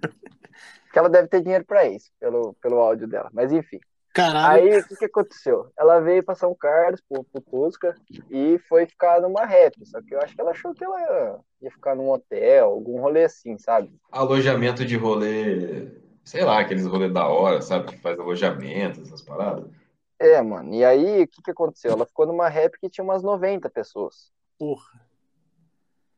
que 0.92 0.98
ela 0.98 1.08
deve 1.08 1.26
ter 1.26 1.40
dinheiro 1.40 1.64
pra 1.64 1.84
isso, 1.84 2.12
pelo, 2.20 2.54
pelo 2.62 2.78
áudio 2.78 3.08
dela. 3.08 3.28
Mas, 3.32 3.50
enfim. 3.50 3.80
Caralho. 4.18 4.72
Aí, 4.72 4.80
o 4.80 4.88
que, 4.88 4.96
que 4.96 5.04
aconteceu? 5.04 5.70
Ela 5.78 6.00
veio 6.00 6.24
pra 6.24 6.34
São 6.34 6.52
Carlos, 6.52 7.00
pro, 7.08 7.22
pro 7.22 7.40
Tusca, 7.40 7.94
e 8.28 8.58
foi 8.68 8.84
ficar 8.84 9.20
numa 9.20 9.46
rap. 9.46 9.74
Só 9.86 10.02
que 10.02 10.12
eu 10.12 10.20
acho 10.20 10.34
que 10.34 10.40
ela 10.40 10.50
achou 10.50 10.74
que 10.74 10.82
ela 10.82 11.40
ia 11.62 11.70
ficar 11.70 11.94
num 11.94 12.10
hotel, 12.10 12.66
algum 12.66 13.00
rolê 13.00 13.22
assim, 13.22 13.56
sabe? 13.58 13.92
Alojamento 14.10 14.84
de 14.84 14.96
rolê, 14.96 15.86
sei 16.24 16.42
lá, 16.42 16.58
aqueles 16.58 16.84
rolê 16.84 17.08
da 17.08 17.28
hora, 17.28 17.62
sabe? 17.62 17.92
Que 17.92 17.98
faz 17.98 18.18
alojamento, 18.18 19.02
essas 19.02 19.22
paradas. 19.22 19.70
É, 20.18 20.42
mano. 20.42 20.74
E 20.74 20.84
aí, 20.84 21.22
o 21.22 21.28
que, 21.28 21.40
que 21.40 21.52
aconteceu? 21.52 21.92
Ela 21.92 22.04
ficou 22.04 22.26
numa 22.26 22.48
rap 22.48 22.76
que 22.80 22.90
tinha 22.90 23.04
umas 23.04 23.22
90 23.22 23.70
pessoas. 23.70 24.32
Porra. 24.58 25.00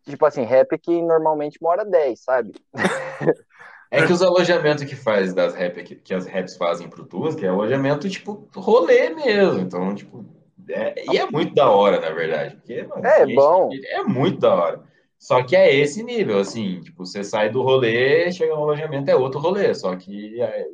Tipo 0.04 0.24
assim, 0.24 0.44
rap 0.44 0.78
que 0.78 1.02
normalmente 1.02 1.58
mora 1.60 1.84
10, 1.84 2.18
sabe? 2.18 2.54
É 3.90 4.06
que 4.06 4.12
os 4.12 4.22
alojamentos 4.22 4.84
que 4.84 4.94
faz 4.94 5.34
das 5.34 5.54
rap, 5.54 5.82
que, 5.82 5.96
que 5.96 6.14
as 6.14 6.26
raps 6.26 6.56
fazem 6.56 6.88
pro 6.88 7.04
Tusk 7.04 7.42
é 7.42 7.48
alojamento, 7.48 8.08
tipo, 8.08 8.48
rolê 8.54 9.10
mesmo. 9.10 9.58
Então, 9.60 9.94
tipo, 9.94 10.24
é- 10.68 10.94
e 11.12 11.18
é 11.18 11.26
muito 11.30 11.54
da 11.54 11.70
hora, 11.70 12.00
na 12.00 12.10
verdade. 12.10 12.56
Porque, 12.56 12.82
mano, 12.84 13.04
É, 13.04 13.26
gente, 13.26 13.34
bom. 13.34 13.70
É 13.90 14.02
muito 14.04 14.38
da 14.40 14.54
hora. 14.54 14.82
Só 15.18 15.42
que 15.42 15.54
é 15.54 15.74
esse 15.74 16.02
nível, 16.02 16.38
assim, 16.38 16.80
tipo, 16.80 17.04
você 17.04 17.22
sai 17.22 17.50
do 17.50 17.62
rolê, 17.62 18.30
chega 18.32 18.54
no 18.54 18.62
alojamento, 18.62 19.10
é 19.10 19.16
outro 19.16 19.40
rolê. 19.40 19.74
Só 19.74 19.94
que 19.96 20.40
é, 20.40 20.66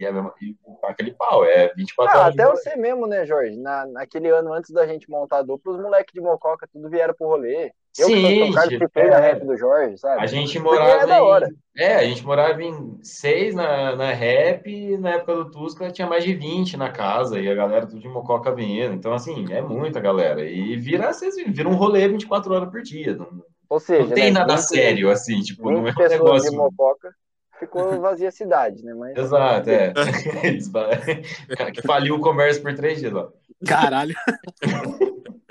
e 0.00 0.04
é 0.04 0.10
e 0.40 0.56
aquele 0.82 1.12
pau, 1.12 1.44
é 1.44 1.72
24 1.74 2.16
Ah, 2.18 2.22
horas. 2.22 2.34
de 2.34 2.42
até 2.42 2.50
você 2.50 2.76
mesmo, 2.76 3.06
né, 3.06 3.24
Jorge? 3.26 3.56
Na, 3.56 3.86
naquele 3.86 4.28
ano 4.30 4.52
antes 4.52 4.70
da 4.70 4.86
gente 4.86 5.08
montar 5.08 5.38
a 5.38 5.42
dupla, 5.42 5.72
os 5.74 5.80
moleques 5.80 6.12
de 6.12 6.20
Mococa 6.20 6.66
tudo 6.72 6.88
vieram 6.90 7.14
pro 7.14 7.28
rolê. 7.28 7.72
Eu 7.98 8.08
que 8.08 8.14
sou 8.14 8.26
Sim, 8.26 8.38
São 8.38 8.52
Carlos, 8.52 8.72
tipo, 8.72 8.86
fiquei 8.86 9.10
na 9.10 9.18
rap 9.18 9.44
do 9.44 9.56
Jorge, 9.56 9.98
sabe? 9.98 10.22
A 10.22 10.26
gente 10.26 10.58
morava 10.58 11.06
da 11.06 11.22
hora. 11.22 11.48
em. 11.48 11.82
É, 11.82 11.96
a 11.96 12.04
gente 12.04 12.24
morava 12.24 12.62
em 12.62 12.98
seis 13.02 13.54
na, 13.54 13.94
na 13.96 14.12
rap, 14.12 14.66
e 14.66 14.96
na 14.96 15.10
época 15.10 15.36
do 15.36 15.50
Tusca 15.50 15.90
tinha 15.90 16.06
mais 16.06 16.24
de 16.24 16.34
20 16.34 16.76
na 16.76 16.90
casa, 16.90 17.38
e 17.38 17.48
a 17.48 17.54
galera 17.54 17.86
tudo 17.86 18.00
de 18.00 18.08
Mococa 18.08 18.54
vindo. 18.54 18.94
Então, 18.94 19.12
assim, 19.12 19.46
é 19.50 19.60
muita 19.60 20.00
galera. 20.00 20.42
E 20.44 20.76
vira, 20.76 21.12
vocês 21.12 21.36
viram, 21.36 21.52
vira 21.52 21.68
um 21.68 21.74
rolê 21.74 22.08
24 22.08 22.54
horas 22.54 22.70
por 22.70 22.82
dia. 22.82 23.14
Não, 23.14 23.28
Ou 23.68 23.78
seja, 23.78 24.04
não 24.04 24.10
tem 24.10 24.32
né, 24.32 24.40
nada 24.40 24.56
20 24.56 24.62
sério, 24.62 25.10
assim, 25.10 25.40
tipo, 25.40 25.68
20 25.68 25.74
não 25.74 25.86
é 25.86 25.90
um 25.90 25.94
pessoas 25.94 26.42
de 26.42 26.50
negócio. 26.50 26.56
Mococa, 26.56 27.14
ficou 27.62 28.00
vazia 28.00 28.28
a 28.28 28.32
cidade, 28.32 28.84
né? 28.84 28.92
Mas 28.94 29.16
Exato, 29.16 29.70
é. 29.70 29.92
que 31.72 31.82
faliu 31.86 32.16
o 32.16 32.20
comércio 32.20 32.62
por 32.62 32.74
três 32.74 32.98
dias, 32.98 33.14
ó. 33.14 33.32
Caralho. 33.66 34.14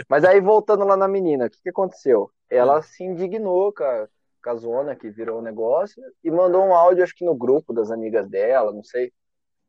Mas 0.10 0.26
aí, 0.26 0.42
voltando 0.42 0.84
lá 0.84 0.98
na 0.98 1.08
menina, 1.08 1.46
o 1.46 1.50
que, 1.50 1.62
que 1.62 1.70
aconteceu? 1.70 2.30
Ela 2.50 2.82
se 2.82 3.04
indignou 3.04 3.72
com 3.72 3.84
a, 3.84 4.08
com 4.44 4.50
a 4.50 4.56
zona 4.56 4.96
que 4.96 5.10
virou 5.10 5.40
o 5.40 5.42
negócio 5.42 6.04
e 6.22 6.30
mandou 6.30 6.66
um 6.66 6.76
áudio, 6.76 7.04
acho 7.04 7.16
que 7.16 7.24
no 7.24 7.34
grupo 7.34 7.74
das 7.74 7.90
amigas 7.90 8.28
dela, 8.28 8.74
não 8.74 8.84
sei. 8.84 9.14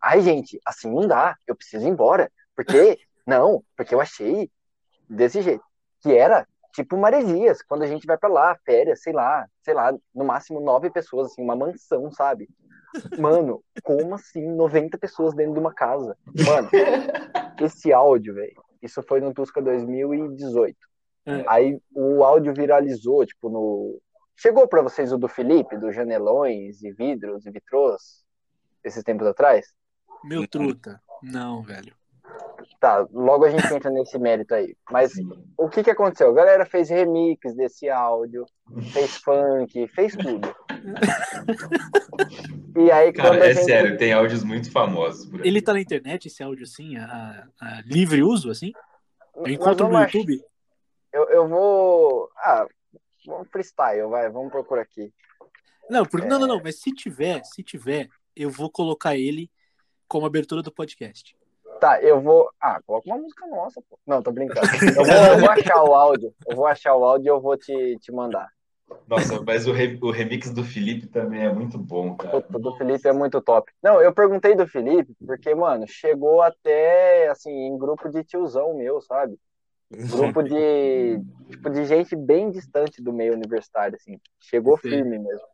Ai, 0.02 0.20
gente, 0.20 0.60
assim 0.66 0.92
não 0.92 1.06
dá, 1.06 1.36
eu 1.46 1.54
preciso 1.54 1.86
ir 1.86 1.90
embora. 1.90 2.30
Porque, 2.56 2.98
não, 3.24 3.62
porque 3.76 3.94
eu 3.94 4.00
achei 4.00 4.50
desse 5.08 5.40
jeito. 5.42 5.64
Que 6.00 6.12
era 6.12 6.44
tipo 6.72 6.96
Maresias, 6.96 7.62
quando 7.62 7.82
a 7.82 7.86
gente 7.86 8.06
vai 8.06 8.16
pra 8.16 8.28
lá, 8.28 8.56
férias, 8.64 9.02
sei 9.02 9.12
lá, 9.12 9.46
sei 9.62 9.74
lá, 9.74 9.92
no 10.14 10.24
máximo 10.24 10.60
nove 10.60 10.90
pessoas, 10.90 11.28
assim, 11.30 11.42
uma 11.42 11.56
mansão, 11.56 12.10
sabe? 12.10 12.48
Mano, 13.18 13.62
como 13.82 14.14
assim 14.14 14.46
90 14.54 14.98
pessoas 14.98 15.34
dentro 15.34 15.54
de 15.54 15.60
uma 15.60 15.72
casa? 15.72 16.16
Mano, 16.44 16.68
esse 17.60 17.92
áudio, 17.92 18.34
velho, 18.34 18.62
isso 18.82 19.02
foi 19.02 19.20
no 19.20 19.32
Tusca 19.32 19.62
2018. 19.62 20.76
É. 21.24 21.44
Aí 21.46 21.80
o 21.94 22.24
áudio 22.24 22.52
viralizou, 22.52 23.24
tipo, 23.24 23.48
no. 23.48 24.00
Chegou 24.36 24.66
pra 24.66 24.82
vocês 24.82 25.12
o 25.12 25.18
do 25.18 25.28
Felipe, 25.28 25.76
dos 25.76 25.94
janelões 25.94 26.82
e 26.82 26.90
vidros 26.92 27.46
e 27.46 27.50
vitrôs, 27.50 28.24
esses 28.82 29.04
tempos 29.04 29.26
atrás? 29.26 29.72
Meu 30.24 30.48
truta. 30.48 31.00
Não, 31.22 31.62
velho. 31.62 31.94
Tá, 32.82 33.06
logo 33.12 33.44
a 33.44 33.50
gente 33.50 33.72
entra 33.72 33.92
nesse 33.92 34.18
mérito 34.18 34.52
aí. 34.56 34.74
Mas 34.90 35.12
Assim, 35.12 35.28
o 35.56 35.68
que 35.68 35.84
que 35.84 35.90
aconteceu? 35.92 36.30
A 36.30 36.34
galera 36.34 36.66
fez 36.66 36.90
remix 36.90 37.54
desse 37.54 37.88
áudio, 37.88 38.44
fez 38.92 39.18
funk, 39.18 39.86
fez 39.86 40.16
tudo. 40.16 40.52
E 42.74 42.90
aí 42.90 43.12
cara, 43.12 43.36
é 43.46 43.54
gente... 43.54 43.64
sério, 43.66 43.96
tem 43.98 44.12
áudios 44.12 44.42
muito 44.42 44.70
famosos 44.72 45.26
por 45.26 45.40
aí. 45.42 45.46
Ele 45.46 45.60
tá 45.62 45.72
na 45.74 45.80
internet, 45.80 46.26
esse 46.26 46.42
áudio 46.42 46.64
assim, 46.64 46.96
a, 46.96 47.46
a 47.60 47.82
livre 47.84 48.20
uso, 48.22 48.50
assim? 48.50 48.72
Eu 49.36 49.46
encontro 49.46 49.88
no 49.88 49.96
ach- 49.96 50.12
YouTube? 50.14 50.42
Eu, 51.12 51.28
eu 51.28 51.48
vou... 51.48 52.30
Ah, 52.38 52.66
vamos 53.26 53.46
freestyle, 53.48 54.08
vai, 54.08 54.28
vamos 54.30 54.50
procurar 54.50 54.82
aqui. 54.82 55.12
Não, 55.88 56.04
porque, 56.04 56.26
É. 56.26 56.30
não, 56.30 56.40
não, 56.40 56.46
não, 56.48 56.60
mas 56.64 56.80
se 56.80 56.90
tiver, 56.92 57.44
se 57.44 57.62
tiver, 57.62 58.08
eu 58.34 58.50
vou 58.50 58.68
colocar 58.70 59.14
ele 59.16 59.48
como 60.08 60.26
abertura 60.26 60.62
do 60.62 60.72
podcast. 60.72 61.36
Tá, 61.82 62.00
eu 62.00 62.20
vou... 62.20 62.48
Ah, 62.60 62.80
coloca 62.86 63.08
uma 63.08 63.18
música 63.18 63.44
nossa, 63.48 63.82
pô. 63.90 63.98
Não, 64.06 64.22
tô 64.22 64.30
brincando. 64.30 64.60
Eu 64.96 65.04
vou, 65.04 65.16
eu 65.16 65.40
vou 65.40 65.50
achar 65.50 65.82
o 65.82 65.92
áudio, 65.92 66.32
eu 66.48 66.54
vou 66.54 66.64
achar 66.64 66.94
o 66.94 67.04
áudio 67.04 67.26
e 67.26 67.28
eu 67.28 67.40
vou 67.40 67.56
te, 67.56 67.98
te 67.98 68.12
mandar. 68.12 68.48
Nossa, 69.08 69.42
mas 69.42 69.66
o, 69.66 69.72
re- 69.72 69.98
o 70.00 70.12
remix 70.12 70.52
do 70.52 70.62
Felipe 70.62 71.08
também 71.08 71.42
é 71.42 71.52
muito 71.52 71.76
bom, 71.76 72.14
cara. 72.14 72.40
Puta, 72.40 72.56
do 72.56 72.76
Felipe 72.76 73.08
é 73.08 73.12
muito 73.12 73.40
top. 73.40 73.72
Não, 73.82 74.00
eu 74.00 74.14
perguntei 74.14 74.54
do 74.54 74.64
Felipe 74.64 75.12
porque, 75.26 75.52
mano, 75.56 75.84
chegou 75.88 76.40
até, 76.40 77.26
assim, 77.28 77.50
em 77.50 77.76
grupo 77.76 78.08
de 78.08 78.22
tiozão 78.22 78.76
meu, 78.76 79.00
sabe? 79.00 79.36
Grupo 79.90 80.40
de, 80.40 81.20
tipo, 81.50 81.68
de 81.68 81.84
gente 81.84 82.14
bem 82.14 82.48
distante 82.52 83.02
do 83.02 83.12
meio 83.12 83.32
universitário, 83.32 83.96
assim. 83.96 84.20
Chegou 84.38 84.76
firme 84.76 85.18
mesmo. 85.18 85.48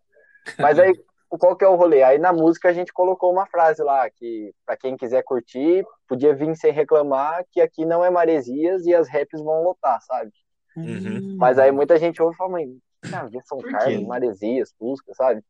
Mas 0.59 0.79
aí, 0.79 0.93
qual 1.29 1.57
que 1.57 1.65
é 1.65 1.69
o 1.69 1.75
rolê? 1.75 2.03
Aí 2.03 2.19
na 2.19 2.33
música 2.33 2.69
a 2.69 2.73
gente 2.73 2.93
colocou 2.93 3.33
uma 3.33 3.47
frase 3.47 3.83
lá, 3.83 4.09
que 4.09 4.55
pra 4.65 4.77
quem 4.77 4.97
quiser 4.97 5.23
curtir, 5.23 5.85
podia 6.07 6.35
vir 6.35 6.55
sem 6.57 6.73
reclamar 6.73 7.45
que 7.51 7.61
aqui 7.61 7.85
não 7.85 8.05
é 8.05 8.11
maresias 8.11 8.87
e 8.87 8.95
as 8.95 9.09
raps 9.09 9.43
vão 9.43 9.63
lotar, 9.63 10.01
sabe? 10.03 10.33
Uhum. 10.77 11.19
Hum. 11.19 11.37
Mas 11.39 11.59
aí 11.59 11.71
muita 11.71 11.99
gente 11.99 12.23
ouve 12.23 12.35
e 12.35 12.39
fala, 12.39 12.51
mãe, 12.51 12.79
São 13.45 13.59
Carlos? 13.59 14.07
Maresias, 14.07 14.73
Tusca, 14.79 15.13
sabe? 15.15 15.43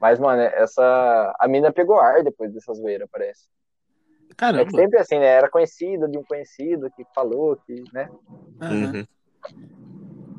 Mas, 0.00 0.18
mano, 0.18 0.42
essa. 0.42 1.34
A 1.38 1.48
mina 1.48 1.72
pegou 1.72 1.98
ar 1.98 2.22
depois 2.22 2.52
dessa 2.52 2.74
zoeira, 2.74 3.08
parece. 3.10 3.48
É 4.24 4.28
que 4.28 4.34
Caramba. 4.36 4.70
sempre 4.70 4.98
assim, 4.98 5.18
né? 5.18 5.26
Era 5.26 5.48
conhecida 5.48 6.08
de 6.08 6.18
um 6.18 6.24
conhecido 6.24 6.90
que 6.90 7.04
falou, 7.14 7.56
que, 7.56 7.82
né? 7.92 8.10
Uhum. 8.60 9.06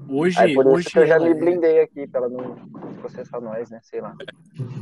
Hoje, 0.07 0.40
Aí 0.40 0.53
por 0.53 0.65
isso 0.65 0.76
hoje, 0.76 0.90
que 0.90 0.99
eu 0.99 1.06
já 1.07 1.19
me 1.19 1.30
é, 1.30 1.34
blindei 1.34 1.80
aqui 1.82 2.07
pra 2.07 2.22
ela 2.22 2.30
não 2.30 2.56
processar 3.02 3.40
nós, 3.41 3.69
né? 3.69 3.80
Sei 3.84 3.99
lá. 4.02 4.15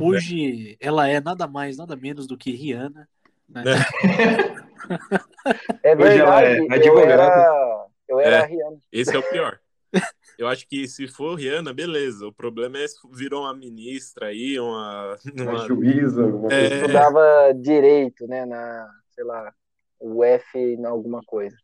hoje 0.00 0.76
ela 0.80 1.08
é 1.08 1.20
nada 1.20 1.46
mais, 1.46 1.76
nada 1.76 1.96
menos 1.96 2.26
do 2.26 2.36
que 2.36 2.50
Rihanna. 2.52 3.08
né? 3.48 3.62
É 5.82 5.94
Hoje 5.96 6.18
ela 6.18 6.42
é 6.42 6.54
verdade, 6.56 6.86
eu 6.86 6.98
advogada. 6.98 7.12
era. 7.12 7.86
Eu 8.08 8.20
era 8.20 8.36
É. 8.36 8.40
a 8.40 8.46
Rihanna. 8.46 8.76
Esse 8.92 9.14
é 9.14 9.18
o 9.18 9.22
pior. 9.30 9.58
Eu 10.36 10.48
acho 10.48 10.66
que 10.68 10.86
se 10.88 11.06
for 11.06 11.36
Rihanna, 11.36 11.72
beleza. 11.72 12.26
O 12.26 12.32
problema 12.32 12.78
é 12.78 12.86
se 12.88 12.96
virou 13.12 13.42
uma 13.42 13.54
ministra 13.54 14.26
aí, 14.26 14.58
uma. 14.58 15.16
Uma 15.40 15.50
uma... 15.52 15.66
juíza, 15.66 16.22
alguma 16.24 16.52
É. 16.52 16.60
coisa. 16.68 16.74
Estudava 16.76 17.54
direito, 17.54 18.26
né? 18.26 18.44
Na, 18.44 18.90
sei 19.14 19.24
lá, 19.24 19.52
o 20.00 20.24
F 20.24 20.58
em 20.58 20.84
alguma 20.84 21.20
coisa. 21.24 21.56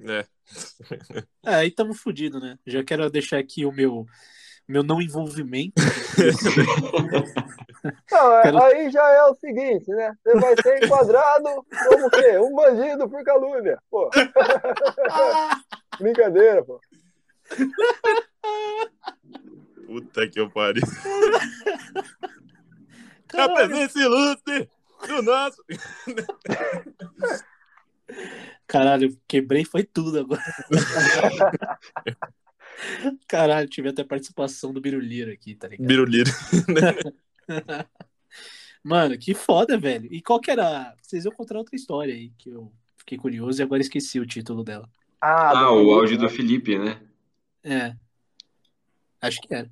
É. 0.00 0.24
É, 1.44 1.54
aí 1.56 1.70
tamo 1.70 1.92
fudido, 1.94 2.38
né? 2.38 2.56
Já 2.66 2.84
quero 2.84 3.10
deixar 3.10 3.38
aqui 3.38 3.64
o 3.66 3.72
meu, 3.72 4.06
meu 4.68 4.82
não 4.84 5.00
envolvimento. 5.02 5.74
Não, 8.12 8.32
é- 8.38 8.42
Quero- 8.42 8.62
aí 8.62 8.90
já 8.90 9.08
é 9.08 9.24
o 9.24 9.34
seguinte, 9.34 9.90
né? 9.90 10.14
Você 10.22 10.38
vai 10.38 10.54
ser 10.62 10.84
enquadrado 10.84 11.44
como 11.88 12.06
o 12.06 12.10
quê? 12.10 12.38
Um 12.38 12.54
bandido 12.54 13.08
por 13.10 13.24
calúnia. 13.24 13.76
Pô, 13.90 14.08
brincadeira, 15.98 16.64
pô. 16.64 16.80
Puta 19.86 20.28
que 20.28 20.38
eu 20.38 20.48
pariu. 20.50 20.82
Caralho. 23.26 23.52
Apresente 23.52 23.98
ilustre 23.98 24.70
do 25.08 25.22
nosso. 25.22 25.62
Caralho, 28.66 29.16
quebrei 29.28 29.64
foi 29.64 29.84
tudo 29.84 30.20
agora. 30.20 30.42
Caralho, 33.28 33.68
tive 33.68 33.90
até 33.90 34.02
participação 34.02 34.72
do 34.72 34.80
Biruliro 34.80 35.30
aqui, 35.30 35.54
tá 35.54 35.68
ligado? 35.68 35.86
Biruliro. 35.86 36.30
Mano, 38.82 39.16
que 39.16 39.34
foda, 39.34 39.78
velho. 39.78 40.12
E 40.12 40.20
qual 40.20 40.40
que 40.40 40.50
era? 40.50 40.94
Vocês 41.00 41.24
iam 41.24 41.34
contar 41.34 41.56
outra 41.56 41.76
história 41.76 42.12
aí, 42.14 42.30
que 42.30 42.50
eu 42.50 42.72
fiquei 42.96 43.16
curioso 43.16 43.60
e 43.60 43.62
agora 43.62 43.80
esqueci 43.80 44.18
o 44.18 44.26
título 44.26 44.64
dela. 44.64 44.88
Ah, 45.20 45.50
Ah, 45.56 45.72
o 45.72 45.76
Felipe, 45.76 45.92
áudio 45.92 46.16
né? 46.16 46.22
do 46.22 46.30
Felipe, 46.30 46.78
né? 46.78 47.00
É. 47.62 47.94
Acho 49.20 49.40
que 49.40 49.54
era. 49.54 49.70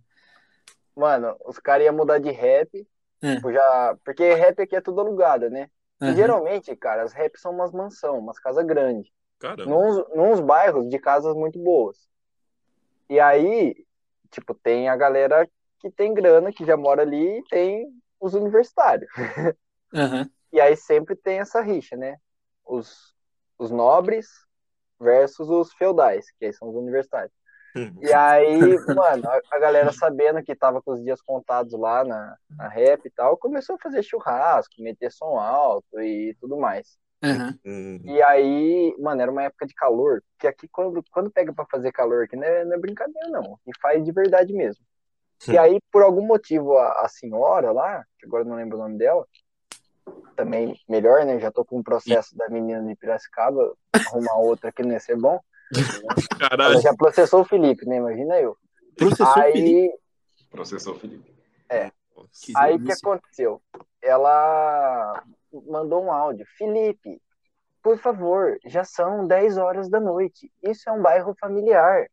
Mano, 0.97 1.37
os 1.45 1.59
caras 1.59 1.87
iam 1.87 1.97
mudar 1.97 2.19
de 2.19 2.31
rap. 2.31 2.87
É. 3.23 3.35
tipo, 3.35 3.53
já... 3.53 3.97
Porque 4.05 4.33
rap 4.35 4.61
aqui 4.61 4.77
é 4.77 4.81
tudo 4.81 5.01
alugado, 5.01 5.51
né? 5.51 5.69
E 6.01 6.05
Aham. 6.07 6.15
geralmente, 6.15 6.75
cara, 6.77 7.03
as 7.03 7.13
raps 7.13 7.41
são 7.41 7.53
umas 7.53 7.73
mansão, 7.73 8.19
umas 8.19 8.39
casas 8.39 8.65
grandes. 8.65 9.13
Caramba. 9.39 10.07
Nos 10.15 10.41
bairros 10.41 10.89
de 10.89 10.99
casas 10.99 11.35
muito 11.35 11.59
boas. 11.59 12.09
E 13.09 13.19
aí, 13.21 13.75
tipo, 14.31 14.55
tem 14.55 14.89
a 14.89 14.97
galera 14.97 15.49
que 15.79 15.91
tem 15.91 16.15
grana, 16.15 16.53
que 16.53 16.65
já 16.65 16.77
mora 16.77 17.03
ali, 17.03 17.39
e 17.39 17.45
tem 17.45 17.89
os 18.21 18.35
universitários. 18.35 19.11
Aham. 19.95 20.31
E 20.53 20.61
aí 20.61 20.77
sempre 20.77 21.15
tem 21.15 21.39
essa 21.39 21.61
rixa, 21.61 21.97
né? 21.97 22.17
Os, 22.65 23.15
os 23.59 23.71
nobres 23.71 24.29
versus 24.99 25.49
os 25.49 25.73
feudais, 25.73 26.31
que 26.39 26.45
aí 26.47 26.53
são 26.53 26.69
os 26.69 26.75
universitários. 26.75 27.33
E 28.01 28.13
aí, 28.13 28.59
mano, 28.89 29.25
a, 29.51 29.59
galera 29.59 29.93
sabendo 29.93 30.43
que 30.43 30.55
tava 30.55 30.83
com 30.83 30.93
os 30.93 31.03
dias 31.03 31.21
contados 31.21 31.73
lá 31.73 32.05
na, 32.05 32.37
na 32.57 32.69
rap 32.69 33.05
e 33.05 33.11
tal, 33.11 33.37
começou 33.37 33.77
a 33.77 33.79
fazer 33.79 34.03
churrasco, 34.03 34.75
meter 34.79 35.11
som 35.13 35.39
alto 35.39 36.01
e 36.01 36.35
tudo 36.41 36.59
mais. 36.59 36.99
Aham. 37.23 37.59
Hum, 37.65 38.01
E 38.05 38.23
aí, 38.23 38.95
mano, 38.99 39.21
era 39.21 39.31
uma 39.31 39.43
época 39.43 39.67
de 39.67 39.75
calor, 39.75 40.23
que 40.39 40.47
aqui 40.47 40.67
quando, 40.69 41.05
quando 41.11 41.31
pega 41.31 41.53
pra 41.53 41.67
fazer 41.71 41.93
calor 41.93 42.25
aqui 42.25 42.37
não 42.37 42.45
é, 42.45 42.65
não 42.65 42.75
é 42.75 42.79
brincadeira, 42.79 43.29
não. 43.29 43.59
E 43.67 43.71
faz 43.81 44.05
de 44.05 44.13
verdade 44.13 44.53
mesmo. 44.53 44.85
E 45.49 45.57
aí, 45.57 45.79
por 45.91 46.03
algum 46.03 46.27
motivo, 46.27 46.77
a, 46.77 47.05
a 47.05 47.09
senhora 47.09 47.73
lá, 47.73 48.05
que 48.19 48.27
agora 48.27 48.45
não 48.45 48.57
lembro 48.57 48.77
o 48.77 48.81
nome 48.81 48.99
dela, 48.99 49.27
também 50.37 50.79
melhor, 50.89 51.25
né? 51.25 51.39
Já 51.39 51.51
tô 51.51 51.65
com 51.65 51.79
um 51.79 51.83
processo 51.83 52.37
da 52.37 52.49
menina 52.49 52.83
de 52.83 52.97
Piracicaba, 52.97 53.75
arrumar 54.07 54.37
outra 54.37 54.73
que 54.73 54.83
não 54.83 54.93
ia 54.93 55.01
ser 55.01 55.17
bom. 55.17 55.41
Caralho. 56.39 56.75
Ela 56.75 56.81
já 56.81 56.95
processou 56.95 57.41
o 57.43 57.45
Felipe, 57.45 57.87
né? 57.87 57.97
Imagina 57.97 58.41
eu. 58.41 58.57
Processou 58.97 59.27
o 59.27 59.35
Felipe. 59.35 59.69
Aí, 59.69 59.95
Processou 60.51 60.95
o 60.95 60.99
Felipe. 60.99 61.41
Que 62.43 62.53
aí 62.57 62.77
o 62.77 62.85
que 62.85 62.93
aconteceu? 62.93 63.63
Ela 64.03 65.23
mandou 65.67 66.05
um 66.05 66.13
áudio. 66.13 66.47
Felipe, 66.57 67.21
por 67.83 67.99
favor, 67.99 68.59
já 68.65 68.85
são 68.85 69.27
10 69.27 69.59
horas 69.59 69.89
da 69.89 70.01
noite. 70.01 70.53
Isso 70.63 70.89
é 70.89 70.93
um 70.93 71.03
bairro 71.03 71.35
familiar. 71.41 72.07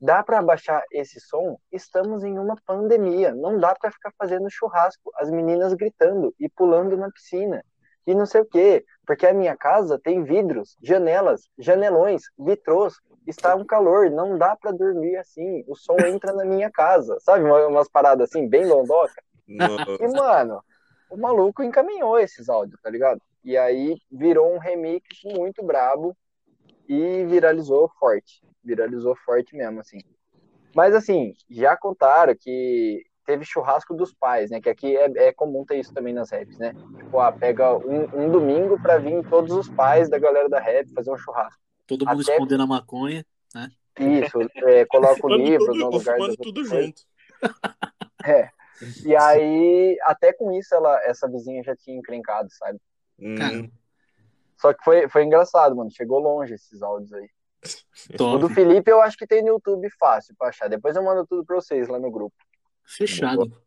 Dá 0.00 0.22
para 0.22 0.38
abaixar 0.38 0.82
esse 0.92 1.20
som? 1.20 1.58
Estamos 1.72 2.24
em 2.24 2.38
uma 2.38 2.56
pandemia. 2.66 3.34
Não 3.34 3.58
dá 3.58 3.74
para 3.74 3.90
ficar 3.90 4.12
fazendo 4.18 4.50
churrasco, 4.50 5.10
as 5.16 5.30
meninas 5.30 5.72
gritando 5.72 6.34
e 6.38 6.48
pulando 6.48 6.96
na 6.96 7.10
piscina. 7.10 7.64
E 8.06 8.14
não 8.14 8.26
sei 8.26 8.42
o 8.42 8.46
quê, 8.46 8.84
porque 9.06 9.26
a 9.26 9.32
minha 9.32 9.56
casa 9.56 9.98
tem 9.98 10.22
vidros, 10.24 10.76
janelas, 10.82 11.48
janelões, 11.58 12.22
vitrôs. 12.38 12.94
Está 13.26 13.54
um 13.56 13.64
calor, 13.64 14.10
não 14.10 14.36
dá 14.36 14.54
para 14.54 14.70
dormir 14.70 15.16
assim. 15.16 15.64
O 15.66 15.74
som 15.74 15.96
entra 16.00 16.32
na 16.34 16.44
minha 16.44 16.70
casa. 16.70 17.18
Sabe, 17.20 17.42
uma- 17.44 17.66
umas 17.66 17.88
paradas 17.88 18.28
assim, 18.28 18.46
bem 18.46 18.66
londoca. 18.66 19.22
E, 20.00 20.08
mano, 20.08 20.62
o 21.10 21.16
maluco 21.16 21.62
encaminhou 21.62 22.18
esses 22.18 22.48
áudios, 22.50 22.78
tá 22.82 22.90
ligado? 22.90 23.20
E 23.42 23.56
aí 23.56 23.96
virou 24.10 24.52
um 24.54 24.58
remix 24.58 25.06
muito 25.24 25.62
brabo 25.62 26.14
e 26.88 27.24
viralizou 27.24 27.90
forte. 27.98 28.42
Viralizou 28.62 29.16
forte 29.24 29.56
mesmo, 29.56 29.80
assim. 29.80 29.98
Mas, 30.74 30.94
assim, 30.94 31.34
já 31.48 31.76
contaram 31.76 32.34
que 32.38 33.04
teve 33.24 33.44
churrasco 33.44 33.94
dos 33.94 34.12
pais, 34.14 34.50
né? 34.50 34.60
Que 34.60 34.68
aqui 34.68 34.96
é, 34.96 35.28
é 35.28 35.32
comum 35.32 35.64
ter 35.64 35.78
isso 35.78 35.92
também 35.92 36.12
nas 36.14 36.30
raps, 36.30 36.58
né? 36.58 36.74
Tipo, 36.96 37.18
ah, 37.20 37.32
pega 37.32 37.76
um, 37.76 38.24
um 38.24 38.30
domingo 38.30 38.80
pra 38.80 38.98
vir 38.98 39.26
todos 39.28 39.52
os 39.54 39.68
pais 39.68 40.08
da 40.08 40.18
galera 40.18 40.48
da 40.48 40.60
rap 40.60 40.92
fazer 40.92 41.10
um 41.12 41.16
churrasco. 41.18 41.60
Todo 41.86 42.06
mundo 42.06 42.22
até- 42.22 42.32
escondendo 42.32 42.62
a 42.62 42.66
maconha. 42.66 43.24
Isso, 43.98 44.38
é, 44.66 44.84
coloca 44.86 45.24
o 45.24 45.34
livro 45.36 45.66
tudo, 45.66 45.78
no 45.78 45.90
lugar 45.90 46.18
das 46.18 46.36
tudo 46.36 46.64
junto. 46.64 47.02
É. 48.26 48.48
E 49.04 49.14
aí, 49.14 49.96
até 50.02 50.32
com 50.32 50.50
isso, 50.50 50.74
ela, 50.74 50.98
essa 51.04 51.28
vizinha 51.28 51.62
já 51.62 51.76
tinha 51.76 51.96
encrencado, 51.96 52.48
sabe? 52.50 52.80
Hum, 53.20 53.36
Cara, 53.36 53.70
Só 54.56 54.72
que 54.72 54.82
foi, 54.82 55.08
foi 55.08 55.24
engraçado, 55.24 55.76
mano. 55.76 55.90
Chegou 55.90 56.18
longe 56.18 56.54
esses 56.54 56.82
áudios 56.82 57.12
aí. 57.12 57.28
O 58.14 58.16
top. 58.16 58.40
do 58.40 58.48
Felipe 58.48 58.90
eu 58.90 59.00
acho 59.00 59.16
que 59.16 59.26
tem 59.26 59.42
no 59.42 59.48
YouTube 59.48 59.88
fácil 59.98 60.34
pra 60.38 60.48
achar. 60.48 60.68
Depois 60.68 60.96
eu 60.96 61.02
mando 61.02 61.26
tudo 61.26 61.44
pra 61.44 61.54
vocês 61.56 61.86
lá 61.86 61.98
no 61.98 62.10
grupo. 62.10 62.34
Fechado. 62.84 63.64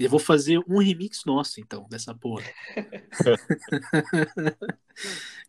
E 0.00 0.04
eu 0.04 0.08
vou 0.08 0.18
fazer 0.18 0.58
um 0.66 0.78
remix 0.78 1.26
nosso, 1.26 1.60
então, 1.60 1.86
dessa 1.90 2.14
porra. 2.14 2.46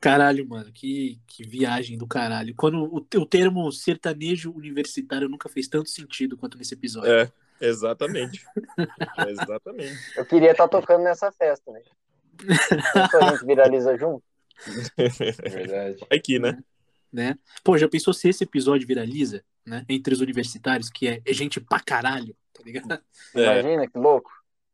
caralho, 0.01 0.45
mano, 0.45 0.69
que, 0.73 1.21
que 1.25 1.47
viagem 1.47 1.97
do 1.97 2.05
caralho. 2.05 2.53
Quando 2.53 2.83
o, 2.83 2.97
o 2.97 3.25
termo 3.25 3.71
sertanejo 3.71 4.51
universitário 4.51 5.29
nunca 5.29 5.47
fez 5.47 5.69
tanto 5.69 5.89
sentido 5.89 6.35
quanto 6.35 6.57
nesse 6.57 6.73
episódio. 6.73 7.09
É, 7.09 7.31
exatamente. 7.61 8.45
exatamente. 9.29 9.97
Eu 10.17 10.25
queria 10.25 10.51
estar 10.51 10.67
tocando 10.67 11.03
nessa 11.03 11.31
festa. 11.31 11.71
Então 12.41 13.27
a 13.27 13.31
gente 13.31 13.45
viraliza 13.45 13.97
junto. 13.97 14.23
É 14.97 15.49
verdade. 15.49 16.05
Aqui, 16.09 16.39
né? 16.39 16.57
Né? 17.11 17.37
Pô, 17.63 17.77
já 17.77 17.87
pensou 17.87 18.13
se 18.13 18.27
esse 18.29 18.43
episódio 18.43 18.87
viraliza, 18.87 19.43
né? 19.65 19.85
Entre 19.87 20.13
os 20.13 20.21
universitários, 20.21 20.89
que 20.89 21.07
é, 21.07 21.21
é 21.25 21.33
gente 21.33 21.59
pra 21.61 21.79
caralho, 21.79 22.35
tá 22.53 22.63
ligado? 22.63 23.03
É, 23.35 23.43
Imagina 23.43 23.87
que 23.87 23.97
louco. 23.97 24.31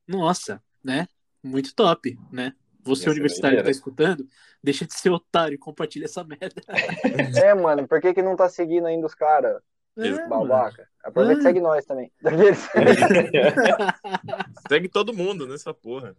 Nossa, 0.07 0.61
né? 0.83 1.07
Muito 1.43 1.73
top, 1.75 2.17
né? 2.31 2.53
Você, 2.81 3.09
universitário 3.09 3.57
que 3.57 3.63
tá 3.65 3.69
escutando, 3.69 4.27
deixa 4.63 4.85
de 4.85 4.93
ser 4.93 5.09
otário 5.09 5.55
e 5.55 5.57
compartilha 5.57 6.05
essa 6.05 6.23
merda. 6.23 6.61
É, 7.43 7.53
mano, 7.53 7.87
por 7.87 7.99
que, 7.99 8.13
que 8.13 8.21
não 8.21 8.35
tá 8.35 8.47
seguindo 8.47 8.87
ainda 8.87 9.05
os 9.05 9.13
caras? 9.13 9.61
É, 9.97 10.11
mano. 10.11 10.47
Babaca. 10.47 10.87
Aproveita 11.03 11.39
e 11.39 11.43
segue 11.43 11.61
nós 11.61 11.85
também. 11.85 12.11
Segue 14.67 14.89
todo 14.89 15.13
mundo 15.13 15.47
nessa 15.47 15.73
porra. 15.73 16.15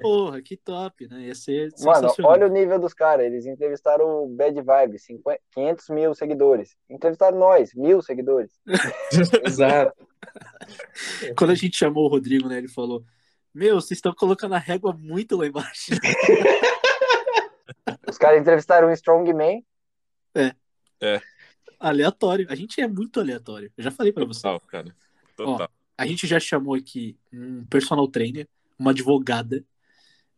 Porra, 0.00 0.40
que 0.40 0.56
top, 0.56 1.08
né? 1.08 1.22
Ia 1.22 1.34
ser 1.34 1.70
Mano, 1.80 2.14
olha 2.22 2.46
o 2.46 2.50
nível 2.50 2.78
dos 2.78 2.94
caras. 2.94 3.26
Eles 3.26 3.44
entrevistaram 3.44 4.24
o 4.24 4.28
Bad 4.28 4.62
Vibe, 4.62 4.98
50 4.98 5.40
500 5.52 5.88
mil 5.88 6.14
seguidores. 6.14 6.76
Entrevistaram 6.88 7.38
nós, 7.38 7.74
mil 7.74 8.00
seguidores. 8.00 8.52
Exato. 9.44 10.06
Quando 11.36 11.50
a 11.50 11.56
gente 11.56 11.76
chamou 11.76 12.04
o 12.04 12.08
Rodrigo, 12.08 12.48
né? 12.48 12.58
Ele 12.58 12.68
falou: 12.68 13.02
Meu, 13.52 13.80
vocês 13.80 13.98
estão 13.98 14.14
colocando 14.14 14.54
a 14.54 14.58
régua 14.58 14.96
muito 14.96 15.36
lá 15.36 15.46
embaixo. 15.46 15.92
Os 18.08 18.16
caras 18.16 18.40
entrevistaram 18.40 18.88
o 18.88 18.92
Strongman. 18.92 19.64
Aleatório. 21.80 22.46
A 22.48 22.54
gente 22.54 22.80
é 22.80 22.86
muito 22.86 23.18
aleatório. 23.18 23.72
Eu 23.76 23.82
já 23.82 23.90
falei 23.90 24.12
pra 24.12 24.24
você. 24.24 24.42
Total, 24.42 24.60
cara. 24.60 24.96
Total. 25.36 25.70
A 25.96 26.06
gente 26.06 26.26
já 26.26 26.38
chamou 26.38 26.74
aqui 26.74 27.16
um 27.32 27.64
personal 27.64 28.06
trainer, 28.06 28.46
uma 28.78 28.90
advogada, 28.92 29.64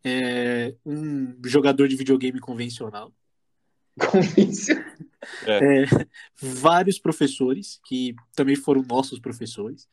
é, 0.02 0.74
um 0.86 1.36
jogador 1.44 1.89
de 1.89 1.97
videogame 1.97 2.40
convencional, 2.40 3.12
Convenceu. 3.98 4.77
é, 5.47 5.85
vários 6.40 6.98
professores 6.98 7.81
que 7.85 8.14
também 8.35 8.56
foram 8.56 8.82
nossos 8.82 9.19
professores. 9.19 9.89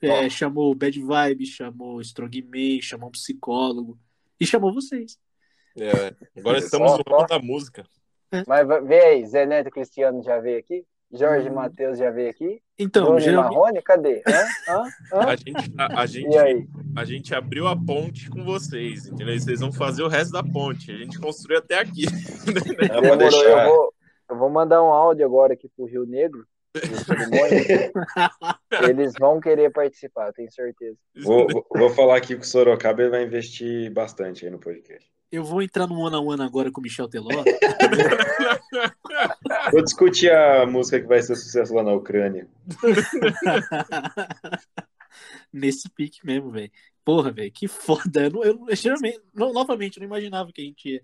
É, 0.00 0.26
Ó. 0.26 0.30
Chamou 0.30 0.70
o 0.70 0.74
Bad 0.74 0.98
Vibe, 1.00 1.46
chamou 1.46 2.00
Strongman, 2.00 2.80
chamou 2.80 3.08
um 3.08 3.12
psicólogo 3.12 3.98
e 4.40 4.46
chamou 4.46 4.72
vocês. 4.72 5.18
É, 5.76 6.14
agora 6.36 6.58
estamos 6.58 6.92
Ó, 6.92 6.96
no 6.98 7.04
ó. 7.08 7.26
da 7.26 7.38
música. 7.38 7.84
Mas 8.46 8.66
va- 8.66 8.80
vê 8.80 9.00
aí, 9.00 9.26
Zé 9.26 9.46
Neto 9.46 9.70
Cristiano 9.70 10.22
já 10.22 10.38
veio 10.40 10.58
aqui? 10.58 10.84
Jorge 11.10 11.48
Hum. 11.48 11.54
Matheus 11.54 11.98
já 11.98 12.10
veio 12.10 12.28
aqui? 12.28 12.60
Então, 12.78 13.04
Bruno 13.04 13.20
geralmente. 13.20 13.54
Marrone, 13.54 13.82
cadê? 13.82 14.22
Hã? 14.28 14.44
Hã? 14.68 14.82
Hã? 15.14 15.20
A 15.30 15.36
gente, 15.36 15.74
a, 15.78 16.00
a 16.02 16.06
gente, 16.06 16.34
E 16.34 16.38
aí? 16.38 16.66
a 16.96 17.04
gente 17.04 17.34
abriu 17.34 17.66
a 17.66 17.74
ponte 17.74 18.28
com 18.28 18.44
vocês, 18.44 19.06
entendeu? 19.06 19.34
E 19.34 19.40
vocês 19.40 19.60
vão 19.60 19.72
fazer 19.72 20.02
o 20.02 20.08
resto 20.08 20.32
da 20.32 20.42
ponte. 20.42 20.90
A 20.92 20.96
gente 20.98 21.18
construiu 21.18 21.58
até 21.58 21.78
aqui. 21.78 22.04
Demorou, 22.92 23.16
deixar. 23.16 23.66
eu, 23.66 23.70
vou, 23.74 23.94
eu 24.30 24.36
vou 24.36 24.50
mandar 24.50 24.82
um 24.82 24.92
áudio 24.92 25.24
agora 25.24 25.54
aqui 25.54 25.66
pro 25.74 25.86
Rio 25.86 26.04
Negro. 26.04 26.44
Eles 28.88 29.12
vão 29.18 29.40
querer 29.40 29.70
participar, 29.72 30.28
eu 30.28 30.32
tenho 30.34 30.52
certeza. 30.52 30.96
Vou, 31.24 31.48
vou- 31.48 31.66
vou 31.74 31.90
falar 31.90 32.16
aqui 32.18 32.34
que 32.36 32.42
o 32.42 32.46
Sorocaba 32.46 33.00
ele 33.02 33.10
vai 33.10 33.24
investir 33.24 33.90
bastante 33.92 34.44
aí 34.44 34.50
no 34.50 34.58
podcast. 34.58 35.08
Eu 35.30 35.44
vou 35.44 35.60
entrar 35.60 35.86
no 35.86 36.00
one 36.00 36.16
on 36.16 36.26
one 36.26 36.42
agora 36.42 36.72
com 36.72 36.80
o 36.80 36.82
Michel 36.82 37.06
Teló. 37.08 37.28
Vou 39.70 39.82
discutir 39.82 40.32
a 40.32 40.64
música 40.66 40.98
que 41.00 41.06
vai 41.06 41.20
ser 41.20 41.36
sucesso 41.36 41.74
lá 41.74 41.82
na 41.82 41.92
Ucrânia. 41.92 42.48
Nesse 45.52 45.90
pique 45.90 46.24
mesmo, 46.24 46.50
velho. 46.50 46.70
Porra, 47.04 47.30
velho, 47.30 47.52
que 47.52 47.68
foda. 47.68 48.22
Eu, 48.22 48.42
eu, 48.42 48.66
eu 48.68 48.94
não, 49.34 49.52
novamente, 49.52 49.96
eu 49.96 50.00
não 50.00 50.06
imaginava 50.06 50.50
que 50.52 50.62
a 50.62 50.64
gente 50.64 50.88
ia, 50.88 51.02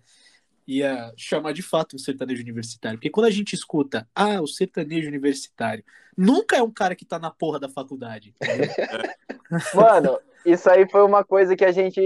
ia 0.67 1.13
chamar 1.17 1.53
de 1.53 1.63
fato 1.63 1.97
um 1.97 1.99
sertanejo 1.99 2.43
universitário. 2.43 2.99
Porque 2.99 3.11
quando 3.11 3.27
a 3.27 3.31
gente 3.31 3.55
escuta, 3.55 4.09
ah, 4.15 4.41
o 4.41 4.47
sertanejo 4.47 5.09
universitário, 5.09 5.85
nunca 6.17 6.57
é 6.57 6.63
um 6.63 6.71
cara 6.71 6.95
que 6.95 7.05
tá 7.05 7.19
na 7.19 7.31
porra 7.31 7.61
da 7.61 7.69
faculdade. 7.69 8.35
Mano, 9.75 10.19
isso 10.45 10.71
aí 10.71 10.89
foi 10.91 11.03
uma 11.03 11.25
coisa 11.25 11.57
que 11.57 11.65
a 11.65 11.73
gente 11.73 12.01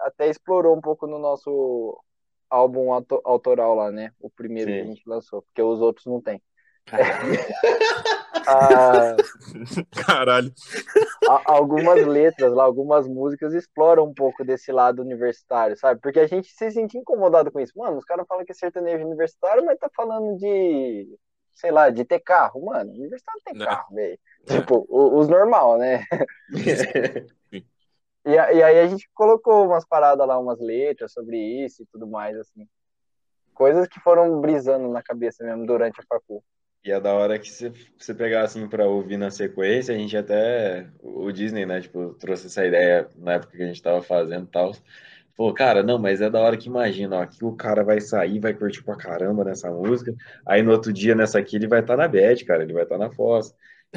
até 0.00 0.28
explorou 0.28 0.76
um 0.76 0.80
pouco 0.80 1.06
no 1.06 1.18
nosso 1.18 1.98
álbum 2.48 2.92
auto- 2.92 3.20
autoral 3.24 3.74
lá, 3.74 3.90
né? 3.90 4.10
O 4.20 4.30
primeiro 4.30 4.70
que 4.70 4.78
a 4.80 4.82
Sim. 4.82 4.88
gente 4.88 5.02
lançou, 5.06 5.42
porque 5.42 5.62
os 5.62 5.80
outros 5.80 6.06
não 6.06 6.20
tem. 6.20 6.40
Caralho. 6.86 7.32
Ah, 8.44 9.16
Caralho. 10.04 10.52
algumas 11.46 12.04
letras 12.04 12.52
lá, 12.52 12.64
algumas 12.64 13.06
músicas 13.06 13.54
exploram 13.54 14.04
um 14.06 14.12
pouco 14.12 14.44
desse 14.44 14.72
lado 14.72 15.00
universitário, 15.00 15.76
sabe? 15.76 16.00
Porque 16.00 16.18
a 16.18 16.26
gente 16.26 16.48
se 16.48 16.70
sentia 16.72 17.00
incomodado 17.00 17.52
com 17.52 17.60
isso. 17.60 17.72
Mano, 17.76 17.98
os 17.98 18.04
caras 18.04 18.26
falam 18.26 18.44
que 18.44 18.50
é 18.52 18.54
sertanejo 18.54 19.04
universitário, 19.06 19.64
mas 19.64 19.78
tá 19.78 19.88
falando 19.94 20.36
de, 20.38 21.16
sei 21.54 21.70
lá, 21.70 21.90
de 21.90 22.04
ter 22.04 22.20
carro. 22.20 22.64
Mano, 22.66 22.90
universitário 22.92 23.40
tem 23.44 23.54
Né? 23.54 23.64
carro, 23.66 23.94
velho. 23.94 24.18
Tipo, 24.46 24.86
o- 24.88 25.18
os 25.18 25.28
normal, 25.28 25.78
né? 25.78 26.04
E, 28.24 28.38
a- 28.38 28.52
e 28.52 28.62
aí 28.62 28.78
a 28.78 28.86
gente 28.86 29.10
colocou 29.14 29.66
umas 29.66 29.84
paradas 29.84 30.26
lá, 30.26 30.38
umas 30.38 30.60
letras 30.60 31.12
sobre 31.12 31.36
isso 31.36 31.82
e 31.82 31.86
tudo 31.86 32.06
mais, 32.06 32.36
assim. 32.38 32.68
Coisas 33.52 33.88
que 33.88 33.98
foram 34.00 34.40
brisando 34.40 34.88
na 34.88 35.02
cabeça 35.02 35.44
mesmo 35.44 35.66
durante 35.66 36.00
a 36.00 36.04
facu. 36.08 36.42
E 36.84 36.90
é 36.90 37.00
da 37.00 37.12
hora 37.14 37.38
que 37.38 37.50
se 37.50 37.68
você 37.98 38.12
pegar 38.14 38.42
assim 38.42 38.68
pra 38.68 38.86
ouvir 38.86 39.16
na 39.16 39.30
sequência, 39.30 39.94
a 39.94 39.98
gente 39.98 40.16
até. 40.16 40.88
O 41.00 41.30
Disney, 41.30 41.64
né? 41.66 41.80
Tipo, 41.80 42.14
trouxe 42.14 42.46
essa 42.46 42.64
ideia 42.66 43.08
na 43.16 43.34
época 43.34 43.56
que 43.56 43.62
a 43.62 43.66
gente 43.66 43.82
tava 43.82 44.02
fazendo 44.02 44.44
e 44.46 44.50
tal. 44.50 44.72
Falou, 45.36 45.54
cara, 45.54 45.82
não, 45.82 45.98
mas 45.98 46.20
é 46.20 46.28
da 46.28 46.40
hora 46.40 46.56
que 46.56 46.68
imagina, 46.68 47.16
ó, 47.16 47.22
aqui 47.22 47.44
o 47.44 47.56
cara 47.56 47.82
vai 47.82 48.00
sair, 48.00 48.38
vai 48.38 48.52
curtir 48.52 48.82
pra 48.84 48.96
caramba 48.96 49.44
nessa 49.44 49.70
música. 49.70 50.14
Aí 50.46 50.62
no 50.62 50.72
outro 50.72 50.92
dia, 50.92 51.14
nessa 51.14 51.38
aqui, 51.38 51.56
ele 51.56 51.66
vai 51.66 51.80
estar 51.80 51.96
na 51.96 52.06
bad, 52.06 52.44
cara, 52.44 52.62
ele 52.62 52.72
vai 52.74 52.82
estar 52.82 52.98
na 52.98 53.10
fossa. 53.10 53.54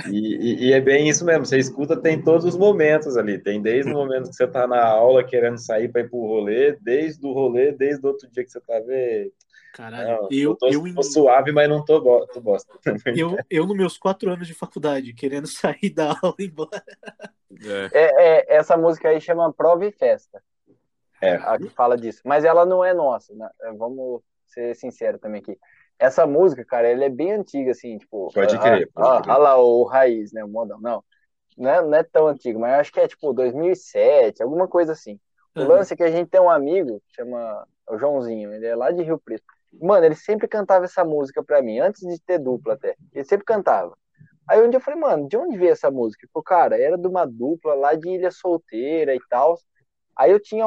E, 0.09 0.35
e- 0.35 0.67
e 0.67 0.73
é 0.73 0.81
bem 0.81 1.07
isso 1.07 1.23
mesmo, 1.25 1.45
você 1.45 1.57
escuta, 1.57 1.95
tem 1.95 2.21
todos 2.21 2.45
os 2.45 2.57
momentos 2.57 3.15
ali. 3.17 3.37
Tem 3.37 3.61
desde 3.61 3.91
o 3.91 3.93
momento 3.93 4.29
que 4.29 4.35
você 4.35 4.47
tá 4.47 4.67
na 4.67 4.83
aula 4.83 5.23
querendo 5.23 5.57
sair 5.57 5.89
pra 5.89 6.01
ir 6.01 6.09
pro 6.09 6.19
rolê, 6.19 6.77
desde 6.81 7.25
o 7.25 7.31
rolê, 7.31 7.71
desde 7.71 8.05
o 8.05 8.09
outro 8.09 8.29
dia 8.29 8.43
que 8.43 8.49
você 8.51 8.59
tá 8.61 8.79
vendo. 8.79 9.31
Caralho. 9.73 10.07
Não, 10.21 10.27
eu, 10.31 10.55
tô, 10.55 10.67
eu, 10.69 10.87
em- 10.87 10.93
tô 10.93 11.03
suave, 11.03 11.51
mas 11.51 11.67
não 11.69 11.83
tô, 11.83 11.99
bo- 12.01 12.25
tô 12.27 12.39
bosta. 12.41 12.73
eu, 13.15 13.37
eu, 13.49 13.65
nos 13.65 13.75
meus 13.75 13.97
quatro 13.97 14.29
anos 14.31 14.47
de 14.47 14.53
faculdade, 14.53 15.13
querendo 15.13 15.47
sair 15.51 15.89
da 15.89 16.17
aula 16.21 16.35
e 16.39 16.43
ir 16.43 16.47
embora. 16.47 16.83
É. 17.63 17.89
É, 17.93 18.53
é, 18.53 18.57
essa 18.57 18.75
música 18.77 19.09
aí 19.09 19.19
chama 19.21 19.51
Prova 19.53 19.85
e 19.85 19.91
Festa. 19.91 20.41
É. 21.25 21.35
A 21.35 21.57
que 21.57 21.69
fala 21.69 21.97
disso. 21.97 22.21
Mas 22.25 22.45
ela 22.45 22.65
não 22.65 22.83
é 22.83 22.93
nossa, 22.93 23.33
né? 23.35 23.49
Vamos 23.77 24.21
ser 24.45 24.75
sinceros 24.75 25.19
também 25.19 25.41
aqui. 25.41 25.57
Essa 25.97 26.27
música, 26.27 26.65
cara, 26.65 26.89
ela 26.89 27.05
é 27.05 27.09
bem 27.09 27.33
antiga, 27.33 27.71
assim, 27.71 27.97
tipo. 27.97 28.31
Pode 28.33 28.55
ah, 28.55 28.59
crer, 28.59 28.91
pode 28.93 29.07
ah, 29.07 29.21
crer. 29.21 29.33
Olha 29.33 29.43
lá 29.43 29.57
o 29.57 29.83
Raiz, 29.83 30.31
né? 30.33 30.43
O 30.43 30.47
modão. 30.47 30.79
Não. 30.79 31.03
Não 31.57 31.69
é, 31.69 31.81
não 31.81 31.95
é 31.95 32.03
tão 32.03 32.27
antigo, 32.27 32.59
mas 32.59 32.73
eu 32.73 32.79
acho 32.79 32.91
que 32.91 32.99
é 32.99 33.07
tipo 33.07 33.31
2007, 33.31 34.43
alguma 34.43 34.67
coisa 34.67 34.91
assim. 34.91 35.17
O 35.55 35.61
Aham. 35.61 35.69
lance 35.69 35.93
é 35.93 35.97
que 35.97 36.03
a 36.03 36.11
gente 36.11 36.29
tem 36.29 36.41
um 36.41 36.49
amigo, 36.49 37.01
que 37.07 37.15
chama 37.15 37.65
o 37.89 37.97
Joãozinho, 37.97 38.53
ele 38.53 38.65
é 38.65 38.75
lá 38.75 38.91
de 38.91 39.03
Rio 39.03 39.17
Preto. 39.17 39.45
Mano, 39.81 40.05
ele 40.05 40.15
sempre 40.15 40.47
cantava 40.47 40.85
essa 40.85 41.05
música 41.05 41.41
pra 41.43 41.61
mim, 41.61 41.79
antes 41.79 42.01
de 42.01 42.19
ter 42.19 42.39
dupla 42.39 42.73
até. 42.73 42.95
Ele 43.13 43.23
sempre 43.23 43.45
cantava. 43.45 43.97
Aí 44.47 44.61
um 44.61 44.69
dia 44.69 44.77
eu 44.77 44.81
falei, 44.81 44.99
mano, 44.99 45.27
de 45.27 45.37
onde 45.37 45.57
veio 45.57 45.71
essa 45.71 45.89
música? 45.89 46.25
Ele 46.25 46.31
falou, 46.31 46.43
cara, 46.43 46.79
era 46.79 46.97
de 46.97 47.07
uma 47.07 47.25
dupla 47.25 47.73
lá 47.73 47.95
de 47.95 48.09
Ilha 48.09 48.31
Solteira 48.31 49.15
e 49.15 49.19
tal. 49.29 49.57
Aí 50.15 50.31
eu 50.31 50.39
tinha. 50.39 50.65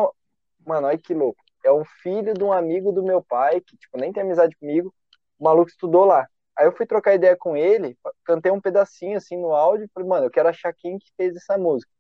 Mano, 0.69 0.86
olha 0.86 0.99
que 0.99 1.15
louco. 1.15 1.43
É 1.65 1.73
um 1.73 1.82
filho 2.03 2.35
de 2.35 2.45
um 2.45 2.53
amigo 2.53 2.93
do 2.93 3.03
meu 3.03 3.23
pai, 3.23 3.59
que, 3.59 3.74
tipo, 3.74 3.99
nem 3.99 4.12
tem 4.12 4.23
amizade 4.23 4.55
comigo. 4.57 4.93
O 5.39 5.45
maluco 5.45 5.70
estudou 5.70 6.05
lá. 6.05 6.28
Aí 6.55 6.66
eu 6.66 6.73
fui 6.73 6.85
trocar 6.85 7.15
ideia 7.15 7.35
com 7.35 7.57
ele, 7.57 7.97
cantei 8.23 8.53
um 8.53 8.61
pedacinho 8.61 9.16
assim 9.16 9.36
no 9.36 9.55
áudio 9.55 9.86
e 9.86 9.90
falei, 9.95 10.09
mano, 10.09 10.27
eu 10.27 10.31
quero 10.31 10.49
achar 10.49 10.74
quem 10.74 10.99
que 10.99 11.11
fez 11.16 11.35
essa 11.36 11.57
música. 11.57 11.90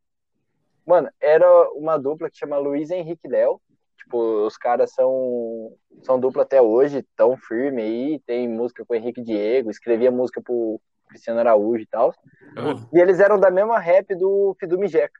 Mano, 0.84 1.08
era 1.18 1.70
uma 1.70 1.96
dupla 1.96 2.28
que 2.28 2.36
chama 2.36 2.58
Luiz 2.58 2.90
Henrique 2.90 3.26
Léo. 3.26 3.58
Tipo, 3.96 4.46
os 4.46 4.58
caras 4.58 4.92
são, 4.92 5.72
são 6.02 6.20
dupla 6.20 6.42
até 6.42 6.60
hoje, 6.60 7.06
tão 7.16 7.36
firme 7.38 7.82
aí. 7.82 8.20
Tem 8.26 8.46
música 8.48 8.84
com 8.84 8.92
o 8.92 8.96
Henrique 8.96 9.22
Diego, 9.22 9.70
escrevia 9.70 10.10
música 10.10 10.42
pro 10.42 10.78
Cristiano 11.08 11.40
Araújo 11.40 11.82
e 11.82 11.86
tal. 11.86 12.12
Porra. 12.54 12.88
E 12.92 12.98
eles 12.98 13.18
eram 13.18 13.40
da 13.40 13.50
mesma 13.50 13.78
rap 13.78 14.14
do 14.14 14.54
Fidu 14.60 14.78
Mijeca, 14.78 15.18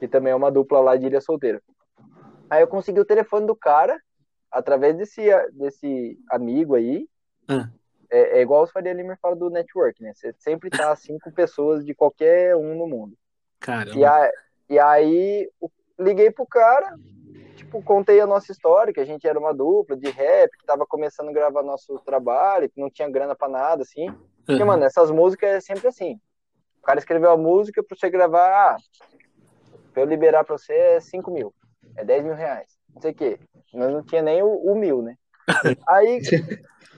que 0.00 0.08
também 0.08 0.32
é 0.32 0.36
uma 0.36 0.50
dupla 0.50 0.80
lá 0.80 0.96
de 0.96 1.06
Ilha 1.06 1.20
Solteira. 1.20 1.62
Aí 2.48 2.62
eu 2.62 2.68
consegui 2.68 3.00
o 3.00 3.04
telefone 3.04 3.46
do 3.46 3.56
cara, 3.56 4.00
através 4.50 4.96
desse, 4.96 5.22
desse 5.52 6.18
amigo 6.30 6.74
aí. 6.74 7.08
Ah. 7.48 7.68
É, 8.10 8.38
é 8.38 8.42
igual 8.42 8.62
os 8.62 8.70
Faria 8.70 8.92
Limer 8.92 9.18
fala 9.20 9.34
do 9.34 9.50
network, 9.50 10.02
né? 10.02 10.12
Você 10.14 10.32
sempre 10.38 10.70
tá 10.70 10.90
assim 10.92 11.18
com 11.18 11.30
pessoas 11.30 11.84
de 11.84 11.94
qualquer 11.94 12.56
um 12.56 12.76
no 12.76 12.86
mundo. 12.86 13.16
Caramba. 13.58 13.98
E, 13.98 14.04
a, 14.04 14.30
e 14.70 14.78
aí 14.78 15.50
liguei 15.98 16.30
pro 16.30 16.46
cara, 16.46 16.96
tipo, 17.56 17.82
contei 17.82 18.20
a 18.20 18.26
nossa 18.26 18.52
história, 18.52 18.92
que 18.92 19.00
a 19.00 19.04
gente 19.04 19.26
era 19.26 19.38
uma 19.38 19.52
dupla 19.52 19.96
de 19.96 20.08
rap, 20.10 20.50
que 20.56 20.66
tava 20.66 20.86
começando 20.86 21.30
a 21.30 21.32
gravar 21.32 21.62
nosso 21.62 21.98
trabalho, 22.00 22.68
que 22.68 22.80
não 22.80 22.90
tinha 22.90 23.10
grana 23.10 23.34
pra 23.34 23.48
nada, 23.48 23.82
assim. 23.82 24.14
Porque, 24.44 24.62
Aham. 24.62 24.66
mano, 24.66 24.84
essas 24.84 25.10
músicas 25.10 25.50
é 25.50 25.60
sempre 25.60 25.88
assim. 25.88 26.20
O 26.80 26.82
cara 26.86 27.00
escreveu 27.00 27.30
a 27.30 27.36
música 27.36 27.82
pra 27.82 27.96
você 27.96 28.08
gravar, 28.08 28.46
ah, 28.48 28.76
pra 29.92 30.02
eu 30.02 30.06
liberar 30.06 30.44
pra 30.44 30.56
você 30.56 30.72
é 30.72 31.00
5 31.00 31.30
mil, 31.30 31.52
é 31.96 32.04
10 32.04 32.24
mil 32.24 32.34
reais, 32.34 32.78
não 32.94 33.00
sei 33.00 33.10
o 33.12 33.14
quê. 33.14 33.40
Mas 33.72 33.92
não 33.92 34.02
tinha 34.02 34.22
nem 34.22 34.42
o, 34.42 34.48
o 34.48 34.74
mil, 34.74 35.02
né? 35.02 35.16
Aí 35.88 36.20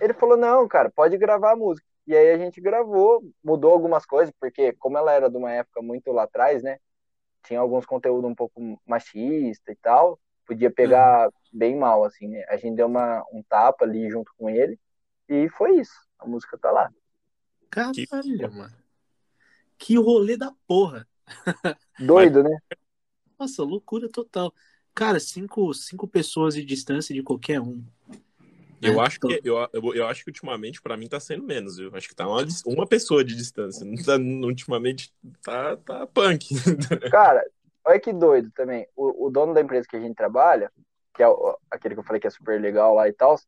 ele 0.01 0.15
falou, 0.15 0.37
não, 0.37 0.67
cara, 0.69 0.91
pode 0.91 1.17
gravar 1.17 1.53
a 1.53 1.57
música. 1.57 1.87
E 2.07 2.17
aí 2.17 2.31
a 2.31 2.39
gente 2.39 2.59
gravou, 2.59 3.23
mudou 3.45 3.71
algumas 3.71 4.07
coisas, 4.07 4.33
porque 4.41 4.73
como 4.73 4.97
ela 4.97 5.13
era 5.13 5.29
de 5.29 5.37
uma 5.37 5.53
época 5.53 5.83
muito 5.83 6.11
lá 6.11 6.23
atrás, 6.23 6.63
né? 6.63 6.79
Tinha 7.43 7.61
alguns 7.61 7.85
conteúdos 7.85 8.31
um 8.31 8.35
pouco 8.35 8.81
machista 8.87 9.71
e 9.71 9.77
tal, 9.77 10.19
podia 10.47 10.71
pegar 10.71 11.31
bem 11.53 11.77
mal, 11.77 12.05
assim, 12.05 12.27
né? 12.27 12.45
A 12.49 12.57
gente 12.57 12.77
deu 12.77 12.87
uma, 12.87 13.23
um 13.31 13.43
tapa 13.43 13.85
ali 13.85 14.11
junto 14.11 14.33
com 14.39 14.49
ele, 14.49 14.81
e 15.29 15.51
foi 15.51 15.77
isso. 15.81 15.93
A 16.19 16.27
música 16.27 16.57
tá 16.57 16.71
lá. 16.71 16.91
Caralho, 17.71 18.53
mano. 18.55 18.75
Que 19.77 19.97
rolê 19.97 20.37
da 20.37 20.51
porra. 20.67 21.07
Doido, 22.01 22.43
né? 22.43 22.59
Nossa, 23.39 23.63
loucura 23.63 24.09
total. 24.09 24.53
Cara, 24.95 25.21
cinco, 25.21 25.73
cinco 25.75 26.07
pessoas 26.09 26.55
de 26.55 26.65
distância 26.65 27.15
de 27.15 27.23
qualquer 27.23 27.61
um. 27.61 27.83
Eu 28.81 29.01
É, 29.01 29.05
acho 29.07 29.17
então- 29.17 29.31
que 29.31 29.41
eu, 29.49 29.57
eu, 29.73 29.95
eu 29.95 30.07
acho 30.07 30.23
que 30.25 30.31
ultimamente 30.31 30.81
pra 30.81 30.97
mim 30.97 31.09
tá 31.09 31.19
sendo 31.19 31.43
menos, 31.45 31.79
viu? 31.79 31.91
Acho 31.95 32.09
que 32.09 32.15
tá 32.15 32.27
uma, 32.29 32.45
uma 32.67 32.87
pessoa 32.87 33.25
de 33.25 33.35
distância. 33.35 33.85
Não 33.85 33.97
tá- 33.97 34.17
ultimamente 34.47 35.13
tá, 35.43 35.77
tá 35.79 36.07
punk. 36.07 36.49
Cara, 37.11 37.45
olha 37.85 37.99
que 38.01 38.13
doido 38.13 38.51
também. 38.55 38.87
O, 38.97 39.27
o 39.27 39.31
dono 39.31 39.53
da 39.53 39.61
empresa 39.61 39.87
que 39.89 39.97
a 39.97 40.01
gente 40.01 40.15
trabalha, 40.15 40.71
que 41.15 41.23
é 41.23 41.29
o- 41.29 41.57
aquele 41.71 41.95
que 41.95 42.01
eu 42.01 42.05
falei 42.05 42.21
que 42.21 42.27
é 42.29 42.31
super 42.31 42.61
legal 42.61 42.95
lá 42.95 43.09
e 43.09 43.13
tal, 43.13 43.39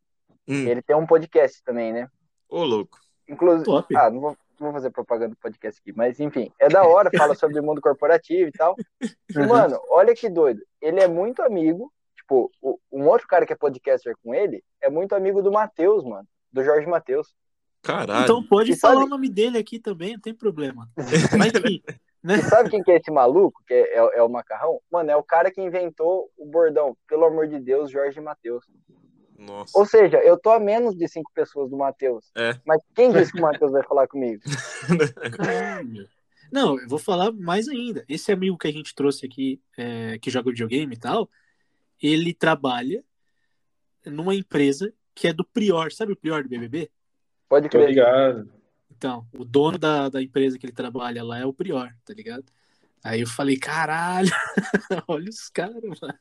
Hum, 0.48 0.66
ele 0.66 0.82
tem 0.82 0.96
um 0.96 1.06
podcast 1.06 1.62
também, 1.62 1.92
né? 1.92 2.08
Ô, 2.48 2.64
louco. 2.64 2.98
Inclusive. 3.28 3.64
Top. 3.66 3.96
Ah, 3.96 4.10
não 4.10 4.20
vou, 4.20 4.36
vou 4.60 4.72
fazer 4.72 4.90
propaganda 4.90 5.30
do 5.34 5.38
podcast 5.38 5.80
aqui, 5.80 5.92
mas 5.96 6.20
enfim, 6.20 6.52
é 6.58 6.68
da 6.68 6.84
hora, 6.84 7.10
fala 7.16 7.34
sobre 7.34 7.58
o 7.58 7.62
mundo 7.62 7.80
corporativo 7.80 8.48
e 8.48 8.52
tal. 8.52 8.76
E, 9.02 9.38
mano, 9.46 9.80
olha 9.88 10.14
que 10.14 10.28
doido. 10.28 10.60
Ele 10.80 11.00
é 11.00 11.08
muito 11.08 11.42
amigo, 11.42 11.92
tipo, 12.16 12.50
o- 12.60 12.78
um 12.92 13.06
outro 13.08 13.26
cara 13.26 13.46
que 13.46 13.52
é 13.52 13.56
podcaster 13.56 14.14
com 14.22 14.34
ele 14.34 14.62
é 14.80 14.88
muito 14.90 15.14
amigo 15.14 15.42
do 15.42 15.50
Matheus, 15.50 16.04
mano, 16.04 16.26
do 16.52 16.62
Jorge 16.62 16.86
Matheus. 16.86 17.34
Caralho. 17.82 18.24
Então 18.24 18.42
pode 18.46 18.72
E 18.72 18.76
falar 18.78 18.94
sabe- 18.94 19.06
o 19.06 19.08
nome 19.08 19.28
dele 19.30 19.56
aqui 19.58 19.78
também, 19.80 20.12
não 20.12 20.20
tem 20.20 20.34
problema. 20.34 20.86
Que, 21.64 21.82
né? 22.22 22.36
E 22.36 22.42
sabe 22.42 22.68
quem 22.68 22.82
que 22.82 22.90
é 22.92 22.96
esse 22.98 23.10
maluco, 23.10 23.62
que 23.66 23.72
é, 23.72 23.96
é- 23.96 24.18
é 24.18 24.22
o 24.22 24.28
Macarrão? 24.28 24.78
Mano, 24.92 25.10
é 25.10 25.16
o 25.16 25.22
cara 25.22 25.50
que 25.50 25.62
inventou 25.62 26.30
o 26.36 26.44
bordão, 26.44 26.94
pelo 27.08 27.24
amor 27.24 27.48
de 27.48 27.58
Deus, 27.58 27.90
Jorge 27.90 28.20
Matheus. 28.20 28.62
Nossa. 29.40 29.78
Ou 29.78 29.86
seja, 29.86 30.18
eu 30.18 30.36
tô 30.36 30.50
a 30.50 30.60
menos 30.60 30.94
de 30.94 31.08
cinco 31.08 31.32
pessoas 31.32 31.70
do 31.70 31.76
Matheus. 31.76 32.30
É. 32.36 32.60
Mas 32.62 32.82
quem 32.94 33.10
disse 33.10 33.32
que 33.32 33.38
o 33.38 33.42
Matheus 33.42 33.72
vai 33.72 33.82
falar 33.84 34.06
comigo? 34.06 34.42
Não, 36.52 36.78
eu 36.78 36.86
vou 36.86 36.98
falar 36.98 37.32
mais 37.32 37.66
ainda. 37.66 38.04
Esse 38.06 38.30
amigo 38.30 38.58
que 38.58 38.68
a 38.68 38.72
gente 38.72 38.94
trouxe 38.94 39.24
aqui, 39.24 39.58
é, 39.78 40.18
que 40.18 40.30
joga 40.30 40.50
videogame 40.50 40.94
e 40.94 40.98
tal, 40.98 41.30
ele 42.02 42.34
trabalha 42.34 43.02
numa 44.04 44.34
empresa 44.34 44.92
que 45.14 45.28
é 45.28 45.32
do 45.32 45.44
Prior. 45.44 45.90
Sabe 45.90 46.12
o 46.12 46.16
Prior 46.16 46.42
do 46.42 46.48
BBB? 46.48 46.90
Pode 47.48 47.70
crer. 47.70 47.88
ligado. 47.88 48.52
Então, 48.90 49.26
o 49.32 49.42
dono 49.42 49.78
da, 49.78 50.10
da 50.10 50.20
empresa 50.20 50.58
que 50.58 50.66
ele 50.66 50.72
trabalha 50.72 51.24
lá 51.24 51.38
é 51.38 51.46
o 51.46 51.52
Prior, 51.54 51.88
tá 52.04 52.12
ligado? 52.12 52.44
Aí 53.02 53.22
eu 53.22 53.26
falei, 53.26 53.56
caralho, 53.56 54.28
olha 55.08 55.30
os 55.30 55.48
caras, 55.48 55.82
mano. 55.82 56.14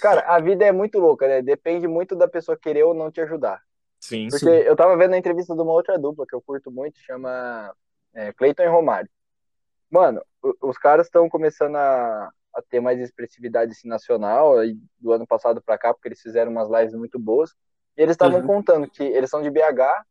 Cara, 0.00 0.22
a 0.22 0.40
vida 0.40 0.64
é 0.64 0.72
muito 0.72 0.98
louca, 0.98 1.28
né? 1.28 1.42
Depende 1.42 1.86
muito 1.86 2.16
da 2.16 2.26
pessoa 2.28 2.56
querer 2.58 2.84
ou 2.84 2.94
não 2.94 3.10
te 3.10 3.20
ajudar. 3.20 3.62
Sim, 4.00 4.30
Porque 4.30 4.46
Sim. 4.46 4.46
eu 4.50 4.74
tava 4.76 4.96
vendo 4.96 5.14
a 5.14 5.18
entrevista 5.18 5.54
de 5.54 5.60
uma 5.60 5.72
outra 5.72 5.98
dupla 5.98 6.26
que 6.26 6.34
eu 6.34 6.40
curto 6.40 6.70
muito, 6.70 6.98
chama 6.98 7.74
é, 8.14 8.32
Cleiton 8.32 8.62
e 8.62 8.66
Romário. 8.68 9.10
Mano, 9.90 10.22
os 10.62 10.78
caras 10.78 11.06
estão 11.06 11.28
começando 11.28 11.76
a, 11.76 12.30
a 12.54 12.62
ter 12.62 12.80
mais 12.80 12.98
expressividade 13.00 13.72
assim, 13.72 13.88
nacional 13.88 14.54
do 14.98 15.12
ano 15.12 15.26
passado 15.26 15.60
pra 15.62 15.76
cá, 15.76 15.92
porque 15.92 16.08
eles 16.08 16.20
fizeram 16.20 16.50
umas 16.52 16.70
lives 16.70 16.94
muito 16.94 17.18
boas. 17.18 17.50
E 17.96 18.02
eles 18.02 18.14
estavam 18.14 18.40
Uhum. 18.40 18.46
contando 18.46 18.88
que 18.88 19.02
eles 19.02 19.28
são 19.28 19.42
de 19.42 19.50
BH 19.50 20.04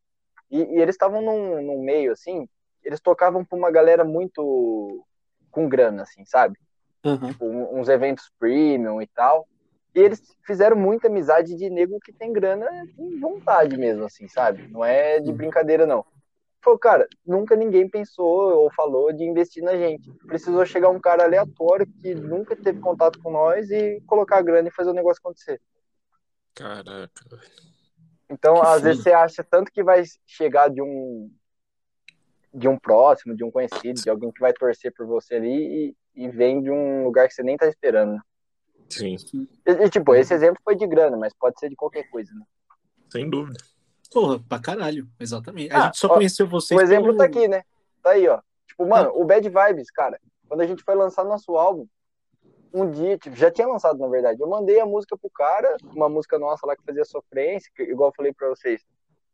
e, 0.51 0.59
e 0.63 0.81
eles 0.81 0.95
estavam 0.95 1.21
num, 1.21 1.61
num 1.61 1.81
meio 1.83 2.11
assim, 2.11 2.47
eles 2.83 2.99
tocavam 2.99 3.43
pra 3.45 3.57
uma 3.57 3.71
galera 3.71 4.03
muito 4.03 5.05
com 5.51 5.67
grana, 5.67 6.03
assim, 6.03 6.25
sabe? 6.25 6.57
Aham. 7.03 7.31
Tipo, 7.31 7.45
uns 7.45 7.87
eventos 7.89 8.29
premium 8.39 9.01
e 9.01 9.07
tal. 9.07 9.47
E 9.93 9.99
eles 9.99 10.21
fizeram 10.45 10.75
muita 10.75 11.07
amizade 11.07 11.55
de 11.55 11.69
nego 11.69 11.99
que 11.99 12.13
tem 12.13 12.31
grana 12.31 12.67
com 12.95 13.19
vontade 13.19 13.77
mesmo, 13.77 14.05
assim, 14.05 14.27
sabe? 14.27 14.67
Não 14.67 14.85
é 14.85 15.19
de 15.19 15.31
brincadeira, 15.31 15.85
não. 15.85 16.05
Falou, 16.61 16.77
cara, 16.77 17.07
nunca 17.25 17.55
ninguém 17.55 17.89
pensou 17.89 18.63
ou 18.63 18.71
falou 18.73 19.13
de 19.13 19.23
investir 19.23 19.63
na 19.63 19.75
gente. 19.77 20.11
Precisou 20.27 20.65
chegar 20.65 20.89
um 20.89 20.99
cara 20.99 21.23
aleatório 21.23 21.87
que 22.01 22.13
nunca 22.13 22.55
teve 22.55 22.79
contato 22.79 23.19
com 23.19 23.31
nós 23.31 23.71
e 23.71 24.01
colocar 24.05 24.37
a 24.37 24.41
grana 24.41 24.67
e 24.67 24.71
fazer 24.71 24.89
o 24.89 24.93
negócio 24.93 25.21
acontecer. 25.23 25.61
Caraca. 26.53 27.09
Então, 28.29 28.55
Que 28.55 28.61
às 28.61 28.67
foda. 28.67 28.81
vezes 28.81 29.03
você 29.03 29.11
acha 29.11 29.43
tanto 29.43 29.71
que 29.71 29.83
vai 29.83 30.03
chegar 30.25 30.69
de 30.69 30.81
um 30.81 31.31
de 32.51 32.67
um 32.67 32.77
próximo, 32.77 33.35
de 33.35 33.43
um 33.43 33.51
conhecido, 33.51 34.01
de 34.01 34.09
alguém 34.09 34.31
que 34.31 34.39
vai 34.39 34.51
torcer 34.51 34.91
por 34.93 35.05
você 35.05 35.35
ali 35.35 35.95
e, 36.15 36.25
e 36.25 36.29
vem 36.29 36.61
de 36.61 36.71
um 36.71 37.03
lugar 37.03 37.27
que 37.27 37.33
você 37.33 37.43
nem 37.43 37.55
tá 37.55 37.67
esperando. 37.67 38.19
Sim, 38.89 39.15
E, 39.65 39.71
e, 39.71 39.89
tipo, 39.89 40.15
esse 40.15 40.33
exemplo 40.33 40.59
foi 40.63 40.75
de 40.75 40.87
grana, 40.87 41.15
mas 41.17 41.33
pode 41.33 41.59
ser 41.59 41.69
de 41.69 41.75
qualquer 41.75 42.09
coisa, 42.09 42.31
né? 42.33 42.43
sem 43.11 43.29
dúvida. 43.29 43.57
Porra, 44.11 44.39
pra 44.39 44.59
caralho, 44.59 45.07
exatamente. 45.19 45.71
A 45.73 45.77
Ah, 45.77 45.85
gente 45.85 45.97
só 45.97 46.07
ó, 46.07 46.13
conheceu 46.15 46.47
vocês. 46.47 46.79
O 46.79 46.83
exemplo 46.83 47.05
pelo- 47.07 47.17
tá 47.17 47.23
aqui, 47.25 47.47
né? 47.47 47.63
Tá 48.03 48.11
aí, 48.11 48.27
ó. 48.27 48.39
Tipo, 48.67 48.85
mano, 48.87 49.11
o 49.15 49.25
Bad 49.25 49.47
Vibes, 49.47 49.89
cara, 49.91 50.19
quando 50.47 50.61
a 50.61 50.67
gente 50.67 50.83
foi 50.83 50.95
lançar 50.95 51.23
nosso 51.23 51.55
álbum, 51.57 51.85
um 52.73 52.89
dia, 52.89 53.17
tipo, 53.17 53.35
já 53.35 53.49
tinha 53.49 53.67
lançado, 53.67 53.97
na 53.99 54.07
verdade, 54.07 54.39
eu 54.41 54.47
mandei 54.47 54.79
a 54.79 54.85
música 54.85 55.17
pro 55.17 55.29
cara, 55.29 55.75
uma 55.95 56.07
música 56.07 56.37
nossa 56.37 56.65
lá 56.67 56.75
que 56.75 56.83
fazia 56.83 57.03
sofrência, 57.05 57.71
que, 57.75 57.83
igual 57.83 58.09
eu 58.09 58.13
falei 58.15 58.31
pra 58.33 58.47
vocês. 58.49 58.83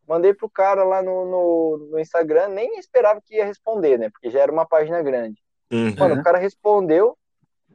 Mandei 0.07 0.34
pro 0.34 0.49
cara 0.49 0.84
lá 0.84 1.02
no, 1.02 1.26
no, 1.26 1.77
no 1.91 1.99
Instagram, 1.99 2.49
nem 2.49 2.77
esperava 2.77 3.19
que 3.22 3.36
ia 3.36 3.45
responder, 3.45 3.98
né? 3.98 4.10
Porque 4.10 4.30
já 4.30 4.40
era 4.40 4.52
uma 4.52 4.65
página 4.65 5.02
grande. 5.02 5.41
Uhum. 5.72 5.95
Mano, 5.98 6.22
o 6.22 6.23
cara 6.23 6.38
respondeu. 6.38 7.18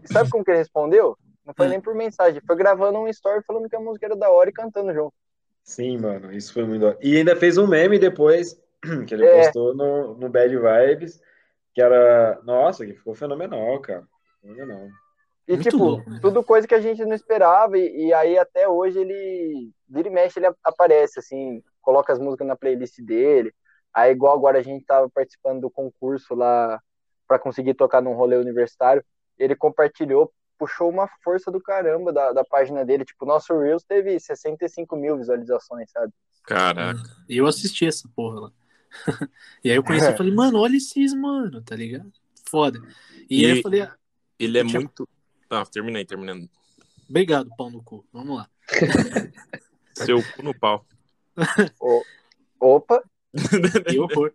Sabe 0.07 0.31
como 0.31 0.43
que 0.45 0.51
ele 0.51 0.59
respondeu? 0.59 1.19
Não 1.51 1.55
foi 1.55 1.69
nem 1.69 1.81
por 1.81 1.95
mensagem, 1.95 2.41
foi 2.47 2.55
gravando 2.57 2.99
um 3.01 3.09
story 3.09 3.43
falando 3.45 3.69
que 3.69 3.75
a 3.75 3.81
música 3.81 4.07
era 4.07 4.17
da 4.17 4.31
hora 4.31 4.51
e 4.51 4.53
cantando 4.53 4.95
junto. 4.95 5.13
Sim, 5.65 5.99
mano, 5.99 6.33
isso 6.33 6.53
foi 6.53 6.65
muito. 6.65 6.97
E 7.03 7.17
ainda 7.17 7.35
fez 7.37 7.59
um 7.59 7.67
meme 7.67 7.99
depois, 7.99 8.61
que 9.07 9.15
ele 9.15 9.27
É. 9.27 9.43
postou 9.43 9.75
no, 9.75 10.15
no 10.15 10.29
Bad 10.29 10.57
Vibes, 10.57 11.21
que 11.75 11.83
era. 11.83 12.41
Nossa, 12.45 12.87
que 12.87 12.95
ficou 12.95 13.15
fenomenal, 13.15 13.81
cara. 13.81 14.07
Fenomenal. 14.41 14.89
E, 15.49 15.55
Muito 15.55 15.71
tipo, 15.71 15.79
louco, 15.79 16.11
né? 16.11 16.19
tudo 16.23 16.45
coisa 16.45 16.67
que 16.67 16.75
a 16.75 16.81
gente 16.81 17.05
não 17.05 17.15
esperava. 17.15 17.77
E, 17.79 18.07
e 18.09 18.15
aí, 18.15 18.39
até 18.39 18.69
hoje, 18.69 19.01
ele 19.01 19.71
vira 19.89 20.09
e 20.09 20.11
mexe, 20.11 20.39
ele 20.39 20.47
ap- 20.47 20.59
aparece, 20.65 21.19
assim, 21.19 21.63
coloca 21.83 22.13
as 22.13 22.19
músicas 22.19 22.47
na 22.47 22.57
playlist 22.57 23.01
dele. 23.03 23.53
Aí, 23.93 24.13
igual 24.13 24.37
agora 24.37 24.59
a 24.59 24.63
gente 24.63 24.85
tava 24.85 25.11
participando 25.11 25.61
do 25.63 25.71
concurso 25.71 26.35
lá 26.35 26.81
pra 27.27 27.39
conseguir 27.39 27.75
tocar 27.75 28.01
num 28.01 28.15
rolê 28.15 28.37
universitário, 28.37 29.05
ele 29.39 29.55
compartilhou, 29.57 30.33
puxou 30.61 30.91
uma 30.91 31.09
força 31.25 31.51
do 31.51 31.59
caramba 31.59 32.13
da, 32.13 32.33
da 32.35 32.45
página 32.45 32.85
dele. 32.85 33.03
Tipo, 33.07 33.25
nosso 33.25 33.59
Reels 33.59 33.83
teve 33.83 34.21
65 34.21 34.95
mil 34.95 35.17
visualizações, 35.17 35.91
sabe? 35.91 36.13
Caraca. 36.45 37.01
E 37.27 37.39
eu 37.39 37.47
assisti 37.47 37.87
essa 37.87 38.07
porra 38.15 38.41
lá. 38.41 38.53
e 39.65 39.71
aí 39.71 39.77
eu 39.77 39.83
conheci 39.83 40.11
e 40.13 40.17
falei, 40.17 40.33
mano, 40.35 40.59
olha 40.59 40.77
esses, 40.77 41.15
mano, 41.15 41.63
tá 41.63 41.75
ligado? 41.75 42.13
Foda. 42.49 42.79
E, 43.29 43.43
E- 43.43 43.47
aí 43.47 43.57
eu 43.57 43.63
falei, 43.63 43.81
ah, 43.83 43.97
Ele 44.39 44.59
é 44.59 44.65
Tinha- 44.65 44.81
muito. 44.81 45.09
Ah, 45.49 45.65
terminei, 45.65 46.05
terminando. 46.05 46.49
obrigado, 47.09 47.51
pau 47.57 47.71
no 47.71 47.83
cu. 47.83 48.05
Vamos 48.13 48.37
lá. 48.37 48.49
Seu 49.95 50.23
cu 50.23 50.43
no 50.43 50.55
pau. 50.59 50.85
O- 51.81 52.05
Opa, 52.61 53.03
Que 53.89 53.99
horror. 53.99 54.33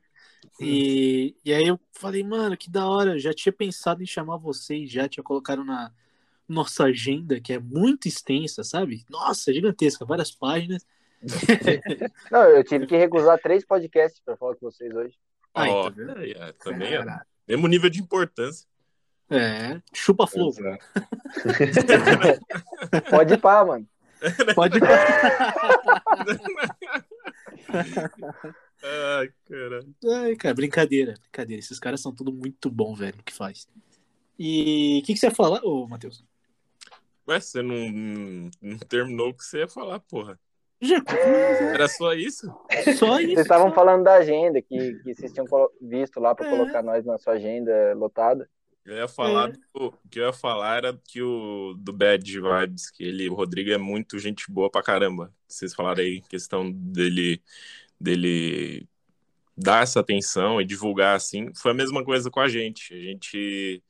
E, 0.59 1.35
e 1.45 1.53
aí 1.53 1.67
eu 1.67 1.79
falei, 1.91 2.23
mano, 2.23 2.57
que 2.57 2.69
da 2.71 2.87
hora. 2.87 3.11
Eu 3.13 3.19
já 3.19 3.33
tinha 3.33 3.53
pensado 3.53 4.01
em 4.01 4.05
chamar 4.07 4.37
vocês, 4.37 4.89
já 4.89 5.07
tinha 5.07 5.23
colocado 5.23 5.63
na 5.63 5.91
nossa 6.47 6.85
agenda, 6.85 7.39
que 7.39 7.53
é 7.53 7.59
muito 7.59 8.07
extensa, 8.07 8.63
sabe? 8.63 9.03
Nossa, 9.09 9.53
gigantesca, 9.53 10.05
várias 10.05 10.31
páginas. 10.31 10.85
não, 12.31 12.43
eu 12.43 12.63
tive 12.63 12.85
que 12.85 12.95
recusar 12.95 13.39
três 13.39 13.65
podcasts 13.65 14.21
pra 14.23 14.37
falar 14.37 14.55
com 14.55 14.69
vocês 14.69 14.93
hoje. 14.93 15.17
Tá 15.53 15.89
vendo? 15.89 16.19
é, 16.19 16.31
é, 16.31 16.51
também 16.53 16.93
é. 16.93 17.03
Mesmo 17.47 17.67
nível 17.67 17.89
de 17.89 18.01
importância. 18.01 18.67
É, 19.29 19.81
chupa. 19.93 20.25
Exato. 20.25 20.85
Pode 23.09 23.33
ir 23.33 23.37
pá, 23.39 23.65
mano. 23.65 23.87
Pode. 24.55 24.79
Ai, 28.83 29.29
caralho. 29.45 29.95
Ai, 30.05 30.35
cara, 30.35 30.53
brincadeira, 30.53 31.15
brincadeira. 31.21 31.59
Esses 31.59 31.79
caras 31.79 32.01
são 32.01 32.13
tudo 32.13 32.31
muito 32.31 32.69
bom, 32.69 32.93
velho, 32.93 33.19
o 33.19 33.23
que 33.23 33.33
faz. 33.33 33.67
E 34.37 34.99
o 35.01 35.05
que, 35.05 35.13
que 35.13 35.19
você 35.19 35.27
ia 35.27 35.31
falar, 35.31 35.61
ô 35.63 35.87
Matheus? 35.87 36.23
Ué, 37.27 37.39
você 37.39 37.61
não, 37.61 38.49
não 38.61 38.77
terminou 38.87 39.29
o 39.29 39.33
que 39.33 39.43
você 39.43 39.59
ia 39.59 39.67
falar, 39.67 39.99
porra. 40.01 40.39
Já, 40.81 41.01
Era 41.73 41.87
só 41.87 42.13
isso? 42.13 42.47
só 42.99 43.19
isso. 43.19 43.27
Vocês 43.33 43.39
estavam 43.39 43.69
só. 43.69 43.75
falando 43.75 44.03
da 44.03 44.15
agenda, 44.15 44.61
que, 44.61 44.93
que 45.03 45.13
vocês 45.15 45.31
tinham 45.31 45.47
visto 45.81 46.19
lá 46.19 46.35
pra 46.35 46.45
É. 46.45 46.49
colocar 46.49 46.83
nós 46.83 47.05
na 47.05 47.17
sua 47.17 47.33
agenda 47.33 47.93
lotada. 47.95 48.47
Eu 48.85 48.97
ia 48.97 49.07
falar 49.07 49.49
É. 49.49 49.51
do, 49.53 49.59
o 49.87 49.91
que 50.11 50.19
eu 50.19 50.25
ia 50.27 50.33
falar 50.33 50.77
era 50.77 51.01
que 51.07 51.21
o 51.21 51.73
do 51.79 51.91
Bad 51.91 52.23
Vibes, 52.39 52.91
que 52.91 53.03
ele, 53.03 53.27
o 53.29 53.33
Rodrigo 53.33 53.71
é 53.71 53.77
muito 53.77 54.19
gente 54.19 54.51
boa 54.51 54.69
pra 54.69 54.83
caramba. 54.83 55.33
Vocês 55.47 55.73
falaram 55.73 56.01
aí 56.03 56.21
questão 56.21 56.69
dele 56.71 57.41
dele 57.99 58.87
dar 59.57 59.81
essa 59.83 60.01
atenção 60.01 60.59
e 60.61 60.65
divulgar 60.65 61.15
assim. 61.15 61.51
Foi 61.55 61.71
a 61.71 61.73
mesma 61.75 62.03
coisa 62.03 62.29
com 62.29 62.41
a 62.41 62.47
gente. 62.47 62.93
A 62.93 62.97
gente 62.99 63.81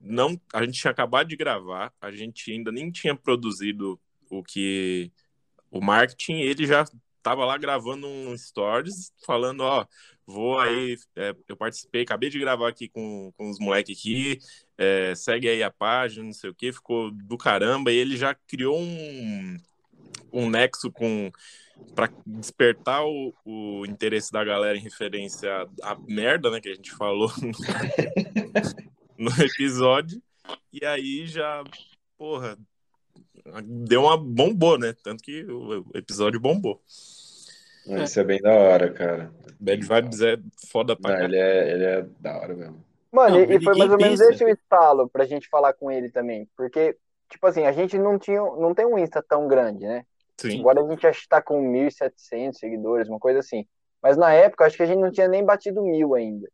não, 0.00 0.40
a 0.52 0.64
gente 0.64 0.80
tinha 0.80 0.90
acabado 0.90 1.28
de 1.28 1.36
gravar, 1.36 1.92
a 2.00 2.10
gente 2.10 2.50
ainda 2.52 2.70
nem 2.70 2.90
tinha 2.90 3.14
produzido 3.14 3.98
o 4.30 4.42
que 4.42 5.10
o 5.70 5.80
marketing, 5.80 6.40
ele 6.40 6.66
já 6.66 6.84
tava 7.22 7.44
lá 7.44 7.58
gravando 7.58 8.06
um 8.06 8.36
stories 8.36 9.12
falando, 9.24 9.62
ó, 9.62 9.84
vou 10.26 10.58
aí, 10.58 10.96
é, 11.16 11.34
eu 11.48 11.56
participei, 11.56 12.02
acabei 12.02 12.30
de 12.30 12.38
gravar 12.38 12.68
aqui 12.68 12.88
com, 12.88 13.32
com 13.36 13.50
os 13.50 13.58
moleques 13.58 13.98
aqui, 13.98 14.38
é, 14.78 15.14
segue 15.14 15.48
aí 15.48 15.62
a 15.62 15.70
página, 15.70 16.24
não 16.24 16.32
sei 16.32 16.50
o 16.50 16.54
que, 16.54 16.72
ficou 16.72 17.10
do 17.10 17.36
caramba, 17.36 17.90
e 17.90 17.96
ele 17.96 18.16
já 18.16 18.34
criou 18.34 18.78
um, 18.78 19.56
um 20.32 20.48
nexo 20.48 20.90
com 20.90 21.30
para 21.94 22.10
despertar 22.24 23.04
o, 23.04 23.34
o 23.44 23.84
interesse 23.86 24.32
da 24.32 24.42
galera 24.42 24.78
em 24.78 24.82
referência 24.82 25.68
à, 25.82 25.92
à 25.92 25.98
merda, 26.08 26.50
né, 26.50 26.60
que 26.60 26.70
a 26.70 26.74
gente 26.74 26.90
falou 26.92 27.30
no 29.18 29.30
episódio, 29.42 30.22
e 30.72 30.84
aí 30.84 31.26
já, 31.26 31.62
porra, 32.18 32.56
deu 33.64 34.02
uma 34.02 34.16
bombou, 34.16 34.78
né, 34.78 34.94
tanto 35.02 35.22
que 35.22 35.44
o 35.44 35.84
episódio 35.94 36.40
bombou. 36.40 36.80
Isso 37.86 38.18
é 38.18 38.24
bem 38.24 38.40
da 38.40 38.52
hora, 38.52 38.92
cara. 38.92 39.32
Bad 39.60 39.86
Vibes 39.86 40.20
é 40.20 40.36
foda 40.68 40.96
pra 40.96 41.10
Não, 41.10 41.16
caralho. 41.18 41.34
ele, 41.34 41.40
é, 41.40 41.72
ele 41.72 41.84
é 41.84 42.06
da 42.20 42.36
hora 42.36 42.54
mesmo. 42.54 42.84
Mano, 43.12 43.38
Não, 43.38 43.44
e, 43.44 43.56
e 43.56 43.62
foi 43.62 43.78
mais 43.78 43.90
ou 43.90 43.96
menos 43.96 44.18
pensa. 44.18 44.32
esse 44.32 44.44
o 44.44 44.48
estalo 44.48 45.08
pra 45.08 45.24
gente 45.24 45.48
falar 45.48 45.72
com 45.72 45.90
ele 45.90 46.10
também. 46.10 46.48
Porque, 46.56 46.96
tipo 47.30 47.46
assim, 47.46 47.64
a 47.64 47.72
gente 47.72 47.96
não 47.96 48.18
tinha, 48.18 48.40
não 48.40 48.74
tem 48.74 48.84
um 48.84 48.98
Insta 48.98 49.22
tão 49.22 49.46
grande, 49.46 49.86
né? 49.86 50.04
Sim. 50.36 50.60
Agora 50.60 50.82
a 50.82 50.88
gente 50.88 51.06
acho 51.06 51.22
que 51.22 51.28
tá 51.28 51.40
com 51.40 51.62
1.700 51.72 52.54
seguidores, 52.54 53.08
uma 53.08 53.18
coisa 53.20 53.38
assim. 53.38 53.64
Mas 54.02 54.16
na 54.16 54.32
época, 54.32 54.66
acho 54.66 54.76
que 54.76 54.82
a 54.82 54.86
gente 54.86 55.00
não 55.00 55.10
tinha 55.10 55.28
nem 55.28 55.44
batido 55.44 55.82
mil 55.82 56.14
ainda. 56.14 56.48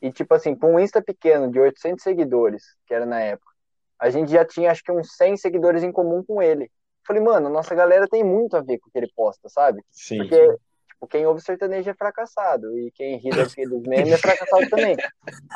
E, 0.00 0.12
tipo 0.12 0.32
assim, 0.34 0.54
com 0.54 0.74
um 0.74 0.80
Insta 0.80 1.02
pequeno 1.02 1.50
de 1.50 1.58
800 1.58 2.02
seguidores, 2.02 2.62
que 2.86 2.94
era 2.94 3.04
na 3.04 3.20
época, 3.20 3.52
a 3.98 4.10
gente 4.10 4.30
já 4.30 4.44
tinha, 4.44 4.70
acho 4.70 4.82
que 4.82 4.92
uns 4.92 5.16
100 5.16 5.36
seguidores 5.36 5.82
em 5.82 5.90
comum 5.90 6.22
com 6.22 6.40
ele. 6.40 6.70
falei, 7.06 7.22
mano, 7.22 7.48
nossa 7.48 7.74
galera 7.74 8.06
tem 8.06 8.22
muito 8.22 8.56
a 8.56 8.60
ver 8.60 8.78
com 8.78 8.88
o 8.88 8.92
que 8.92 8.98
ele 8.98 9.10
posta, 9.14 9.48
sabe? 9.48 9.82
Sim. 9.90 10.18
Porque, 10.18 10.56
tipo, 10.88 11.06
quem 11.08 11.26
ouve 11.26 11.40
sertanejo 11.40 11.90
é 11.90 11.94
fracassado. 11.94 12.78
E 12.78 12.92
quem 12.92 13.16
ri 13.16 13.30
daqueles 13.30 13.82
memes 13.88 14.12
é 14.12 14.18
fracassado 14.18 14.68
também. 14.70 14.96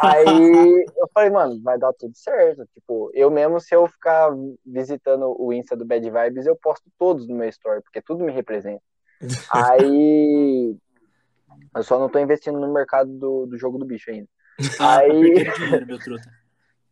Aí 0.03 0.87
eu 0.97 1.09
falei, 1.15 1.31
mano, 1.31 1.63
vai 1.63 1.79
dar 1.79 1.93
tudo 1.93 2.17
certo. 2.17 2.67
Tipo, 2.75 3.11
eu 3.15 3.31
mesmo, 3.31 3.61
se 3.61 3.75
eu 3.75 3.87
ficar 3.87 4.31
visitando 4.67 5.37
o 5.39 5.53
Insta 5.53 5.77
do 5.77 5.85
Bad 5.85 6.11
Vibes, 6.11 6.47
eu 6.47 6.57
posto 6.57 6.91
todos 6.99 7.29
no 7.29 7.37
meu 7.37 7.49
story, 7.49 7.83
porque 7.83 8.03
tudo 8.03 8.25
me 8.25 8.33
representa. 8.33 8.83
Aí. 9.53 10.77
Eu 11.75 11.83
só 11.83 11.99
não 11.99 12.09
tô 12.09 12.19
investindo 12.19 12.59
no 12.61 12.73
mercado 12.73 13.11
do, 13.11 13.47
do 13.47 13.59
jogo 13.59 13.79
do 13.79 13.85
bicho 13.85 14.11
ainda. 14.11 14.29
Ah, 14.81 14.99
Aí- 14.99 15.11
dinheiro, 15.11 15.87
meu 15.87 15.99
truta. 15.99 16.31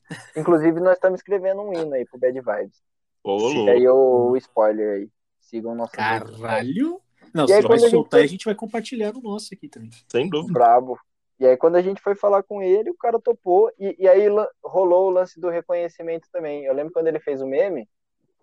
Inclusive, 0.37 0.81
nós 0.81 0.95
estamos 0.95 1.21
escrevendo 1.21 1.61
um 1.63 1.73
hino 1.73 1.95
aí 1.95 2.05
pro 2.05 2.19
Bad 2.19 2.41
Vibes. 2.41 2.83
Ô, 3.23 3.51
Fica 3.51 3.71
aí 3.73 3.87
o, 3.89 4.31
o 4.31 4.37
spoiler 4.37 4.97
aí. 4.97 5.09
Sigam 5.41 5.73
o 5.73 5.75
nosso 5.75 5.93
Caralho! 5.93 7.01
Não, 7.35 7.47
E 7.47 7.53
aí, 7.53 7.63
você 7.63 7.69
vai 7.69 7.69
quando 7.69 7.73
a 7.75 7.79
gente 7.79 7.91
soltar 7.91 8.21
e 8.21 8.25
a 8.25 8.27
gente 8.27 8.45
vai 8.45 8.55
compartilhar 8.55 9.13
no 9.13 9.21
nosso 9.21 9.55
aqui 9.55 9.69
também. 9.69 9.91
Sem 10.11 10.29
dúvida. 10.29 10.53
brabo. 10.53 10.99
E 11.39 11.47
aí, 11.47 11.57
quando 11.57 11.77
a 11.77 11.83
gente 11.83 12.01
foi 12.03 12.15
falar 12.15 12.43
com 12.43 12.61
ele, 12.63 12.91
o 12.91 12.97
cara 12.97 13.21
topou. 13.21 13.71
E, 13.79 13.95
e 13.99 14.09
aí 14.09 14.27
rolou 14.65 15.07
o 15.07 15.11
lance 15.11 15.39
do 15.41 15.49
reconhecimento 15.49 16.29
também. 16.33 16.65
Eu 16.65 16.75
lembro 16.75 16.93
quando 16.93 17.07
ele 17.07 17.21
fez 17.21 17.41
o 17.41 17.47
meme, 17.47 17.89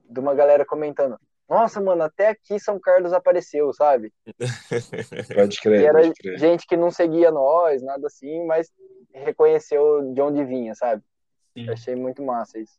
de 0.10 0.20
uma 0.20 0.34
galera 0.34 0.66
comentando: 0.66 1.20
Nossa, 1.50 1.80
mano, 1.80 2.04
até 2.04 2.28
aqui 2.30 2.60
São 2.60 2.80
Carlos 2.80 3.14
apareceu, 3.14 3.72
sabe? 3.74 4.12
Pode 5.34 5.58
E 5.58 5.62
crer, 5.62 5.82
era 5.86 6.02
pode 6.02 6.14
crer. 6.14 6.38
gente 6.40 6.66
que 6.68 6.76
não 6.76 6.92
seguia 6.92 7.32
nós, 7.32 7.82
nada 7.82 8.08
assim, 8.08 8.46
mas 8.46 8.70
reconheceu 9.14 10.14
de 10.14 10.22
onde 10.22 10.44
vinha, 10.44 10.76
sabe? 10.76 11.02
Sim. 11.58 11.70
Achei 11.70 11.96
muito 11.96 12.22
massa 12.22 12.60
isso. 12.60 12.74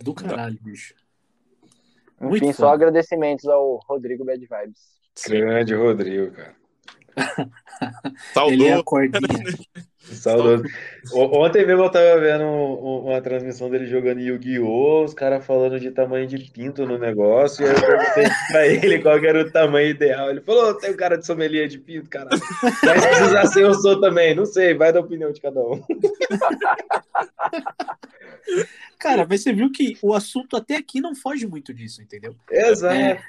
Do 0.00 0.14
caralho, 0.14 0.58
bicho. 0.62 0.94
Enfim, 2.18 2.26
Muito 2.28 2.46
só 2.52 2.62
foda. 2.70 2.74
agradecimentos 2.74 3.46
ao 3.46 3.78
Rodrigo 3.88 4.24
Bad 4.24 4.40
Vibes. 4.40 4.80
Grande 5.26 5.74
Rodrigo, 5.74 6.32
cara. 6.34 6.56
Ele 8.48 8.66
é 8.66 8.72
a 8.72 8.76
Saudou. 8.76 8.84
cordinha. 8.84 9.44
Saudoso. 10.14 10.62
O- 11.12 11.38
Ontem 11.44 11.66
mesmo 11.66 11.82
eu 11.84 11.90
tava 11.90 12.18
vendo 12.20 12.44
um- 12.44 13.06
uma 13.08 13.20
transmissão 13.20 13.68
dele 13.68 13.86
jogando 13.86 14.20
Yu-Gi-Oh! 14.20 15.04
Os 15.04 15.12
caras 15.14 15.44
falando 15.44 15.80
de 15.80 15.90
tamanho 15.90 16.26
de 16.26 16.38
pinto 16.50 16.86
no 16.86 16.96
negócio. 16.96 17.64
E 17.66 17.68
aí 17.68 17.74
eu 17.74 17.80
perguntei 17.80 18.24
pra 18.52 18.66
ele 18.68 18.98
qual 19.02 19.16
era 19.18 19.40
o 19.42 19.50
tamanho 19.50 19.88
ideal. 19.90 20.30
Ele 20.30 20.40
falou: 20.40 20.74
tem 20.74 20.92
um 20.92 20.96
cara 20.96 21.16
de 21.18 21.26
sommelier 21.26 21.66
de 21.68 21.78
pinto, 21.78 22.08
caralho. 22.08 22.40
Mas 22.62 23.02
se 23.02 23.08
precisar 23.08 23.46
ser, 23.46 23.62
eu 23.64 23.74
sou 23.74 24.00
também. 24.00 24.34
Não 24.34 24.46
sei, 24.46 24.74
vai 24.74 24.92
da 24.92 25.00
opinião 25.00 25.32
de 25.32 25.40
cada 25.40 25.60
um. 25.60 25.82
Cara, 28.98 29.26
mas 29.28 29.42
você 29.42 29.52
viu 29.52 29.70
que 29.70 29.96
o 30.02 30.14
assunto 30.14 30.56
até 30.56 30.76
aqui 30.76 31.00
não 31.00 31.14
foge 31.14 31.46
muito 31.46 31.72
disso, 31.74 32.00
entendeu? 32.02 32.34
Exato. 32.50 32.94
É, 32.94 33.20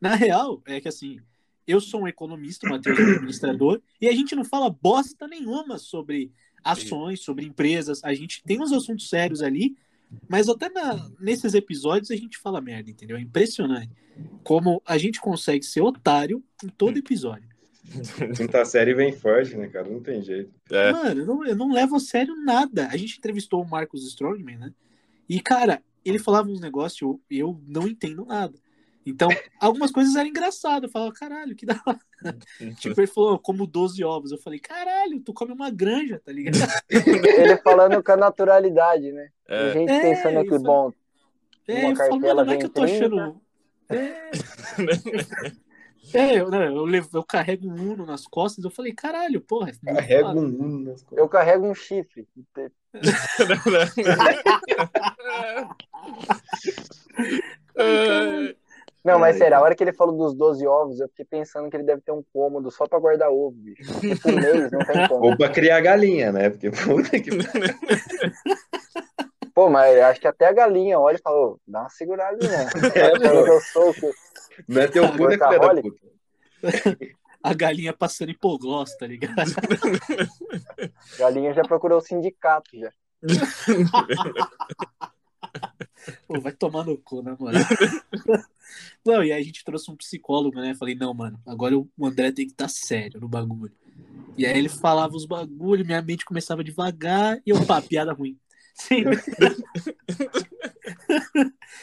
na 0.00 0.14
real, 0.14 0.62
é 0.66 0.80
que 0.80 0.88
assim, 0.88 1.18
eu 1.66 1.80
sou 1.80 2.02
um 2.02 2.08
economista, 2.08 2.66
o 2.66 2.70
Matheus 2.70 2.98
é 2.98 3.02
um 3.02 3.10
administrador, 3.12 3.80
e 4.00 4.08
a 4.08 4.12
gente 4.12 4.34
não 4.34 4.44
fala 4.44 4.68
bosta 4.70 5.26
nenhuma 5.26 5.78
sobre 5.78 6.30
ações, 6.62 7.20
sobre 7.20 7.44
empresas. 7.44 8.02
A 8.04 8.14
gente 8.14 8.42
tem 8.44 8.60
uns 8.60 8.72
assuntos 8.72 9.08
sérios 9.08 9.42
ali, 9.42 9.76
mas 10.28 10.48
até 10.48 10.68
na- 10.68 11.10
nesses 11.20 11.54
episódios 11.54 12.10
a 12.10 12.16
gente 12.16 12.38
fala 12.38 12.60
merda, 12.60 12.90
entendeu? 12.90 13.16
É 13.16 13.20
impressionante 13.20 13.90
como 14.42 14.80
a 14.86 14.96
gente 14.96 15.20
consegue 15.20 15.64
ser 15.64 15.80
otário 15.80 16.42
em 16.62 16.68
todo 16.68 16.96
episódio. 16.98 17.48
Quinta 18.36 18.64
série 18.64 18.94
vem 18.94 19.12
forte, 19.12 19.56
né, 19.56 19.68
cara? 19.68 19.88
Não 19.88 20.00
tem 20.00 20.22
jeito. 20.22 20.50
É. 20.70 20.92
Mano, 20.92 21.20
eu 21.20 21.26
não, 21.26 21.46
eu 21.46 21.56
não 21.56 21.72
levo 21.72 21.96
a 21.96 22.00
sério 22.00 22.34
nada. 22.36 22.88
A 22.88 22.96
gente 22.96 23.18
entrevistou 23.18 23.62
o 23.62 23.68
Marcos 23.68 24.06
Strongman, 24.06 24.56
né? 24.56 24.72
E, 25.28 25.40
cara, 25.40 25.82
ele 26.04 26.18
falava 26.18 26.48
uns 26.48 26.60
negócios 26.60 26.98
e 27.00 27.04
eu, 27.04 27.18
eu 27.40 27.60
não 27.66 27.86
entendo 27.86 28.24
nada. 28.24 28.58
Então, 29.06 29.28
algumas 29.60 29.90
coisas 29.90 30.16
eram 30.16 30.28
engraçadas. 30.28 30.84
Eu 30.84 30.90
falava, 30.92 31.12
caralho, 31.12 31.54
que 31.54 31.66
da 31.66 31.78
hora. 31.86 31.98
Tipo, 32.78 33.00
ele 33.00 33.06
falou, 33.06 33.38
como 33.38 33.66
12 33.66 34.02
ovos. 34.02 34.32
Eu 34.32 34.38
falei, 34.38 34.58
caralho, 34.58 35.20
tu 35.20 35.32
come 35.34 35.52
uma 35.52 35.70
granja, 35.70 36.20
tá 36.24 36.32
ligado? 36.32 36.56
Ele 36.90 37.56
falando 37.58 38.02
com 38.02 38.12
a 38.12 38.16
naturalidade, 38.16 39.12
né? 39.12 39.28
É. 39.46 39.58
A 39.58 39.72
gente 39.72 39.90
É, 39.90 40.00
pensando 40.00 40.38
aqui, 40.38 40.54
isso- 40.54 40.62
bom, 40.64 40.92
É, 41.68 41.80
Uma 41.80 41.90
eu 41.90 41.96
falo, 41.96 42.20
mano, 42.20 42.44
não 42.44 42.52
é 42.52 42.56
que 42.56 42.64
eu 42.64 42.70
tô 42.70 42.82
vem 42.82 42.96
achando. 42.96 43.40
É, 43.90 44.30
é 46.14 46.40
eu, 46.40 46.50
não, 46.50 46.62
eu, 46.62 46.84
levo, 46.86 47.08
eu 47.12 47.22
carrego 47.22 47.68
um 47.68 47.92
Uno 47.92 48.06
nas 48.06 48.26
costas. 48.26 48.64
Eu 48.64 48.70
falei, 48.70 48.94
caralho, 48.94 49.40
porra. 49.42 49.70
é 49.86 50.20
foda. 50.22 50.40
um 50.40 50.44
Uno 50.46 50.78
nas 50.80 51.02
costas. 51.02 51.18
eu 51.18 51.28
carrego 51.28 51.66
um 51.66 51.74
chifre. 51.74 52.26
É. 52.56 52.70
Não, 53.48 53.72
mas 53.72 53.92
Ai, 57.76 58.56
sério, 59.34 59.58
a 59.58 59.60
hora 59.60 59.74
que 59.74 59.84
ele 59.84 59.92
falou 59.92 60.16
dos 60.16 60.34
12 60.34 60.66
ovos, 60.66 60.98
eu 60.98 61.08
fiquei 61.08 61.26
pensando 61.26 61.68
que 61.68 61.76
ele 61.76 61.84
deve 61.84 62.00
ter 62.00 62.12
um 62.12 62.24
cômodo 62.32 62.70
só 62.70 62.86
pra 62.86 62.98
guardar 62.98 63.30
ovo, 63.30 63.52
bicho. 63.52 63.82
Tipo, 64.00 64.30
um 64.30 64.34
mês, 64.34 64.70
não 64.72 64.78
tem 64.80 65.08
como. 65.08 65.26
Ou 65.28 65.36
pra 65.36 65.50
criar 65.50 65.80
galinha, 65.82 66.32
né? 66.32 66.48
Porque 66.48 66.70
puta 66.70 67.20
que 67.20 67.30
Pô, 69.54 69.68
mas 69.68 69.96
acho 70.00 70.20
que 70.20 70.26
até 70.26 70.46
a 70.46 70.52
galinha 70.52 70.98
olha 70.98 71.16
e 71.16 71.22
fala, 71.22 71.36
ô, 71.36 71.60
dá 71.66 71.80
uma 71.82 71.90
segurada, 71.90 72.36
né? 72.36 72.66
É, 72.96 73.18
que 73.18 73.26
eu 73.26 73.60
sou 73.60 73.90
o 73.90 73.94
quê? 73.94 74.10
não 74.66 74.82
é 74.82 74.88
teu 74.88 75.06
cu, 75.12 75.16
filha 75.16 75.36
da 75.36 75.50
Workaholic? 75.50 75.90
puta? 75.90 76.14
A 77.42 77.52
galinha 77.52 77.92
passando 77.92 78.30
hipoglós, 78.30 78.96
tá 78.96 79.06
ligado? 79.06 79.34
Galinha 81.18 81.52
já 81.52 81.62
procurou 81.62 81.98
o 81.98 82.00
sindicato, 82.00 82.70
já. 82.72 82.90
Pô, 86.26 86.40
vai 86.40 86.52
tomar 86.52 86.84
no 86.84 86.96
cu, 86.98 87.22
moral. 87.22 87.62
Não, 89.04 89.22
e 89.22 89.32
aí 89.32 89.40
a 89.40 89.44
gente 89.44 89.64
trouxe 89.64 89.90
um 89.90 89.96
psicólogo, 89.96 90.60
né? 90.60 90.74
Falei, 90.74 90.94
não, 90.94 91.12
mano, 91.12 91.38
agora 91.46 91.78
o 91.78 91.88
André 92.02 92.32
tem 92.32 92.46
que 92.46 92.52
estar 92.52 92.68
sério 92.68 93.20
no 93.20 93.28
bagulho. 93.28 93.72
E 94.36 94.44
aí 94.46 94.58
ele 94.58 94.68
falava 94.68 95.14
os 95.14 95.26
bagulhos, 95.26 95.86
minha 95.86 96.02
mente 96.02 96.24
começava 96.24 96.64
devagar 96.64 97.40
e 97.46 97.50
eu, 97.50 97.66
pá, 97.66 97.80
piada 97.80 98.12
ruim. 98.12 98.38
Sim. 98.74 99.04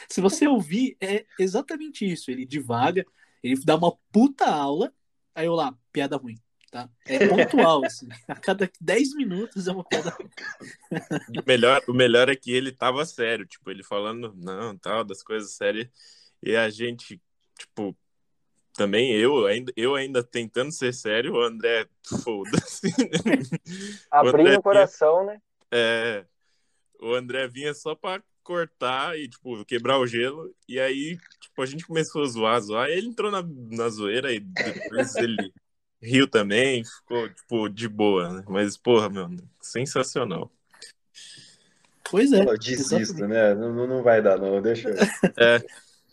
Se 0.08 0.20
você 0.20 0.46
ouvir, 0.46 0.96
é 1.00 1.24
exatamente 1.38 2.04
isso. 2.04 2.30
Ele 2.30 2.44
divaga, 2.44 3.06
ele 3.42 3.58
dá 3.64 3.76
uma 3.76 3.96
puta 4.12 4.46
aula, 4.46 4.92
aí 5.34 5.46
eu 5.46 5.54
lá, 5.54 5.74
piada 5.90 6.16
ruim, 6.16 6.36
tá? 6.72 6.88
É 7.06 7.28
pontual, 7.28 7.84
assim. 7.84 8.08
A 8.26 8.34
cada 8.34 8.68
10 8.80 9.14
minutos 9.14 9.68
é 9.68 9.72
uma 9.72 9.84
piada. 9.84 10.16
O 10.90 11.46
melhor, 11.46 11.82
o 11.86 11.92
melhor 11.92 12.30
é 12.30 12.34
que 12.34 12.50
ele 12.50 12.72
tava 12.72 13.04
sério, 13.04 13.46
tipo, 13.46 13.70
ele 13.70 13.84
falando, 13.84 14.32
não, 14.34 14.76
tal, 14.76 15.04
das 15.04 15.22
coisas 15.22 15.52
sérias. 15.52 15.88
E 16.42 16.56
a 16.56 16.70
gente, 16.70 17.20
tipo, 17.58 17.94
também 18.72 19.12
eu 19.12 19.46
ainda, 19.46 19.70
eu 19.76 19.94
ainda 19.94 20.24
tentando 20.24 20.72
ser 20.72 20.94
sério, 20.94 21.34
o 21.34 21.42
André, 21.42 21.86
foda-se. 22.24 22.88
Abrindo 24.10 24.46
André 24.46 24.58
o 24.58 24.62
coração, 24.62 25.26
né? 25.26 25.40
É, 25.70 26.24
o 26.98 27.14
André 27.14 27.46
vinha 27.48 27.74
só 27.74 27.94
pra 27.94 28.22
cortar 28.42 29.16
e, 29.18 29.28
tipo, 29.28 29.62
quebrar 29.66 29.98
o 29.98 30.06
gelo. 30.06 30.52
E 30.66 30.80
aí, 30.80 31.18
tipo, 31.38 31.62
a 31.62 31.66
gente 31.66 31.86
começou 31.86 32.22
a 32.22 32.26
zoar, 32.26 32.60
zoar. 32.60 32.88
E 32.88 32.92
ele 32.92 33.08
entrou 33.08 33.30
na, 33.30 33.42
na 33.42 33.88
zoeira 33.90 34.32
e 34.32 34.40
depois 34.40 35.14
ele 35.16 35.52
riu 36.02 36.26
também, 36.28 36.84
ficou, 36.84 37.28
tipo, 37.28 37.68
de 37.68 37.88
boa, 37.88 38.28
né? 38.38 38.44
Mas, 38.48 38.76
porra, 38.76 39.08
meu, 39.08 39.30
sensacional. 39.60 40.50
Pois 42.10 42.32
é. 42.32 42.40
Eu 42.40 42.58
desisto, 42.58 42.96
exatamente. 42.98 43.28
né? 43.28 43.54
Não, 43.54 43.86
não- 43.86 44.02
vai 44.02 44.20
dar, 44.20 44.36
não. 44.38 44.60
Deixa 44.60 44.88
eu. 44.90 44.96
É, 45.38 45.62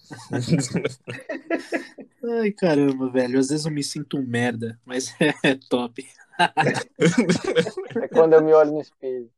Ai, 2.42 2.52
caramba, 2.52 3.10
velho. 3.10 3.40
Às 3.40 3.50
vezes 3.50 3.66
eu 3.66 3.72
me 3.72 3.84
sinto 3.84 4.18
um 4.18 4.26
merda, 4.26 4.80
mas 4.86 5.14
é 5.44 5.56
top. 5.70 6.08
É 8.02 8.08
quando 8.08 8.34
eu 8.34 8.44
me 8.44 8.54
olho 8.54 8.72
no 8.72 8.82
espelho. 8.82 9.30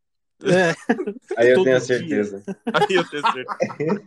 É, 0.44 0.74
Aí 1.38 1.50
eu 1.50 1.56
Todo 1.56 1.64
tenho 1.66 1.76
a 1.76 1.80
dia. 1.80 1.88
certeza. 1.88 2.44
aí 2.74 2.96
eu 2.96 3.10
tenho 3.10 3.24
certeza. 3.32 4.04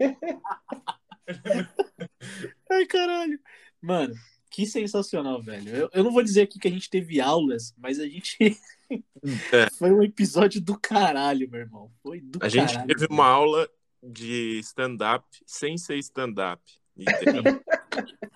Ai, 2.71 2.87
caralho. 2.87 3.39
Mano, 3.81 4.15
que 4.55 4.67
sensacional, 4.67 5.43
velho. 5.43 5.69
Eu, 5.69 5.91
eu 5.93 6.05
não 6.05 6.13
vou 6.13 6.23
dizer 6.23 6.43
aqui 6.43 6.59
que 6.59 6.69
a 6.69 6.71
gente 6.71 6.89
teve 6.89 7.21
aulas, 7.21 7.75
mas 7.77 7.99
a 7.99 8.07
gente. 8.07 8.37
É. 9.51 9.71
Foi 9.79 9.91
um 9.91 10.03
episódio 10.03 10.61
do 10.61 10.79
caralho, 10.79 11.51
meu 11.51 11.61
irmão. 11.61 11.91
Foi 12.03 12.21
do 12.21 12.39
A 12.43 12.49
gente 12.49 12.75
caralho. 12.75 12.87
teve 12.87 13.07
uma 13.11 13.27
aula 13.27 13.69
de 14.03 14.59
stand-up 14.61 15.25
sem 15.47 15.79
ser 15.79 15.97
stand-up. 15.99 16.63
entendeu? 16.97 17.61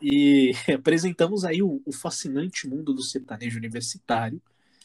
E 0.01 0.53
apresentamos 0.75 1.45
aí 1.45 1.63
o, 1.63 1.83
o 1.85 1.93
fascinante 1.93 2.67
mundo 2.67 2.95
do 2.95 3.03
sertanejo 3.03 3.59
universitário. 3.59 4.41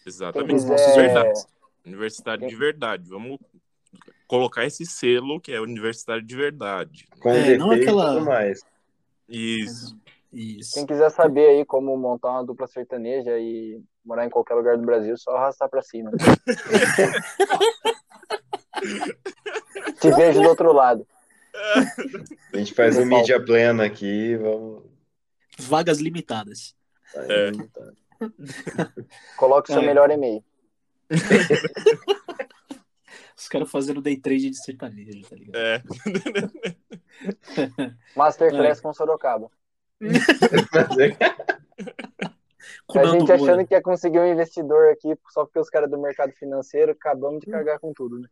Exatamente. 0.06 0.56
Os 0.56 0.66
nossos 0.66 0.96
verdades. 0.96 1.48
Universitário 1.86 2.48
de 2.48 2.56
verdade. 2.56 3.08
Vamos 3.10 3.40
colocar 4.28 4.66
esse 4.66 4.86
selo 4.86 5.40
que 5.40 5.54
é 5.54 5.62
universitário 5.62 6.22
de 6.24 6.36
verdade. 6.36 7.08
Com 7.20 7.30
É, 7.32 7.58
não 7.58 7.72
aquela- 7.72 8.20
mais. 8.20 8.62
Isso. 9.30 9.98
Isso. 10.34 10.74
Quem 10.74 10.86
quiser 10.88 11.10
saber 11.12 11.48
aí 11.48 11.64
como 11.66 11.96
montar 11.96 12.32
uma 12.32 12.44
dupla 12.44 12.66
sertaneja 12.68 13.38
e 13.38 13.80
morar 14.04 14.26
em 14.26 14.30
qualquer 14.30 14.56
lugar 14.56 14.76
do 14.78 14.84
Brasil, 14.86 15.16
só 15.16 15.36
arrastar 15.38 15.70
pra 15.70 15.82
cima. 15.84 16.12
Te 20.00 20.12
vejo 20.12 20.42
do 20.42 20.50
outro 20.50 20.74
lado. 20.74 21.06
A 22.54 22.58
gente 22.58 22.74
faz 22.74 22.98
um 22.98 23.06
mídia 23.06 23.40
plena 23.44 23.86
aqui, 23.86 24.36
vamos. 24.38 24.84
Vagas 25.60 26.00
limitadas. 26.00 26.76
É. 27.16 27.52
Coloque 29.38 29.72
seu 29.72 29.82
É. 29.82 29.86
melhor 29.86 30.10
e-mail. 30.10 30.44
Os 33.38 33.48
caras 33.48 33.70
fazendo 33.70 34.02
day 34.02 34.18
trade 34.18 34.50
de 34.50 34.58
sertanejo, 34.64 35.22
tá 35.30 35.36
ligado? 35.36 35.56
É. 35.58 35.84
Masterclass 38.16 38.80
com 38.82 38.94
Sorocaba. 38.94 39.52
A 42.96 43.06
gente 43.06 43.28
Moura. 43.28 43.36
achando 43.36 43.66
que 43.66 43.74
ia 43.74 43.82
conseguir 43.82 44.20
um 44.20 44.32
investidor 44.32 44.90
aqui 44.92 45.18
só 45.30 45.46
porque 45.46 45.60
os 45.60 45.70
caras 45.70 45.90
do 45.90 45.98
mercado 45.98 46.32
financeiro 46.34 46.92
acabamos 46.92 47.40
de 47.40 47.48
cagar 47.48 47.80
com 47.80 47.94
tudo, 47.94 48.20
né? 48.20 48.28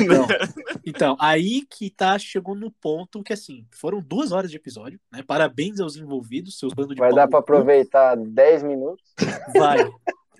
Então, 0.00 0.26
então, 0.84 1.16
aí 1.20 1.64
que 1.70 1.88
tá, 1.88 2.18
chegou 2.18 2.54
no 2.54 2.70
ponto 2.70 3.22
que, 3.22 3.32
assim, 3.32 3.64
foram 3.70 4.00
duas 4.00 4.32
horas 4.32 4.50
de 4.50 4.56
episódio, 4.56 5.00
né? 5.10 5.22
Parabéns 5.26 5.80
aos 5.80 5.96
envolvidos, 5.96 6.58
seus 6.58 6.74
bandos 6.74 6.94
de 6.94 7.00
Vai 7.00 7.10
dar 7.10 7.28
pra 7.28 7.38
cu. 7.38 7.44
aproveitar 7.44 8.16
10 8.16 8.62
minutos. 8.64 9.14
Vai. 9.56 9.78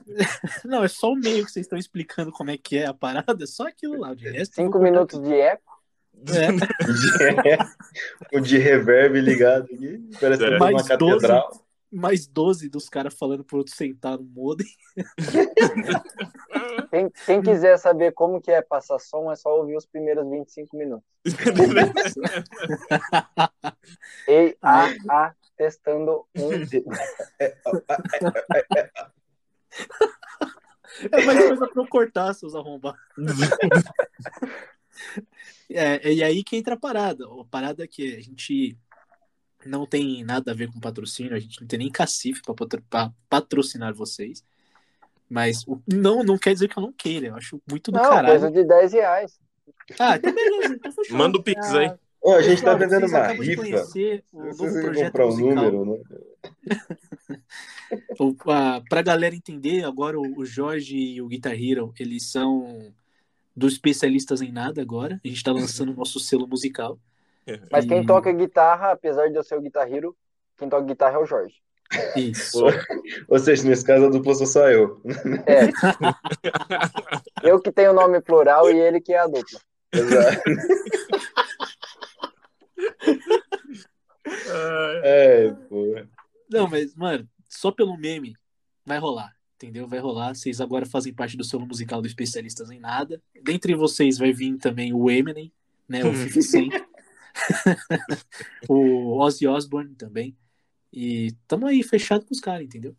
Não, 0.64 0.82
é 0.82 0.88
só 0.88 1.12
o 1.12 1.16
meio 1.16 1.44
que 1.44 1.52
vocês 1.52 1.64
estão 1.64 1.78
explicando 1.78 2.32
como 2.32 2.50
é 2.50 2.59
que 2.59 2.76
é 2.76 2.86
a 2.86 2.94
parada, 2.94 3.46
só 3.46 3.68
aquilo 3.68 3.98
lá. 3.98 4.12
De 4.14 4.28
resto, 4.28 4.60
eu 4.60 4.66
5 4.66 4.70
vou 4.70 4.72
cortar 4.72 4.92
minutos 4.92 5.22
de 5.22 5.34
eco. 5.34 5.72
É, 6.14 6.20
o 8.36 8.40
de 8.40 8.59
reverb 8.59 9.20
ligado 9.20 9.64
aqui, 9.64 9.98
parece 10.20 10.44
É. 10.44 10.51
uma 10.51 10.59
Mais 10.70 10.86
catedral. 10.86 11.51
mais 11.90 12.26
12 12.26 12.68
dos 12.68 12.89
caras 12.89 13.14
falando 13.14 13.43
pro 13.44 13.59
outro 13.59 13.74
sentar 13.74 14.18
no 14.18 14.24
modem. 14.24 14.66
Quem, 16.90 17.10
quem 17.26 17.43
quiser 17.43 17.76
saber 17.78 18.12
como 18.12 18.40
que 18.40 18.51
é 18.51 18.60
passar 18.62 18.98
som, 18.98 19.30
é 19.32 19.36
só 19.36 19.56
ouvir 19.59 19.76
os 19.76 19.86
primeiros 19.86 20.28
25 20.28 20.76
minutos. 20.76 21.05
Ei, 24.28 24.56
a, 24.62 24.89
a, 25.09 25.34
testando 25.56 26.26
um. 26.36 26.51
É 31.10 31.24
mais 31.24 31.39
coisa 31.47 31.66
pra 31.68 31.82
eu 31.82 31.89
cortar, 31.89 32.34
seus 32.34 32.55
arrombados. 32.55 33.01
É, 35.74 36.12
e 36.12 36.23
aí 36.23 36.44
que 36.44 36.55
entra 36.56 36.74
a 36.74 36.78
parada. 36.78 37.24
A 37.24 37.44
parada 37.47 37.82
é 37.82 37.86
que 37.86 38.14
a 38.16 38.20
gente 38.20 38.77
não 39.64 39.86
tem 39.86 40.23
nada 40.23 40.51
a 40.51 40.55
ver 40.55 40.70
com 40.70 40.78
patrocínio, 40.78 41.35
a 41.35 41.39
gente 41.39 41.59
não 41.62 41.66
tem 41.66 41.78
nem 41.78 41.90
cacife 41.90 42.43
pra 42.90 43.10
patrocinar 43.28 43.94
vocês. 43.94 44.44
Mas 45.31 45.66
o- 45.66 45.81
não, 45.90 46.23
não 46.23 46.36
quer 46.36 46.52
dizer 46.52 46.69
que 46.69 46.77
eu 46.78 46.82
não 46.82 46.93
queira, 46.93 47.28
eu 47.28 47.36
acho 47.36 47.59
muito 47.70 47.90
do 47.90 47.97
Não, 47.97 48.02
caralho. 48.10 48.28
coisa 48.39 48.51
de 48.51 48.64
10 48.64 48.93
reais. 48.93 49.40
Ah, 49.98 50.16
então 50.16 50.35
beleza, 50.35 50.74
então 50.74 50.93
fechou. 50.93 51.16
Manda 51.16 51.39
o 51.39 51.43
Pix 51.43 51.73
aí. 51.74 51.90
Ó, 52.23 52.35
a 52.36 52.43
gente 52.43 52.59
tá 52.59 52.77
Claro, 52.77 52.78
vendendo 52.78 53.06
uma 53.06 53.27
rifa. 53.28 53.62
o 53.62 53.64
Vocês 54.55 54.94
comprar 55.06 55.24
um 55.27 55.31
musical. 55.31 55.55
número, 55.73 55.85
né? 55.86 55.98
O- 58.19 58.36
a- 58.51 58.82
Pra 58.89 59.01
galera 59.02 59.35
entender, 59.35 59.85
agora 59.85 60.19
o 60.20 60.39
o 60.40 60.44
Jorge 60.44 60.97
e 60.97 61.23
o 61.23 61.28
Guitar 61.28 61.55
Hero, 61.55 61.93
eles 61.98 62.31
são 62.31 62.93
dos 63.57 63.73
especialistas 63.74 64.41
em 64.41 64.53
nada 64.53 64.81
agora. 64.81 65.20
A 65.24 65.29
gente 65.29 65.43
tá 65.43 65.53
lançando 65.53 65.93
o 65.93 65.97
nosso 65.97 66.20
selo 66.20 66.47
musical. 66.47 66.99
Mas 67.70 67.85
quem 67.87 68.03
E- 68.03 68.07
toca 68.07 68.33
guitarra, 68.33 68.93
apesar 68.93 69.29
de 69.29 69.37
eu 69.37 69.43
ser 69.43 69.57
o 69.57 69.61
guitarrero, 69.61 70.16
quem 70.57 70.69
toca 70.69 70.85
guitarra 70.85 71.16
é 71.16 71.19
o 71.19 71.27
Jorge. 71.27 71.57
Isso. 72.16 72.65
Ou 73.29 73.39
seja, 73.39 73.69
nesse 73.69 73.85
caso 73.85 74.07
a 74.07 74.09
dupla 74.09 74.35
sou 74.35 74.47
só 74.47 74.69
eu. 74.70 75.03
É. 75.47 75.69
eu 77.47 77.61
que 77.61 77.70
tenho 77.70 77.91
o 77.91 77.95
nome 77.95 78.19
plural 78.23 78.70
e 78.70 78.79
ele 78.79 79.01
que 79.01 79.12
é 79.12 79.19
a 79.19 79.27
dupla. 79.27 79.61
Exato. 79.93 80.43
É, 85.05 85.51
pô. 85.69 85.95
Não, 86.51 86.69
mas, 86.69 86.95
mano, 86.95 87.29
só 87.49 87.70
pelo 87.70 87.97
meme 87.97 88.35
vai 88.85 88.99
rolar. 88.99 89.33
Entendeu? 89.62 89.86
Vai 89.86 90.01
rolar. 90.01 90.34
Vocês 90.34 90.60
agora 90.60 90.84
fazem 90.84 91.14
parte 91.14 91.36
do 91.36 91.44
selo 91.44 91.64
musical 91.64 92.02
do 92.02 92.09
Especialistas 92.09 92.68
em 92.70 92.80
Nada. 92.80 93.22
Dentre 93.43 93.76
vocês 93.76 94.18
vai 94.18 94.32
vir 94.32 94.56
também 94.59 94.93
o 94.93 95.09
Eminem, 95.09 95.52
né? 95.89 96.05
O 96.05 96.10
50 96.14 96.43
Cent. 96.43 96.72
o 98.68 99.16
Ozzy 99.18 99.47
Osbourne 99.47 99.94
também. 99.94 100.36
E 100.93 101.32
tamo 101.47 101.66
aí 101.66 101.82
fechado 101.82 102.26
com 102.26 102.34
os 102.34 102.40
caras, 102.40 102.64
entendeu? 102.64 102.94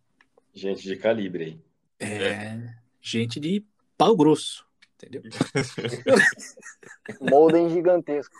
Gente 0.53 0.83
de 0.83 0.95
calibre 0.95 1.43
aí. 1.43 1.59
É, 1.99 2.73
gente 3.01 3.39
de 3.39 3.63
pau 3.97 4.15
grosso, 4.15 4.65
entendeu? 4.95 5.21
Molden 7.21 7.69
gigantesco. 7.69 8.35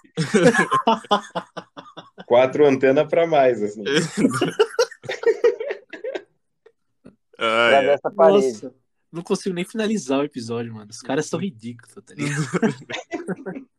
Quatro 2.26 2.66
antenas 2.66 3.08
pra 3.08 3.28
mais, 3.28 3.62
assim. 3.62 3.84
Ai, 7.46 7.98
parede. 8.16 8.48
Nossa, 8.48 8.74
não 9.12 9.22
consigo 9.22 9.54
nem 9.54 9.64
finalizar 9.64 10.20
o 10.20 10.24
episódio, 10.24 10.74
mano. 10.74 10.90
Os 10.90 11.02
caras 11.02 11.28
são 11.28 11.40
ridículos, 11.40 11.94
tá 11.94 12.16
ligado? 12.16 13.68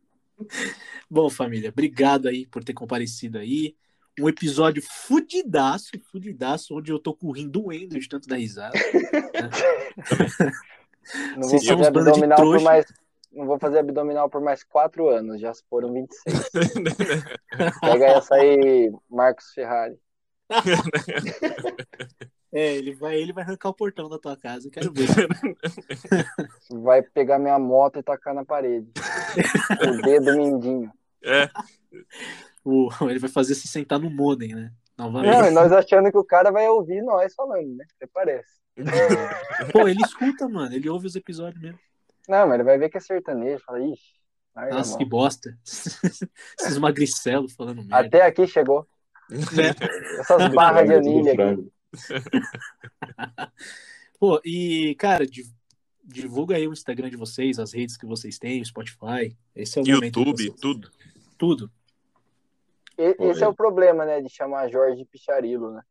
Bom, 1.10 1.28
família, 1.30 1.70
obrigado 1.70 2.28
aí 2.28 2.46
por 2.46 2.62
ter 2.62 2.72
comparecido 2.72 3.38
aí. 3.38 3.74
Um 4.18 4.28
episódio 4.28 4.80
fudidaço, 4.82 5.90
fudidaço, 6.10 6.76
onde 6.76 6.92
eu 6.92 7.00
tô 7.00 7.14
com 7.14 7.26
o 7.26 7.32
rim 7.32 7.48
doendo 7.48 7.98
de 7.98 8.08
tanto 8.08 8.28
dar 8.28 8.36
risada. 8.36 8.78
Não 11.36 11.42
vou 11.42 11.50
Vocês 11.50 11.66
fazer 11.66 11.86
abdominal 11.86 12.38
por 12.38 12.60
mais. 12.60 12.86
Não 13.32 13.46
vou 13.46 13.58
fazer 13.58 13.78
abdominal 13.80 14.30
por 14.30 14.40
mais 14.40 14.62
quatro 14.62 15.08
anos, 15.08 15.40
já 15.40 15.52
foram 15.68 15.92
26. 15.92 16.52
Pega 17.80 18.06
essa 18.06 18.36
aí, 18.36 18.92
Marcos 19.10 19.52
Ferrari. 19.52 19.98
É, 22.54 22.76
ele 22.76 22.94
vai, 22.94 23.16
ele 23.16 23.32
vai 23.32 23.42
arrancar 23.42 23.68
o 23.68 23.74
portão 23.74 24.08
da 24.08 24.16
tua 24.18 24.36
casa, 24.36 24.68
eu 24.68 24.70
quero 24.70 24.92
ver. 24.92 25.08
Vai 26.70 27.02
pegar 27.02 27.38
minha 27.38 27.58
moto 27.58 27.98
e 27.98 28.02
tacar 28.02 28.32
na 28.32 28.44
parede. 28.44 28.88
o 29.88 30.02
dedo 30.02 30.36
mindinho. 30.36 30.90
É, 31.24 31.48
O- 32.64 32.88
ele 33.10 33.18
vai 33.18 33.28
fazer 33.28 33.54
se 33.56 33.66
sentar 33.66 33.98
no 33.98 34.08
modem, 34.08 34.54
né? 34.54 34.70
Não, 34.96 35.10
Novamente. 35.10 35.48
e 35.48 35.50
nós 35.50 35.72
achando 35.72 36.10
que 36.12 36.16
o 36.18 36.24
cara 36.24 36.52
vai 36.52 36.68
ouvir 36.68 37.02
nós 37.02 37.34
falando, 37.34 37.74
né? 37.76 37.84
Até 37.96 38.06
parece. 38.06 38.48
Pô, 39.72 39.88
ele 39.88 40.00
escuta, 40.02 40.48
mano. 40.48 40.74
Ele 40.74 40.88
ouve 40.88 41.06
os 41.08 41.16
episódios 41.16 41.60
mesmo. 41.60 41.78
Não, 42.28 42.46
mas 42.46 42.54
ele 42.54 42.62
vai 42.64 42.78
ver 42.78 42.88
que 42.88 42.96
é 42.96 43.00
sertanejo. 43.00 43.62
Fala, 43.64 43.80
ixi. 43.80 44.14
larga 44.54 44.74
a 44.74 44.78
Nossa, 44.78 44.96
que 44.96 45.04
bosta. 45.04 45.58
Esses 45.64 46.78
magricelos 46.78 47.52
falando 47.54 47.78
merda. 47.84 47.98
Até 48.06 48.22
aqui 48.22 48.46
chegou. 48.46 48.86
Né? 49.28 49.70
Essas 50.20 50.48
barras 50.54 50.88
de 50.88 50.94
Tudo 50.96 51.08
anilha 51.08 51.32
aqui. 51.32 51.72
Pô, 54.18 54.40
e, 54.44 54.94
cara, 54.96 55.26
di- 55.26 55.44
divulga 56.04 56.56
aí 56.56 56.66
o 56.68 56.72
Instagram 56.72 57.10
de 57.10 57.16
vocês, 57.16 57.58
as 57.58 57.72
redes 57.72 57.96
que 57.96 58.06
vocês 58.06 58.38
têm, 58.38 58.60
o 58.60 58.64
Spotify. 58.64 59.36
Esse 59.54 59.78
é 59.78 59.82
o 59.82 59.86
YouTube, 59.86 60.44
vocês. 60.44 60.60
tudo. 60.60 60.90
Tudo. 61.36 61.70
E- 62.96 63.14
Pô, 63.14 63.30
Esse 63.30 63.42
é 63.42 63.46
é. 63.46 63.48
o 63.48 63.54
problema, 63.54 64.04
né? 64.04 64.20
De 64.20 64.28
chamar 64.28 64.68
Jorge 64.68 65.04
Picharilo, 65.04 65.72
né? 65.72 65.82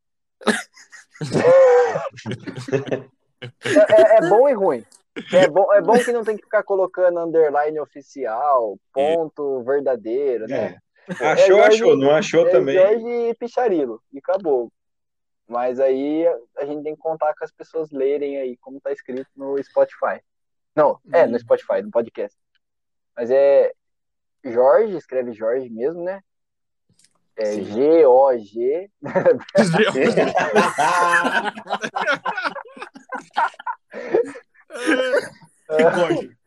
é, 3.66 3.94
é- 4.02 4.18
é 4.18 4.30
bom 4.30 4.48
e 4.50 4.54
ruim. 4.54 4.84
É 5.32 5.48
bom, 5.48 5.72
é 5.74 5.82
bom 5.82 5.94
que 6.04 6.12
não 6.12 6.24
tem 6.24 6.36
que 6.36 6.44
ficar 6.44 6.64
colocando 6.64 7.20
underline 7.20 7.80
oficial, 7.80 8.80
ponto 8.92 9.62
verdadeiro, 9.64 10.48
né? 10.48 10.80
É. 11.10 11.26
Achou, 11.28 11.60
É, 11.60 11.68
achou. 11.68 11.96
Não 11.98 12.12
achou 12.12 12.48
É 12.48 12.52
também. 12.52 12.76
Jorge 12.76 13.36
Picharilo 13.38 14.02
e 14.12 14.18
acabou. 14.20 14.72
Mas 15.48 15.80
aí 15.80 16.26
a 16.58 16.66
gente 16.66 16.84
tem 16.84 16.96
que 16.96 17.02
contar 17.02 17.34
com 17.36 17.44
as 17.44 17.52
pessoas 17.52 17.92
lerem 17.92 18.38
aí 18.38 18.58
como 18.58 18.80
tá 18.80 18.92
escrito 18.92 19.28
no 19.36 19.62
Spotify. 19.64 20.22
Não, 20.76 21.00
é, 21.12 21.28
no 21.28 21.36
Hum. 21.36 21.40
Spotify, 21.40 21.82
no 21.82 21.92
podcast. 21.92 22.38
Mas 23.16 23.30
é 23.30 23.72
Jorge, 24.44 24.98
escreve 24.98 25.34
Jorge 25.34 25.70
mesmo, 25.70 26.04
né? 26.04 26.22
É. 27.36 27.52
G-O-G. 27.62 28.90
Engorde. 35.70 36.38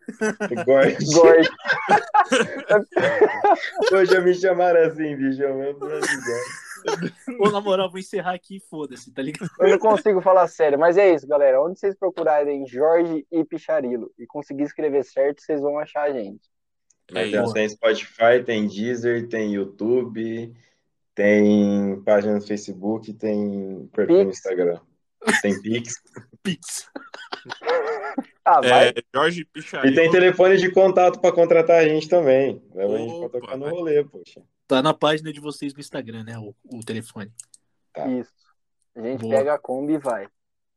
Gorge. 0.64 0.96
Gorge. 1.14 1.50
Hoje 3.92 4.12
já 4.12 4.20
me 4.20 4.34
chamaram 4.34 4.80
assim, 4.86 5.16
bicho. 5.16 5.42
Eu 5.42 5.58
lembro 5.58 5.88
Ô, 7.40 7.50
na 7.50 7.60
moral, 7.60 7.90
vou 7.90 7.98
encerrar 7.98 8.34
aqui 8.34 8.56
e 8.56 8.60
foda-se, 8.60 9.12
tá 9.12 9.22
ligado? 9.22 9.50
Eu 9.60 9.70
não 9.70 9.78
consigo 9.78 10.20
falar 10.20 10.46
sério, 10.48 10.78
mas 10.78 10.96
é 10.96 11.12
isso, 11.12 11.26
galera. 11.26 11.60
Onde 11.60 11.78
vocês 11.78 11.94
procurarem 11.94 12.66
Jorge 12.66 13.26
e 13.30 13.44
Picharilo 13.44 14.12
e 14.18 14.26
conseguir 14.26 14.64
escrever 14.64 15.04
certo, 15.04 15.42
vocês 15.42 15.60
vão 15.60 15.78
achar 15.78 16.02
a 16.02 16.12
gente. 16.12 16.48
É 17.14 17.30
tem 17.52 17.68
Spotify, 17.68 18.42
tem 18.44 18.66
Deezer, 18.66 19.28
tem 19.28 19.52
YouTube, 19.52 20.52
tem 21.14 22.02
página 22.02 22.34
no 22.34 22.42
Facebook, 22.42 23.12
tem 23.14 23.88
perfil 23.92 24.24
no. 24.24 24.30
Instagram. 24.30 24.80
Tem 25.40 25.60
Pix. 25.60 25.94
Pix. 26.42 26.90
Ah, 28.44 28.60
vai. 28.60 28.88
É, 28.88 28.94
Jorge 29.14 29.44
Picharilo. 29.44 29.92
E 29.92 29.94
tem 29.94 30.10
telefone 30.10 30.56
de 30.56 30.70
contato 30.70 31.20
para 31.20 31.34
contratar 31.34 31.78
a 31.78 31.88
gente 31.88 32.08
também. 32.08 32.62
Leva 32.74 32.94
a 32.94 32.98
gente 32.98 33.12
Opa, 33.12 33.28
para 33.28 33.40
tocar 33.40 33.56
no 33.56 33.68
rolê, 33.68 34.04
poxa. 34.04 34.42
Tá 34.66 34.82
na 34.82 34.92
página 34.92 35.32
de 35.32 35.40
vocês 35.40 35.72
no 35.72 35.80
Instagram, 35.80 36.24
né? 36.24 36.38
O, 36.38 36.54
o 36.64 36.80
telefone. 36.84 37.32
Tá. 37.92 38.06
Isso. 38.08 38.32
A 38.96 39.00
gente 39.02 39.20
Boa. 39.20 39.36
pega 39.36 39.54
a 39.54 39.58
Kombi 39.58 39.94
e 39.94 39.98
vai. 39.98 40.28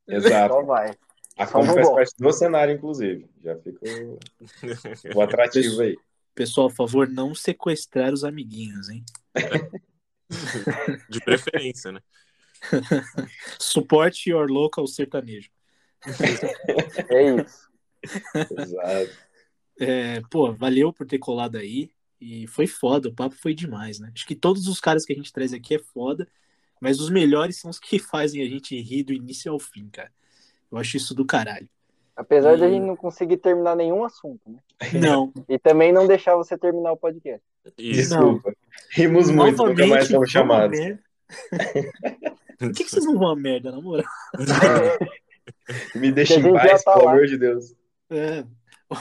Exato. 0.07 0.53
Só 0.53 0.63
vai. 0.63 0.97
A 1.37 1.47
Só 1.47 1.53
Kombi 1.53 1.67
faz 1.67 1.85
volta. 1.87 1.95
parte 1.95 2.15
do 2.17 2.31
cenário, 2.33 2.75
inclusive. 2.75 3.29
Já 3.43 3.55
ficou 3.57 4.19
o 5.15 5.21
atrativo 5.21 5.81
aí. 5.81 5.97
Pessoal, 6.35 6.69
por 6.69 6.75
favor, 6.75 7.09
não 7.09 7.33
sequestrar 7.33 8.13
os 8.13 8.23
amiguinhos, 8.23 8.89
hein? 8.89 9.03
De 11.09 11.19
preferência, 11.21 11.91
né? 11.91 11.99
Suporte 13.59 14.29
your 14.29 14.49
local 14.49 14.85
sertanejo. 14.87 15.49
É 17.09 17.41
isso. 17.41 17.69
Exato. 18.57 19.29
É, 19.79 20.21
pô, 20.29 20.53
valeu 20.53 20.93
por 20.93 21.07
ter 21.07 21.19
colado 21.19 21.57
aí. 21.57 21.91
E 22.21 22.45
foi 22.47 22.67
foda, 22.67 23.07
o 23.09 23.13
papo 23.13 23.35
foi 23.35 23.53
demais, 23.53 23.99
né? 23.99 24.11
Acho 24.13 24.25
que 24.27 24.35
todos 24.35 24.67
os 24.67 24.79
caras 24.81 25.05
que 25.05 25.13
a 25.13 25.15
gente 25.15 25.31
traz 25.31 25.53
aqui 25.53 25.75
é 25.75 25.79
foda, 25.79 26.27
mas 26.81 26.99
os 26.99 27.09
melhores 27.09 27.57
são 27.59 27.69
os 27.71 27.79
que 27.79 27.97
fazem 27.99 28.41
a 28.41 28.45
gente 28.49 28.79
rir 28.81 29.03
do 29.03 29.13
início 29.13 29.51
ao 29.51 29.59
fim, 29.59 29.87
cara. 29.89 30.11
Eu 30.71 30.77
acho 30.77 30.97
isso 30.97 31.15
do 31.15 31.25
caralho. 31.25 31.67
Apesar 32.15 32.57
de 32.57 32.63
a 32.63 32.67
E- 32.67 32.71
gente 32.73 32.85
não 32.85 32.95
conseguir 32.97 33.37
terminar 33.37 33.75
nenhum 33.77 34.03
assunto, 34.03 34.41
né? 34.49 34.59
Não, 35.01 35.31
E 35.47 35.57
também 35.57 35.91
não 35.93 36.05
deixar 36.07 36.35
você 36.35 36.57
terminar 36.57 36.91
o 36.91 36.97
podcast. 36.97 37.41
Isso. 37.77 38.09
Desculpa. 38.09 38.53
Rimos 38.91 39.29
muito, 39.29 39.65
nunca 39.65 39.87
mais 39.87 40.07
fomos 40.09 40.27
a 40.29 40.31
chamados. 40.31 40.79
Por 42.57 42.71
que, 42.73 42.83
que 42.83 42.89
vocês 42.89 43.05
não 43.05 43.17
vão 43.17 43.29
a 43.29 43.35
merda, 43.35 43.71
na 43.71 43.79
moral? 43.81 44.05
Me 45.95 46.11
deixa 46.11 46.35
em 46.35 46.53
paz, 46.53 46.83
tá 46.83 46.93
pelo 46.93 47.05
lá. 47.05 47.11
amor 47.11 47.27
de 47.27 47.37
Deus. 47.37 47.73
É. 48.09 48.43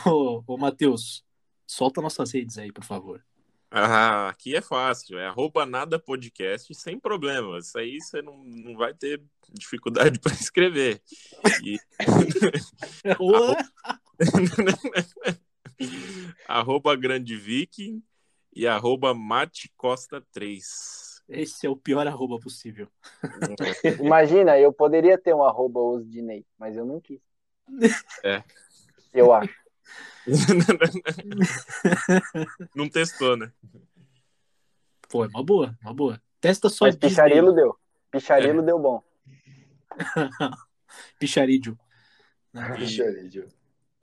Ô, 0.09 0.43
ô 0.47 0.57
Matheus, 0.59 1.25
solta 1.69 2.01
nossas 2.01 2.33
redes 2.33 2.59
aí, 2.59 2.73
por 2.73 2.85
favor. 2.85 3.23
Ah, 3.71 4.31
aqui 4.31 4.57
é 4.57 4.63
fácil, 4.63 5.19
é 5.19 5.27
arroba 5.27 5.67
nada 5.67 5.99
podcast 5.99 6.75
sem 6.75 6.99
problema. 6.99 7.59
Isso 7.59 7.79
aí 7.79 8.01
você 8.01 8.23
não, 8.23 8.43
não 8.43 8.75
vai 8.75 8.95
ter 8.95 9.23
dificuldade 9.53 10.19
para 10.25 10.33
escrever. 10.33 11.03
E- 11.63 11.79
arroba 16.49 16.97
grande 16.97 17.37
viking 17.37 18.03
e 18.57 18.67
arroba 18.67 19.13
mate 19.13 19.71
costa 19.77 20.25
3. 20.33 21.23
Esse 21.29 21.67
é 21.67 21.71
o 21.71 21.77
pior 21.77 22.07
arroba 22.07 22.41
possível. 22.41 22.89
Imagina, 24.01 24.59
eu 24.59 24.73
poderia 24.73 25.19
ter 25.19 25.35
um 25.35 25.45
arroba 25.45 25.79
Osdinei, 25.79 26.47
mas 26.59 26.75
eu 26.75 26.87
não 26.87 27.03
quis. 27.03 27.21
É. 28.25 28.43
Eu 29.13 29.31
acho. 29.31 29.68
Não 32.75 32.89
testou, 32.89 33.37
né? 33.37 33.53
Pô, 35.09 35.25
é 35.25 35.29
uma 35.29 35.43
boa, 35.43 35.77
uma 35.83 35.95
boa. 35.95 36.23
Testa 36.41 36.69
só 36.69 36.87
Mas. 36.87 36.97
Picharilo 36.97 37.53
deu. 37.53 37.77
Picharilo 38.11 38.63
deu 38.63 38.79
bom. 38.79 39.03
Picharídio. 41.19 41.79
Eu 42.55 42.77
ver, 42.77 43.49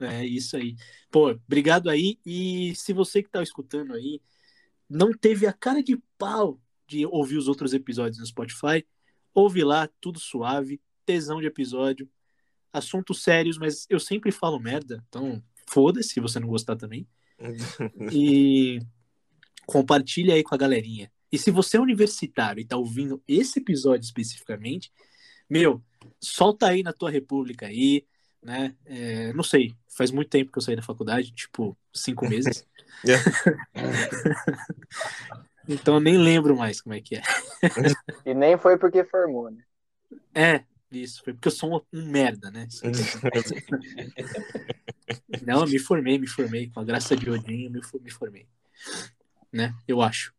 É 0.00 0.24
isso 0.24 0.56
aí. 0.56 0.76
Pô, 1.10 1.30
obrigado 1.30 1.90
aí. 1.90 2.18
E 2.24 2.74
se 2.74 2.92
você 2.92 3.22
que 3.22 3.30
tá 3.30 3.42
escutando 3.42 3.94
aí 3.94 4.20
não 4.88 5.12
teve 5.12 5.46
a 5.46 5.52
cara 5.52 5.82
de 5.82 6.00
pau 6.16 6.60
de 6.86 7.04
ouvir 7.06 7.36
os 7.36 7.48
outros 7.48 7.74
episódios 7.74 8.18
no 8.18 8.26
Spotify, 8.26 8.86
ouve 9.34 9.64
lá, 9.64 9.88
tudo 10.00 10.20
suave, 10.20 10.80
tesão 11.04 11.40
de 11.40 11.46
episódio, 11.46 12.08
assuntos 12.72 13.22
sérios, 13.22 13.58
mas 13.58 13.86
eu 13.90 13.98
sempre 13.98 14.30
falo 14.30 14.60
merda, 14.60 15.04
então 15.08 15.42
foda-se 15.68 16.10
se 16.10 16.20
você 16.20 16.40
não 16.40 16.48
gostar 16.48 16.76
também. 16.76 17.06
E 18.12 18.80
compartilha 19.66 20.34
aí 20.34 20.42
com 20.42 20.54
a 20.54 20.58
galerinha. 20.58 21.10
E 21.30 21.38
se 21.38 21.50
você 21.50 21.76
é 21.76 21.80
universitário 21.80 22.60
e 22.60 22.64
tá 22.64 22.76
ouvindo 22.76 23.22
esse 23.26 23.58
episódio 23.58 24.04
especificamente, 24.04 24.92
meu, 25.50 25.82
solta 26.20 26.68
aí 26.68 26.82
na 26.82 26.92
tua 26.92 27.10
república 27.10 27.66
aí, 27.66 28.06
né? 28.42 28.74
É, 28.84 29.32
não 29.32 29.42
sei, 29.42 29.74
faz 29.88 30.10
muito 30.10 30.30
tempo 30.30 30.52
que 30.52 30.58
eu 30.58 30.62
saí 30.62 30.76
da 30.76 30.82
faculdade, 30.82 31.32
tipo, 31.32 31.76
cinco 31.92 32.28
meses. 32.28 32.66
então 35.68 35.94
eu 35.94 36.00
nem 36.00 36.16
lembro 36.16 36.56
mais 36.56 36.80
como 36.80 36.94
é 36.94 37.00
que 37.00 37.16
é. 37.16 37.22
E 38.24 38.32
nem 38.32 38.56
foi 38.56 38.78
porque 38.78 39.04
formou, 39.04 39.50
né? 39.50 39.62
É, 40.34 40.64
isso, 40.90 41.22
foi 41.24 41.32
porque 41.32 41.48
eu 41.48 41.52
sou 41.52 41.76
um, 41.76 41.80
um 41.98 42.10
merda, 42.10 42.50
né? 42.50 42.68
Não, 45.46 45.60
eu 45.60 45.66
me 45.66 45.78
formei, 45.78 46.18
me 46.18 46.26
formei. 46.26 46.70
Com 46.70 46.80
a 46.80 46.84
graça 46.84 47.16
de 47.16 47.28
Odin, 47.28 47.64
eu 47.64 47.70
me, 47.70 47.80
me 48.00 48.10
formei. 48.10 48.46
Né? 49.52 49.74
Eu 49.86 50.02
acho. 50.02 50.34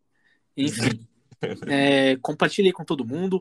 Enfim. 0.55 1.07
É, 1.67 2.15
compartilhe 2.15 2.69
aí 2.69 2.73
com 2.73 2.83
todo 2.83 3.05
mundo, 3.05 3.39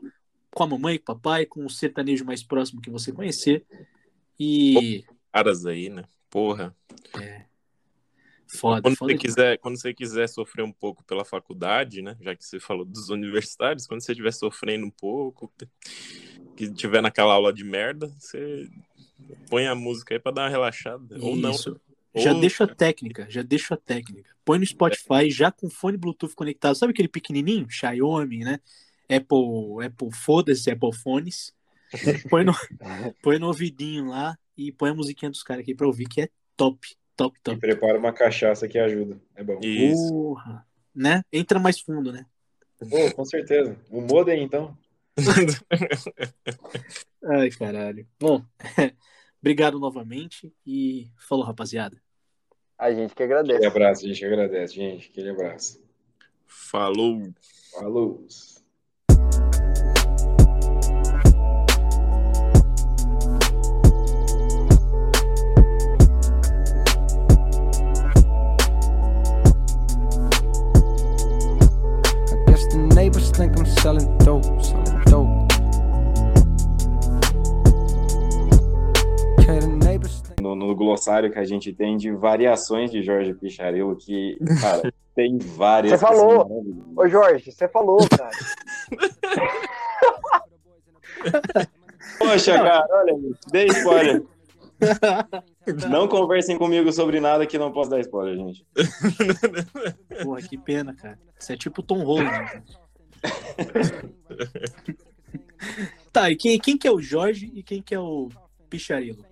com 0.51 0.61
a 0.61 0.67
mamãe, 0.67 0.99
com 0.99 1.11
o 1.11 1.15
papai, 1.15 1.47
com 1.47 1.65
o 1.65 1.69
sertanejo 1.69 2.23
mais 2.23 2.43
próximo 2.43 2.79
que 2.79 2.91
você 2.91 3.11
conhecer. 3.11 3.65
E. 4.39 5.03
Caras 5.33 5.65
aí, 5.65 5.89
né? 5.89 6.03
Porra. 6.29 6.75
Foda, 8.47 8.83
Quando 8.83 8.95
foda 8.95 9.13
você, 9.13 9.17
quiser, 9.17 9.57
quando 9.57 9.81
você 9.81 9.93
quiser 9.93 10.29
sofrer 10.29 10.63
um 10.63 10.71
pouco 10.71 11.03
pela 11.03 11.25
faculdade, 11.25 12.03
né? 12.03 12.15
Já 12.21 12.35
que 12.35 12.45
você 12.45 12.59
falou 12.59 12.85
dos 12.85 13.09
universitários, 13.09 13.85
quando 13.85 14.01
você 14.01 14.13
estiver 14.13 14.31
sofrendo 14.31 14.85
um 14.85 14.91
pouco, 14.91 15.51
que 16.57 16.73
tiver 16.73 17.01
naquela 17.01 17.33
aula 17.33 17.53
de 17.53 17.63
merda, 17.63 18.07
você 18.17 18.67
põe 19.49 19.67
a 19.67 19.75
música 19.75 20.15
aí 20.15 20.19
pra 20.19 20.31
dar 20.31 20.43
uma 20.43 20.49
relaxada. 20.49 21.17
Ou 21.21 21.35
não. 21.35 21.51
Isso. 21.51 21.79
Já 22.15 22.33
Ou- 22.33 22.39
deixa 22.41 22.63
a 22.63 22.67
técnica, 22.67 23.27
já 23.29 23.41
deixa 23.43 23.75
a 23.75 23.77
técnica. 23.77 24.29
Põe 24.43 24.57
no 24.59 24.65
Spotify, 24.65 25.29
já 25.29 25.51
com 25.51 25.69
fone 25.69 25.97
Bluetooth 25.97 26.33
conectado. 26.35 26.75
Sabe 26.75 26.91
aquele 26.91 27.07
pequenininho? 27.07 27.69
Xiaomi, 27.69 28.39
né? 28.39 28.59
Apple, 29.03 29.85
Apple 29.85 30.11
foda-se, 30.11 30.69
Apple 30.71 30.93
Phones. 30.95 31.53
Põe 32.29 32.43
no, 32.43 32.53
põe 33.21 33.37
no 33.39 33.47
ouvidinho 33.47 34.07
lá 34.09 34.37
e 34.57 34.71
põe 34.71 34.89
a 34.89 34.93
musiquinha 34.95 35.29
dos 35.29 35.43
caras 35.43 35.61
aqui 35.63 35.75
pra 35.75 35.85
ouvir, 35.87 36.07
que 36.09 36.21
é 36.21 36.29
top, 36.57 36.79
top, 37.15 37.37
E 37.37 37.41
top. 37.43 37.59
prepara 37.59 37.97
uma 37.99 38.11
cachaça 38.11 38.67
que 38.67 38.79
ajuda. 38.79 39.17
É 39.35 39.43
bom. 39.43 39.59
Isso. 39.61 40.09
Porra, 40.09 40.65
né? 40.95 41.21
Entra 41.31 41.59
mais 41.59 41.79
fundo, 41.79 42.11
né? 42.11 42.25
Pô, 42.89 43.11
com 43.13 43.25
certeza. 43.25 43.77
O 43.89 44.01
modem, 44.01 44.43
então. 44.43 44.75
Ai, 47.25 47.49
caralho. 47.51 48.07
Bom, 48.19 48.43
obrigado 49.41 49.79
novamente 49.79 50.53
e 50.65 51.09
falou, 51.17 51.45
rapaziada. 51.45 52.01
A 52.77 52.93
gente 52.93 53.15
que 53.15 53.23
Aquele 53.23 53.39
agradece. 53.39 53.65
abraço, 53.65 54.05
a 54.05 54.07
gente 54.07 54.25
agradece, 54.25 54.75
gente. 54.75 55.09
Aquele 55.09 55.29
abraço. 55.31 55.81
Falou. 56.45 57.33
Falou. 57.71 58.27
Think 73.37 73.59
I'm 73.59 73.67
selling 73.67 74.17
dope. 74.25 74.76
No, 80.57 80.75
glossário 80.75 81.31
que 81.31 81.39
a 81.39 81.45
gente 81.45 81.73
tem 81.73 81.97
de 81.97 82.11
variações 82.11 82.91
de 82.91 83.01
Jorge 83.01 83.33
Picharello, 83.33 83.95
que, 83.95 84.37
cara, 84.61 84.93
tem 85.15 85.37
várias. 85.37 85.93
Você 85.93 85.97
falou. 85.97 86.65
Ô, 86.95 87.07
Jorge, 87.07 87.51
você 87.51 87.67
falou, 87.67 87.97
cara. 88.09 88.29
Poxa, 92.19 92.55
cara, 92.55 92.85
olha, 92.89 93.13
dei 93.51 93.67
spoiler. 93.67 94.23
Não 95.89 96.07
conversem 96.07 96.57
comigo 96.57 96.91
sobre 96.91 97.19
nada 97.19 97.45
que 97.45 97.57
não 97.57 97.71
posso 97.71 97.89
dar 97.89 97.99
spoiler, 97.99 98.37
gente. 98.37 98.65
Porra, 100.23 100.41
que 100.41 100.57
pena, 100.57 100.93
cara. 100.93 101.19
Isso 101.37 101.51
é 101.51 101.57
tipo 101.57 101.83
Tom 101.83 102.03
Holland. 102.03 102.29
né? 102.29 102.63
tá, 106.13 106.29
e 106.29 106.35
quem, 106.35 106.59
quem 106.59 106.77
que 106.77 106.87
é 106.87 106.91
o 106.91 107.01
Jorge 107.01 107.51
e 107.53 107.63
quem 107.63 107.81
que 107.81 107.93
é 107.93 107.99
o 107.99 108.29
Picharilo? 108.69 109.25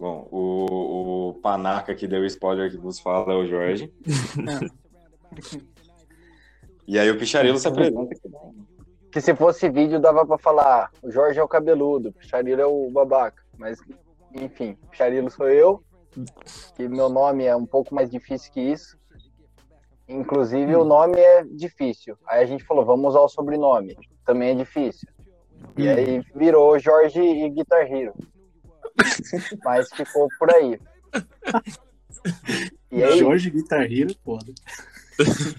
Bom, 0.00 0.26
o, 0.30 1.28
o 1.28 1.34
Panaca 1.42 1.94
que 1.94 2.08
deu 2.08 2.24
spoiler 2.24 2.70
que 2.70 2.78
vos 2.78 2.98
fala 2.98 3.34
é 3.34 3.36
o 3.36 3.46
Jorge. 3.46 3.92
E 6.88 6.98
aí 6.98 7.08
o 7.08 7.16
Picharello 7.16 7.56
se 7.56 7.68
apresenta. 7.68 8.16
Que 9.12 9.20
se 9.20 9.32
fosse 9.36 9.68
vídeo 9.68 10.00
dava 10.00 10.26
pra 10.26 10.36
falar, 10.36 10.90
o 11.00 11.08
Jorge 11.08 11.38
é 11.38 11.42
o 11.42 11.46
cabeludo, 11.46 12.08
o 12.08 12.12
Picharilo 12.12 12.60
é 12.60 12.66
o 12.66 12.90
babaca. 12.90 13.44
Mas, 13.56 13.78
enfim, 14.34 14.76
Picharilo 14.90 15.30
sou 15.30 15.48
eu, 15.48 15.84
que 16.74 16.88
meu 16.88 17.08
nome 17.08 17.44
é 17.44 17.54
um 17.54 17.64
pouco 17.64 17.94
mais 17.94 18.10
difícil 18.10 18.52
que 18.52 18.60
isso. 18.60 18.98
Inclusive, 20.08 20.74
o 20.74 20.84
nome 20.84 21.20
é 21.20 21.44
difícil. 21.44 22.16
Aí 22.26 22.42
a 22.42 22.46
gente 22.46 22.64
falou, 22.64 22.84
vamos 22.84 23.10
usar 23.10 23.20
o 23.20 23.28
sobrenome. 23.28 23.96
Também 24.26 24.50
é 24.50 24.54
difícil. 24.56 25.08
E 25.76 25.88
aí 25.88 26.24
virou 26.34 26.76
Jorge 26.76 27.22
e 27.22 27.48
Guitar 27.50 27.82
Hero. 27.82 28.14
Mas 29.64 29.88
ficou 29.92 30.28
por 30.38 30.52
aí. 30.54 30.80
E 32.90 33.02
aí, 33.02 33.18
Jorge 33.18 33.50
Guitar 33.50 33.82
Hero, 33.90 34.14
foda. 34.24 34.52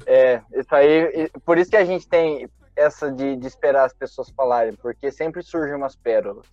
É, 0.06 0.41
isso 0.53 0.74
aí. 0.76 1.30
Por 1.45 1.58
isso 1.58 1.70
que 1.72 1.78
a 1.78 1.86
gente 1.86 2.08
tem 2.08 2.49
essa 2.76 3.12
de, 3.12 3.36
de 3.36 3.48
esperar 3.48 3.86
as 3.86 3.94
pessoas 3.94 4.30
falarem, 4.32 4.74
porque 4.74 5.12
sempre 5.12 5.44
surgem 5.44 5.76
umas 5.76 5.95
pérolas. 5.95 6.45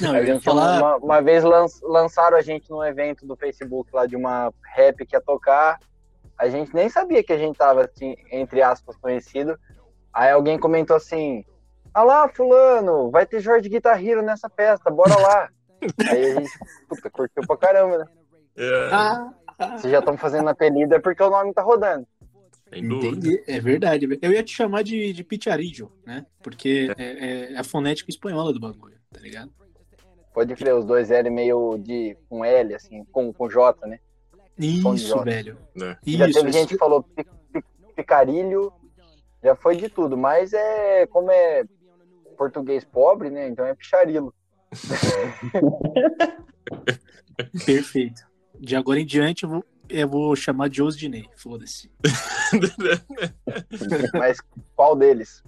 Não, 0.00 0.12
A 0.14 0.24
gente, 0.24 0.44
falar. 0.44 0.78
uma, 0.78 0.96
uma 0.96 1.22
vez 1.22 1.42
lan- 1.42 1.66
lançaram 1.82 2.36
a 2.36 2.40
gente 2.40 2.70
num 2.70 2.84
evento 2.84 3.26
do 3.26 3.36
Facebook 3.36 3.90
lá 3.92 4.06
de 4.06 4.16
uma 4.16 4.52
rap 4.74 5.04
que 5.06 5.16
ia 5.16 5.20
tocar. 5.20 5.78
A 6.38 6.48
gente 6.48 6.72
nem 6.74 6.88
sabia 6.88 7.22
que 7.24 7.32
a 7.32 7.38
gente 7.38 7.56
tava, 7.56 7.84
assim, 7.84 8.14
entre 8.30 8.62
aspas, 8.62 8.96
conhecido. 8.96 9.58
Aí 10.12 10.30
alguém 10.30 10.58
comentou 10.58 10.96
assim: 10.96 11.44
Ah 11.92 12.02
lá, 12.04 12.28
fulano, 12.28 13.10
vai 13.10 13.26
ter 13.26 13.40
Jorge 13.40 13.68
Guitar 13.68 14.02
Hero 14.04 14.22
nessa 14.22 14.48
festa, 14.48 14.90
bora 14.90 15.16
lá. 15.18 15.48
Aí 16.10 16.24
a 16.32 16.34
gente, 16.40 16.50
puta, 16.88 17.10
curtiu 17.10 17.46
pra 17.46 17.56
caramba, 17.56 17.98
né? 17.98 18.04
É, 18.56 18.88
Ah, 18.92 19.32
Vocês 19.76 19.92
já 19.92 19.98
estão 20.00 20.16
fazendo 20.16 20.48
apelido, 20.48 20.94
é 20.94 20.98
porque 20.98 21.22
o 21.22 21.30
nome 21.30 21.52
tá 21.52 21.62
rodando. 21.62 22.06
entendi. 22.72 23.42
É 23.46 23.60
verdade. 23.60 24.06
Eu 24.20 24.32
ia 24.32 24.42
te 24.42 24.54
chamar 24.54 24.82
de, 24.82 25.12
de 25.12 25.24
Picharillo, 25.24 25.92
né? 26.04 26.26
Porque 26.42 26.92
é, 26.98 27.52
é 27.52 27.58
a 27.58 27.64
fonética 27.64 28.10
espanhola 28.10 28.52
do 28.52 28.60
bagulho, 28.60 28.96
tá 29.12 29.20
ligado? 29.20 29.50
Pode 30.34 30.54
crer, 30.54 30.74
os 30.74 30.84
dois 30.84 31.10
L 31.10 31.30
meio 31.30 31.78
de 31.78 32.16
com 32.28 32.44
L, 32.44 32.74
assim, 32.74 33.04
com, 33.10 33.32
com 33.32 33.48
J, 33.48 33.86
né? 33.86 33.98
Isso, 34.58 34.96
J. 34.96 35.24
velho. 35.24 35.56
É. 35.76 35.96
já 36.04 36.26
Isso, 36.28 36.38
teve 36.38 36.50
isso. 36.50 36.58
gente 36.58 36.68
que 36.70 36.76
falou 36.78 37.02
pi- 37.02 37.24
pi- 37.52 37.64
picarilho, 37.96 38.72
já 39.42 39.54
foi 39.56 39.76
de 39.76 39.88
tudo, 39.88 40.16
mas 40.16 40.52
é 40.52 41.06
como 41.06 41.30
é 41.30 41.64
português 42.36 42.84
pobre, 42.84 43.30
né? 43.30 43.48
Então 43.48 43.64
é 43.66 43.74
picharilo. 43.74 44.32
Perfeito. 47.64 48.22
De 48.58 48.74
agora 48.76 49.00
em 49.00 49.06
diante 49.06 49.44
eu 49.44 49.50
vou, 49.50 49.64
eu 49.88 50.08
vou 50.08 50.34
chamar 50.36 50.68
de 50.68 50.82
Osdinei, 50.82 51.28
foda-se. 51.36 51.90
Mas 54.14 54.38
qual 54.74 54.96
deles? 54.96 55.42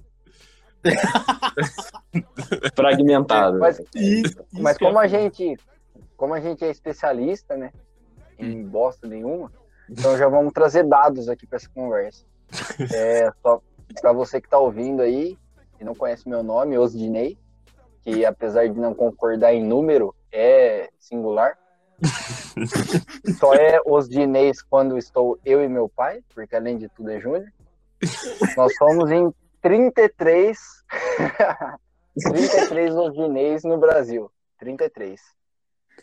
Fragmentado. 2.75 3.59
Mas, 3.59 3.81
Isso, 3.95 4.37
mas 4.53 4.77
isso 4.77 4.81
como 4.81 4.99
a 4.99 5.05
ia 5.05 5.11
falar. 5.11 5.13
gente, 5.23 5.57
como 6.17 6.35
a 6.35 6.41
gente 6.41 6.65
é 6.65 6.71
especialista, 6.71 7.57
né? 7.57 7.73
Em 8.39 8.63
bosta 8.67 9.07
nenhuma, 9.07 9.53
então 9.91 10.17
já 10.17 10.27
vamos 10.29 10.53
trazer 10.55 10.85
dados 10.85 11.29
aqui 11.29 11.47
para 11.47 11.57
essa 11.57 11.69
conversa. 11.69 12.25
É, 12.95 13.31
só 13.43 13.61
para 14.01 14.13
você 14.13 14.41
que 14.41 14.49
tá 14.49 14.59
ouvindo 14.59 15.03
aí 15.03 15.37
e 15.79 15.85
não 15.85 15.95
conhece 15.95 16.29
meu 16.29 16.43
nome, 16.43 16.77
Osdinei, 16.79 17.39
que 18.03 18.25
apesar 18.25 18.69
de 18.69 18.79
não 18.79 18.95
concordar 18.95 19.53
em 19.55 19.63
número, 19.65 20.15
é 20.33 20.89
singular. 20.99 21.59
Só 23.39 23.55
é 23.55 23.81
Osdineis 23.85 24.63
quando 24.63 24.97
estou 24.97 25.39
eu 25.45 25.63
e 25.63 25.69
meu 25.69 25.89
pai, 25.89 26.23
porque 26.35 26.57
além 26.57 26.79
de 26.79 26.89
tudo 26.89 27.11
é 27.11 27.21
Júnior. 27.21 27.53
Nós 28.57 28.75
somos 28.77 29.11
em 29.11 29.33
33 29.61 30.59
33 32.33 32.95
Osdineis 32.95 33.63
no 33.65 33.77
Brasil. 33.79 34.31
33. 34.59 35.21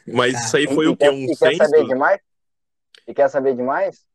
Mas 0.08 0.46
isso 0.46 0.58
aí 0.58 0.68
foi 0.68 0.86
E- 0.86 0.90
o 0.90 0.92
e 0.94 0.98
quer- 0.98 1.12
Um 1.12 1.26
e 1.26 1.36
quer 1.36 1.56
saber 1.56 1.86
demais? 1.86 2.20
E 3.08 3.14
quer 3.14 3.30
saber 3.30 3.56
demais? 3.56 4.06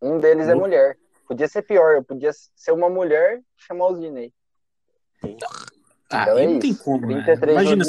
Um 0.00 0.18
deles 0.18 0.48
é 0.48 0.54
Hum. 0.54 0.60
mulher. 0.60 0.96
Podia 1.26 1.46
ser 1.48 1.62
pior, 1.62 1.94
eu 1.96 2.02
podia 2.04 2.30
ser 2.56 2.72
uma 2.72 2.88
mulher 2.88 3.38
e 3.38 3.42
chamar 3.62 3.88
os 3.88 4.00
Dinei. 4.00 4.32
Ah, 6.10 6.22
Então 6.22 6.36
aí 6.36 6.44
é 6.44 6.46
não 6.52 6.58
tem 6.58 6.70
isso. 6.72 6.82
como, 6.84 7.06
né? 7.06 7.22
33 7.22 7.50
Imagina, 7.50 7.84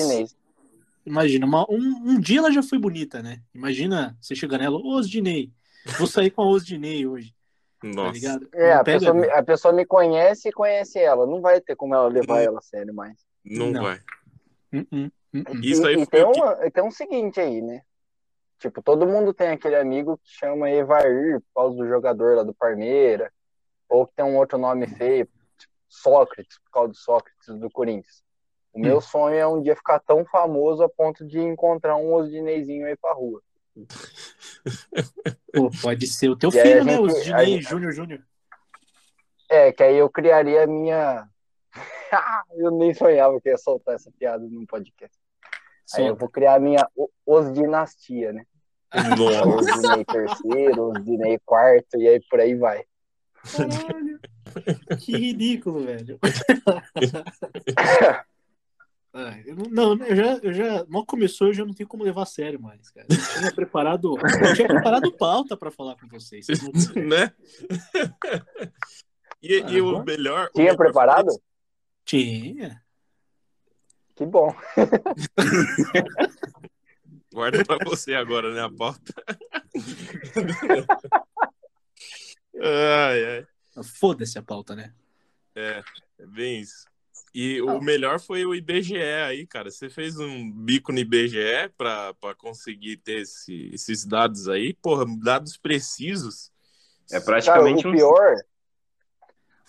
imagina 1.05 1.45
uma- 1.45 1.65
um, 1.69 2.11
um 2.11 2.19
dia 2.19 2.39
ela 2.39 2.51
já 2.51 2.61
foi 2.61 2.77
bonita, 2.77 3.21
né? 3.21 3.41
Imagina 3.53 4.17
você 4.21 4.35
chegar 4.35 4.57
nela, 4.57 4.77
ô 4.77 4.95
Osdinei, 4.95 5.51
vou 5.97 6.07
sair 6.07 6.29
com 6.29 6.41
a 6.41 6.47
Osdinei 6.47 7.05
hoje, 7.07 7.33
tá 7.81 7.87
Nossa. 7.87 8.11
ligado? 8.11 8.49
É, 8.53 8.73
Não 8.73 8.79
a 8.81 8.83
pega, 8.83 8.99
pessoa, 8.99 9.13
me, 9.15 9.29
a 9.29 9.43
pessoa 9.43 9.73
me 9.73 9.85
conhece 9.85 10.49
e 10.49 10.51
conhece 10.51 10.99
ela. 10.99 11.25
Não 11.25 11.41
vai 11.41 11.61
ter 11.61 11.75
como 11.75 11.95
ela 11.95 12.07
levar 12.07 12.41
ela 12.41 12.59
a 12.59 12.61
sério 12.61 12.93
mais. 12.93 13.17
Não, 13.45 13.71
Não. 13.71 13.83
vai. 13.83 13.99
Hum, 14.73 14.85
hum, 14.91 15.09
hum. 15.33 15.43
Isso 15.63 15.87
aí 15.87 15.95
e, 16.01 16.05
foi 16.05 16.23
tem, 16.23 16.31
que- 16.31 16.39
uma, 16.39 16.71
tem 16.71 16.83
um 16.83 16.91
seguinte 16.91 17.39
aí, 17.39 17.61
né? 17.61 17.81
Tipo, 18.59 18.81
todo 18.83 19.07
mundo 19.07 19.33
tem 19.33 19.47
aquele 19.47 19.77
amigo 19.77 20.17
que 20.17 20.29
chama 20.31 20.69
Evair 20.69 21.39
por 21.39 21.61
causa 21.61 21.77
do 21.77 21.87
jogador 21.87 22.35
lá 22.35 22.43
do 22.43 22.53
Parmeira, 22.53 23.31
ou 23.87 24.05
que 24.05 24.13
tem 24.13 24.25
um 24.25 24.35
outro 24.35 24.57
nome 24.57 24.85
feio, 24.85 25.27
Sócrates, 25.89 26.57
por 26.59 26.71
causa 26.71 26.89
do 26.91 26.97
Sócrates 26.97 27.47
do 27.59 27.69
Corinthians. 27.69 28.23
O 28.71 28.79
Hum. 28.79 28.83
meu 28.83 29.01
sonho 29.01 29.35
é 29.35 29.45
um 29.47 29.61
dia 29.61 29.75
ficar 29.75 29.99
tão 29.99 30.23
famoso 30.25 30.83
a 30.83 30.89
ponto 30.89 31.25
de 31.25 31.39
encontrar 31.39 31.95
um 31.97 32.13
Osdineizinho 32.13 32.85
aí 32.85 32.95
pra 32.95 33.13
rua. 33.13 33.41
Pô, 35.53 35.69
pode 35.81 36.07
ser 36.07 36.29
o 36.29 36.35
teu 36.37 36.49
E 36.49 36.53
filho, 36.53 36.81
a 36.81 36.83
né? 36.83 36.91
gente- 36.93 37.01
Osdinei 37.01 37.45
gente- 37.45 37.63
Júnior 37.69 37.91
Júnior. 37.91 38.21
É, 39.49 39.71
que 39.71 39.81
aí 39.83 39.95
eu 39.97 40.09
criaria 40.09 40.63
a 40.63 40.67
minha. 40.67 41.27
eu 42.55 42.71
nem 42.71 42.93
sonhava 42.93 43.39
que 43.41 43.49
ia 43.49 43.57
soltar 43.57 43.95
essa 43.95 44.11
piada 44.11 44.43
num 44.47 44.65
podcast. 44.65 45.17
Aí 45.95 46.03
eu 46.03 46.07
Solta. 46.09 46.19
vou 46.19 46.29
criar 46.29 46.55
a 46.55 46.59
minha 46.59 46.87
o- 46.95 47.09
Osdinastia, 47.25 48.31
né? 48.33 48.45
Nossa. 49.17 49.47
Osdinei 49.47 50.05
terceiro, 50.05 50.89
Osdinei 50.91 51.39
quarto, 51.45 51.97
e 51.97 52.07
aí 52.07 52.19
por 52.29 52.39
aí 52.39 52.53
vai. 52.55 52.83
Caralho. 53.55 54.19
Que 54.99 55.15
ridículo, 55.17 55.85
velho. 55.85 56.19
Eu 59.45 59.55
não, 59.55 59.95
não, 59.95 60.05
eu 60.05 60.15
já, 60.15 60.37
eu 60.43 60.53
já. 60.53 60.85
Mal 60.87 61.03
começou, 61.05 61.47
eu 61.47 61.53
já 61.53 61.65
não 61.65 61.73
tenho 61.73 61.89
como 61.89 62.03
levar 62.03 62.21
a 62.23 62.27
sério 62.27 62.61
mais, 62.61 62.89
cara. 62.91 63.07
Eu 63.09 63.17
tinha 63.39 63.51
preparado, 63.53 64.15
eu 64.17 64.53
tinha 64.55 64.67
preparado 64.67 65.11
pauta 65.13 65.57
pra 65.57 65.71
falar 65.71 65.95
com 65.95 66.07
vocês. 66.07 66.45
vocês 66.45 66.61
não- 66.61 66.71
né? 67.03 67.31
E, 69.41 69.55
e 69.57 69.81
o 69.81 70.03
melhor. 70.03 70.47
o 70.47 70.51
Tinha 70.53 70.65
melhor 70.65 70.77
preparado? 70.77 71.41
Tinha. 72.05 72.81
Que 74.15 74.25
bom. 74.25 74.53
Guarda 77.33 77.63
pra 77.63 77.77
você 77.85 78.13
agora, 78.13 78.53
né? 78.53 78.61
A 78.61 78.69
pauta. 78.69 79.13
ai, 82.61 83.25
ai. 83.25 83.47
Foda-se 83.83 84.37
a 84.37 84.43
pauta, 84.43 84.75
né? 84.75 84.93
É 85.55 85.83
bem 86.27 86.61
isso. 86.61 86.85
E 87.33 87.61
o 87.61 87.79
melhor 87.79 88.19
foi 88.19 88.45
o 88.45 88.55
IBGE 88.55 88.97
aí, 88.97 89.45
cara. 89.45 89.69
Você 89.69 89.89
fez 89.89 90.17
um 90.19 90.51
bico 90.51 90.91
no 90.91 90.97
IBGE 90.99 91.69
pra, 91.77 92.13
pra 92.15 92.33
conseguir 92.33 92.97
ter 92.97 93.21
esse- 93.21 93.69
esses 93.73 94.03
dados 94.05 94.47
aí. 94.49 94.73
Porra, 94.73 95.05
dados 95.21 95.55
precisos. 95.57 96.51
É 97.11 97.13
Cara, 97.13 97.25
praticamente 97.25 97.85
o 97.87 97.91
um. 97.91 97.93
pior. 97.93 98.35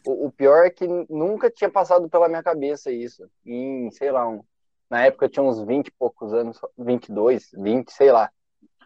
O, 0.06 0.26
o 0.26 0.32
pior 0.32 0.64
é 0.64 0.70
que 0.70 0.86
nunca 1.10 1.50
tinha 1.50 1.68
passado 1.70 2.08
pela 2.08 2.28
minha 2.28 2.42
cabeça 2.42 2.90
isso. 2.90 3.28
Em, 3.44 3.90
sei 3.90 4.10
lá, 4.10 4.26
um, 4.26 4.42
na 4.88 5.04
época 5.04 5.26
eu 5.26 5.30
tinha 5.30 5.42
uns 5.42 5.60
20 5.62 5.88
e 5.88 5.92
poucos 5.92 6.32
anos, 6.32 6.58
22, 6.78 7.50
20, 7.52 7.92
sei 7.92 8.10
lá. 8.10 8.30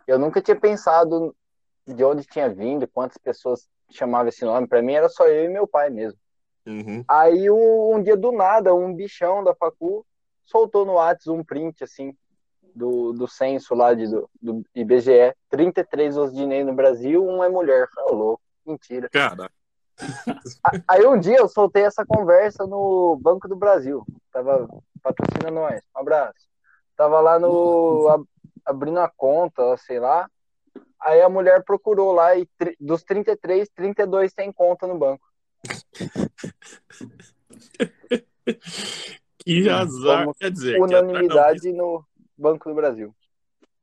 Eu 0.07 0.19
nunca 0.19 0.43
tinha 0.43 0.59
pensado 0.59 1.35
de 1.87 2.03
onde 2.03 2.25
tinha 2.27 2.49
vindo, 2.53 2.89
quantas 2.89 3.19
pessoas 3.19 3.69
chamavam 3.97 4.29
esse 4.29 4.45
nome. 4.45 4.67
Pra 4.67 4.83
mim 4.83 4.95
era 4.95 5.09
só 5.09 5.27
eu 5.27 5.45
e 5.45 5.49
meu 5.49 5.67
pai 5.67 5.91
mesmo. 5.91 6.19
Uhum. 6.67 7.05
Aí 7.09 7.51
um, 7.51 7.95
um 7.95 8.03
dia 8.03 8.17
do 8.17 8.33
nada, 8.33 8.75
um 8.75 8.95
bichão 8.95 9.45
da 9.45 9.55
facu 9.55 10.05
soltou 10.45 10.85
no 10.85 10.95
Whats 10.95 11.27
um 11.27 11.43
print 11.43 11.85
assim 11.85 12.17
do, 12.75 13.13
do 13.13 13.29
censo 13.29 13.75
lá 13.75 13.95
de, 13.95 14.07
do, 14.09 14.29
do 14.41 14.63
IBGE, 14.75 15.35
33 15.49 16.17
Osdinei 16.17 16.65
no 16.65 16.75
Brasil, 16.75 17.25
um 17.25 17.43
é 17.45 17.49
mulher. 17.49 17.89
Ô, 18.09 18.15
louco, 18.15 18.43
mentira. 18.67 19.09
Cara, 19.11 19.49
Aí 20.89 21.07
um 21.07 21.19
dia 21.19 21.39
eu 21.39 21.49
soltei 21.49 21.85
essa 21.85 22.05
conversa 22.05 22.67
no 22.67 23.17
Banco 23.17 23.49
do 23.49 23.57
Brasil. 23.57 24.05
Tava 24.33 24.69
patrocinando 25.03 25.55
nós. 25.55 25.81
Um 25.97 26.01
abraço. 26.01 26.49
Tava 26.97 27.21
lá 27.21 27.39
no 27.39 28.09
ab- 28.11 28.29
abrindo 28.65 28.99
a 29.01 29.09
conta, 29.09 29.77
sei 29.77 30.01
lá. 30.01 30.29
Aí 31.05 31.21
a 31.21 31.29
mulher 31.29 31.63
procurou 31.63 32.13
lá 32.13 32.35
e 32.35 32.49
dos 32.81 33.03
33, 33.03 33.69
32 33.69 34.33
tem 34.33 34.51
conta 34.51 34.87
no 34.87 34.99
banco. 34.99 35.29
que 39.39 39.69
azar. 39.69 40.25
Como 40.25 40.35
Quer 40.35 40.51
dizer, 40.51 40.77
que 40.77 40.81
Unanimidade 40.81 41.71
no 41.73 42.03
Banco 42.39 42.71
do 42.71 42.75
Brasil. 42.75 43.15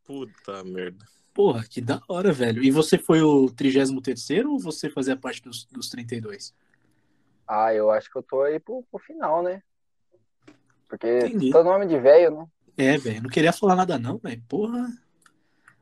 Puta 0.04 0.64
merda. 0.64 1.06
Porra, 1.32 1.64
que 1.64 1.80
da 1.80 2.02
hora, 2.08 2.34
velho. 2.34 2.64
E 2.64 2.72
você 2.72 2.98
foi 2.98 3.22
o 3.22 3.52
33 3.52 4.44
ou 4.46 4.60
você 4.60 4.90
fazia 4.90 5.16
parte 5.16 5.44
dos, 5.44 5.66
dos 5.66 5.90
32? 5.90 6.56
Ah, 7.48 7.72
eu 7.74 7.92
acho 7.92 8.12
que 8.12 8.18
eu 8.18 8.24
tô 8.24 8.42
aí 8.42 8.60
pro, 8.60 8.84
pro 8.90 9.00
final, 9.00 9.44
né? 9.44 9.62
Porque 10.90 11.20
Entendi. 11.20 11.52
tá 11.52 11.64
nome 11.64 11.86
de 11.86 12.00
velho, 12.00 12.32
né? 12.32 12.48
É, 12.78 12.98
velho. 12.98 13.24
Não 13.24 13.30
queria 13.30 13.54
falar 13.54 13.76
nada, 13.76 14.00
não, 14.00 14.18
velho. 14.18 14.44
Porra. 14.50 14.90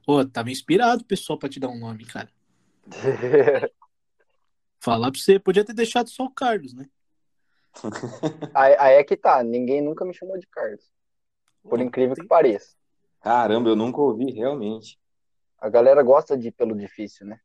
Pô, 0.10 0.26
tava 0.26 0.50
inspirado 0.50 1.04
o 1.04 1.06
pessoal 1.06 1.38
pra 1.38 1.48
te 1.48 1.60
dar 1.60 1.68
um 1.68 1.78
nome, 1.78 2.04
cara. 2.04 2.32
Falar 4.80 5.12
pra 5.12 5.20
você, 5.20 5.38
podia 5.38 5.64
ter 5.64 5.76
deixado 5.76 6.10
só 6.10 6.24
o 6.24 6.32
Carlos, 6.32 6.74
né? 6.74 6.90
aí, 8.52 8.76
aí 8.80 8.96
é 8.96 9.04
que 9.04 9.16
tá, 9.16 9.44
ninguém 9.44 9.84
nunca 9.84 10.04
me 10.04 10.16
chamou 10.16 10.40
de 10.40 10.48
Carlos. 10.48 10.84
Por 11.62 11.80
incrível 11.80 12.16
que 12.16 12.26
pareça. 12.26 12.76
Caramba, 13.22 13.70
eu 13.70 13.76
nunca 13.76 14.02
ouvi 14.02 14.32
realmente. 14.32 15.00
A 15.60 15.70
galera 15.70 16.02
gosta 16.02 16.36
de 16.36 16.48
ir 16.48 16.54
pelo 16.54 16.76
difícil, 16.76 17.28
né? 17.28 17.40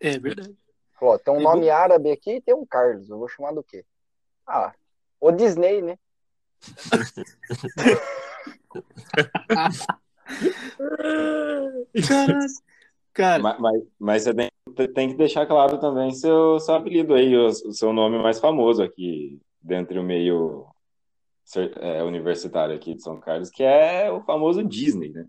É 0.00 0.18
verdade. 0.18 0.58
Falou, 0.98 1.14
ó, 1.14 1.18
tem 1.18 1.32
um 1.32 1.36
Pegou. 1.36 1.54
nome 1.54 1.70
árabe 1.70 2.10
aqui 2.10 2.32
e 2.32 2.40
tem 2.40 2.52
um 2.52 2.66
Carlos. 2.66 3.10
Eu 3.10 3.18
vou 3.20 3.28
chamar 3.28 3.52
do 3.52 3.62
quê? 3.62 3.86
Ah, 4.44 4.74
o 5.20 5.30
Disney, 5.30 5.80
né? 5.80 5.96
Cara, 13.14 13.40
Mas, 13.42 13.58
mas, 13.58 13.82
mas 13.98 14.22
você 14.24 14.34
tem, 14.34 14.48
tem 14.94 15.08
que 15.10 15.16
deixar 15.16 15.46
claro 15.46 15.78
também 15.78 16.12
seu, 16.12 16.58
seu 16.60 16.74
apelido 16.74 17.14
aí, 17.14 17.36
o, 17.36 17.46
o 17.46 17.72
seu 17.72 17.92
nome 17.92 18.18
mais 18.18 18.40
famoso 18.40 18.82
aqui, 18.82 19.38
dentre 19.60 19.98
o 19.98 20.02
meio 20.02 20.66
é, 21.80 22.02
universitário 22.02 22.74
aqui 22.74 22.94
de 22.94 23.02
São 23.02 23.20
Carlos, 23.20 23.50
que 23.50 23.62
é 23.62 24.10
o 24.10 24.22
famoso 24.22 24.62
Disney, 24.62 25.10
né? 25.10 25.26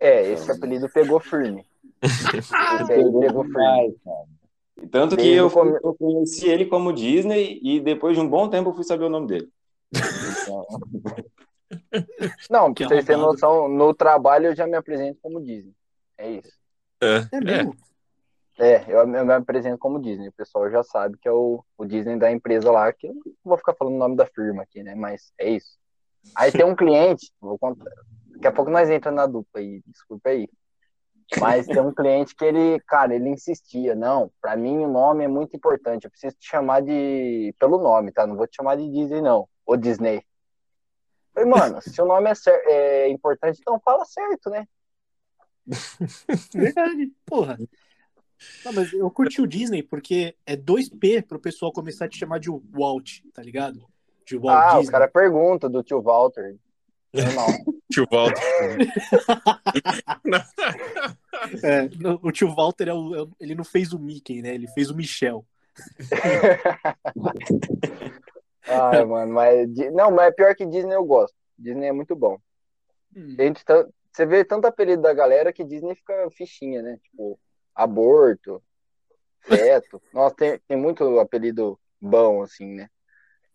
É, 0.00 0.32
esse 0.32 0.50
apelido 0.50 0.88
pegou 0.92 1.20
firme. 1.20 1.64
Esse 2.02 2.92
aí 2.92 3.12
pegou 3.12 3.44
firme. 3.44 3.94
E 4.82 4.86
Tanto 4.88 5.16
que 5.16 5.28
eu, 5.28 5.48
come- 5.50 5.78
eu 5.82 5.94
conheci 5.94 6.48
ele 6.48 6.66
como 6.66 6.92
Disney 6.92 7.60
e 7.62 7.78
depois 7.78 8.16
de 8.16 8.22
um 8.22 8.28
bom 8.28 8.48
tempo 8.48 8.70
eu 8.70 8.74
fui 8.74 8.82
saber 8.82 9.04
o 9.04 9.08
nome 9.10 9.28
dele. 9.28 9.48
Então, 9.92 10.66
Não, 12.50 12.72
Que 12.72 12.84
pra 12.84 12.94
vocês 12.94 13.04
terem 13.04 13.20
noção, 13.20 13.68
no 13.68 13.94
trabalho 13.94 14.46
eu 14.46 14.56
já 14.56 14.66
me 14.66 14.76
apresento 14.76 15.18
como 15.22 15.40
Disney. 15.40 15.74
É 16.18 16.30
isso. 16.30 16.58
É, 17.00 17.36
é 17.36 17.40
mesmo. 17.40 17.76
É, 18.58 18.84
eu, 18.86 19.00
eu 19.00 19.26
me 19.26 19.32
apresento 19.32 19.78
como 19.78 20.00
Disney. 20.00 20.28
O 20.28 20.32
pessoal 20.32 20.70
já 20.70 20.82
sabe 20.82 21.16
que 21.18 21.28
é 21.28 21.32
o, 21.32 21.64
o 21.76 21.84
Disney 21.84 22.18
da 22.18 22.30
empresa 22.30 22.70
lá, 22.70 22.92
que 22.92 23.06
eu 23.06 23.14
não 23.14 23.22
vou 23.44 23.58
ficar 23.58 23.74
falando 23.74 23.94
o 23.94 23.98
nome 23.98 24.16
da 24.16 24.26
firma 24.26 24.62
aqui, 24.62 24.82
né? 24.82 24.94
Mas 24.94 25.32
é 25.38 25.50
isso. 25.50 25.78
Aí 26.36 26.52
tem 26.52 26.64
um 26.64 26.76
cliente, 26.76 27.32
vou 27.40 27.58
contar. 27.58 27.90
Daqui 28.32 28.46
a 28.46 28.52
pouco 28.52 28.70
nós 28.70 28.88
entramos 28.88 29.16
na 29.16 29.26
dupla 29.26 29.60
aí, 29.60 29.82
desculpa 29.86 30.30
aí. 30.30 30.48
Mas 31.40 31.66
tem 31.66 31.80
um 31.80 31.92
cliente 31.92 32.34
que 32.34 32.44
ele, 32.44 32.78
cara, 32.80 33.14
ele 33.14 33.28
insistia, 33.30 33.94
não, 33.94 34.30
pra 34.40 34.54
mim 34.56 34.84
o 34.84 34.88
nome 34.88 35.24
é 35.24 35.28
muito 35.28 35.56
importante, 35.56 36.04
eu 36.04 36.10
preciso 36.10 36.36
te 36.38 36.46
chamar 36.46 36.82
de 36.82 37.54
pelo 37.58 37.78
nome, 37.78 38.12
tá? 38.12 38.26
Não 38.26 38.36
vou 38.36 38.46
te 38.46 38.56
chamar 38.56 38.76
de 38.76 38.88
Disney, 38.90 39.22
não. 39.22 39.48
Ô 39.64 39.76
Disney. 39.76 40.22
Falei, 41.34 41.48
mano, 41.48 41.80
se 41.80 42.00
o 42.00 42.06
nome 42.06 42.30
é, 42.30 42.34
cer- 42.34 42.62
é 42.66 43.08
importante, 43.08 43.58
então 43.60 43.80
fala 43.80 44.04
certo, 44.04 44.50
né? 44.50 44.66
Verdade, 46.54 47.10
porra. 47.24 47.58
Não, 48.64 48.72
mas 48.72 48.92
eu 48.92 49.10
curti 49.10 49.40
o 49.40 49.46
Disney 49.46 49.82
porque 49.82 50.36
é 50.44 50.56
2P 50.56 51.26
pro 51.26 51.38
pessoal 51.38 51.72
começar 51.72 52.06
a 52.06 52.08
te 52.08 52.18
chamar 52.18 52.40
de 52.40 52.50
Walt, 52.50 53.20
tá 53.32 53.42
ligado? 53.42 53.86
De 54.26 54.36
Walt 54.36 54.62
ah, 54.62 54.68
Disney. 54.74 54.88
o 54.88 54.90
cara 54.90 55.08
pergunta 55.08 55.68
do 55.68 55.82
tio 55.82 56.02
Walter. 56.02 56.56
Normal. 57.12 57.48
Tio 57.92 58.06
Walter. 58.10 58.42
É, 61.62 61.88
no- 61.98 62.20
o 62.22 62.30
tio 62.30 62.54
Walter 62.54 62.88
é 62.88 62.92
é 62.92 62.94
o- 62.94 63.28
ele 63.40 63.54
não 63.54 63.64
fez 63.64 63.92
o 63.92 63.98
Mickey, 63.98 64.40
né? 64.40 64.54
Ele 64.54 64.68
fez 64.68 64.90
o 64.90 64.94
Michel. 64.94 65.44
Ai, 68.68 69.04
mano, 69.04 69.32
mas. 69.32 69.68
Não, 69.92 70.10
mas 70.10 70.28
é 70.28 70.32
pior 70.32 70.54
que 70.54 70.66
Disney 70.66 70.94
eu 70.94 71.04
gosto. 71.04 71.34
Disney 71.58 71.86
é 71.86 71.92
muito 71.92 72.14
bom. 72.16 72.38
Hum, 73.14 73.36
Gente, 73.38 73.64
tan- 73.64 73.88
você 74.12 74.26
vê 74.26 74.44
tanto 74.44 74.66
apelido 74.66 75.02
da 75.02 75.14
galera 75.14 75.52
que 75.52 75.64
Disney 75.64 75.94
fica 75.94 76.28
fichinha, 76.30 76.82
né? 76.82 76.98
Tipo, 77.02 77.38
aborto, 77.74 78.62
feto. 79.40 80.02
Nossa, 80.12 80.34
tem, 80.34 80.58
tem 80.66 80.76
muito 80.76 81.18
apelido 81.18 81.78
bom, 82.00 82.42
assim, 82.42 82.66
né? 82.74 82.88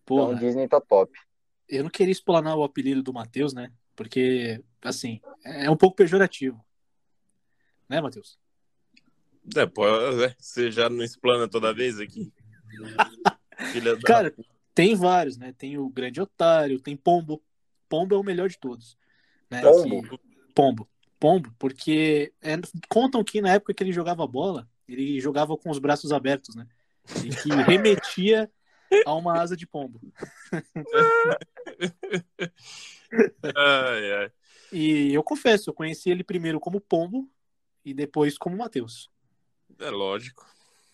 Então 0.03 0.27
porra, 0.27 0.35
Disney 0.35 0.67
tá 0.67 0.79
top. 0.79 1.11
eu 1.67 1.83
não 1.83 1.89
queria 1.89 2.11
explanar 2.11 2.55
o 2.55 2.63
apelido 2.63 3.03
do 3.03 3.13
Matheus, 3.13 3.53
né? 3.53 3.71
Porque, 3.95 4.63
assim, 4.81 5.19
é 5.43 5.69
um 5.69 5.75
pouco 5.77 5.95
pejorativo. 5.95 6.63
Né, 7.89 7.99
Matheus? 7.99 8.39
É, 9.55 9.65
pô, 9.65 9.87
é, 9.87 10.35
você 10.37 10.71
já 10.71 10.89
não 10.89 11.03
explana 11.03 11.47
toda 11.47 11.73
vez 11.73 11.99
aqui? 11.99 12.31
Filha 13.71 13.95
da... 13.95 14.01
Cara, 14.01 14.33
tem 14.77 14.93
vários, 14.93 15.37
né? 15.37 15.55
Tem 15.57 15.75
o 15.75 15.89
Grande 15.89 16.21
Otário, 16.21 16.79
tem 16.79 16.95
Pombo. 16.95 17.41
Pombo 17.89 18.13
é 18.13 18.17
o 18.19 18.23
melhor 18.23 18.47
de 18.47 18.59
todos. 18.59 18.95
Né? 19.49 19.59
Pombo? 19.63 20.03
Que- 20.03 20.19
Pombo. 20.53 20.89
Pombo, 21.19 21.51
porque 21.57 22.31
é, 22.39 22.53
contam 22.87 23.23
que 23.23 23.41
na 23.41 23.53
época 23.53 23.73
que 23.73 23.83
ele 23.83 23.91
jogava 23.91 24.27
bola, 24.27 24.69
ele 24.87 25.19
jogava 25.19 25.57
com 25.57 25.71
os 25.71 25.79
braços 25.79 26.11
abertos, 26.11 26.53
né? 26.53 26.67
E 27.25 27.29
que 27.29 27.49
remetia 27.65 28.51
a 29.03 29.15
uma 29.15 29.41
asa 29.41 29.57
de 29.57 29.65
pombo. 29.65 29.99
Ai, 33.55 34.13
ai. 34.13 34.31
E 34.71 35.11
eu 35.11 35.23
confesso, 35.23 35.71
eu 35.71 35.73
conheci 35.73 36.11
ele 36.11 36.23
primeiro 36.23 36.59
como 36.59 36.79
Pombo 36.79 37.27
e 37.83 37.95
depois 37.95 38.37
como 38.37 38.55
Matheus. 38.55 39.09
É 39.79 39.89
lógico. 39.89 40.45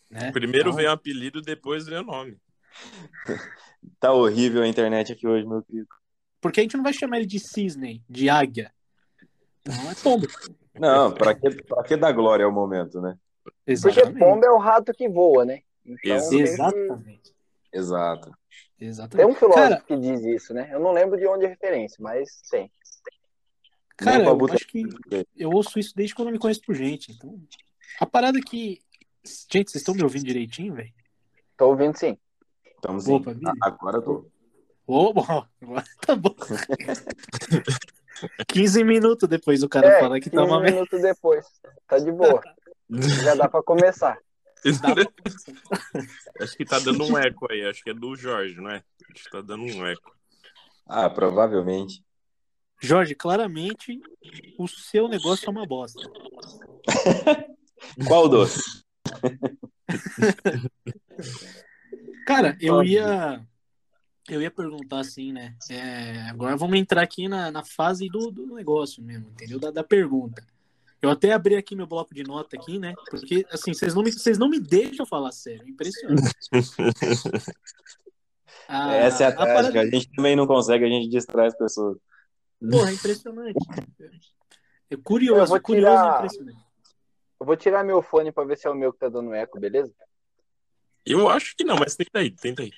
Né? 0.09 0.31
Primeiro 0.31 0.69
Então, 0.69 0.77
vem 0.77 0.87
o 0.87 0.91
apelido, 0.91 1.41
depois 1.41 1.85
vem 1.85 1.97
o 1.97 2.03
nome. 2.03 2.39
tá 3.99 4.11
horrível 4.11 4.63
a 4.63 4.67
internet 4.67 5.13
aqui 5.13 5.27
hoje, 5.27 5.45
meu 5.47 5.61
querido. 5.63 5.87
Porque 6.41 6.59
a 6.59 6.63
gente 6.63 6.75
não 6.75 6.83
vai 6.83 6.93
chamar 6.93 7.17
ele 7.17 7.25
de 7.25 7.39
cisne, 7.39 8.03
de 8.09 8.29
águia. 8.29 8.73
Então 9.61 9.91
é 9.91 9.95
pombo. 9.95 10.27
Não, 10.75 11.11
pra 11.13 11.33
que, 11.35 11.49
pra 11.63 11.83
que 11.83 11.95
dar 11.95 12.11
glória 12.11 12.45
ao 12.45 12.51
momento, 12.51 12.99
né? 12.99 13.17
Porque 13.43 13.71
Exatamente. 13.71 14.19
pombo 14.19 14.45
é 14.45 14.51
o 14.51 14.57
rato 14.57 14.91
que 14.93 15.07
voa, 15.07 15.45
né? 15.45 15.61
Então, 15.85 16.15
Ex- 16.15 16.29
tem 16.29 16.37
que- 16.37 16.43
Exatamente. 16.49 17.35
Exato. 17.71 18.31
Tem 18.77 18.87
Exatamente. 18.87 19.29
um 19.29 19.35
filósofo 19.35 19.69
Cara, 19.69 19.81
que 19.81 19.97
diz 19.97 20.21
isso, 20.23 20.53
né? 20.53 20.69
Eu 20.71 20.79
não 20.79 20.91
lembro 20.91 21.17
de 21.17 21.25
onde 21.27 21.45
é 21.45 21.47
referência, 21.47 21.97
mas 21.99 22.41
tem. 22.49 22.71
cara 23.95 24.23
eu 24.23 24.45
acho 24.51 24.67
que 24.67 24.83
eu 25.35 25.49
ouço 25.49 25.79
isso 25.79 25.93
desde 25.95 26.13
quando 26.13 26.27
eu 26.27 26.33
me 26.33 26.39
conheço 26.39 26.61
por 26.61 26.75
gente. 26.75 27.11
Então, 27.11 27.39
a 27.99 28.05
parada 28.05 28.39
que. 28.41 28.81
Gente, 29.49 29.71
vocês 29.71 29.81
estão 29.81 29.95
me 29.95 30.03
ouvindo 30.03 30.25
direitinho, 30.25 30.73
velho? 30.73 30.91
Tô 31.57 31.69
ouvindo 31.69 31.97
sim. 31.97 32.17
Sim. 32.99 33.13
Opa, 33.15 33.33
beleza. 33.33 33.53
Agora 33.61 33.97
eu 33.97 34.01
tô. 34.01 34.25
Ô, 34.85 35.13
bom, 35.13 35.45
agora 35.61 35.83
tá 36.05 36.15
bom. 36.15 36.35
15 38.47 38.83
minutos 38.83 39.27
depois 39.27 39.63
o 39.63 39.69
cara 39.69 39.87
é, 39.87 39.99
falar 39.99 40.19
que 40.19 40.29
15 40.29 40.35
tá 40.35 40.43
uma 40.43 40.59
merda. 40.59 40.75
minutos 40.75 41.01
depois. 41.01 41.45
Tá 41.87 41.97
de 41.99 42.11
boa. 42.11 42.41
Já 42.89 43.35
dá 43.35 43.49
pra 43.49 43.63
começar. 43.63 44.17
Dá 44.81 44.93
pra- 44.93 45.03
Acho 46.41 46.55
que 46.55 46.65
tá 46.65 46.79
dando 46.79 47.03
um 47.05 47.17
eco 47.17 47.47
aí. 47.51 47.65
Acho 47.65 47.83
que 47.83 47.89
é 47.89 47.93
do 47.93 48.15
Jorge, 48.15 48.55
não 48.55 48.69
é? 48.69 48.83
Acho 49.13 49.23
que 49.25 49.31
tá 49.31 49.41
dando 49.41 49.63
um 49.63 49.85
eco. 49.85 50.15
Ah, 50.85 51.09
provavelmente. 51.09 52.03
Jorge, 52.81 53.15
claramente 53.15 53.99
o 54.57 54.67
seu 54.67 55.07
negócio 55.07 55.47
é 55.47 55.49
uma 55.49 55.65
bosta. 55.65 56.01
Qual 58.07 58.27
doce? 58.29 58.61
Cara, 62.25 62.57
eu 62.59 62.83
ia. 62.83 63.45
Eu 64.29 64.41
ia 64.41 64.49
perguntar 64.49 64.99
assim, 64.99 65.33
né? 65.33 65.53
É, 65.69 66.21
agora 66.29 66.55
vamos 66.55 66.77
entrar 66.79 67.01
aqui 67.01 67.27
na, 67.27 67.51
na 67.51 67.63
fase 67.63 68.07
do, 68.07 68.31
do 68.31 68.55
negócio 68.55 69.03
mesmo, 69.03 69.27
entendeu? 69.29 69.59
Da, 69.59 69.69
da 69.69 69.83
pergunta. 69.83 70.45
Eu 71.01 71.09
até 71.09 71.33
abri 71.33 71.57
aqui 71.57 71.75
meu 71.75 71.85
bloco 71.85 72.15
de 72.15 72.23
nota 72.23 72.55
aqui, 72.55 72.79
né? 72.79 72.93
Porque, 73.09 73.45
assim, 73.51 73.73
vocês 73.73 73.93
não 73.93 74.01
me, 74.01 74.09
vocês 74.13 74.37
não 74.37 74.47
me 74.47 74.57
deixam 74.61 75.05
falar 75.05 75.33
sério. 75.33 75.67
Impressionante. 75.67 76.31
Ah, 78.67 78.95
Essa 78.95 79.23
é 79.23 79.27
a 79.27 79.29
a 79.29 79.35
parada- 79.35 79.61
tática. 79.63 79.81
A 79.81 79.85
gente 79.89 80.09
também 80.15 80.35
não 80.37 80.47
consegue, 80.47 80.85
a 80.85 80.87
gente 80.87 81.09
distrai 81.09 81.47
as 81.47 81.55
pessoas. 81.57 81.97
Porra, 82.71 82.89
é 82.89 82.93
impressionante. 82.93 83.57
É 84.89 84.95
curioso, 84.95 85.41
Eu 85.41 85.45
vou 85.47 85.59
curioso 85.61 85.91
tirar- 85.91 86.13
e 86.13 86.17
impressionante. 86.17 86.59
Eu 87.39 87.45
vou 87.45 87.57
tirar 87.57 87.83
meu 87.83 88.01
fone 88.01 88.31
pra 88.31 88.45
ver 88.45 88.57
se 88.57 88.65
é 88.65 88.69
o 88.69 88.75
meu 88.75 88.93
que 88.93 88.99
tá 88.99 89.09
dando 89.09 89.33
eco, 89.33 89.59
beleza? 89.59 89.93
Eu 91.05 91.29
acho 91.29 91.55
que 91.55 91.63
não, 91.63 91.75
mas 91.75 91.95
tenta 91.95 92.19
aí, 92.19 92.31
tenta 92.31 92.63
aí. 92.63 92.71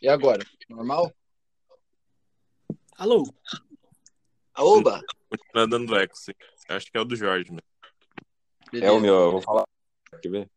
E 0.00 0.08
agora? 0.08 0.44
Normal? 0.68 1.12
Alô? 2.96 3.32
Aoba! 4.54 5.02
Continua 5.28 5.66
dando 5.66 5.96
eco, 5.96 6.16
sim. 6.16 6.32
Acho 6.68 6.90
que 6.90 6.96
é 6.96 7.00
o 7.00 7.04
do 7.04 7.16
Jorge. 7.16 7.50
mesmo. 7.50 8.84
É 8.84 8.90
o 8.90 9.00
meu, 9.00 9.14
eu 9.14 9.30
vou 9.32 9.42
falar. 9.42 9.64
Quer 10.22 10.30
ver? 10.30 10.50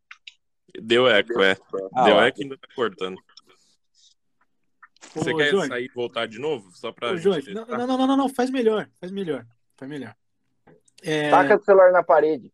Deu 0.80 1.06
eco, 1.06 1.40
é. 1.42 1.56
Ah, 1.94 2.04
Deu 2.04 2.20
eco 2.20 2.40
e 2.40 2.42
ainda 2.44 2.58
tá 2.58 2.68
cortando. 2.74 3.18
Ô, 5.14 5.20
Você 5.20 5.34
quer 5.34 5.50
Jorge, 5.50 5.68
sair 5.68 5.84
e 5.84 5.94
voltar 5.94 6.26
de 6.26 6.38
novo? 6.38 6.70
Só 6.72 6.92
pra. 6.92 7.12
ô, 7.12 7.16
Jorge, 7.16 7.52
não, 7.52 7.66
não, 7.66 7.86
não, 7.86 8.06
não, 8.06 8.16
não, 8.16 8.28
faz 8.28 8.50
melhor, 8.50 8.88
faz 9.00 9.12
melhor, 9.12 9.46
faz 9.76 9.90
melhor. 9.90 10.14
É, 11.02 11.30
Taca 11.30 11.56
o 11.56 11.64
celular 11.64 11.92
na 11.92 12.02
parede. 12.02 12.50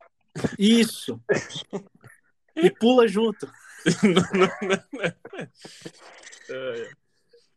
Isso. 0.58 1.20
E 2.56 2.70
pula 2.70 3.06
junto. 3.08 3.50
Não, 4.02 4.22
não, 4.38 4.48
não, 4.68 4.84
não. 4.92 5.02
É, 6.50 6.90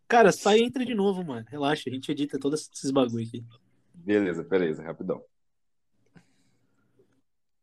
Cara, 0.08 0.32
sai 0.32 0.60
e 0.60 0.64
entra 0.64 0.86
de 0.86 0.94
novo, 0.94 1.24
mano. 1.24 1.46
Relaxa, 1.50 1.90
a 1.90 1.94
gente 1.94 2.12
edita 2.12 2.40
todos 2.40 2.70
esses 2.74 2.92
bagulho 2.92 3.26
aqui. 3.28 3.44
Beleza, 3.94 4.44
beleza, 4.44 4.84
rapidão. 4.84 5.24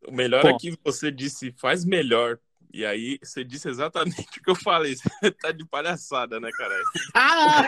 O 0.07 0.13
melhor 0.13 0.43
Bom. 0.43 0.49
é 0.49 0.59
que 0.59 0.77
você 0.85 1.11
disse 1.11 1.53
faz 1.53 1.85
melhor. 1.85 2.39
E 2.73 2.85
aí 2.85 3.19
você 3.23 3.45
disse 3.45 3.69
exatamente 3.69 4.23
o 4.39 4.43
que 4.43 4.51
eu 4.51 4.57
falei. 4.57 4.97
Você 4.97 5.31
tá 5.31 5.53
de 5.53 5.65
palhaçada, 5.65 6.41
né, 6.41 6.51
cara? 6.53 6.75
Ah! 7.15 7.63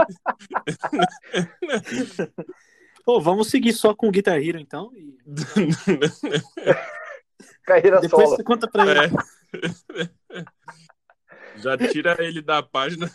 Pô, 3.04 3.20
vamos 3.20 3.48
seguir 3.48 3.72
só 3.72 3.94
com 3.94 4.08
o 4.08 4.10
Guitar 4.10 4.40
Hero, 4.40 4.58
então. 4.58 4.90
E- 4.94 5.18
Carreira 7.70 8.00
Depois 8.00 8.24
solo. 8.24 8.36
você 8.36 8.42
conta 8.42 8.68
pra 8.68 8.82
ele. 8.84 9.14
É. 10.34 10.44
Já 11.56 11.76
tira 11.78 12.16
ele 12.18 12.42
da 12.42 12.62
página. 12.62 13.08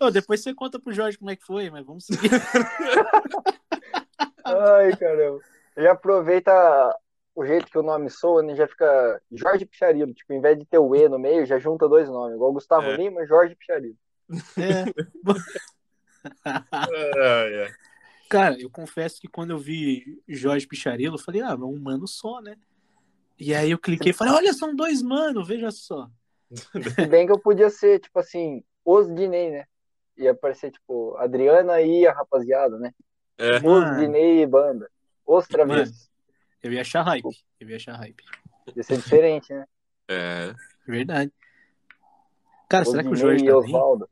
Ô, 0.00 0.10
depois 0.10 0.42
você 0.42 0.52
conta 0.52 0.80
pro 0.80 0.92
Jorge 0.92 1.18
como 1.18 1.30
é 1.30 1.36
que 1.36 1.44
foi, 1.44 1.70
mas 1.70 1.86
vamos 1.86 2.06
seguir. 2.06 2.30
Ai, 4.44 4.96
caramba. 4.96 5.38
Já 5.76 5.92
aproveita 5.92 6.52
o 7.34 7.46
jeito 7.46 7.70
que 7.70 7.78
o 7.78 7.82
nome 7.82 8.10
soa, 8.10 8.42
né? 8.42 8.56
Já 8.56 8.66
fica 8.66 9.22
Jorge 9.30 9.66
Picharilo. 9.66 10.12
Tipo, 10.12 10.32
em 10.32 10.40
vez 10.40 10.58
de 10.58 10.64
ter 10.64 10.78
o 10.78 10.96
E 10.96 11.08
no 11.08 11.18
meio, 11.18 11.46
já 11.46 11.58
junta 11.58 11.88
dois 11.88 12.08
nomes. 12.08 12.34
Igual 12.34 12.52
Gustavo 12.54 12.86
É. 12.86 12.96
Lima 12.96 13.22
e 13.22 13.26
Jorge 13.26 13.54
Picharilo. 13.54 13.96
É. 14.58 14.84
Ai, 16.44 17.62
ai. 17.62 17.70
Cara, 18.30 18.56
eu 18.60 18.70
confesso 18.70 19.20
que 19.20 19.26
quando 19.26 19.50
eu 19.50 19.58
vi 19.58 20.22
Jorge 20.28 20.64
Picharilo, 20.64 21.16
eu 21.16 21.20
falei, 21.20 21.40
ah, 21.40 21.56
um 21.56 21.80
mano 21.80 22.06
só, 22.06 22.40
né? 22.40 22.56
E 23.36 23.52
aí 23.52 23.72
eu 23.72 23.78
cliquei 23.78 24.10
e 24.10 24.14
falei, 24.14 24.32
olha, 24.32 24.52
são 24.52 24.74
dois 24.74 25.02
manos, 25.02 25.48
veja 25.48 25.72
só. 25.72 26.08
Se 26.54 27.06
bem 27.08 27.26
que 27.26 27.32
eu 27.32 27.40
podia 27.40 27.68
ser, 27.68 27.98
tipo 27.98 28.16
assim, 28.20 28.62
os 28.84 29.12
Dinei, 29.12 29.50
né? 29.50 29.64
Ia 30.16 30.30
aparecer, 30.30 30.70
tipo, 30.70 31.16
Adriana 31.16 31.80
e 31.82 32.06
a 32.06 32.12
rapaziada, 32.12 32.78
né? 32.78 32.92
É. 33.36 33.56
Os 33.56 33.62
Mano. 33.62 33.98
Dinei 34.00 34.42
e 34.42 34.46
banda. 34.46 34.88
Os 35.26 35.48
travessos. 35.48 36.08
Eu 36.62 36.72
ia 36.72 36.82
achar 36.82 37.02
hype. 37.02 37.24
Eu 37.58 37.68
ia 37.68 37.76
achar 37.76 37.96
hype. 37.96 38.22
Ia 38.76 38.82
ser 38.84 38.96
diferente, 38.98 39.52
né? 39.52 39.66
É. 40.08 40.54
Verdade. 40.86 41.32
Cara, 42.68 42.84
Os 42.84 42.90
será 42.90 43.02
que 43.02 43.08
o 43.08 43.16
Jorge 43.16 43.44
e 43.44 43.48
tá 43.48 43.52
bem? 43.54 43.64
Osvaldo. 43.74 44.08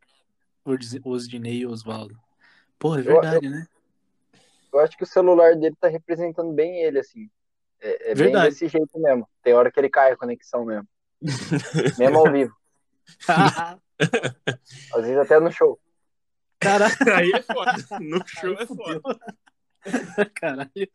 Os- 1.05 1.29
Dinei 1.29 1.59
e 1.59 1.67
Osvaldo. 1.67 2.19
Porra, 2.81 2.99
é 2.99 3.01
Eu- 3.01 3.05
verdade, 3.05 3.49
né? 3.49 3.67
Eu 4.73 4.81
acho 4.81 4.97
que 4.97 5.05
o 5.05 5.07
celular 5.07 5.57
dele 5.57 5.77
tá 5.81 5.89
representando 5.89 6.53
bem 6.53 6.83
ele, 6.83 6.99
assim. 6.99 7.31
É, 7.81 8.13
é 8.13 8.15
bem 8.15 8.33
desse 8.33 8.69
jeito 8.69 8.99
mesmo. 8.99 9.29
Tem 9.43 9.55
hora 9.55 9.71
que 9.71 9.79
ele 9.79 9.89
cai 9.89 10.13
a 10.13 10.17
conexão 10.17 10.65
mesmo. 10.65 10.87
mesmo 11.99 12.19
ao 12.19 12.33
vivo. 12.33 12.55
Às 14.95 15.03
vezes 15.03 15.19
até 15.19 15.41
no 15.41 15.51
show. 15.51 15.79
Caralho. 16.61 16.95
Aí 17.15 17.33
é 17.33 17.43
foda. 17.43 17.73
No 18.01 18.23
show 18.27 18.53
é 18.55 18.67
fudeu. 18.67 19.01
foda. 19.01 19.37
Caralho. 20.35 20.91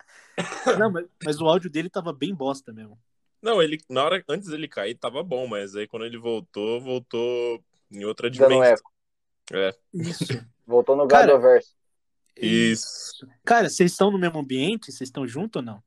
Não, 0.78 0.92
mas, 0.92 1.06
mas 1.24 1.42
o 1.42 1.48
áudio 1.48 1.70
dele 1.70 1.90
tava 1.90 2.14
bem 2.14 2.34
bosta 2.34 2.72
mesmo. 2.74 3.00
Não, 3.42 3.62
ele, 3.62 3.78
na 3.90 4.04
hora, 4.06 4.24
antes 4.30 4.50
dele 4.50 4.68
cair, 4.68 4.96
tava 4.96 5.22
bom, 5.22 5.48
mas 5.48 5.76
aí 5.76 5.88
quando 5.88 6.06
ele 6.06 6.18
voltou, 6.18 6.80
voltou 6.80 7.62
em 7.92 8.06
outra 8.06 8.30
Dando 8.30 8.50
dimensão. 8.50 8.64
eco. 8.64 8.92
É. 9.52 9.76
Isso. 9.94 10.46
Voltou 10.66 10.96
no 10.96 11.08
Cara, 11.08 11.28
Gadoverso. 11.28 11.76
Isso. 12.38 13.28
Cara, 13.46 13.70
vocês 13.70 13.92
estão 13.92 14.12
no 14.12 14.18
mesmo 14.18 14.40
ambiente? 14.40 14.92
Vocês 14.92 15.08
estão 15.10 15.28
juntos 15.28 15.60
ou 15.60 15.66
não? 15.66 15.84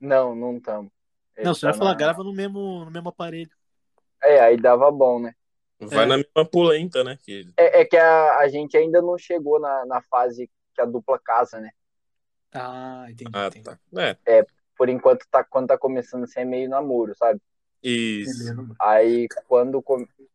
Não, 0.00 0.34
não 0.34 0.56
estamos. 0.56 0.90
não, 1.42 1.54
você 1.54 1.66
vai 1.66 1.74
falar, 1.74 1.94
grava 1.94 2.22
no 2.24 2.32
mesmo, 2.32 2.84
no 2.84 2.90
mesmo 2.90 3.08
aparelho. 3.08 3.50
É, 4.22 4.40
aí 4.40 4.56
dava 4.56 4.90
bom, 4.90 5.20
né? 5.20 5.34
Vai 5.80 6.04
É. 6.04 6.06
na 6.06 6.16
mesma 6.16 6.44
polenta, 6.48 7.02
né? 7.02 7.18
Que... 7.22 7.52
É, 7.56 7.80
é 7.80 7.84
que 7.84 7.96
a, 7.96 8.38
a 8.38 8.48
gente 8.48 8.76
ainda 8.76 9.02
não 9.02 9.18
chegou 9.18 9.58
na, 9.60 9.84
na 9.86 10.00
fase 10.02 10.48
que 10.74 10.80
a 10.80 10.84
dupla 10.84 11.18
casa, 11.18 11.60
né? 11.60 11.70
Ah, 12.54 13.06
entendi. 13.08 13.30
Ah, 13.34 13.46
entendi. 13.48 13.64
tá. 13.64 13.78
É. 14.26 14.44
Por 14.76 14.88
enquanto, 14.88 15.26
tá, 15.30 15.42
quando 15.44 15.68
tá 15.68 15.78
começando 15.78 16.24
assim, 16.24 16.40
é 16.40 16.44
meio 16.44 16.68
namoro, 16.68 17.14
sabe? 17.16 17.40
Isso. 17.82 18.54
Aí 18.80 19.26
quando, 19.48 19.82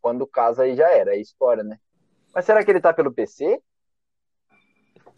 quando 0.02 0.28
casa, 0.28 0.64
aí 0.64 0.76
já 0.76 0.90
era, 0.92 1.16
é 1.16 1.20
história, 1.20 1.64
né? 1.64 1.80
Mas 2.34 2.46
será 2.46 2.64
que 2.64 2.70
ele 2.70 2.82
tá 2.82 2.94
pelo 2.94 3.12
PC? 3.12 3.62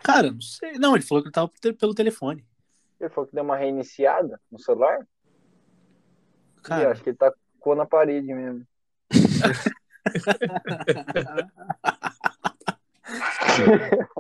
Cara, 0.04 0.32
não 0.32 0.42
sei. 0.42 0.74
Não, 0.74 0.96
ele 0.96 1.06
falou 1.06 1.22
que 1.22 1.28
ele 1.28 1.34
tava 1.34 1.52
pelo 1.78 1.94
telefone. 1.94 2.44
Ele 3.00 3.10
falou 3.10 3.28
que 3.28 3.36
deu 3.36 3.44
uma 3.44 3.56
reiniciada 3.58 4.40
no 4.52 4.58
celular? 4.60 5.08
Cara, 6.64 6.92
acho 6.92 7.04
que 7.04 7.10
ele 7.12 7.18
tacou 7.18 7.76
na 7.76 7.86
parede 7.86 8.34
mesmo. 8.34 8.66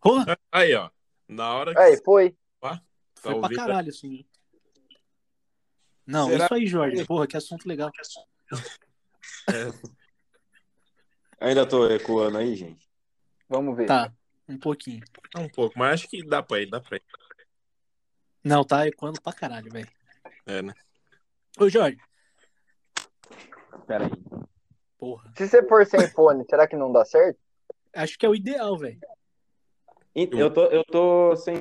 porra, 0.00 0.38
Aí, 0.50 0.74
ó. 0.74 0.90
Na 1.28 1.54
hora 1.54 1.74
que 1.74 1.80
Aí, 1.80 2.00
foi. 2.04 2.36
tá 2.60 2.80
foi 3.16 3.32
pra 3.34 3.42
ouvindo. 3.42 3.56
caralho, 3.56 3.88
assim. 3.88 4.24
Não, 6.06 6.28
Será- 6.28 6.44
isso 6.44 6.54
aí, 6.54 6.66
Jorge. 6.66 7.04
Porra, 7.04 7.26
que 7.26 7.36
assunto 7.36 7.66
legal. 7.66 7.90
Ainda 11.40 11.66
tô 11.66 11.88
ecoando 11.90 12.38
aí, 12.38 12.54
gente. 12.54 12.88
Vamos 13.48 13.76
ver. 13.76 13.86
Tá, 13.86 14.12
um 14.48 14.58
pouquinho. 14.58 15.04
um 15.36 15.48
pouco, 15.48 15.78
mas 15.78 15.94
acho 15.94 16.08
que 16.08 16.24
dá 16.24 16.42
pra 16.42 16.60
ir, 16.60 16.66
dá 16.66 16.80
pra 16.80 16.96
ir. 16.96 17.02
Não, 18.44 18.64
tá 18.64 18.86
ecoando 18.86 19.20
pra 19.20 19.32
caralho, 19.32 19.70
velho. 19.70 19.88
É, 20.46 20.62
né? 20.62 20.72
Ô, 21.58 21.68
Jorge. 21.68 21.98
Pera 23.86 24.04
aí. 24.04 24.10
Porra. 24.98 25.32
Se 25.36 25.48
você 25.48 25.66
for 25.66 25.84
sem 25.84 26.08
fone, 26.10 26.44
será 26.48 26.66
que 26.66 26.76
não 26.76 26.92
dá 26.92 27.04
certo? 27.04 27.38
Acho 27.94 28.18
que 28.18 28.24
é 28.24 28.28
o 28.28 28.34
ideal, 28.34 28.76
velho. 28.78 29.00
Eu 30.14 30.52
tô, 30.52 30.64
eu 30.66 30.84
tô 30.84 31.36
sem 31.36 31.60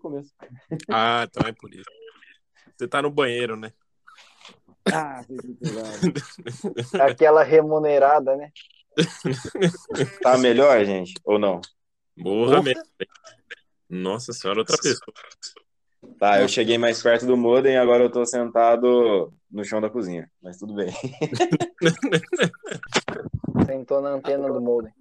começo. 0.00 0.34
Ah, 0.90 1.26
então 1.28 1.48
é 1.48 1.52
por 1.52 1.72
isso. 1.72 1.88
Você 2.76 2.86
tá 2.86 3.00
no 3.00 3.10
banheiro, 3.10 3.56
né? 3.56 3.72
Ah, 4.92 5.22
Aquela 7.00 7.42
remunerada, 7.42 8.36
né? 8.36 8.50
tá 10.22 10.36
melhor, 10.38 10.84
gente? 10.84 11.14
Ou 11.24 11.38
não? 11.38 11.60
Morra 12.18 12.62
mesmo. 12.62 12.82
Nossa 13.88 14.32
senhora, 14.32 14.60
outra 14.60 14.76
pessoa. 14.76 15.12
Tá, 16.18 16.40
eu 16.40 16.48
cheguei 16.48 16.78
mais 16.78 17.02
perto 17.02 17.26
do 17.26 17.36
modem, 17.36 17.76
agora 17.76 18.04
eu 18.04 18.10
tô 18.10 18.24
sentado 18.24 19.32
no 19.50 19.64
chão 19.64 19.80
da 19.80 19.90
cozinha. 19.90 20.30
Mas 20.42 20.58
tudo 20.58 20.74
bem. 20.74 20.90
Sentou 23.66 24.00
na 24.00 24.10
antena 24.10 24.52
do 24.52 24.60
modem. 24.60 24.92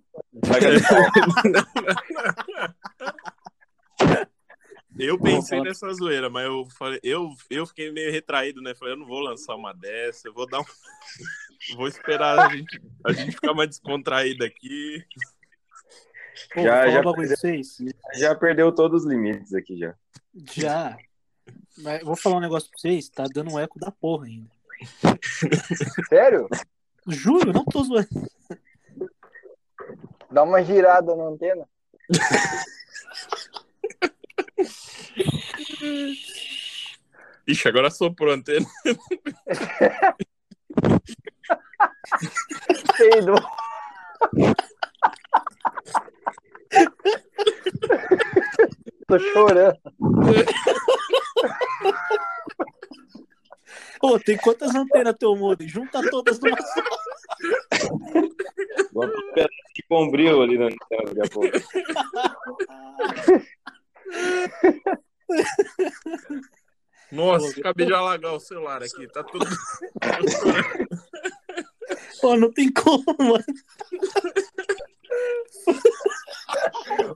Eu 5.00 5.20
pensei 5.20 5.62
nessa 5.62 5.94
zoeira, 5.94 6.30
mas 6.30 6.46
eu 6.46 6.68
falei, 6.78 7.00
eu, 7.04 7.30
eu 7.52 7.68
fiquei 7.68 7.92
meio 7.92 8.12
retraído, 8.12 8.62
né? 8.62 8.74
Falei, 8.74 8.96
eu 8.96 8.98
não 8.98 9.06
vou 9.06 9.20
lançar 9.20 9.56
uma 9.56 9.74
dessa, 9.74 10.28
eu 10.28 10.34
vou 10.34 10.48
dar 10.48 10.60
um. 10.60 10.66
Vou 11.76 11.88
esperar 11.88 12.40
a 12.40 12.56
gente, 12.56 12.80
a 13.04 13.12
gente 13.12 13.32
ficar 13.32 13.54
mais 13.54 13.70
descontraído 13.70 14.46
aqui. 14.46 15.04
Pô, 16.54 16.62
Já- 16.62 16.90
já 16.90 17.02
vocês. 17.02 17.78
Já 18.16 18.36
perdeu 18.36 18.72
todos 18.74 19.04
os 19.04 19.10
limites 19.10 19.54
aqui 19.54 19.78
já. 19.78 19.94
Já. 20.54 20.98
Mas 21.78 22.02
vou 22.04 22.16
falar 22.16 22.38
um 22.38 22.42
negócio 22.42 22.70
pra 22.70 22.80
vocês. 22.80 23.10
Tá 23.10 23.26
dando 23.34 23.54
um 23.54 23.60
eco 23.60 23.80
da 23.80 23.92
porra 23.92 24.26
ainda. 24.26 24.50
Sério? 26.10 26.48
Juro, 27.08 27.52
não 27.54 27.64
tô 27.66 27.84
zoando. 27.84 28.08
Dá 30.30 30.44
uma 30.44 30.62
girada 30.64 31.16
na 31.16 31.24
antena. 31.26 31.68
Ixi, 37.48 37.68
agora 37.68 37.90
soprou 37.90 38.32
a 38.32 38.36
antena. 38.36 38.66
Peidou. 42.98 43.40
Tô 49.08 49.18
chorando. 49.18 49.80
Pô, 54.00 54.20
tem 54.20 54.38
quantas 54.38 54.76
antenas 54.76 55.16
teu 55.18 55.36
modem? 55.36 55.68
Junta 55.68 56.08
todas 56.10 56.40
numa 56.40 56.56
só. 56.62 56.84
Vamos 58.94 59.16
um 59.16 59.34
pedaço 59.34 59.50
de 59.76 59.84
bombril 59.90 60.44
ali 60.44 60.58
na 60.58 60.66
antena 60.66 61.04
daqui 61.06 61.22
a 61.22 61.30
pouco. 61.30 61.50
Nossa, 67.12 67.54
Pô, 67.54 67.60
acabei 67.62 67.88
de 67.88 67.94
alagar 67.94 68.34
o 68.34 68.40
celular 68.40 68.84
aqui. 68.84 69.08
Tá 69.08 69.24
tudo. 69.24 69.46
Pô, 72.22 72.36
não 72.36 72.52
tem 72.52 72.72
como, 72.72 73.04
mano. 73.18 73.44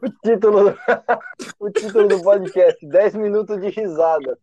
O 0.01 0.09
título, 0.23 0.75
o 1.59 1.69
título 1.69 2.07
do 2.07 2.21
podcast: 2.21 2.85
10 2.85 3.15
minutos 3.15 3.59
de 3.61 3.69
risada. 3.69 4.37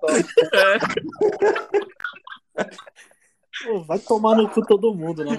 Pô, 3.64 3.84
vai 3.84 3.98
tomar 3.98 4.36
no 4.36 4.48
cu 4.48 4.64
todo 4.66 4.94
mundo, 4.94 5.24
moral. 5.24 5.38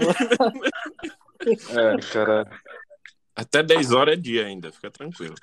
É, 1.42 1.98
cara. 2.12 2.50
Até 3.36 3.64
10 3.64 3.92
horas 3.94 4.14
é 4.16 4.18
dia 4.18 4.46
ainda, 4.46 4.72
fica 4.72 4.92
tranquilo. 4.92 5.36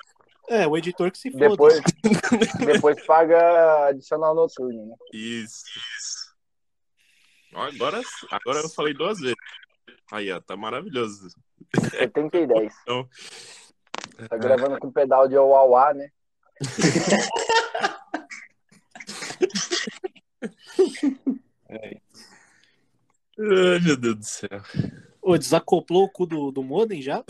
É, 0.49 0.67
o 0.67 0.77
editor 0.77 1.11
que 1.11 1.17
se 1.17 1.31
foda. 1.31 1.49
Depois, 1.49 1.81
depois 2.65 3.05
paga 3.05 3.87
adicional 3.87 4.33
noturno. 4.33 4.85
Né? 4.85 4.95
Isso. 5.13 5.65
Ó, 7.53 7.63
Agora, 7.63 8.01
agora 8.31 8.59
eu 8.59 8.69
falei 8.69 8.93
duas 8.93 9.19
vezes. 9.19 9.35
Aí, 10.11 10.31
ó, 10.31 10.39
tá 10.39 10.55
maravilhoso. 10.55 11.27
70 11.91 12.37
e 12.37 12.47
10. 12.47 12.73
Então, 12.83 13.09
Tá 14.29 14.37
gravando 14.37 14.79
com 14.79 14.91
pedal 14.91 15.27
de 15.27 15.37
Uauá, 15.37 15.93
né? 15.93 16.09
Ai, 23.39 23.79
meu 23.83 23.95
Deus 23.95 24.15
do 24.17 24.25
céu. 24.25 24.61
Ô, 25.21 25.37
desacoplou 25.37 26.05
o 26.05 26.09
cu 26.09 26.25
do, 26.25 26.51
do 26.51 26.63
modem 26.63 27.01
já? 27.01 27.23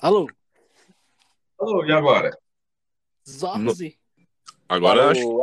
Alô? 0.00 0.28
Alô, 1.58 1.84
e 1.84 1.92
agora? 1.92 2.36
Zorzi. 3.28 3.98
No... 4.16 4.24
Agora 4.68 5.02
Alô. 5.02 5.10
acho. 5.10 5.40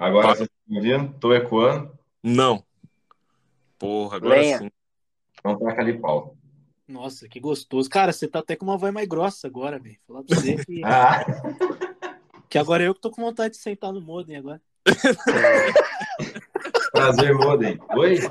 Agora 0.00 0.28
Tá. 0.28 0.34
vocês 0.36 0.48
estão 0.48 0.64
me 0.66 0.76
ouvindo? 0.78 1.12
Tô 1.20 1.34
ecoando? 1.34 1.92
Não. 2.22 2.64
Porra, 3.78 4.16
agora 4.16 4.40
Lenha. 4.40 4.56
sim. 4.58 4.70
Então 5.38 5.58
taca 5.58 5.82
ali 5.82 5.98
pau. 5.98 6.34
Nossa, 6.88 7.28
que 7.28 7.38
gostoso. 7.38 7.88
Cara, 7.90 8.10
você 8.10 8.26
tá 8.26 8.38
até 8.38 8.56
com 8.56 8.64
uma 8.64 8.78
voz 8.78 8.94
mais 8.94 9.06
grossa 9.06 9.46
agora, 9.46 9.78
velho. 9.78 9.98
Falar 10.06 10.22
pra 10.24 10.36
você 10.36 10.56
que, 10.64 10.80
Ah, 10.84 11.22
que 12.48 12.56
agora 12.58 12.82
eu 12.82 12.94
que 12.94 13.00
tô 13.02 13.10
com 13.10 13.20
vontade 13.22 13.52
de 13.54 13.60
sentar 13.60 13.92
no 13.92 14.00
modem 14.00 14.36
agora. 14.38 14.60
prazer, 16.92 17.34
Modem. 17.34 17.78
Oi? 17.94 18.18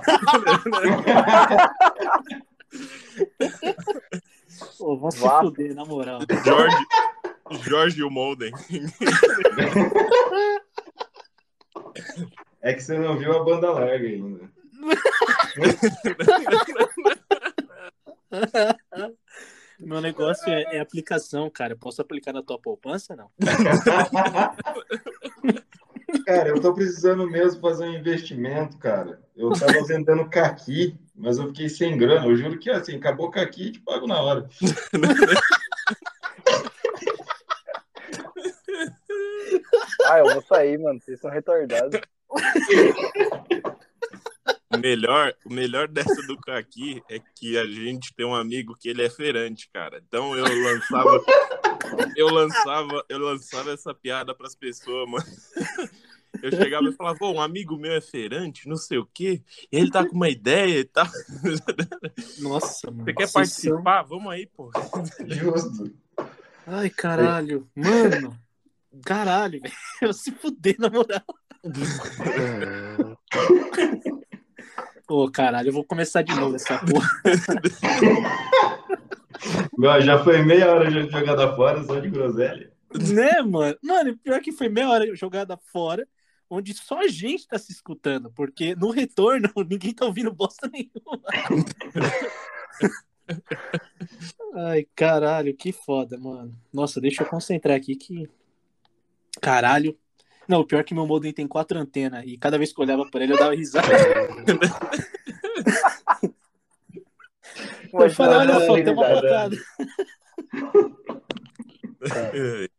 Ô, 4.80 4.98
vão 4.98 5.12
se 5.12 5.20
fuder, 5.20 5.76
na 5.76 5.86
moral. 5.86 6.20
Jorge, 6.44 6.76
Jorge 7.64 8.00
e 8.00 8.04
o 8.04 8.10
Molden. 8.10 8.52
É 12.62 12.74
que 12.74 12.82
você 12.82 12.98
não 12.98 13.18
viu 13.18 13.38
a 13.38 13.44
banda 13.44 13.72
larga 13.72 14.08
ainda. 14.08 14.50
Meu 19.80 20.02
negócio 20.02 20.50
é, 20.50 20.76
é 20.76 20.80
aplicação, 20.80 21.50
cara. 21.50 21.76
Posso 21.76 22.02
aplicar 22.02 22.34
na 22.34 22.44
tua 22.44 22.60
poupança, 22.60 23.16
não? 23.16 23.32
Cara, 26.26 26.50
eu 26.50 26.60
tô 26.60 26.74
precisando 26.74 27.30
mesmo 27.30 27.62
fazer 27.62 27.86
um 27.86 27.94
investimento, 27.94 28.78
cara. 28.78 29.22
Eu 29.36 29.52
tava 29.52 29.84
vendendo 29.86 30.28
caqui, 30.28 30.98
mas 31.16 31.38
eu 31.38 31.48
fiquei 31.48 31.70
sem 31.70 31.98
grana. 31.98 32.26
Eu 32.26 32.36
juro 32.36 32.58
que 32.58 32.70
assim, 32.70 32.96
acabou 32.96 33.28
o 33.28 33.32
caqui 33.32 33.68
e 33.68 33.72
te 33.74 33.80
pago 33.80 34.08
na 34.08 34.22
hora. 34.22 34.50
Ah, 40.10 40.20
eu 40.20 40.34
vou 40.34 40.42
sair, 40.42 40.78
mano. 40.80 41.00
Vocês 41.00 41.20
são 41.20 41.30
retardados. 41.30 42.00
O 44.72 44.78
melhor, 44.78 45.34
o 45.46 45.54
melhor 45.54 45.88
dessa 45.88 46.22
do 46.28 46.38
Kaki 46.38 47.02
é 47.10 47.20
que 47.36 47.58
a 47.58 47.66
gente 47.66 48.14
tem 48.14 48.26
um 48.26 48.36
amigo 48.36 48.76
que 48.80 48.88
ele 48.90 49.04
é 49.04 49.10
feirante, 49.10 49.70
cara. 49.74 50.02
Então 50.06 50.38
eu 50.38 50.46
lançava 50.46 51.20
eu 52.16 52.30
lançava, 52.30 53.04
eu 53.10 53.20
lançava 53.20 53.72
essa 53.72 53.94
piada 53.94 54.36
pras 54.36 54.56
pessoas, 54.56 55.10
mano. 55.10 55.26
Eu 56.44 56.52
chegava 56.52 56.88
e 56.88 56.94
falava, 56.94 57.18
pô, 57.18 57.32
um 57.32 57.42
amigo 57.42 57.76
meu 57.76 57.92
é 57.92 58.02
feirante, 58.02 58.68
não 58.68 58.76
sei 58.76 59.00
o 59.00 59.06
quê, 59.06 59.42
e 59.72 59.78
ele 59.78 59.90
tá 59.90 60.08
com 60.08 60.16
uma 60.16 60.30
ideia 60.30 60.80
e 60.80 60.86
tal. 60.86 61.08
Nossa, 62.40 62.92
mano. 62.92 63.04
Você 63.04 63.14
quer 63.14 63.32
participar? 63.32 64.04
Vamos 64.04 64.32
aí, 64.32 64.46
pô. 64.46 64.72
Justo. 65.26 65.92
Ai, 66.68 66.90
caralho. 66.90 67.68
Mano. 67.76 68.40
Caralho, 69.06 69.60
velho. 69.62 69.74
Eu 70.02 70.14
se 70.14 70.32
fuder, 70.32 70.76
na 70.80 70.90
moral. 70.90 71.22
Ô, 75.08 75.30
caralho, 75.30 75.70
eu 75.70 75.74
vou 75.74 75.84
começar 75.84 76.22
de 76.22 76.34
novo 76.36 76.56
essa 76.56 76.78
porra. 76.80 77.10
Meu, 79.78 80.02
já 80.02 80.24
foi 80.24 80.44
meia 80.44 80.72
hora 80.72 80.90
de 80.90 81.10
jogada 81.10 81.56
fora 81.56 81.84
só 81.84 82.00
de 82.00 82.10
groselha. 82.10 82.72
né, 83.14 83.42
mano? 83.42 83.78
Mano, 83.84 84.18
pior 84.20 84.40
que 84.42 84.52
foi 84.52 84.70
meia 84.70 84.90
hora 84.90 85.16
jogada 85.16 85.58
fora, 85.58 86.08
onde 86.50 86.74
só 86.74 87.02
a 87.02 87.08
gente 87.08 87.48
tá 87.48 87.58
se 87.58 87.72
escutando, 87.72 88.32
porque 88.32 88.76
no 88.76 88.92
retorno 88.92 89.50
ninguém 89.70 89.94
tá 89.94 90.06
ouvindo 90.06 90.32
bosta 90.34 90.70
nenhuma. 90.70 91.22
Ai, 94.56 94.88
caralho, 94.96 95.56
que 95.56 95.72
foda, 95.72 96.18
mano. 96.18 96.56
Nossa, 96.74 97.00
deixa 97.00 97.24
eu 97.24 97.28
concentrar 97.28 97.76
aqui 97.78 97.96
que. 97.96 98.30
Caralho. 99.42 99.98
Não, 100.48 100.62
o 100.62 100.66
pior 100.66 100.80
é 100.80 100.84
que 100.84 100.96
meu 100.96 101.06
modem 101.06 101.32
tem 101.32 101.48
quatro 101.48 101.78
antenas 101.78 102.24
e 102.26 102.38
cada 102.38 102.58
vez 102.58 102.74
que 102.74 102.80
eu 102.80 102.84
olhava 102.84 103.08
pra 103.10 103.24
ele 103.24 103.34
eu 103.34 103.38
dava 103.38 103.54
risada. 103.54 103.88
Eu 107.92 108.10
falei, 108.12 108.38
olha 108.38 108.66
só, 108.66 108.76
tem 108.76 108.94
uma 108.94 109.04
possibilidade. 109.04 109.58
bocada. 109.58 111.20
Ai, 112.12 112.70